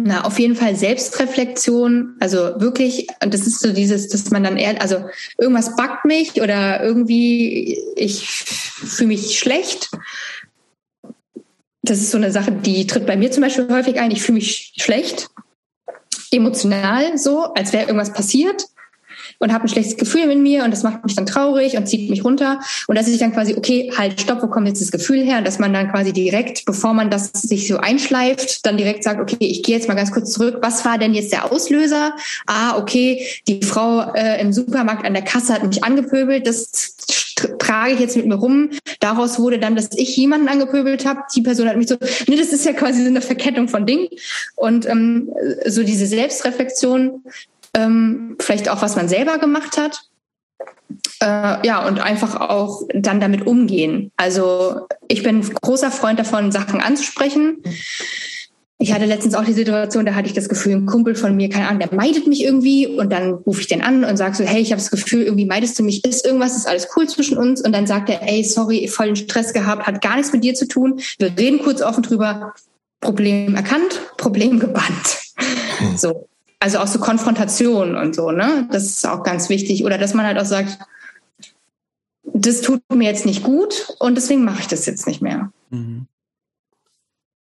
[0.03, 2.17] Na, auf jeden Fall Selbstreflexion.
[2.21, 5.05] Also wirklich, und das ist so dieses, dass man dann eher, also
[5.39, 9.91] irgendwas backt mich oder irgendwie ich fühle mich schlecht.
[11.83, 14.11] Das ist so eine Sache, die tritt bei mir zum Beispiel häufig ein.
[14.11, 15.29] Ich fühle mich schlecht,
[16.31, 18.67] emotional so, als wäre irgendwas passiert
[19.41, 22.09] und habe ein schlechtes Gefühl in mir und das macht mich dann traurig und zieht
[22.11, 22.61] mich runter.
[22.87, 25.39] Und dass ich dann quasi, okay, halt, stopp, wo kommt jetzt das Gefühl her?
[25.39, 29.21] Und dass man dann quasi direkt, bevor man das sich so einschleift, dann direkt sagt,
[29.21, 30.59] okay, ich gehe jetzt mal ganz kurz zurück.
[30.61, 32.15] Was war denn jetzt der Auslöser?
[32.47, 36.47] Ah, okay, die Frau äh, im Supermarkt an der Kasse hat mich angepöbelt.
[36.47, 36.97] Das
[37.59, 38.71] trage ich jetzt mit mir rum.
[39.01, 41.21] Daraus wurde dann, dass ich jemanden angepöbelt habe.
[41.35, 41.97] Die Person hat mich so,
[42.29, 44.09] nee, das ist ja quasi so eine Verkettung von Dingen.
[44.57, 45.31] Und ähm,
[45.67, 47.23] so diese Selbstreflexion,
[47.81, 50.03] ähm, vielleicht auch, was man selber gemacht hat.
[51.23, 54.11] Äh, ja, und einfach auch dann damit umgehen.
[54.17, 57.63] Also ich bin großer Freund davon, Sachen anzusprechen.
[58.83, 61.51] Ich hatte letztens auch die Situation, da hatte ich das Gefühl, ein Kumpel von mir,
[61.51, 64.45] keine Ahnung, der meidet mich irgendwie und dann rufe ich den an und sage so,
[64.45, 67.37] hey, ich habe das Gefühl, irgendwie meidest du mich, ist irgendwas, ist alles cool zwischen
[67.37, 70.43] uns und dann sagt er, ey, sorry, voll den Stress gehabt, hat gar nichts mit
[70.45, 70.99] dir zu tun.
[71.19, 72.55] Wir reden kurz offen drüber,
[73.01, 75.19] Problem erkannt, Problem gebannt.
[75.77, 75.97] Hm.
[75.99, 76.27] So.
[76.61, 78.69] Also auch so Konfrontation und so, ne?
[78.71, 79.85] Das ist auch ganz wichtig.
[79.85, 80.79] Oder dass man halt auch sagt,
[82.23, 85.53] das tut mir jetzt nicht gut und deswegen mache ich das jetzt nicht mehr.
[85.71, 86.07] Mhm.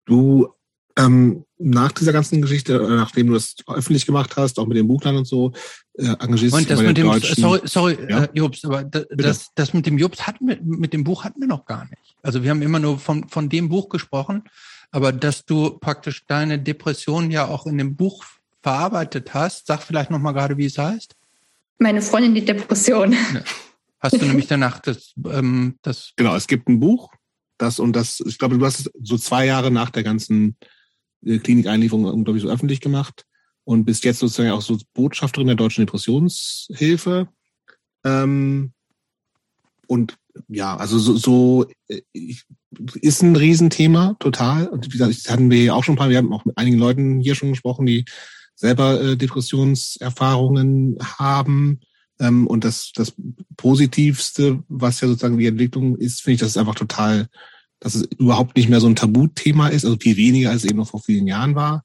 [0.06, 0.48] Du
[0.97, 4.89] ähm, nach dieser ganzen Geschichte, äh, nachdem du das öffentlich gemacht hast, auch mit dem
[4.89, 5.52] Buchland und so,
[5.94, 8.24] äh, engagierst und das mit dem, Sorry, sorry ja?
[8.24, 11.48] äh, Jobs, aber das, das mit dem Jobs hatten wir, mit dem Buch hatten wir
[11.48, 12.16] noch gar nicht.
[12.22, 14.44] Also wir haben immer nur von, von dem Buch gesprochen,
[14.90, 18.24] aber dass du praktisch deine Depression ja auch in dem Buch
[18.62, 19.66] verarbeitet hast.
[19.66, 21.14] Sag vielleicht noch mal gerade, wie es heißt.
[21.78, 23.16] Meine Freundin die Depression.
[24.01, 26.12] Hast du nämlich danach das, ähm, das.
[26.16, 27.12] Genau, es gibt ein Buch,
[27.59, 30.56] das und das, ich glaube, du hast es so zwei Jahre nach der ganzen
[31.24, 33.24] äh, Klinikeinlieferung, glaube ich, so öffentlich gemacht
[33.65, 37.28] und bist jetzt sozusagen auch so Botschafterin der Deutschen Depressionshilfe.
[38.05, 38.73] Ähm,
[39.86, 40.16] und
[40.49, 42.02] ja, also so, so äh,
[43.00, 44.66] ist ein Riesenthema, total.
[44.66, 46.58] Und wie gesagt, das hatten wir ja auch schon ein paar, wir haben auch mit
[46.58, 48.05] einigen Leuten hier schon gesprochen, die
[48.62, 51.81] selber äh, Depressionserfahrungen haben.
[52.20, 53.12] Ähm, und das, das
[53.57, 57.28] Positivste, was ja sozusagen die Entwicklung ist, finde ich, dass es einfach total,
[57.81, 60.78] dass es überhaupt nicht mehr so ein Tabuthema ist, also viel weniger als es eben
[60.78, 61.82] noch vor vielen Jahren war.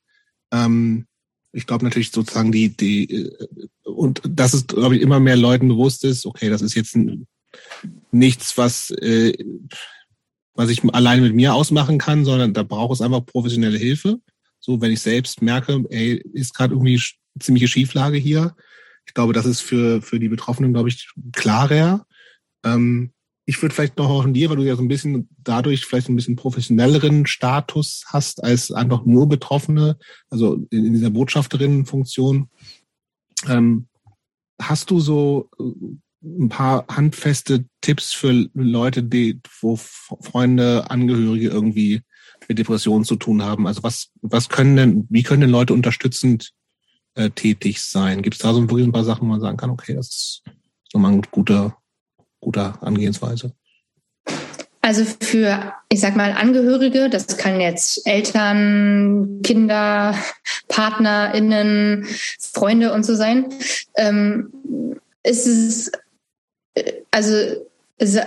[0.53, 1.07] Ähm,
[1.51, 3.47] ich glaube natürlich sozusagen die, die, äh,
[3.83, 6.95] und dass es, glaube ich, immer mehr Leuten bewusst ist, okay, das ist jetzt
[8.11, 9.33] nichts, was, äh,
[10.53, 14.19] was ich alleine mit mir ausmachen kann, sondern da braucht es einfach professionelle Hilfe.
[14.67, 17.01] So, wenn ich selbst merke, ey, ist gerade irgendwie
[17.39, 18.53] ziemliche Schieflage hier.
[19.05, 22.05] Ich glaube, das ist für, für die Betroffenen, glaube ich, klarer.
[22.65, 23.13] Ähm,
[23.45, 26.09] ich würde vielleicht noch auch in dir, weil du ja so ein bisschen dadurch vielleicht
[26.09, 29.97] ein bisschen professionelleren Status hast als einfach nur Betroffene,
[30.29, 32.49] also in, in dieser Botschafterinnenfunktion.
[33.47, 33.87] Ähm,
[34.61, 35.63] hast du so äh,
[36.25, 42.01] ein paar handfeste Tipps für Leute, die, wo Freunde, Angehörige irgendwie
[42.47, 43.67] mit Depressionen zu tun haben?
[43.67, 46.51] Also was, was können denn, wie können denn Leute unterstützend
[47.15, 48.21] äh, tätig sein?
[48.21, 50.43] Gibt es da so ein paar Sachen, wo man sagen kann, okay, das ist
[50.93, 51.73] nochmal eine gute,
[52.39, 53.53] gute Angehensweise?
[54.81, 60.15] Also für, ich sag mal, Angehörige, das kann jetzt Eltern, Kinder,
[60.69, 62.05] PartnerInnen,
[62.39, 63.47] Freunde und so sein.
[63.97, 65.91] Ähm, ist es,
[67.11, 67.65] also,
[67.97, 68.19] ist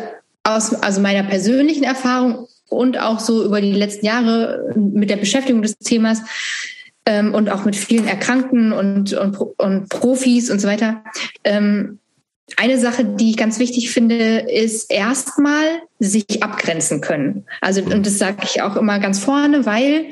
[0.42, 5.62] aus also meiner persönlichen Erfahrung und auch so über die letzten Jahre mit der Beschäftigung
[5.62, 6.22] des Themas
[7.06, 11.02] ähm, und auch mit vielen Erkrankten und, und, und Profis und so weiter.
[11.44, 11.98] Ähm,
[12.56, 17.44] eine Sache, die ich ganz wichtig finde, ist erstmal sich abgrenzen können.
[17.60, 20.06] Also, und das sage ich auch immer ganz vorne, weil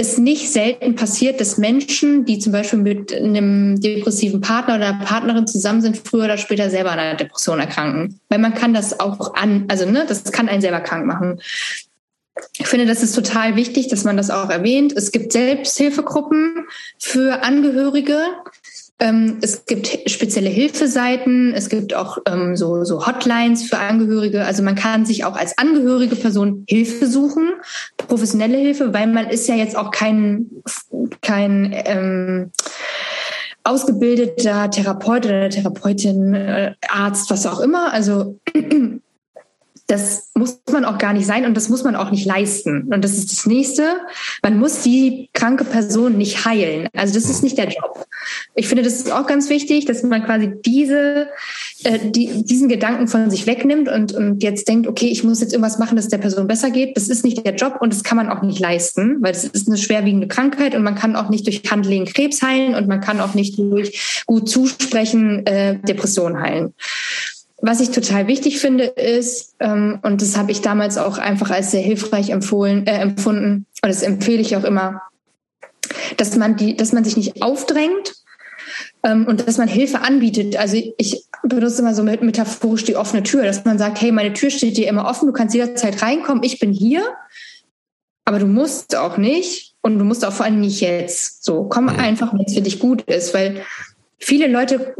[0.00, 5.48] es nicht selten passiert, dass Menschen, die zum Beispiel mit einem depressiven Partner oder Partnerin
[5.48, 8.20] zusammen sind, früher oder später selber an einer Depression erkranken.
[8.28, 11.40] Weil man kann das auch an, also ne, das kann einen selber krank machen.
[12.58, 14.92] Ich finde, das ist total wichtig, dass man das auch erwähnt.
[14.96, 16.66] Es gibt Selbsthilfegruppen
[16.98, 18.18] für Angehörige.
[19.00, 21.54] Ähm, es gibt spezielle Hilfeseiten.
[21.54, 24.44] Es gibt auch ähm, so, Hotlines für Angehörige.
[24.44, 27.52] Also man kann sich auch als angehörige Person Hilfe suchen,
[27.96, 30.50] professionelle Hilfe, weil man ist ja jetzt auch kein,
[31.22, 32.50] kein ähm,
[33.62, 37.92] ausgebildeter Therapeut oder Therapeutin, äh, Arzt, was auch immer.
[37.92, 38.40] Also
[39.88, 42.92] das muss man auch gar nicht sein und das muss man auch nicht leisten.
[42.92, 43.82] Und das ist das nächste.
[44.42, 46.88] Man muss die kranke Person nicht heilen.
[46.94, 48.06] Also das ist nicht der Job.
[48.54, 51.28] Ich finde, das ist auch ganz wichtig, dass man quasi diese,
[51.84, 55.54] äh, die, diesen Gedanken von sich wegnimmt und, und jetzt denkt, okay, ich muss jetzt
[55.54, 56.94] irgendwas machen, dass es der Person besser geht.
[56.94, 59.68] Das ist nicht der Job und das kann man auch nicht leisten, weil es ist
[59.68, 63.22] eine schwerwiegende Krankheit und man kann auch nicht durch Handling Krebs heilen und man kann
[63.22, 66.74] auch nicht durch gut zusprechen äh, Depression heilen.
[67.60, 71.72] Was ich total wichtig finde, ist, ähm, und das habe ich damals auch einfach als
[71.72, 75.02] sehr hilfreich empfohlen, äh, empfunden, und das empfehle ich auch immer,
[76.16, 78.14] dass man die, dass man sich nicht aufdrängt
[79.02, 80.56] ähm, und dass man Hilfe anbietet.
[80.56, 84.50] Also ich benutze immer so metaphorisch die offene Tür, dass man sagt, hey, meine Tür
[84.50, 87.02] steht dir immer offen, du kannst jederzeit reinkommen, ich bin hier,
[88.24, 91.44] aber du musst auch nicht und du musst auch vor allem nicht jetzt.
[91.44, 93.62] So, komm einfach, wenn es für dich gut ist, weil
[94.18, 94.94] viele Leute,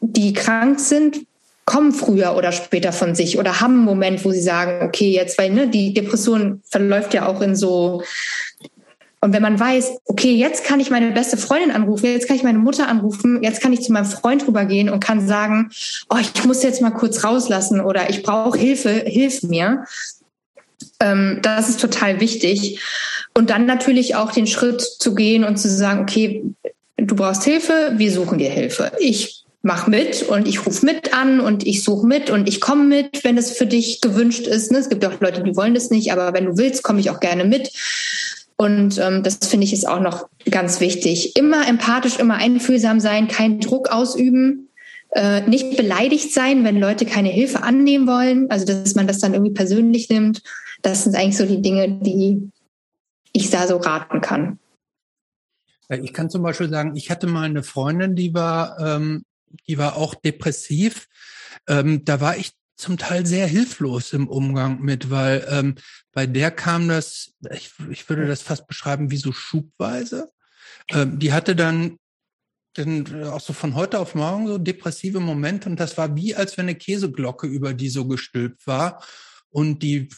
[0.00, 1.26] die krank sind,
[1.66, 5.36] kommen früher oder später von sich oder haben einen Moment, wo sie sagen, okay, jetzt,
[5.36, 8.02] weil ne, die Depression verläuft ja auch in so
[9.20, 12.44] und wenn man weiß, okay, jetzt kann ich meine beste Freundin anrufen, jetzt kann ich
[12.44, 15.70] meine Mutter anrufen, jetzt kann ich zu meinem Freund rübergehen und kann sagen,
[16.10, 19.84] oh, ich muss jetzt mal kurz rauslassen oder ich brauche Hilfe, hilf mir.
[21.00, 22.80] Ähm, das ist total wichtig.
[23.34, 26.44] Und dann natürlich auch den Schritt zu gehen und zu sagen, okay,
[26.96, 28.92] du brauchst Hilfe, wir suchen dir Hilfe.
[29.00, 32.84] Ich mach mit und ich rufe mit an und ich suche mit und ich komme
[32.84, 34.70] mit, wenn es für dich gewünscht ist.
[34.70, 34.78] Ne?
[34.78, 37.18] Es gibt auch Leute, die wollen das nicht, aber wenn du willst, komme ich auch
[37.18, 37.72] gerne mit.
[38.56, 41.34] Und ähm, das finde ich ist auch noch ganz wichtig.
[41.34, 44.68] Immer empathisch, immer einfühlsam sein, keinen Druck ausüben,
[45.10, 48.48] äh, nicht beleidigt sein, wenn Leute keine Hilfe annehmen wollen.
[48.50, 50.42] Also dass man das dann irgendwie persönlich nimmt.
[50.82, 52.52] Das sind eigentlich so die Dinge, die
[53.32, 54.60] ich da so raten kann.
[55.88, 59.24] Ich kann zum Beispiel sagen, ich hatte mal eine Freundin, die war ähm,
[59.68, 61.06] die war auch depressiv.
[61.68, 65.76] Ähm, da war ich zum Teil sehr hilflos im Umgang mit, weil ähm,
[66.12, 70.30] bei der kam das, ich, ich würde das fast beschreiben wie so schubweise.
[70.90, 71.98] Ähm, die hatte dann
[72.78, 76.58] dann auch so von heute auf morgen so depressive Momente und das war wie, als
[76.58, 79.02] wenn eine Käseglocke über die so gestülpt war.
[79.48, 80.10] Und die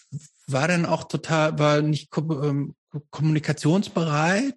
[0.48, 2.74] war dann auch total, war nicht ähm,
[3.10, 4.56] kommunikationsbereit,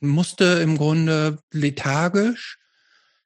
[0.00, 2.58] musste im Grunde lethargisch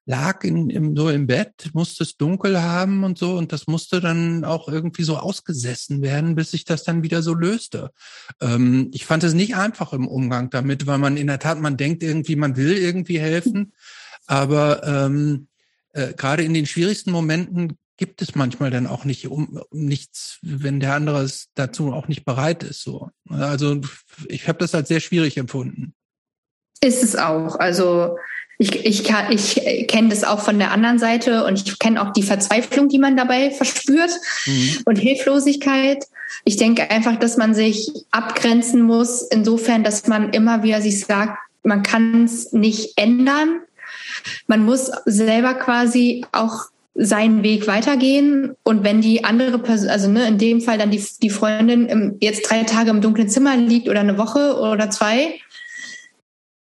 [0.06, 4.00] lag in, im, so im Bett, musste es dunkel haben und so und das musste
[4.00, 7.90] dann auch irgendwie so ausgesessen werden, bis sich das dann wieder so löste.
[8.40, 11.76] Ähm, ich fand es nicht einfach im Umgang damit, weil man in der Tat, man
[11.76, 13.72] denkt irgendwie, man will irgendwie helfen,
[14.26, 15.48] aber ähm,
[15.92, 20.78] äh, gerade in den schwierigsten Momenten gibt es manchmal dann auch nicht um nichts, wenn
[20.78, 22.82] der andere es dazu auch nicht bereit ist.
[22.82, 23.80] So, also
[24.28, 25.94] ich habe das als sehr schwierig empfunden.
[26.80, 27.56] Ist es auch.
[27.56, 28.18] Also
[28.58, 32.12] ich, ich, kann, ich kenne das auch von der anderen Seite und ich kenne auch
[32.12, 34.10] die Verzweiflung, die man dabei verspürt
[34.46, 34.78] mhm.
[34.86, 36.04] und Hilflosigkeit.
[36.44, 41.38] Ich denke einfach, dass man sich abgrenzen muss, insofern, dass man immer wieder sich sagt,
[41.62, 43.60] man kann es nicht ändern.
[44.46, 48.54] Man muss selber quasi auch seinen Weg weitergehen.
[48.62, 52.50] Und wenn die andere Person, also ne, in dem Fall dann die, die Freundin jetzt
[52.50, 55.34] drei Tage im dunklen Zimmer liegt oder eine Woche oder zwei,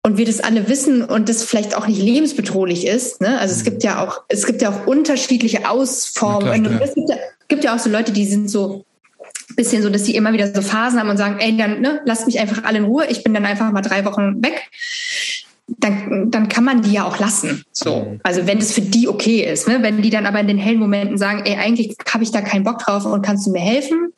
[0.02, 3.22] und wir das alle wissen und das vielleicht auch nicht lebensbedrohlich ist.
[3.22, 3.40] Ne?
[3.40, 6.66] Also es gibt ja auch, es gibt ja auch unterschiedliche Ausformungen.
[6.66, 7.16] Ja, es gibt ja,
[7.48, 8.86] gibt ja auch so Leute, die sind so
[9.56, 12.26] bisschen so, dass sie immer wieder so Phasen haben und sagen, ey, dann ne, lasst
[12.28, 14.70] mich einfach alle in Ruhe, ich bin dann einfach mal drei Wochen weg.
[15.68, 17.64] Dann, dann kann man die ja auch lassen.
[17.72, 18.02] So.
[18.02, 18.20] Mhm.
[18.24, 19.68] Also wenn das für die okay ist.
[19.68, 19.80] Ne?
[19.82, 22.64] Wenn die dann aber in den hellen Momenten sagen, ey, eigentlich habe ich da keinen
[22.64, 24.14] Bock drauf und kannst du mir helfen,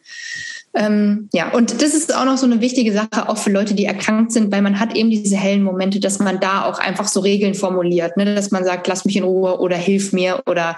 [0.73, 3.85] ähm, ja, und das ist auch noch so eine wichtige Sache, auch für Leute, die
[3.85, 7.19] erkrankt sind, weil man hat eben diese hellen Momente, dass man da auch einfach so
[7.19, 8.35] Regeln formuliert, ne?
[8.35, 10.77] dass man sagt, lass mich in Ruhe oder hilf mir oder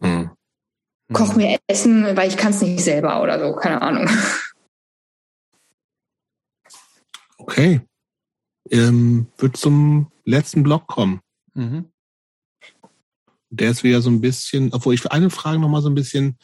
[0.00, 0.30] Mhm.
[1.12, 4.08] Koch mir Essen, weil ich kann es nicht selber oder so, keine Ahnung.
[7.38, 7.80] Okay.
[8.70, 11.20] Ähm, wird zum letzten Block kommen.
[11.54, 11.90] Mhm.
[13.48, 16.38] Der ist wieder so ein bisschen, obwohl ich für eine Frage nochmal so ein bisschen,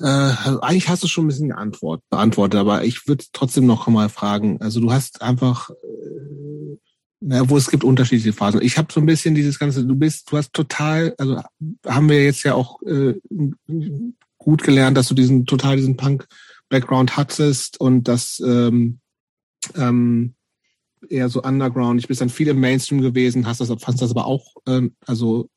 [0.00, 3.86] äh, also eigentlich hast du schon ein bisschen geantwortet, beantwortet, aber ich würde trotzdem noch
[3.88, 4.60] mal fragen.
[4.60, 6.76] Also du hast einfach, äh,
[7.20, 8.62] na, wo es gibt unterschiedliche Phasen.
[8.62, 11.40] Ich habe so ein bisschen dieses ganze, du bist, du hast total, also
[11.86, 13.14] haben wir jetzt ja auch äh,
[14.38, 19.00] gut gelernt, dass du diesen total diesen Punk-Background hattest und dass ähm,
[19.76, 20.34] ähm,
[21.08, 22.00] eher so Underground.
[22.00, 25.48] Ich bist dann viel im Mainstream gewesen, hast das, fandst das aber auch, ähm, also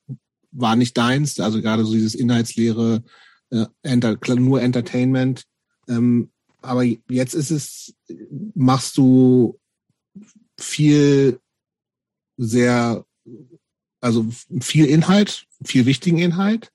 [0.52, 3.04] war nicht deins, also gerade so dieses inhaltsleere,
[3.54, 5.44] äh, enter, nur Entertainment.
[5.88, 7.94] Ähm, aber jetzt ist es,
[8.56, 9.60] machst du
[10.60, 11.40] viel
[12.38, 13.06] sehr,
[14.02, 14.26] also
[14.62, 16.72] viel Inhalt, viel wichtigen Inhalt,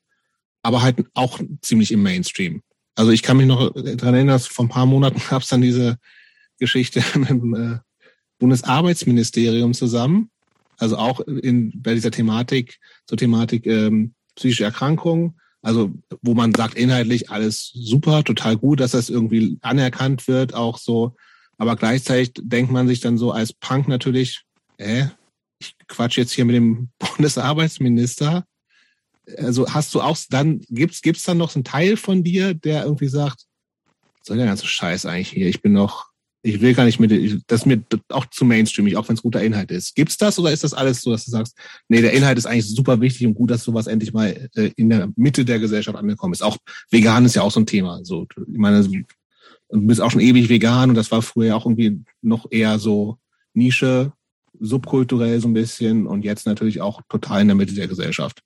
[0.63, 2.63] aber halt auch ziemlich im Mainstream.
[2.95, 5.63] Also ich kann mich noch dran erinnern, dass vor ein paar Monaten gab es dann
[5.63, 5.99] diese
[6.59, 7.79] Geschichte mit dem äh,
[8.39, 10.31] Bundesarbeitsministerium zusammen,
[10.77, 16.75] also auch in, bei dieser Thematik, zur Thematik ähm, psychische Erkrankungen, also wo man sagt,
[16.75, 21.17] inhaltlich alles super, total gut, dass das irgendwie anerkannt wird, auch so.
[21.57, 24.43] Aber gleichzeitig denkt man sich dann so als Punk natürlich,
[24.79, 25.07] äh,
[25.59, 28.45] ich quatsch jetzt hier mit dem Bundesarbeitsminister.
[29.37, 32.85] Also hast du auch dann, gibt's, gibt's dann noch so einen Teil von dir, der
[32.85, 33.45] irgendwie sagt,
[34.23, 35.49] soll der ganze Scheiß eigentlich hier?
[35.49, 36.08] Ich bin noch,
[36.49, 37.11] ich will gar nicht mit,
[37.47, 39.95] das ist mir auch zu mainstreamig, auch wenn es guter Inhalt ist.
[39.95, 41.57] Gibt's das oder ist das alles so, dass du sagst,
[41.89, 44.91] nee, der Inhalt ist eigentlich super wichtig und gut, dass sowas endlich mal äh, in
[44.91, 46.43] der Mitte der Gesellschaft angekommen ist.
[46.43, 46.57] Auch
[46.91, 48.01] vegan ist ja auch so ein Thema.
[48.05, 49.05] So, ich meine, du
[49.71, 53.19] bist auch schon ewig vegan und das war früher auch irgendwie noch eher so
[53.55, 54.13] Nische,
[54.61, 58.43] subkulturell so ein bisschen und jetzt natürlich auch total in der Mitte der Gesellschaft.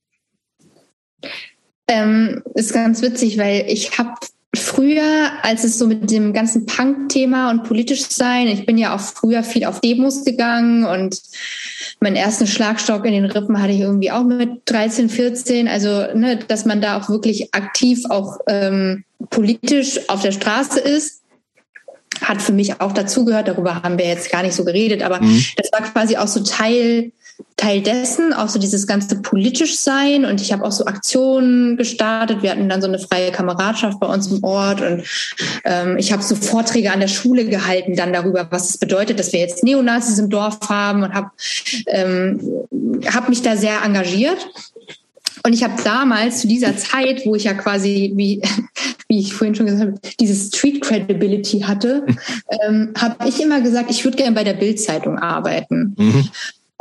[1.88, 4.14] Ähm, ist ganz witzig, weil ich habe
[4.54, 9.00] früher, als es so mit dem ganzen Punk-Thema und politisch sein, ich bin ja auch
[9.00, 11.20] früher viel auf Demos gegangen und
[12.00, 15.68] meinen ersten Schlagstock in den Rippen hatte ich irgendwie auch mit 13, 14.
[15.68, 21.22] Also, ne, dass man da auch wirklich aktiv auch ähm, politisch auf der Straße ist
[22.20, 23.48] hat für mich auch dazugehört.
[23.48, 25.44] Darüber haben wir jetzt gar nicht so geredet, aber mhm.
[25.56, 27.10] das war quasi auch so Teil
[27.56, 30.24] Teil dessen, auch so dieses ganze politisch sein.
[30.24, 32.42] Und ich habe auch so Aktionen gestartet.
[32.42, 35.04] Wir hatten dann so eine freie Kameradschaft bei uns im Ort und
[35.64, 39.32] ähm, ich habe so Vorträge an der Schule gehalten dann darüber, was es bedeutet, dass
[39.32, 41.30] wir jetzt Neonazis im Dorf haben und habe
[41.86, 42.40] ähm,
[43.06, 44.48] hab mich da sehr engagiert.
[45.44, 48.42] Und ich habe damals zu dieser Zeit, wo ich ja quasi, wie,
[49.08, 52.06] wie ich vorhin schon gesagt habe, diese Street Credibility hatte,
[52.66, 55.94] ähm, habe ich immer gesagt, ich würde gerne bei der Bildzeitung arbeiten.
[55.96, 56.28] Mhm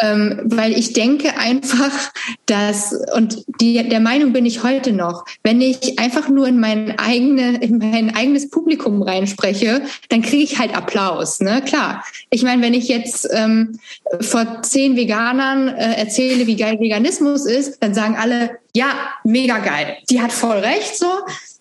[0.01, 2.11] ähm, weil ich denke einfach,
[2.45, 6.97] dass, und die, der Meinung bin ich heute noch, wenn ich einfach nur in mein,
[6.97, 11.39] eigene, in mein eigenes Publikum reinspreche, dann kriege ich halt Applaus.
[11.39, 11.61] Ne?
[11.65, 12.03] Klar.
[12.30, 13.80] Ich meine, wenn ich jetzt ähm,
[14.19, 18.93] vor zehn Veganern äh, erzähle, wie geil Veganismus ist, dann sagen alle, ja,
[19.24, 19.98] mega geil.
[20.09, 21.08] Die hat voll recht so.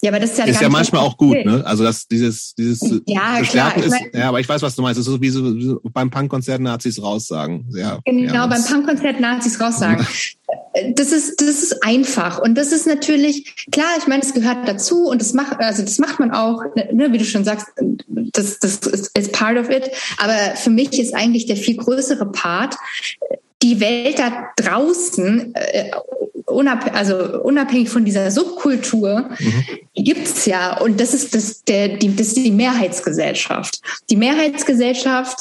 [0.02, 1.62] Ja, aber das ist ja, ist ja manchmal auch gut, ne?
[1.66, 4.98] Also das dieses dieses ja, klar, ist, mein, ja, aber ich weiß, was du meinst.
[4.98, 7.66] Das ist so wie so, wie so beim Punkkonzert Nazis raussagen.
[7.74, 10.06] Ja, genau, ja, beim Punkkonzert Nazis raussagen.
[10.94, 13.90] das ist das ist einfach und das ist natürlich klar.
[13.98, 17.18] Ich meine, es gehört dazu und das macht also das macht man auch, ne, wie
[17.18, 17.66] du schon sagst.
[18.08, 19.90] Das das ist, ist part of it.
[20.16, 22.76] Aber für mich ist eigentlich der viel größere Part
[23.62, 25.90] die Welt da draußen äh,
[26.50, 29.64] unab also unabhängig von dieser Subkultur, mhm.
[29.94, 30.78] gibt's ja.
[30.78, 33.80] Und das ist, das, der, die, das ist die Mehrheitsgesellschaft.
[34.10, 35.39] Die Mehrheitsgesellschaft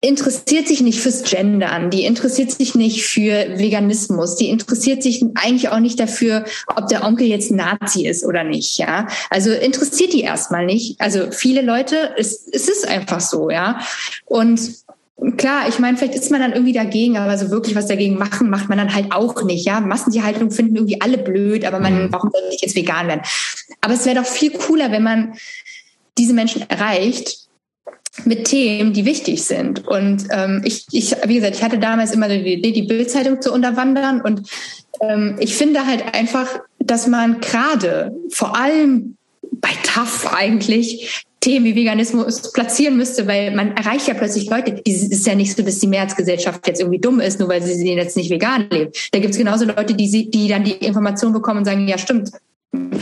[0.00, 5.70] interessiert sich nicht fürs Gendern, die interessiert sich nicht für Veganismus, die interessiert sich eigentlich
[5.70, 6.44] auch nicht dafür,
[6.76, 9.08] ob der Onkel jetzt Nazi ist oder nicht, ja.
[9.30, 11.00] Also interessiert die erstmal nicht.
[11.00, 13.78] Also viele Leute, es, es ist einfach so, ja.
[14.26, 14.60] Und
[15.36, 18.50] klar, ich meine, vielleicht ist man dann irgendwie dagegen, aber so wirklich was dagegen machen,
[18.50, 19.66] macht man dann halt auch nicht.
[19.66, 22.12] Ja, Massentierhaltung finden irgendwie alle blöd, aber man, mhm.
[22.12, 23.22] warum soll ich jetzt vegan werden?
[23.80, 25.34] Aber es wäre doch viel cooler, wenn man
[26.18, 27.48] diese Menschen erreicht
[28.24, 29.86] mit Themen, die wichtig sind.
[29.86, 33.52] Und ähm, ich, ich, wie gesagt, ich hatte damals immer die Idee, die Bildzeitung zu
[33.52, 34.20] unterwandern.
[34.20, 34.48] Und
[35.00, 39.16] ähm, ich finde halt einfach, dass man gerade vor allem
[39.52, 44.90] bei TAF eigentlich Themen wie Veganismus platzieren müsste, weil man erreicht ja plötzlich Leute, die
[44.90, 48.16] ist ja nicht so, dass die Mehrheitsgesellschaft jetzt irgendwie dumm ist, nur weil sie jetzt
[48.16, 48.90] nicht vegan leben.
[49.12, 52.30] Da gibt es genauso Leute, die, die dann die Information bekommen und sagen, ja stimmt,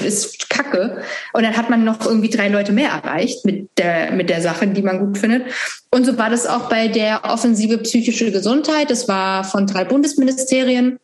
[0.04, 1.02] ist kacke.
[1.32, 4.66] Und dann hat man noch irgendwie drei Leute mehr erreicht mit der, mit der Sache,
[4.66, 5.44] die man gut findet.
[5.92, 8.90] Und so war das auch bei der Offensive psychische Gesundheit.
[8.90, 10.98] Das war von drei Bundesministerien.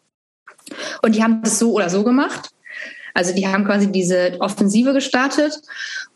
[1.03, 2.51] Und die haben das so oder so gemacht.
[3.15, 5.61] Also die haben quasi diese Offensive gestartet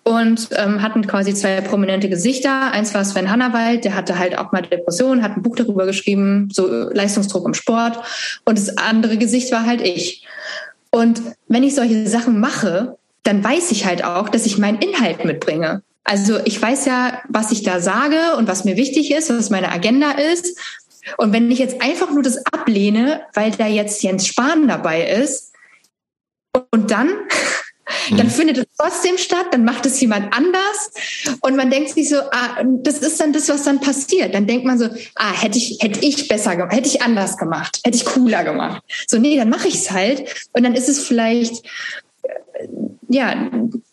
[0.04, 2.72] und ähm, hatten quasi zwei prominente Gesichter.
[2.72, 6.48] Eins war Sven Hannawald, der hatte halt auch mal Depressionen, hat ein Buch darüber geschrieben,
[6.52, 7.98] so Leistungsdruck im Sport.
[8.44, 10.26] Und das andere Gesicht war halt ich.
[10.90, 15.24] Und wenn ich solche Sachen mache, dann weiß ich halt auch, dass ich meinen Inhalt
[15.24, 15.82] mitbringe.
[16.04, 19.70] Also ich weiß ja, was ich da sage und was mir wichtig ist, was meine
[19.70, 20.58] Agenda ist.
[21.16, 25.52] Und wenn ich jetzt einfach nur das ablehne, weil da jetzt Jens Spahn dabei ist,
[26.70, 27.10] und dann
[28.10, 28.30] dann mhm.
[28.30, 30.90] findet es trotzdem statt, dann macht es jemand anders
[31.40, 34.34] und man denkt sich so, ah, das ist dann das, was dann passiert.
[34.34, 37.80] Dann denkt man so, ah, hätte ich, hätte ich besser gemacht, hätte ich anders gemacht,
[37.84, 38.82] hätte ich cooler gemacht.
[39.06, 41.64] So, nee, dann mache ich es halt und dann ist es vielleicht,
[42.22, 42.68] äh,
[43.08, 43.50] ja,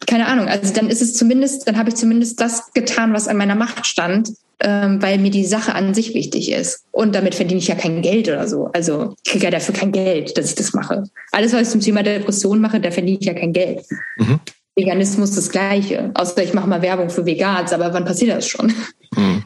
[0.07, 3.37] keine Ahnung, also dann ist es zumindest, dann habe ich zumindest das getan, was an
[3.37, 6.85] meiner Macht stand ähm, weil mir die Sache an sich wichtig ist.
[6.91, 8.65] Und damit verdiene ich ja kein Geld oder so.
[8.73, 11.03] Also ich kriege ja dafür kein Geld, dass ich das mache.
[11.31, 13.85] Alles, was ich zum Thema Depression mache, da verdiene ich ja kein Geld.
[14.17, 14.39] Mhm.
[14.75, 16.11] Veganismus das Gleiche.
[16.13, 18.73] Außer ich mache mal Werbung für Vegans, aber wann passiert das schon?
[19.15, 19.43] Mhm.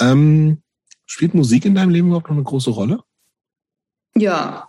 [0.00, 0.62] Ähm,
[1.06, 3.00] spielt Musik in deinem Leben überhaupt noch eine große Rolle?
[4.16, 4.68] Ja.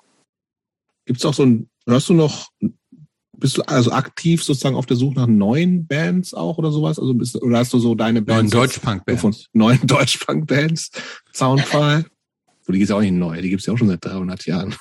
[1.06, 2.50] Gibt es auch so ein, hörst du noch
[3.44, 6.98] bist du also aktiv sozusagen auf der Suche nach neuen Bands auch oder sowas?
[6.98, 8.54] Also bist, oder hast du so deine Bands?
[8.54, 9.48] Neuen Deutschpunk-Bands.
[9.54, 10.92] Neuen Deutschpunk-Bands.
[11.34, 12.06] Soundfall.
[12.70, 14.74] die gibt's ja auch nicht neu, die gibt's ja auch schon seit 300 Jahren.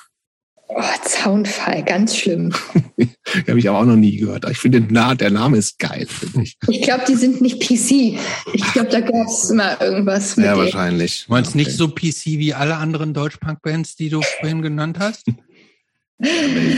[0.69, 2.53] Oh, Soundfall, ganz schlimm.
[2.97, 3.09] die
[3.49, 4.49] habe ich aber auch noch nie gehört.
[4.49, 6.57] Ich finde, der Name ist geil, finde ich.
[6.69, 8.17] Ich glaube, die sind nicht PC.
[8.53, 10.63] Ich glaube, da gab es immer irgendwas mit Ja, denen.
[10.63, 11.25] wahrscheinlich.
[11.27, 11.57] Meinst okay.
[11.57, 15.27] nicht so PC wie alle anderen Deutschpunk-Bands, die du vorhin genannt hast?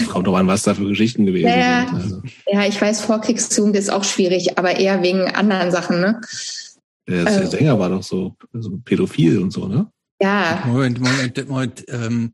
[0.09, 1.95] Kommt doch an, was da für Geschichten gewesen ja, sind.
[1.95, 2.21] Also.
[2.47, 6.21] Ja, ich weiß, Vorkriegsjugend ist auch schwierig, aber eher wegen anderen Sachen, ne?
[7.07, 9.87] Der, der ähm, Sänger war doch so, so pädophil und so, ne?
[10.21, 10.63] Ja.
[10.65, 11.85] Moment, Moment, Moment.
[11.89, 12.33] Ähm,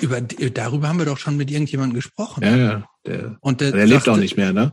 [0.00, 2.42] über, darüber haben wir doch schon mit irgendjemandem gesprochen.
[2.44, 2.84] Ja, ja.
[3.06, 4.72] Der, und der, der lebt auch nicht mehr, ne?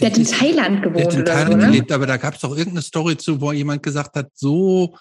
[0.00, 0.98] Der, hat in Thailand gewohnt.
[0.98, 1.94] Der hat in Thailand oder so, gelebt, ne?
[1.94, 4.96] aber da gab es doch irgendeine Story zu, wo jemand gesagt hat, so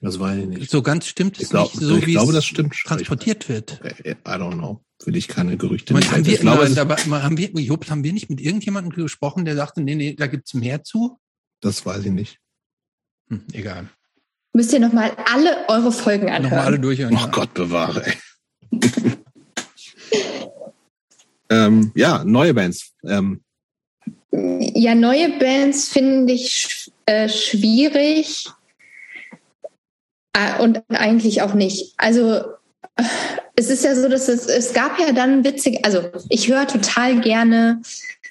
[0.00, 0.70] das weiß ich nicht.
[0.70, 2.74] So ganz stimmt es ich glaub, nicht, so ich wie glaube, das stimmt.
[2.74, 3.80] transportiert wird.
[3.84, 4.82] I don't know.
[5.04, 6.10] Will ich keine Gerüchte nicht.
[6.10, 9.56] Haben wir, ich glaube, aber, haben wir, Jobs, haben wir nicht mit irgendjemandem gesprochen, der
[9.56, 11.18] sagte, nee, nee, da gibt's mehr zu?
[11.60, 12.38] Das weiß ich nicht.
[13.28, 13.88] Hm, egal.
[14.52, 16.42] Müsst ihr nochmal alle eure Folgen anhören.
[16.44, 17.16] Nochmal alle durchhören.
[17.16, 18.14] Oh Gott bewahre, ey.
[21.50, 22.92] ähm, ja, neue Bands.
[23.04, 23.42] Ähm.
[24.32, 28.48] Ja, neue Bands finde ich äh, schwierig
[30.60, 31.94] und eigentlich auch nicht.
[31.96, 32.42] Also
[33.56, 37.20] es ist ja so, dass es, es gab ja dann witzig, also ich höre total
[37.20, 37.82] gerne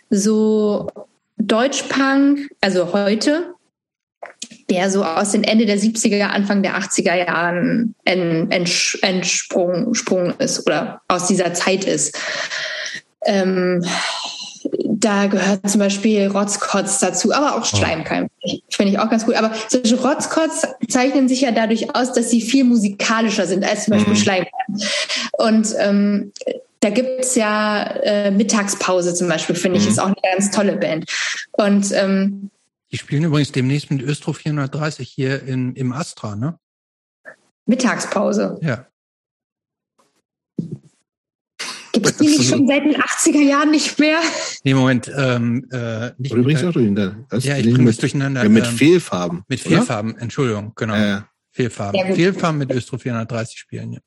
[0.10, 0.88] so
[1.38, 3.54] Deutschpunk, also heute,
[4.70, 9.94] der so aus den Ende der 70er, Anfang der 80er Jahren entsprungen
[10.38, 12.18] ist oder aus dieser Zeit ist.
[13.26, 13.84] Ähm,
[15.00, 18.28] da gehört zum Beispiel Rotzkotz dazu, aber auch Schleimkeim.
[18.70, 19.36] Finde ich auch ganz cool.
[19.36, 23.94] Aber solche Rotzkotz zeichnen sich ja dadurch aus, dass sie viel musikalischer sind als zum
[23.94, 24.18] Beispiel mhm.
[24.18, 24.78] Schleimkeim.
[25.34, 26.32] Und ähm,
[26.82, 29.92] da gibt's ja äh, Mittagspause zum Beispiel, finde ich, mhm.
[29.92, 31.06] ist auch eine ganz tolle Band.
[31.54, 32.50] Und ähm,
[32.92, 36.58] die spielen übrigens demnächst mit Östro 430 hier in, im Astra, ne?
[37.66, 38.58] Mittagspause.
[38.62, 38.88] Ja.
[41.92, 44.20] Gibt es die nicht schon seit den 80er Jahren nicht mehr?
[44.64, 45.12] Nee, Moment.
[45.16, 47.16] Ähm, äh, nicht du bringst auch durcheinander.
[47.40, 48.44] Ja, ich bringe es durcheinander.
[48.44, 49.44] Ja, mit ähm, Fehlfarben.
[49.48, 50.22] Mit Fehlfarben, oder?
[50.22, 50.96] Entschuldigung, genau.
[50.96, 51.22] Äh.
[51.52, 52.16] Fehlfarben.
[52.16, 54.00] Fehlfarben mit Östro 430 spielen, ja.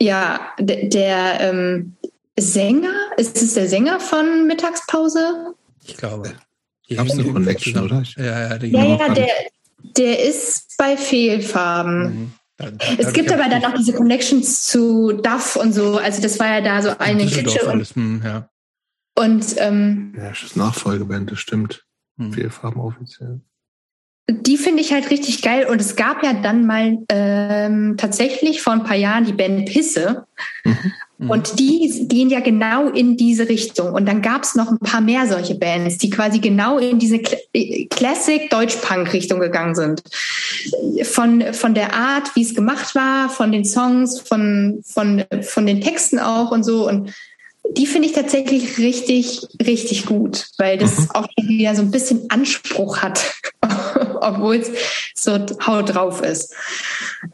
[0.00, 1.96] Ja, der, der ähm,
[2.38, 5.54] Sänger, ist es der Sänger von Mittagspause?
[5.84, 6.34] Ich glaube.
[6.94, 8.02] Gab es eine Connection, oder?
[8.16, 9.28] Ja, ja, ja, ja der,
[9.96, 12.02] der ist bei Fehlfarben.
[12.02, 12.32] Mhm.
[12.58, 15.98] Da, da, es gibt aber dann auch diese Connections zu Duff und so.
[15.98, 17.70] Also das war ja da so eine Klitsche.
[17.70, 18.48] Und, hm, ja.
[19.18, 21.84] und ähm, ja, das ist Nachfolgeband, das stimmt.
[22.18, 22.32] Hm.
[22.32, 23.42] Fehlfarben offiziell
[24.28, 25.66] die finde ich halt richtig geil.
[25.66, 30.26] Und es gab ja dann mal ähm, tatsächlich vor ein paar Jahren die Band Pisse.
[30.64, 30.92] Mhm.
[31.18, 31.30] Mhm.
[31.30, 33.92] Und die gehen ja genau in diese Richtung.
[33.92, 37.20] Und dann gab es noch ein paar mehr solche Bands, die quasi genau in diese
[37.52, 40.02] äh, Classic Deutsch-Punk-Richtung gegangen sind.
[41.04, 45.80] Von, von der Art, wie es gemacht war, von den Songs, von, von, von den
[45.80, 46.88] Texten auch und so.
[46.88, 47.12] Und
[47.76, 51.10] die finde ich tatsächlich richtig, richtig gut, weil das mhm.
[51.14, 53.34] auch wieder so ein bisschen Anspruch hat,
[54.20, 54.70] obwohl es
[55.14, 56.54] so haut drauf ist.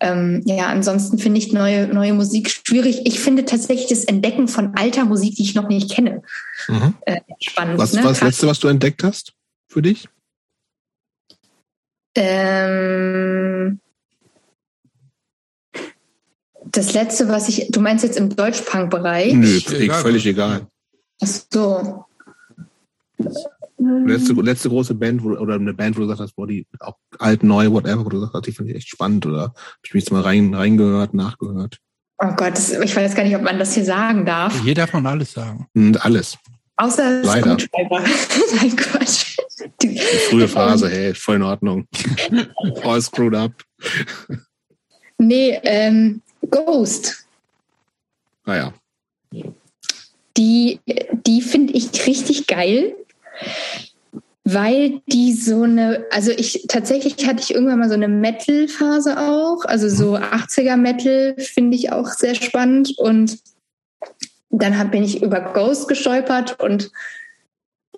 [0.00, 3.02] Ähm, ja, ansonsten finde ich neue, neue Musik schwierig.
[3.04, 6.22] Ich finde tatsächlich das Entdecken von alter Musik, die ich noch nicht kenne,
[6.68, 6.94] mhm.
[7.06, 7.78] äh, spannend.
[7.78, 8.08] Was war ne?
[8.08, 9.32] das Letzte, was du entdeckt hast
[9.68, 10.08] für dich?
[12.14, 13.80] Ähm,
[16.72, 19.34] Das letzte, was ich, du meinst jetzt im Deutschpunk-Bereich?
[19.34, 20.66] Nö, völlig egal.
[21.20, 22.04] Ach so.
[24.06, 26.96] Letzte, letzte große Band wo, oder eine Band, wo du gesagt hast, boah, die auch
[27.18, 29.94] alt, neu, whatever, wo du gesagt hast, die fand ich echt spannend oder hab ich
[29.94, 31.78] mich jetzt mal rein, reingehört, nachgehört.
[32.18, 34.62] Oh Gott, das, ich weiß gar nicht, ob man das hier sagen darf.
[34.62, 35.66] Hier darf man alles sagen.
[35.74, 36.38] Und alles.
[36.76, 37.58] Außer Leider.
[37.58, 38.00] Screwdriver.
[38.56, 39.36] Nein, Quatsch.
[39.82, 41.86] Die frühe Phase, hey, voll in Ordnung.
[42.84, 43.52] All screwed up.
[45.18, 47.26] Nee, ähm, Ghost.
[48.44, 48.72] Naja.
[50.36, 50.80] Die,
[51.26, 52.94] die finde ich richtig geil,
[54.44, 59.64] weil die so eine, also ich tatsächlich hatte ich irgendwann mal so eine Metal-Phase auch,
[59.64, 62.98] also so 80er Metal finde ich auch sehr spannend.
[62.98, 63.38] Und
[64.50, 66.58] dann hab, bin ich über Ghost gestolpert.
[66.60, 66.90] Und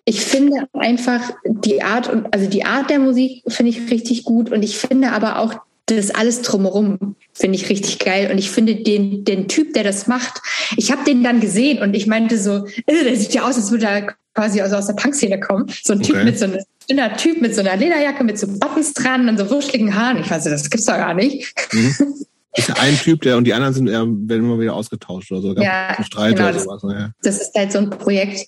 [0.04, 4.52] ich finde einfach die Art und also die Art der Musik finde ich richtig gut.
[4.52, 5.54] Und ich finde aber auch
[5.86, 10.06] das alles drumherum finde ich richtig geil und ich finde den den Typ, der das
[10.06, 10.40] macht,
[10.76, 13.70] ich habe den dann gesehen und ich meinte so, äh, der sieht ja aus, als
[13.70, 16.24] würde er quasi aus, aus der Punkszene kommen, so ein Typ Okay.
[16.24, 19.50] mit so einem dünner Typ mit so einer Lederjacke mit so Buttons dran und so
[19.50, 20.20] wuscheligen Haaren.
[20.20, 21.52] Ich weiß, das gibt's doch gar nicht.
[21.72, 21.94] Mhm.
[22.56, 25.40] Ist ja ein Typ, der und die anderen sind, äh, werden immer wieder ausgetauscht oder
[25.40, 25.54] so.
[25.54, 26.82] Ja, Streit genau, oder sowas.
[26.84, 27.10] Ja.
[27.22, 28.46] Das ist halt so ein Projekt.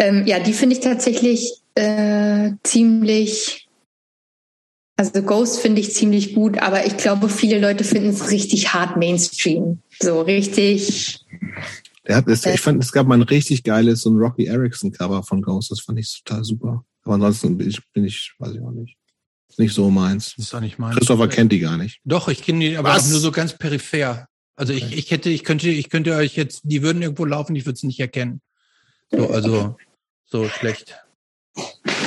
[0.00, 3.67] Ähm, ja, die finde ich tatsächlich äh, ziemlich.
[4.98, 8.96] Also Ghost finde ich ziemlich gut, aber ich glaube, viele Leute finden es richtig hart
[8.96, 9.80] Mainstream.
[10.02, 11.24] So richtig.
[12.04, 14.90] Der hat, es, ich fand, es gab mal ein richtig geiles, so ein Rocky Erickson
[14.90, 15.70] Cover von Ghost.
[15.70, 16.84] Das fand ich total super.
[17.04, 18.96] Aber ansonsten bin ich, bin ich weiß ich auch nicht.
[19.48, 20.34] Ist nicht so meins.
[20.36, 20.96] Das ist doch nicht mein.
[20.96, 22.00] Christopher kennt die gar nicht.
[22.04, 24.26] Doch, ich kenne die, aber nur so ganz peripher.
[24.56, 27.66] Also ich, ich hätte, ich könnte, ich könnte euch jetzt, die würden irgendwo laufen, ich
[27.66, 28.40] würde es nicht erkennen.
[29.12, 29.76] So, also
[30.26, 30.96] so schlecht.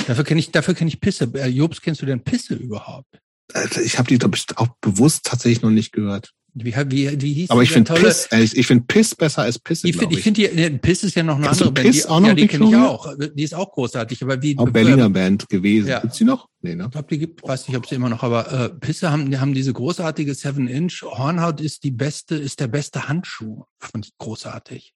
[0.08, 1.30] Dafür kenne ich, dafür kenne ich Pisse.
[1.34, 3.20] Äh, Jobs, kennst du denn Pisse überhaupt?
[3.54, 6.34] Also Ich habe die, glaube ich, auch bewusst tatsächlich noch nicht gehört.
[6.54, 7.94] Wie, wie, wie hieß Aber ich finde?
[7.94, 10.80] Piss, ehrlich, ich finde Piss besser als Pisse, Ich finde, glaube ich finde, die, ne,
[10.80, 11.88] Piss ist ja noch eine du andere Band.
[11.88, 13.16] Piss Die, auch noch, ja, die kenne ich auch.
[13.34, 14.22] Die ist auch großartig.
[14.24, 15.88] Aber wie, Auch Berliner Band gewesen.
[15.88, 16.00] Ja.
[16.02, 16.50] Gibt's die noch?
[16.62, 16.86] Nee, ne?
[16.86, 19.40] Ich glaube, die gibt, weiß nicht, ob sie immer noch, aber äh, Pisse haben, die
[19.40, 21.04] haben diese großartige Seven Inch.
[21.04, 23.64] Hornhaut ist die beste, ist der beste Handschuh.
[23.82, 24.94] Ich großartig.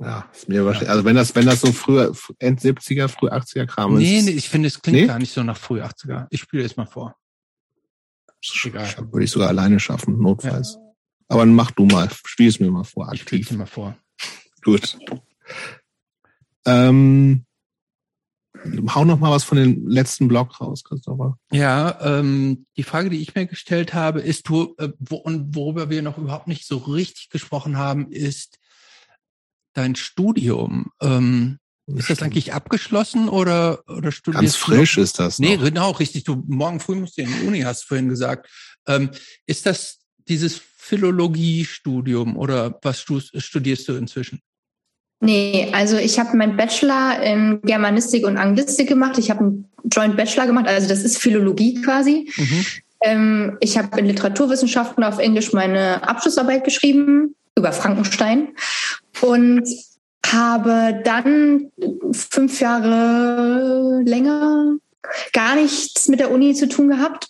[0.00, 3.66] Ja, ist mir wahrscheinlich, also wenn das, wenn das so früher, End 70er, früh 80er
[3.66, 4.02] Kram ist.
[4.02, 5.06] Nee, nee, ich finde, es klingt Nee?
[5.06, 6.26] gar nicht so nach früh 80er.
[6.30, 7.16] Ich spiele es mal vor.
[8.64, 8.88] egal.
[9.10, 10.78] Würde ich sogar alleine schaffen, notfalls.
[11.26, 13.50] Aber dann mach du mal, spiel es mir mal vor, Ich spiele aktiv.
[13.50, 13.96] es mal vor.
[14.62, 14.96] Gut.
[16.64, 17.44] Ähm,
[18.94, 21.38] hau noch mal was von dem letzten Blog raus, Christopher.
[21.50, 25.90] Ja, ähm, die Frage, die ich mir gestellt habe, ist, wo, äh, wo, und worüber
[25.90, 28.58] wir noch überhaupt nicht so richtig gesprochen haben, ist
[29.78, 30.90] dein Studium.
[31.00, 35.38] Ähm, ist das eigentlich abgeschlossen oder, oder studierst Ganz du frisch ist das.
[35.38, 35.64] Nee, noch.
[35.64, 36.24] genau, richtig.
[36.24, 38.50] Du morgen früh musst du in die Uni, hast du vorhin gesagt.
[38.86, 39.10] Ähm,
[39.46, 44.40] ist das dieses Philologiestudium oder was stu- studierst du inzwischen?
[45.20, 49.18] Nee, also ich habe meinen Bachelor in Germanistik und Anglistik gemacht.
[49.18, 52.30] Ich habe einen Joint Bachelor gemacht, also das ist Philologie quasi.
[52.36, 52.66] Mhm.
[53.00, 58.48] Ähm, ich habe in Literaturwissenschaften auf Englisch meine Abschlussarbeit geschrieben über Frankenstein
[59.20, 59.64] und
[60.26, 61.70] habe dann
[62.12, 64.76] fünf Jahre länger
[65.32, 67.28] gar nichts mit der Uni zu tun gehabt.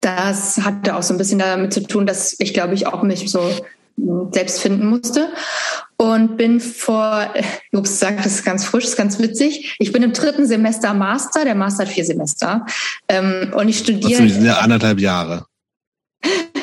[0.00, 3.30] Das hatte auch so ein bisschen damit zu tun, dass ich glaube ich auch mich
[3.30, 3.50] so
[4.32, 5.30] selbst finden musste
[5.96, 7.32] und bin vor,
[7.72, 9.76] Jobs sagt, das ist ganz frisch, das ist ganz witzig.
[9.78, 12.66] Ich bin im dritten Semester Master, der Master hat vier Semester.
[13.08, 14.22] Ähm, und ich studiere.
[14.22, 15.46] die sind ja anderthalb Jahre.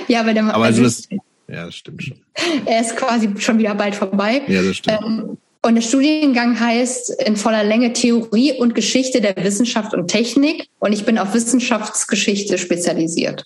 [0.08, 1.20] Ja, weil der Aber also also das,
[1.54, 2.20] ja, das stimmt schon.
[2.66, 4.42] er ist quasi schon wieder bald vorbei.
[4.48, 5.00] Ja, das stimmt.
[5.06, 10.68] Ähm, und der Studiengang heißt in voller Länge Theorie und Geschichte der Wissenschaft und Technik.
[10.80, 13.46] Und ich bin auf Wissenschaftsgeschichte spezialisiert.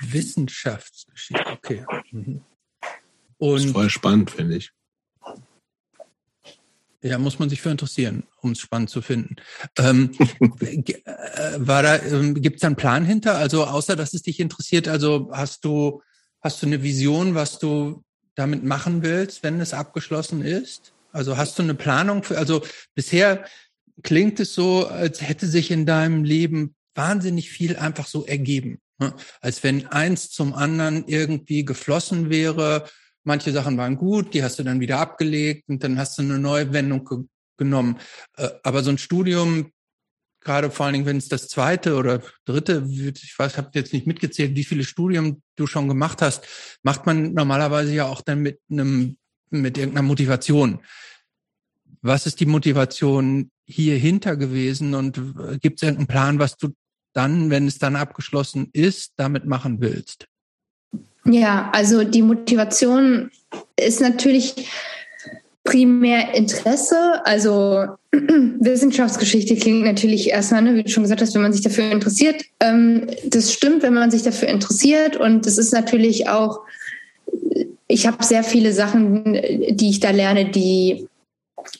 [0.00, 1.84] Wissenschaftsgeschichte, okay.
[2.10, 2.40] Mhm.
[3.38, 4.72] Das ist Und voll spannend, finde ich.
[7.02, 9.36] ja, muss man sich für interessieren, um es spannend zu finden.
[9.78, 10.10] Ähm,
[10.60, 10.92] äh,
[11.58, 13.36] war da, ähm, gibt es da einen Plan hinter?
[13.36, 16.02] Also außer dass es dich interessiert, also hast du,
[16.42, 18.02] hast du eine Vision, was du
[18.34, 20.92] damit machen willst, wenn es abgeschlossen ist?
[21.12, 22.62] Also hast du eine Planung für, also
[22.94, 23.44] bisher
[24.02, 28.80] klingt es so, als hätte sich in deinem Leben wahnsinnig viel einfach so ergeben.
[28.98, 29.14] ne?
[29.40, 32.88] Als wenn eins zum anderen irgendwie geflossen wäre.
[33.24, 36.38] Manche Sachen waren gut, die hast du dann wieder abgelegt und dann hast du eine
[36.38, 37.18] neue Wendung ge
[37.58, 37.98] genommen.
[38.38, 39.70] Äh, aber so ein Studium,
[40.44, 43.92] gerade vor allen Dingen, wenn es das zweite oder dritte wird, ich weiß, habe jetzt
[43.92, 46.44] nicht mitgezählt, wie viele Studien du schon gemacht hast,
[46.82, 49.16] macht man normalerweise ja auch dann mit einem,
[49.50, 50.80] mit irgendeiner Motivation.
[52.00, 55.20] Was ist die Motivation hier hinter gewesen und
[55.60, 56.74] gibt es irgendeinen Plan, was du
[57.12, 60.26] dann, wenn es dann abgeschlossen ist, damit machen willst?
[61.24, 63.30] Ja, also die Motivation
[63.76, 64.68] ist natürlich
[65.64, 67.24] primär Interesse.
[67.24, 71.90] Also Wissenschaftsgeschichte klingt natürlich erstmal, ne, wie du schon gesagt hast, wenn man sich dafür
[71.90, 72.42] interessiert.
[72.60, 75.16] Ähm, das stimmt, wenn man sich dafür interessiert.
[75.16, 76.60] Und es ist natürlich auch,
[77.86, 79.34] ich habe sehr viele Sachen,
[79.70, 81.06] die ich da lerne, die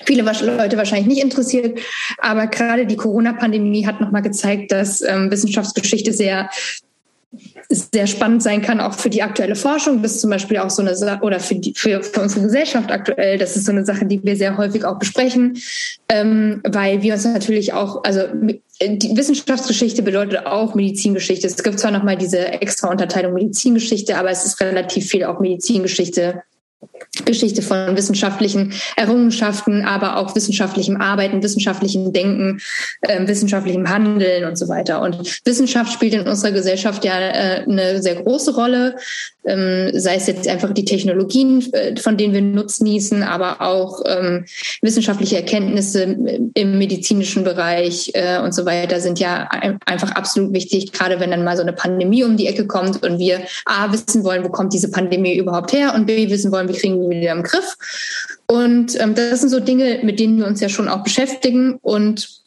[0.05, 1.79] viele Leute wahrscheinlich nicht interessiert.
[2.19, 6.51] Aber gerade die Corona-Pandemie hat nochmal gezeigt, dass ähm, Wissenschaftsgeschichte sehr
[7.69, 10.03] sehr spannend sein kann, auch für die aktuelle Forschung.
[10.03, 12.91] Das ist zum Beispiel auch so eine Sache, oder für, die, für, für unsere Gesellschaft
[12.91, 15.59] aktuell, das ist so eine Sache, die wir sehr häufig auch besprechen,
[16.09, 18.23] ähm, weil wir uns natürlich auch, also
[18.81, 21.47] die Wissenschaftsgeschichte bedeutet auch Medizingeschichte.
[21.47, 26.43] Es gibt zwar nochmal diese extra Unterteilung Medizingeschichte, aber es ist relativ viel auch Medizingeschichte
[27.25, 32.61] Geschichte von wissenschaftlichen Errungenschaften, aber auch wissenschaftlichem Arbeiten, wissenschaftlichem Denken,
[33.03, 35.01] äh, wissenschaftlichem Handeln und so weiter.
[35.01, 38.97] Und Wissenschaft spielt in unserer Gesellschaft ja äh, eine sehr große Rolle,
[39.45, 44.45] ähm, sei es jetzt einfach die Technologien, äh, von denen wir nutznießen, aber auch ähm,
[44.83, 46.17] wissenschaftliche Erkenntnisse
[46.55, 51.31] im medizinischen Bereich äh, und so weiter sind ja ein, einfach absolut wichtig, gerade wenn
[51.31, 54.49] dann mal so eine Pandemie um die Ecke kommt und wir A wissen wollen, wo
[54.49, 57.77] kommt diese Pandemie überhaupt her und B wissen wollen, wie kriegen wir wieder im Griff.
[58.47, 62.43] Und ähm, das sind so Dinge, mit denen wir uns ja schon auch beschäftigen und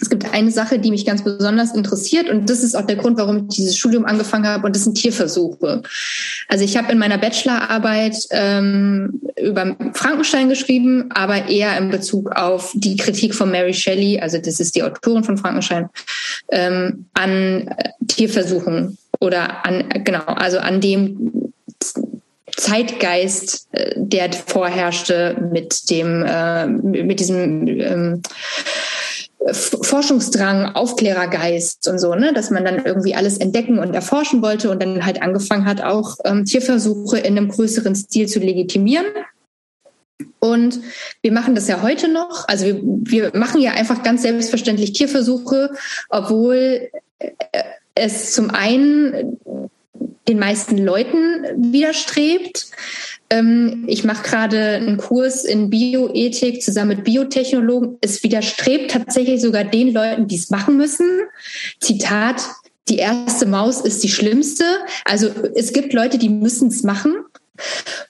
[0.00, 3.18] es gibt eine Sache, die mich ganz besonders interessiert und das ist auch der Grund,
[3.18, 5.82] warum ich dieses Studium angefangen habe und das sind Tierversuche.
[6.48, 12.72] Also ich habe in meiner Bachelorarbeit ähm, über Frankenstein geschrieben, aber eher in Bezug auf
[12.74, 15.88] die Kritik von Mary Shelley, also das ist die Autorin von Frankenstein,
[16.50, 21.52] ähm, an äh, Tierversuchen oder an genau, also an dem
[22.54, 28.22] Zeitgeist, äh, der vorherrschte mit dem äh, mit diesem ähm,
[29.52, 34.82] Forschungsdrang, Aufklärergeist und so, ne, dass man dann irgendwie alles entdecken und erforschen wollte und
[34.82, 39.06] dann halt angefangen hat, auch ähm, Tierversuche in einem größeren Stil zu legitimieren.
[40.38, 40.80] Und
[41.22, 42.48] wir machen das ja heute noch.
[42.48, 45.70] Also wir, wir machen ja einfach ganz selbstverständlich Tierversuche,
[46.08, 47.30] obwohl äh,
[47.94, 49.70] es zum einen
[50.28, 52.66] den meisten Leuten widerstrebt.
[53.30, 57.98] Ähm, ich mache gerade einen Kurs in Bioethik zusammen mit Biotechnologen.
[58.00, 61.06] Es widerstrebt tatsächlich sogar den Leuten, die es machen müssen.
[61.80, 62.42] Zitat,
[62.88, 64.64] die erste Maus ist die schlimmste.
[65.04, 67.16] Also es gibt Leute, die müssen es machen.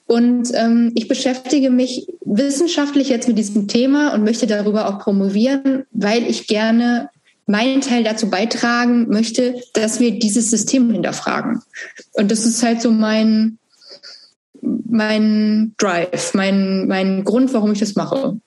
[0.07, 5.85] Und ähm, ich beschäftige mich wissenschaftlich jetzt mit diesem Thema und möchte darüber auch promovieren,
[5.93, 7.11] weil ich gerne
[7.47, 11.63] meinen Teil dazu beitragen möchte, dass wir dieses System hinterfragen.
[12.13, 13.59] Und das ist halt so mein,
[14.61, 18.41] mein Drive, mein, mein Grund, warum ich das mache.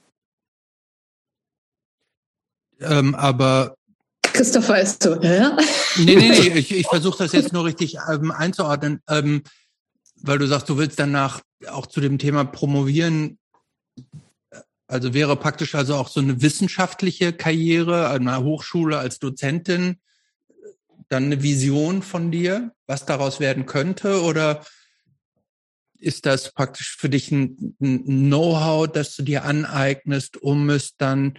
[2.82, 3.76] Ähm, aber
[4.22, 5.50] Christopher ist so, hä?
[5.98, 9.44] Nee, nee, nee, ich, ich versuche das jetzt nur richtig ähm, einzuordnen, ähm,
[10.22, 13.38] weil du sagst, du willst danach auch zu dem Thema promovieren.
[14.90, 20.00] Also wäre praktisch also auch so eine wissenschaftliche Karriere an einer Hochschule als Dozentin
[21.10, 24.24] dann eine Vision von dir, was daraus werden könnte?
[24.24, 24.66] Oder
[26.00, 31.38] ist das praktisch für dich ein, ein Know-how, das du dir aneignest, um es dann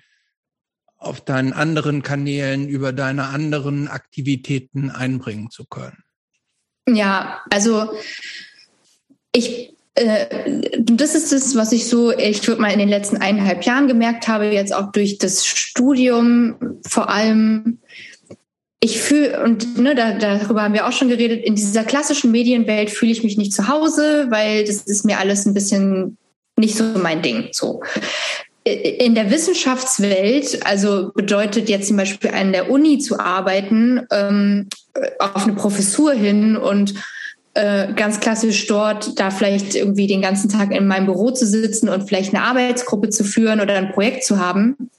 [0.97, 6.05] auf deinen anderen Kanälen über deine anderen Aktivitäten einbringen zu können?
[6.89, 7.93] Ja, also
[9.33, 9.80] ich äh,
[10.79, 14.29] das ist es, was ich so, ich würde mal in den letzten eineinhalb Jahren gemerkt
[14.29, 17.79] habe, jetzt auch durch das Studium vor allem.
[18.83, 22.89] Ich fühle, und ne, da, darüber haben wir auch schon geredet, in dieser klassischen Medienwelt
[22.89, 26.17] fühle ich mich nicht zu Hause, weil das ist mir alles ein bisschen
[26.59, 27.49] nicht so mein Ding.
[27.53, 27.83] So.
[28.65, 34.69] In der Wissenschaftswelt, also bedeutet jetzt zum Beispiel an der Uni zu arbeiten, ähm,
[35.19, 36.95] auf eine Professur hin und
[37.55, 41.89] äh, ganz klassisch dort da vielleicht irgendwie den ganzen Tag in meinem Büro zu sitzen
[41.89, 44.91] und vielleicht eine Arbeitsgruppe zu führen oder ein Projekt zu haben,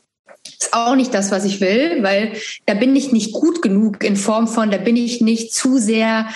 [0.44, 2.34] ist auch nicht das, was ich will, weil
[2.66, 6.28] da bin ich nicht gut genug in Form von, da bin ich nicht zu sehr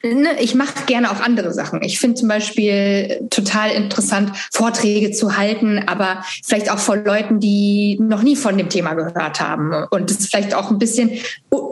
[0.00, 1.82] ich mache gerne auch andere Sachen.
[1.82, 7.98] Ich finde zum Beispiel total interessant, Vorträge zu halten, aber vielleicht auch vor Leuten, die
[8.00, 9.72] noch nie von dem Thema gehört haben.
[9.90, 11.10] Und das ist vielleicht auch ein bisschen,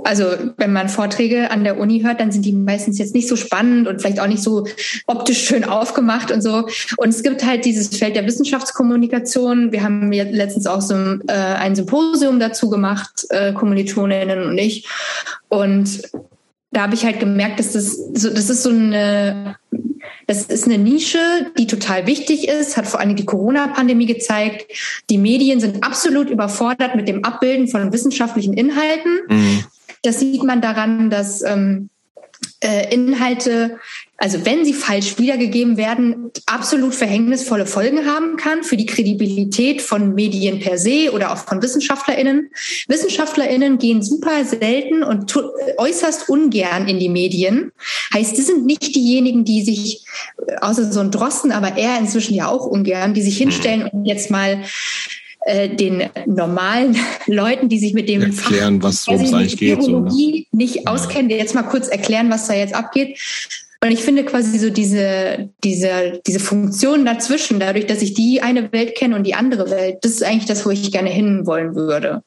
[0.02, 3.36] also wenn man Vorträge an der Uni hört, dann sind die meistens jetzt nicht so
[3.36, 4.66] spannend und vielleicht auch nicht so
[5.06, 6.66] optisch schön aufgemacht und so.
[6.96, 9.70] Und es gibt halt dieses Feld der Wissenschaftskommunikation.
[9.70, 14.88] Wir haben letztens auch so äh, ein Symposium dazu gemacht, äh, Kommilitoninnen und ich.
[15.48, 16.02] Und
[16.70, 19.56] da habe ich halt gemerkt, dass das so, das ist so eine,
[20.26, 21.18] das ist eine Nische,
[21.56, 24.66] die total wichtig ist, hat vor allem die Corona-Pandemie gezeigt.
[25.08, 29.20] Die Medien sind absolut überfordert mit dem Abbilden von wissenschaftlichen Inhalten.
[29.28, 29.64] Mhm.
[30.02, 31.90] Das sieht man daran, dass ähm,
[32.60, 33.78] äh, Inhalte
[34.18, 40.14] also wenn sie falsch wiedergegeben werden, absolut verhängnisvolle Folgen haben kann für die Kredibilität von
[40.14, 42.50] Medien per se oder auch von WissenschaftlerInnen.
[42.88, 45.36] WissenschaftlerInnen gehen super selten und
[45.76, 47.72] äußerst ungern in die Medien.
[48.14, 50.04] Heißt, das sind nicht diejenigen, die sich,
[50.62, 54.30] außer so ein Drosten, aber eher inzwischen ja auch ungern, die sich hinstellen und jetzt
[54.30, 54.62] mal
[55.46, 56.96] äh, den normalen
[57.26, 60.44] Leuten, die sich mit dem erklären, Fach, was worum es eigentlich geht, so, ne?
[60.52, 60.82] nicht ja.
[60.86, 63.18] auskennen, jetzt mal kurz erklären, was da jetzt abgeht.
[63.82, 68.72] Und ich finde quasi so diese, diese, diese Funktion dazwischen, dadurch, dass ich die eine
[68.72, 72.22] Welt kenne und die andere Welt, das ist eigentlich das, wo ich gerne hinwollen würde.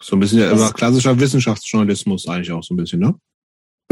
[0.00, 3.14] So ein bisschen ja immer klassischer Wissenschaftsjournalismus eigentlich auch so ein bisschen, ne?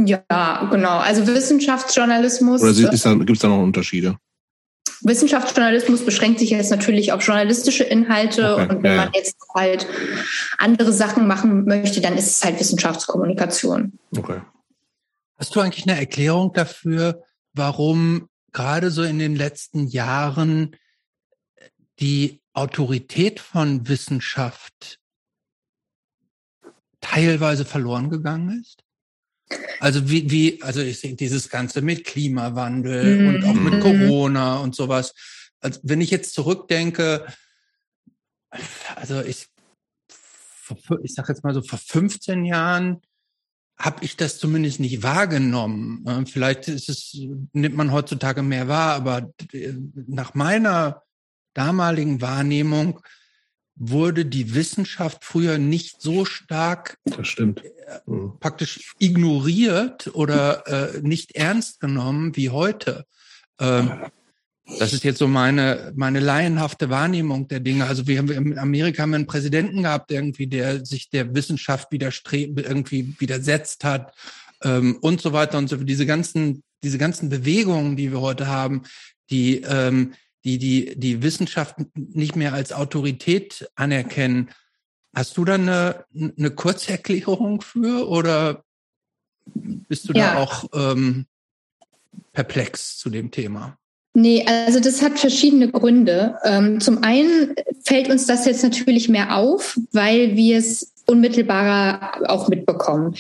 [0.04, 0.98] Ja, genau.
[0.98, 2.62] Also Wissenschaftsjournalismus.
[2.62, 4.16] Oder gibt es da, da noch Unterschiede?
[5.02, 9.86] Wissenschaftsjournalismus beschränkt sich jetzt natürlich auf journalistische Inhalte okay, und wenn ja, man jetzt halt
[10.58, 13.92] andere Sachen machen möchte, dann ist es halt Wissenschaftskommunikation.
[14.16, 14.40] Okay.
[15.36, 20.76] Hast du eigentlich eine Erklärung dafür, warum gerade so in den letzten Jahren
[21.98, 25.00] die Autorität von Wissenschaft
[27.00, 28.84] teilweise verloren gegangen ist?
[29.80, 33.28] Also wie, wie, also ich sehe dieses Ganze mit Klimawandel mhm.
[33.28, 35.14] und auch mit Corona und sowas.
[35.60, 37.26] Also wenn ich jetzt zurückdenke,
[38.94, 39.48] also ich,
[41.02, 43.02] ich sage jetzt mal so vor 15 Jahren
[43.76, 46.26] habe ich das zumindest nicht wahrgenommen.
[46.26, 47.16] Vielleicht ist es,
[47.52, 49.30] nimmt man heutzutage mehr wahr, aber
[50.06, 51.02] nach meiner
[51.54, 53.00] damaligen Wahrnehmung
[53.76, 57.62] wurde die Wissenschaft früher nicht so stark das stimmt.
[58.06, 58.34] Mhm.
[58.38, 63.04] praktisch ignoriert oder äh, nicht ernst genommen wie heute.
[63.58, 64.10] Ähm,
[64.78, 67.86] das ist jetzt so meine, meine laienhafte Wahrnehmung der Dinge.
[67.86, 71.92] Also wir haben in Amerika haben wir einen Präsidenten gehabt, irgendwie, der sich der Wissenschaft
[71.92, 74.14] widerstrebt, irgendwie widersetzt hat
[74.62, 75.76] ähm, und so weiter und so.
[75.76, 78.82] Diese ganzen, diese ganzen Bewegungen, die wir heute haben,
[79.30, 84.50] die ähm, die die, die Wissenschaft nicht mehr als Autorität anerkennen.
[85.14, 88.64] Hast du da eine, eine Kurzerklärung für oder
[89.44, 90.34] bist du ja.
[90.34, 91.26] da auch ähm,
[92.32, 93.78] perplex zu dem Thema?
[94.16, 96.36] Nee, also das hat verschiedene Gründe.
[96.44, 102.48] Ähm, zum einen fällt uns das jetzt natürlich mehr auf, weil wir es unmittelbarer auch
[102.48, 103.14] mitbekommen.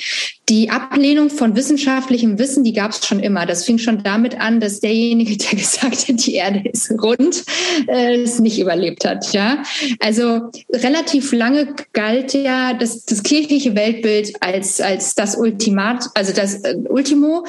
[0.48, 3.44] Die Ablehnung von wissenschaftlichem Wissen, die gab es schon immer.
[3.44, 7.44] Das fing schon damit an, dass derjenige, der gesagt hat, die Erde ist rund,
[7.88, 9.32] äh, es nicht überlebt hat.
[9.32, 9.62] Ja,
[10.00, 16.62] also relativ lange galt ja das, das kirchliche Weltbild als als das Ultimat, also das
[16.62, 17.44] äh, Ultimo.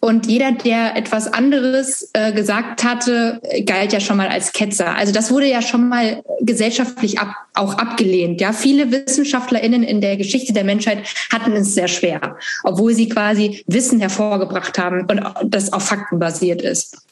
[0.00, 4.94] Und jeder, der etwas anderes äh, gesagt hatte, galt ja schon mal als Ketzer.
[4.94, 8.40] Also das wurde ja schon mal gesellschaftlich ab, auch abgelehnt.
[8.40, 11.00] Ja, viele WissenschaftlerInnen in der Geschichte der Menschheit
[11.32, 16.62] hatten es sehr schwer, obwohl sie quasi Wissen hervorgebracht haben und das auf Fakten basiert
[16.62, 17.07] ist.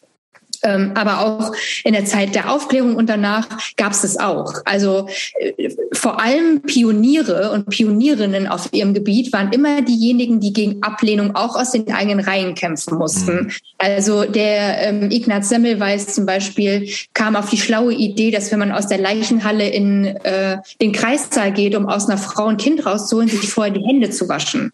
[0.63, 1.53] Ähm, aber auch
[1.85, 4.55] in der Zeit der Aufklärung und danach gab es es auch.
[4.65, 10.83] Also äh, vor allem Pioniere und Pionierinnen auf ihrem Gebiet waren immer diejenigen, die gegen
[10.83, 13.35] Ablehnung auch aus den eigenen Reihen kämpfen mussten.
[13.35, 13.51] Mhm.
[13.79, 18.73] Also der ähm, Ignaz Semmelweis zum Beispiel kam auf die schlaue Idee, dass wenn man
[18.73, 23.29] aus der Leichenhalle in äh, den Kreissaal geht, um aus einer Frau ein Kind rauszuholen,
[23.29, 24.73] sich vorher die Hände zu waschen.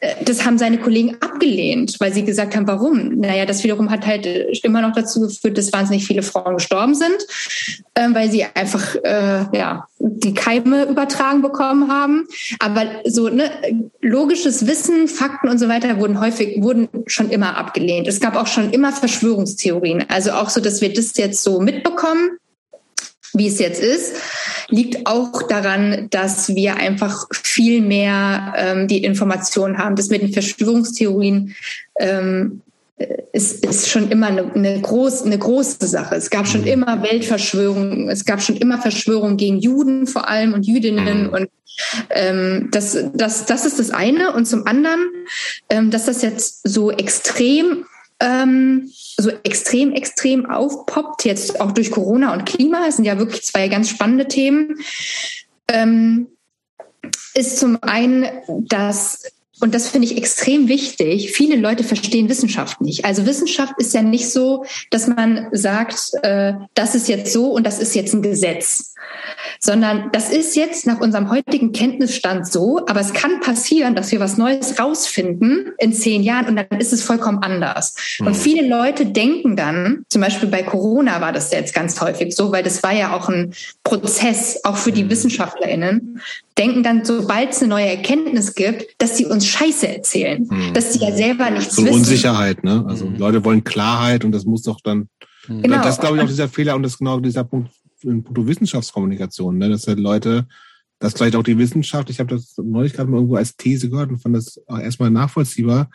[0.00, 3.20] Äh, das haben seine Kollegen abgelehnt, weil sie gesagt haben, warum?
[3.20, 4.26] Naja, das wiederum hat halt
[4.62, 7.16] immer noch dazu geführt, dass wahnsinnig viele Frauen gestorben sind,
[7.94, 12.26] äh, weil sie einfach äh, ja die Keime übertragen bekommen haben.
[12.58, 13.50] Aber so ne,
[14.00, 18.08] logisches Wissen, Fakten und so weiter wurden häufig wurden schon immer abgelehnt.
[18.08, 20.06] Es gab auch schon immer Verschwörungstheorien.
[20.08, 22.38] Also auch so, dass wir das jetzt so mitbekommen,
[23.34, 24.14] wie es jetzt ist,
[24.68, 29.96] liegt auch daran, dass wir einfach viel mehr ähm, die Informationen haben.
[29.96, 31.54] Das mit den Verschwörungstheorien
[31.98, 32.62] ähm,
[33.32, 36.14] ist, ist schon immer eine, eine, groß, eine große Sache.
[36.16, 36.68] Es gab schon mhm.
[36.68, 41.28] immer Weltverschwörungen, es gab schon immer Verschwörungen gegen Juden vor allem und Jüdinnen.
[41.28, 41.32] Mhm.
[41.32, 41.48] Und
[42.10, 44.32] ähm, das, das, das ist das eine.
[44.32, 45.00] Und zum anderen,
[45.70, 47.84] ähm, dass das jetzt so extrem
[48.20, 53.42] ähm, so extrem, extrem aufpoppt, jetzt auch durch Corona und Klima, das sind ja wirklich
[53.42, 54.78] zwei ganz spannende Themen,
[55.68, 56.28] ähm,
[57.34, 59.24] ist zum einen, dass
[59.62, 61.30] und das finde ich extrem wichtig.
[61.30, 63.04] Viele Leute verstehen Wissenschaft nicht.
[63.04, 67.64] Also Wissenschaft ist ja nicht so, dass man sagt, äh, das ist jetzt so und
[67.64, 68.94] das ist jetzt ein Gesetz,
[69.60, 72.80] sondern das ist jetzt nach unserem heutigen Kenntnisstand so.
[72.88, 76.92] Aber es kann passieren, dass wir was Neues rausfinden in zehn Jahren und dann ist
[76.92, 77.94] es vollkommen anders.
[78.18, 78.26] Mhm.
[78.26, 82.50] Und viele Leute denken dann, zum Beispiel bei Corona war das jetzt ganz häufig so,
[82.50, 85.10] weil das war ja auch ein Prozess, auch für die mhm.
[85.10, 86.20] WissenschaftlerInnen,
[86.58, 90.74] denken dann, sobald es eine neue Erkenntnis gibt, dass sie uns Scheiße erzählen, mhm.
[90.74, 91.94] dass sie ja selber nichts so wissen.
[91.94, 92.84] Unsicherheit, ne?
[92.86, 93.16] Also mhm.
[93.16, 95.08] Leute wollen Klarheit und das muss doch dann.
[95.46, 95.82] Genau.
[95.82, 97.72] Das ist, glaube ich, auch dieser Fehler und das ist genau dieser Punkt
[98.04, 99.68] in puncto Wissenschaftskommunikation, ne?
[99.68, 100.46] dass halt Leute,
[100.98, 104.10] dass vielleicht auch die Wissenschaft, ich habe das neulich gerade mal irgendwo als These gehört
[104.10, 105.90] und fand das auch erstmal nachvollziehbar,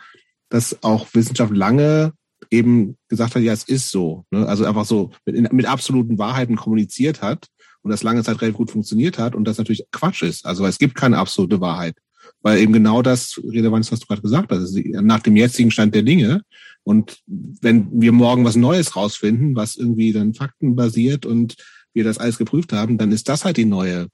[0.48, 2.12] dass auch Wissenschaft lange
[2.50, 4.24] eben gesagt hat, ja, es ist so.
[4.30, 4.46] Ne?
[4.46, 7.48] Also einfach so mit, mit absoluten Wahrheiten kommuniziert hat
[7.82, 10.46] und das lange Zeit relativ gut funktioniert hat und das natürlich Quatsch ist.
[10.46, 11.96] Also es gibt keine absolute Wahrheit.
[12.42, 14.60] Weil eben genau das relevant ist, was du gerade gesagt hast.
[14.60, 16.42] Also nach dem jetzigen Stand der Dinge.
[16.84, 21.56] Und wenn wir morgen was Neues rausfinden, was irgendwie dann faktenbasiert und
[21.94, 24.08] wir das alles geprüft haben, dann ist das halt die neue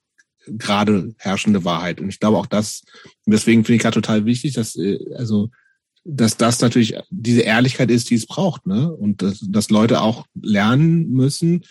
[0.46, 2.00] gerade herrschende Wahrheit.
[2.00, 2.82] Und ich glaube auch das,
[3.26, 5.50] deswegen finde ich gerade total wichtig, dass, äh, also,
[6.04, 8.92] dass das natürlich diese Ehrlichkeit ist, die es braucht, ne?
[8.92, 11.64] Und dass, dass Leute auch lernen müssen,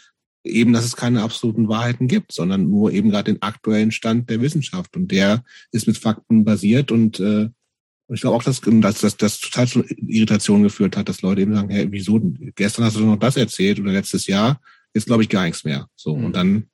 [0.44, 4.42] eben, dass es keine absoluten Wahrheiten gibt, sondern nur eben gerade den aktuellen Stand der
[4.42, 4.96] Wissenschaft.
[4.96, 7.50] Und der ist mit Fakten basiert und äh,
[8.10, 11.56] ich glaube auch, dass, dass, dass das total zu Irritationen geführt hat, dass Leute eben
[11.56, 12.20] sagen, hey, wieso,
[12.56, 14.60] gestern hast du noch das erzählt oder letztes Jahr,
[14.94, 15.88] jetzt glaube ich gar nichts mehr.
[15.96, 16.26] So, mhm.
[16.26, 16.68] und dann,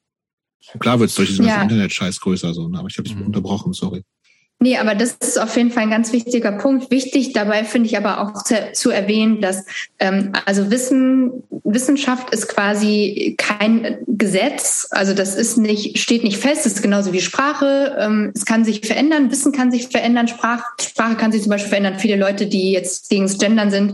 [0.80, 1.62] klar wird es durch diesen ja.
[1.62, 2.80] Internet-Scheiß größer, so, ne?
[2.80, 3.28] aber ich habe dich mhm.
[3.28, 4.04] unterbrochen, sorry.
[4.62, 6.92] Nee, aber das ist auf jeden Fall ein ganz wichtiger Punkt.
[6.92, 9.64] Wichtig dabei finde ich aber auch zu, zu erwähnen, dass
[10.00, 14.90] ähm, also Wissen, Wissenschaft ist quasi kein Gesetz.
[14.92, 17.96] Also das ist nicht, steht nicht fest, es ist genauso wie Sprache.
[17.98, 21.70] Ähm, es kann sich verändern, Wissen kann sich verändern, Sprache, Sprache kann sich zum Beispiel
[21.70, 21.98] verändern.
[21.98, 23.94] Viele Leute, die jetzt gegen das Gendern sind,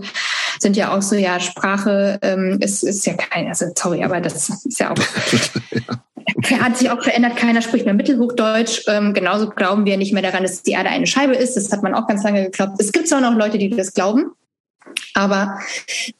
[0.59, 4.49] sind ja auch so, ja, Sprache ähm, ist, ist ja kein, also sorry, aber das
[4.49, 4.97] ist ja auch.
[4.97, 5.99] ja
[6.59, 7.35] hat sich auch verändert.
[7.35, 8.83] Keiner spricht mehr Mittelhochdeutsch.
[8.87, 11.55] Ähm, genauso glauben wir nicht mehr daran, dass die Erde eine Scheibe ist.
[11.55, 12.75] Das hat man auch ganz lange geglaubt.
[12.79, 14.31] Es gibt zwar noch Leute, die das glauben,
[15.13, 15.59] aber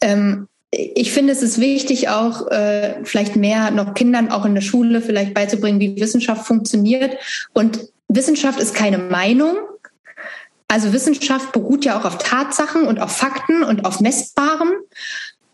[0.01, 4.61] ähm, ich finde, es ist wichtig, auch äh, vielleicht mehr noch Kindern auch in der
[4.61, 7.17] Schule vielleicht beizubringen, wie Wissenschaft funktioniert.
[7.53, 9.55] Und Wissenschaft ist keine Meinung.
[10.67, 14.73] Also Wissenschaft beruht ja auch auf Tatsachen und auf Fakten und auf Messbarem.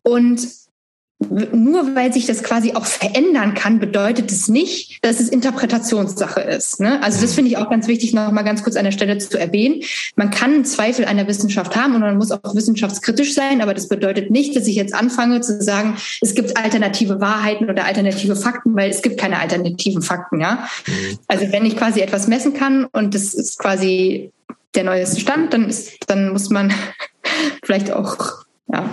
[0.04, 0.48] Und
[1.30, 6.80] nur weil sich das quasi auch verändern kann, bedeutet es nicht, dass es Interpretationssache ist.
[6.80, 7.02] Ne?
[7.04, 9.40] Also das finde ich auch ganz wichtig, noch mal ganz kurz an der Stelle zu
[9.40, 9.82] erwähnen.
[10.16, 13.88] Man kann Zweifel an der Wissenschaft haben und man muss auch wissenschaftskritisch sein, aber das
[13.88, 18.76] bedeutet nicht, dass ich jetzt anfange zu sagen, es gibt alternative Wahrheiten oder alternative Fakten,
[18.76, 20.42] weil es gibt keine alternativen Fakten.
[20.42, 20.68] Ja?
[20.88, 21.20] Mhm.
[21.28, 24.32] Also wenn ich quasi etwas messen kann und das ist quasi
[24.76, 26.74] der neueste Stand, dann ist, dann muss man
[27.64, 28.44] vielleicht auch
[28.74, 28.90] ja,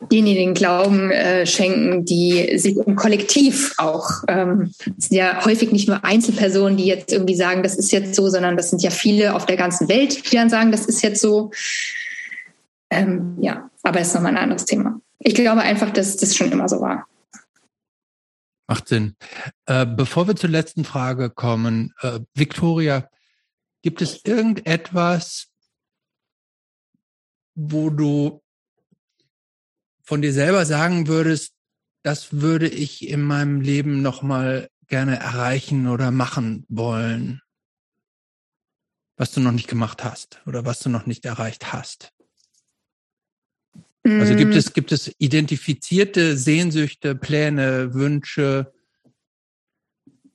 [0.00, 6.04] denjenigen Glauben äh, schenken, die sich im Kollektiv auch, ähm, sind ja häufig nicht nur
[6.04, 9.46] Einzelpersonen, die jetzt irgendwie sagen, das ist jetzt so, sondern das sind ja viele auf
[9.46, 11.50] der ganzen Welt, die dann sagen, das ist jetzt so.
[12.90, 15.00] Ähm, ja, aber das ist nochmal ein anderes Thema.
[15.18, 17.06] Ich glaube einfach, dass das schon immer so war.
[18.68, 19.16] Macht Sinn.
[19.66, 23.08] Äh, bevor wir zur letzten Frage kommen, äh, Victoria,
[23.82, 25.48] gibt es irgendetwas,
[27.54, 28.42] wo du
[30.08, 31.52] von dir selber sagen würdest,
[32.02, 37.42] das würde ich in meinem Leben nochmal gerne erreichen oder machen wollen,
[39.18, 42.14] was du noch nicht gemacht hast oder was du noch nicht erreicht hast?
[44.02, 44.56] Also gibt mm.
[44.56, 48.72] es, gibt es identifizierte Sehnsüchte, Pläne, Wünsche,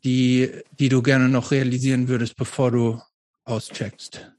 [0.04, 3.02] die, die du gerne noch realisieren würdest, bevor du
[3.46, 4.33] auscheckst?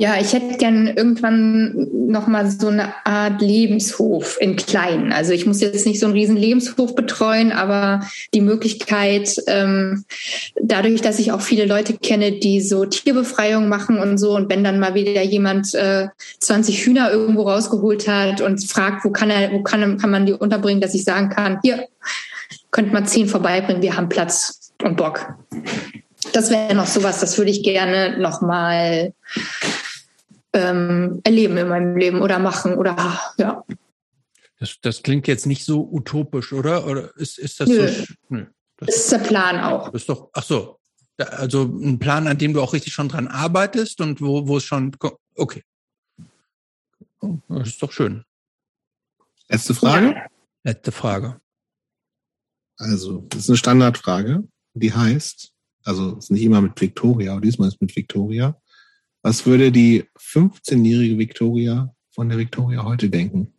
[0.00, 5.12] Ja, ich hätte gern irgendwann noch mal so eine Art Lebenshof in kleinen.
[5.12, 8.00] Also ich muss jetzt nicht so einen riesen Lebenshof betreuen, aber
[8.32, 10.06] die Möglichkeit, ähm,
[10.58, 14.64] dadurch, dass ich auch viele Leute kenne, die so Tierbefreiung machen und so, und wenn
[14.64, 19.52] dann mal wieder jemand äh, 20 Hühner irgendwo rausgeholt hat und fragt, wo kann er,
[19.52, 21.88] wo kann, kann man die unterbringen, dass ich sagen kann, hier
[22.70, 25.34] könnt man zehn vorbeibringen, wir haben Platz und Bock.
[26.32, 29.12] Das wäre noch sowas, das würde ich gerne noch mal
[30.52, 32.96] ähm, erleben in meinem Leben oder machen oder
[33.38, 33.64] ja.
[34.58, 36.86] Das, das klingt jetzt nicht so utopisch, oder?
[36.86, 37.88] Oder ist, ist das Nö.
[37.88, 38.04] so?
[38.28, 38.46] Nö,
[38.76, 39.90] das, das ist der Plan auch.
[39.90, 40.78] Das ist doch, ach so.
[41.16, 44.64] Also ein Plan, an dem du auch richtig schon dran arbeitest und wo, wo es
[44.64, 44.96] schon,
[45.34, 45.62] okay.
[47.20, 48.24] Oh, das ist doch schön.
[49.48, 50.14] Letzte Frage?
[50.14, 50.26] Ja.
[50.64, 51.40] Letzte Frage.
[52.76, 55.52] Also, das ist eine Standardfrage, die heißt,
[55.84, 58.56] also es ist nicht immer mit Victoria, aber diesmal ist mit Victoria.
[59.22, 63.52] Was würde die 15-jährige Victoria von der Victoria heute denken?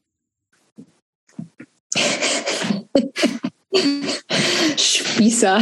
[4.77, 5.59] Spießer.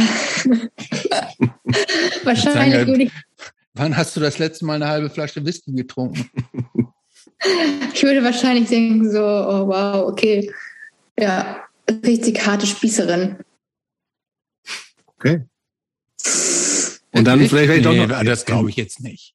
[2.24, 3.12] Wahrscheinlich würde ich.
[3.74, 6.30] Wann hast du das letzte Mal eine halbe Flasche Whisky getrunken?
[7.92, 10.50] ich würde wahrscheinlich denken so, oh wow, okay.
[11.18, 11.64] Ja,
[12.06, 13.36] richtig harte Spießerin.
[15.06, 15.44] Okay.
[17.12, 18.24] Und dann vielleicht, vielleicht nee, doch noch.
[18.24, 19.34] Das glaube ich jetzt nicht.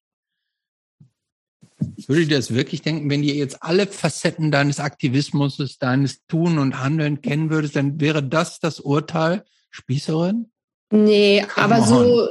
[2.08, 6.84] Würde ich das wirklich denken, wenn ihr jetzt alle Facetten deines Aktivismus, deines Tun und
[6.84, 9.44] Handeln kennen würdest, dann wäre das das Urteil?
[9.72, 10.48] Spießerin?
[10.92, 11.88] Nee, Come aber on.
[11.88, 12.30] so,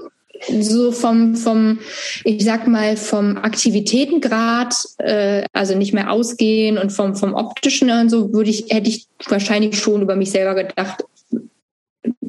[0.60, 1.78] so vom, vom,
[2.24, 8.08] ich sag mal, vom Aktivitätengrad, äh, also nicht mehr ausgehen und vom, vom optischen und
[8.08, 11.04] so, würde ich, hätte ich wahrscheinlich schon über mich selber gedacht,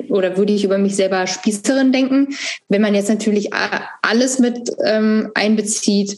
[0.10, 2.36] oder würde ich über mich selber Spießerin denken.
[2.70, 3.50] Wenn man jetzt natürlich
[4.02, 6.18] alles mit ähm, einbezieht,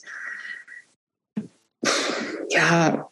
[2.50, 3.10] ja,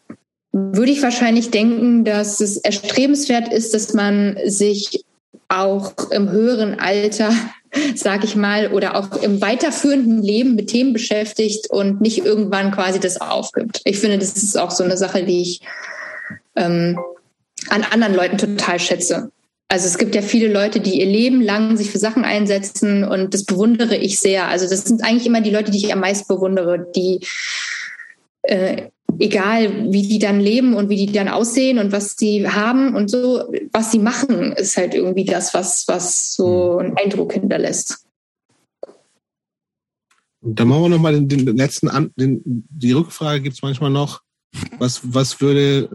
[0.52, 5.04] würde ich wahrscheinlich denken, dass es erstrebenswert ist, dass man sich
[5.48, 7.30] auch im höheren Alter,
[7.94, 13.00] sag ich mal, oder auch im weiterführenden Leben mit Themen beschäftigt und nicht irgendwann quasi
[13.00, 13.82] das aufgibt.
[13.84, 15.60] Ich finde, das ist auch so eine Sache, die ich
[16.56, 16.98] ähm,
[17.68, 19.30] an anderen Leuten total schätze.
[19.68, 23.34] Also es gibt ja viele Leute, die ihr Leben lang sich für Sachen einsetzen und
[23.34, 24.46] das bewundere ich sehr.
[24.46, 27.20] Also das sind eigentlich immer die Leute, die ich am meisten bewundere, die
[28.46, 32.94] äh, egal wie die dann leben und wie die dann aussehen und was sie haben
[32.94, 36.86] und so, was sie machen, ist halt irgendwie das, was, was so hm.
[36.86, 38.06] einen Eindruck hinterlässt.
[40.42, 44.22] Dann machen wir nochmal den, den letzten, An den, die Rückfrage gibt es manchmal noch.
[44.78, 45.88] Was, was würde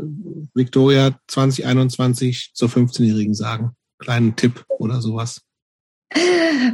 [0.54, 3.72] Victoria 2021 zur 15-Jährigen sagen?
[4.00, 5.42] Kleinen Tipp oder sowas.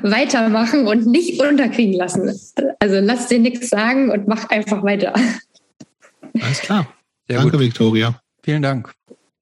[0.01, 2.33] Weitermachen und nicht unterkriegen lassen.
[2.79, 5.13] Also lass dir nichts sagen und mach einfach weiter.
[6.41, 6.93] Alles klar.
[7.27, 7.59] Sehr danke, gut.
[7.59, 8.21] Victoria.
[8.43, 8.93] Vielen Dank.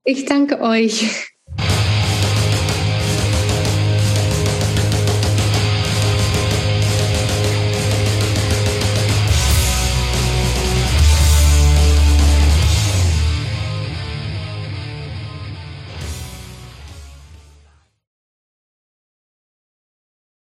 [0.04, 1.30] Ich danke euch.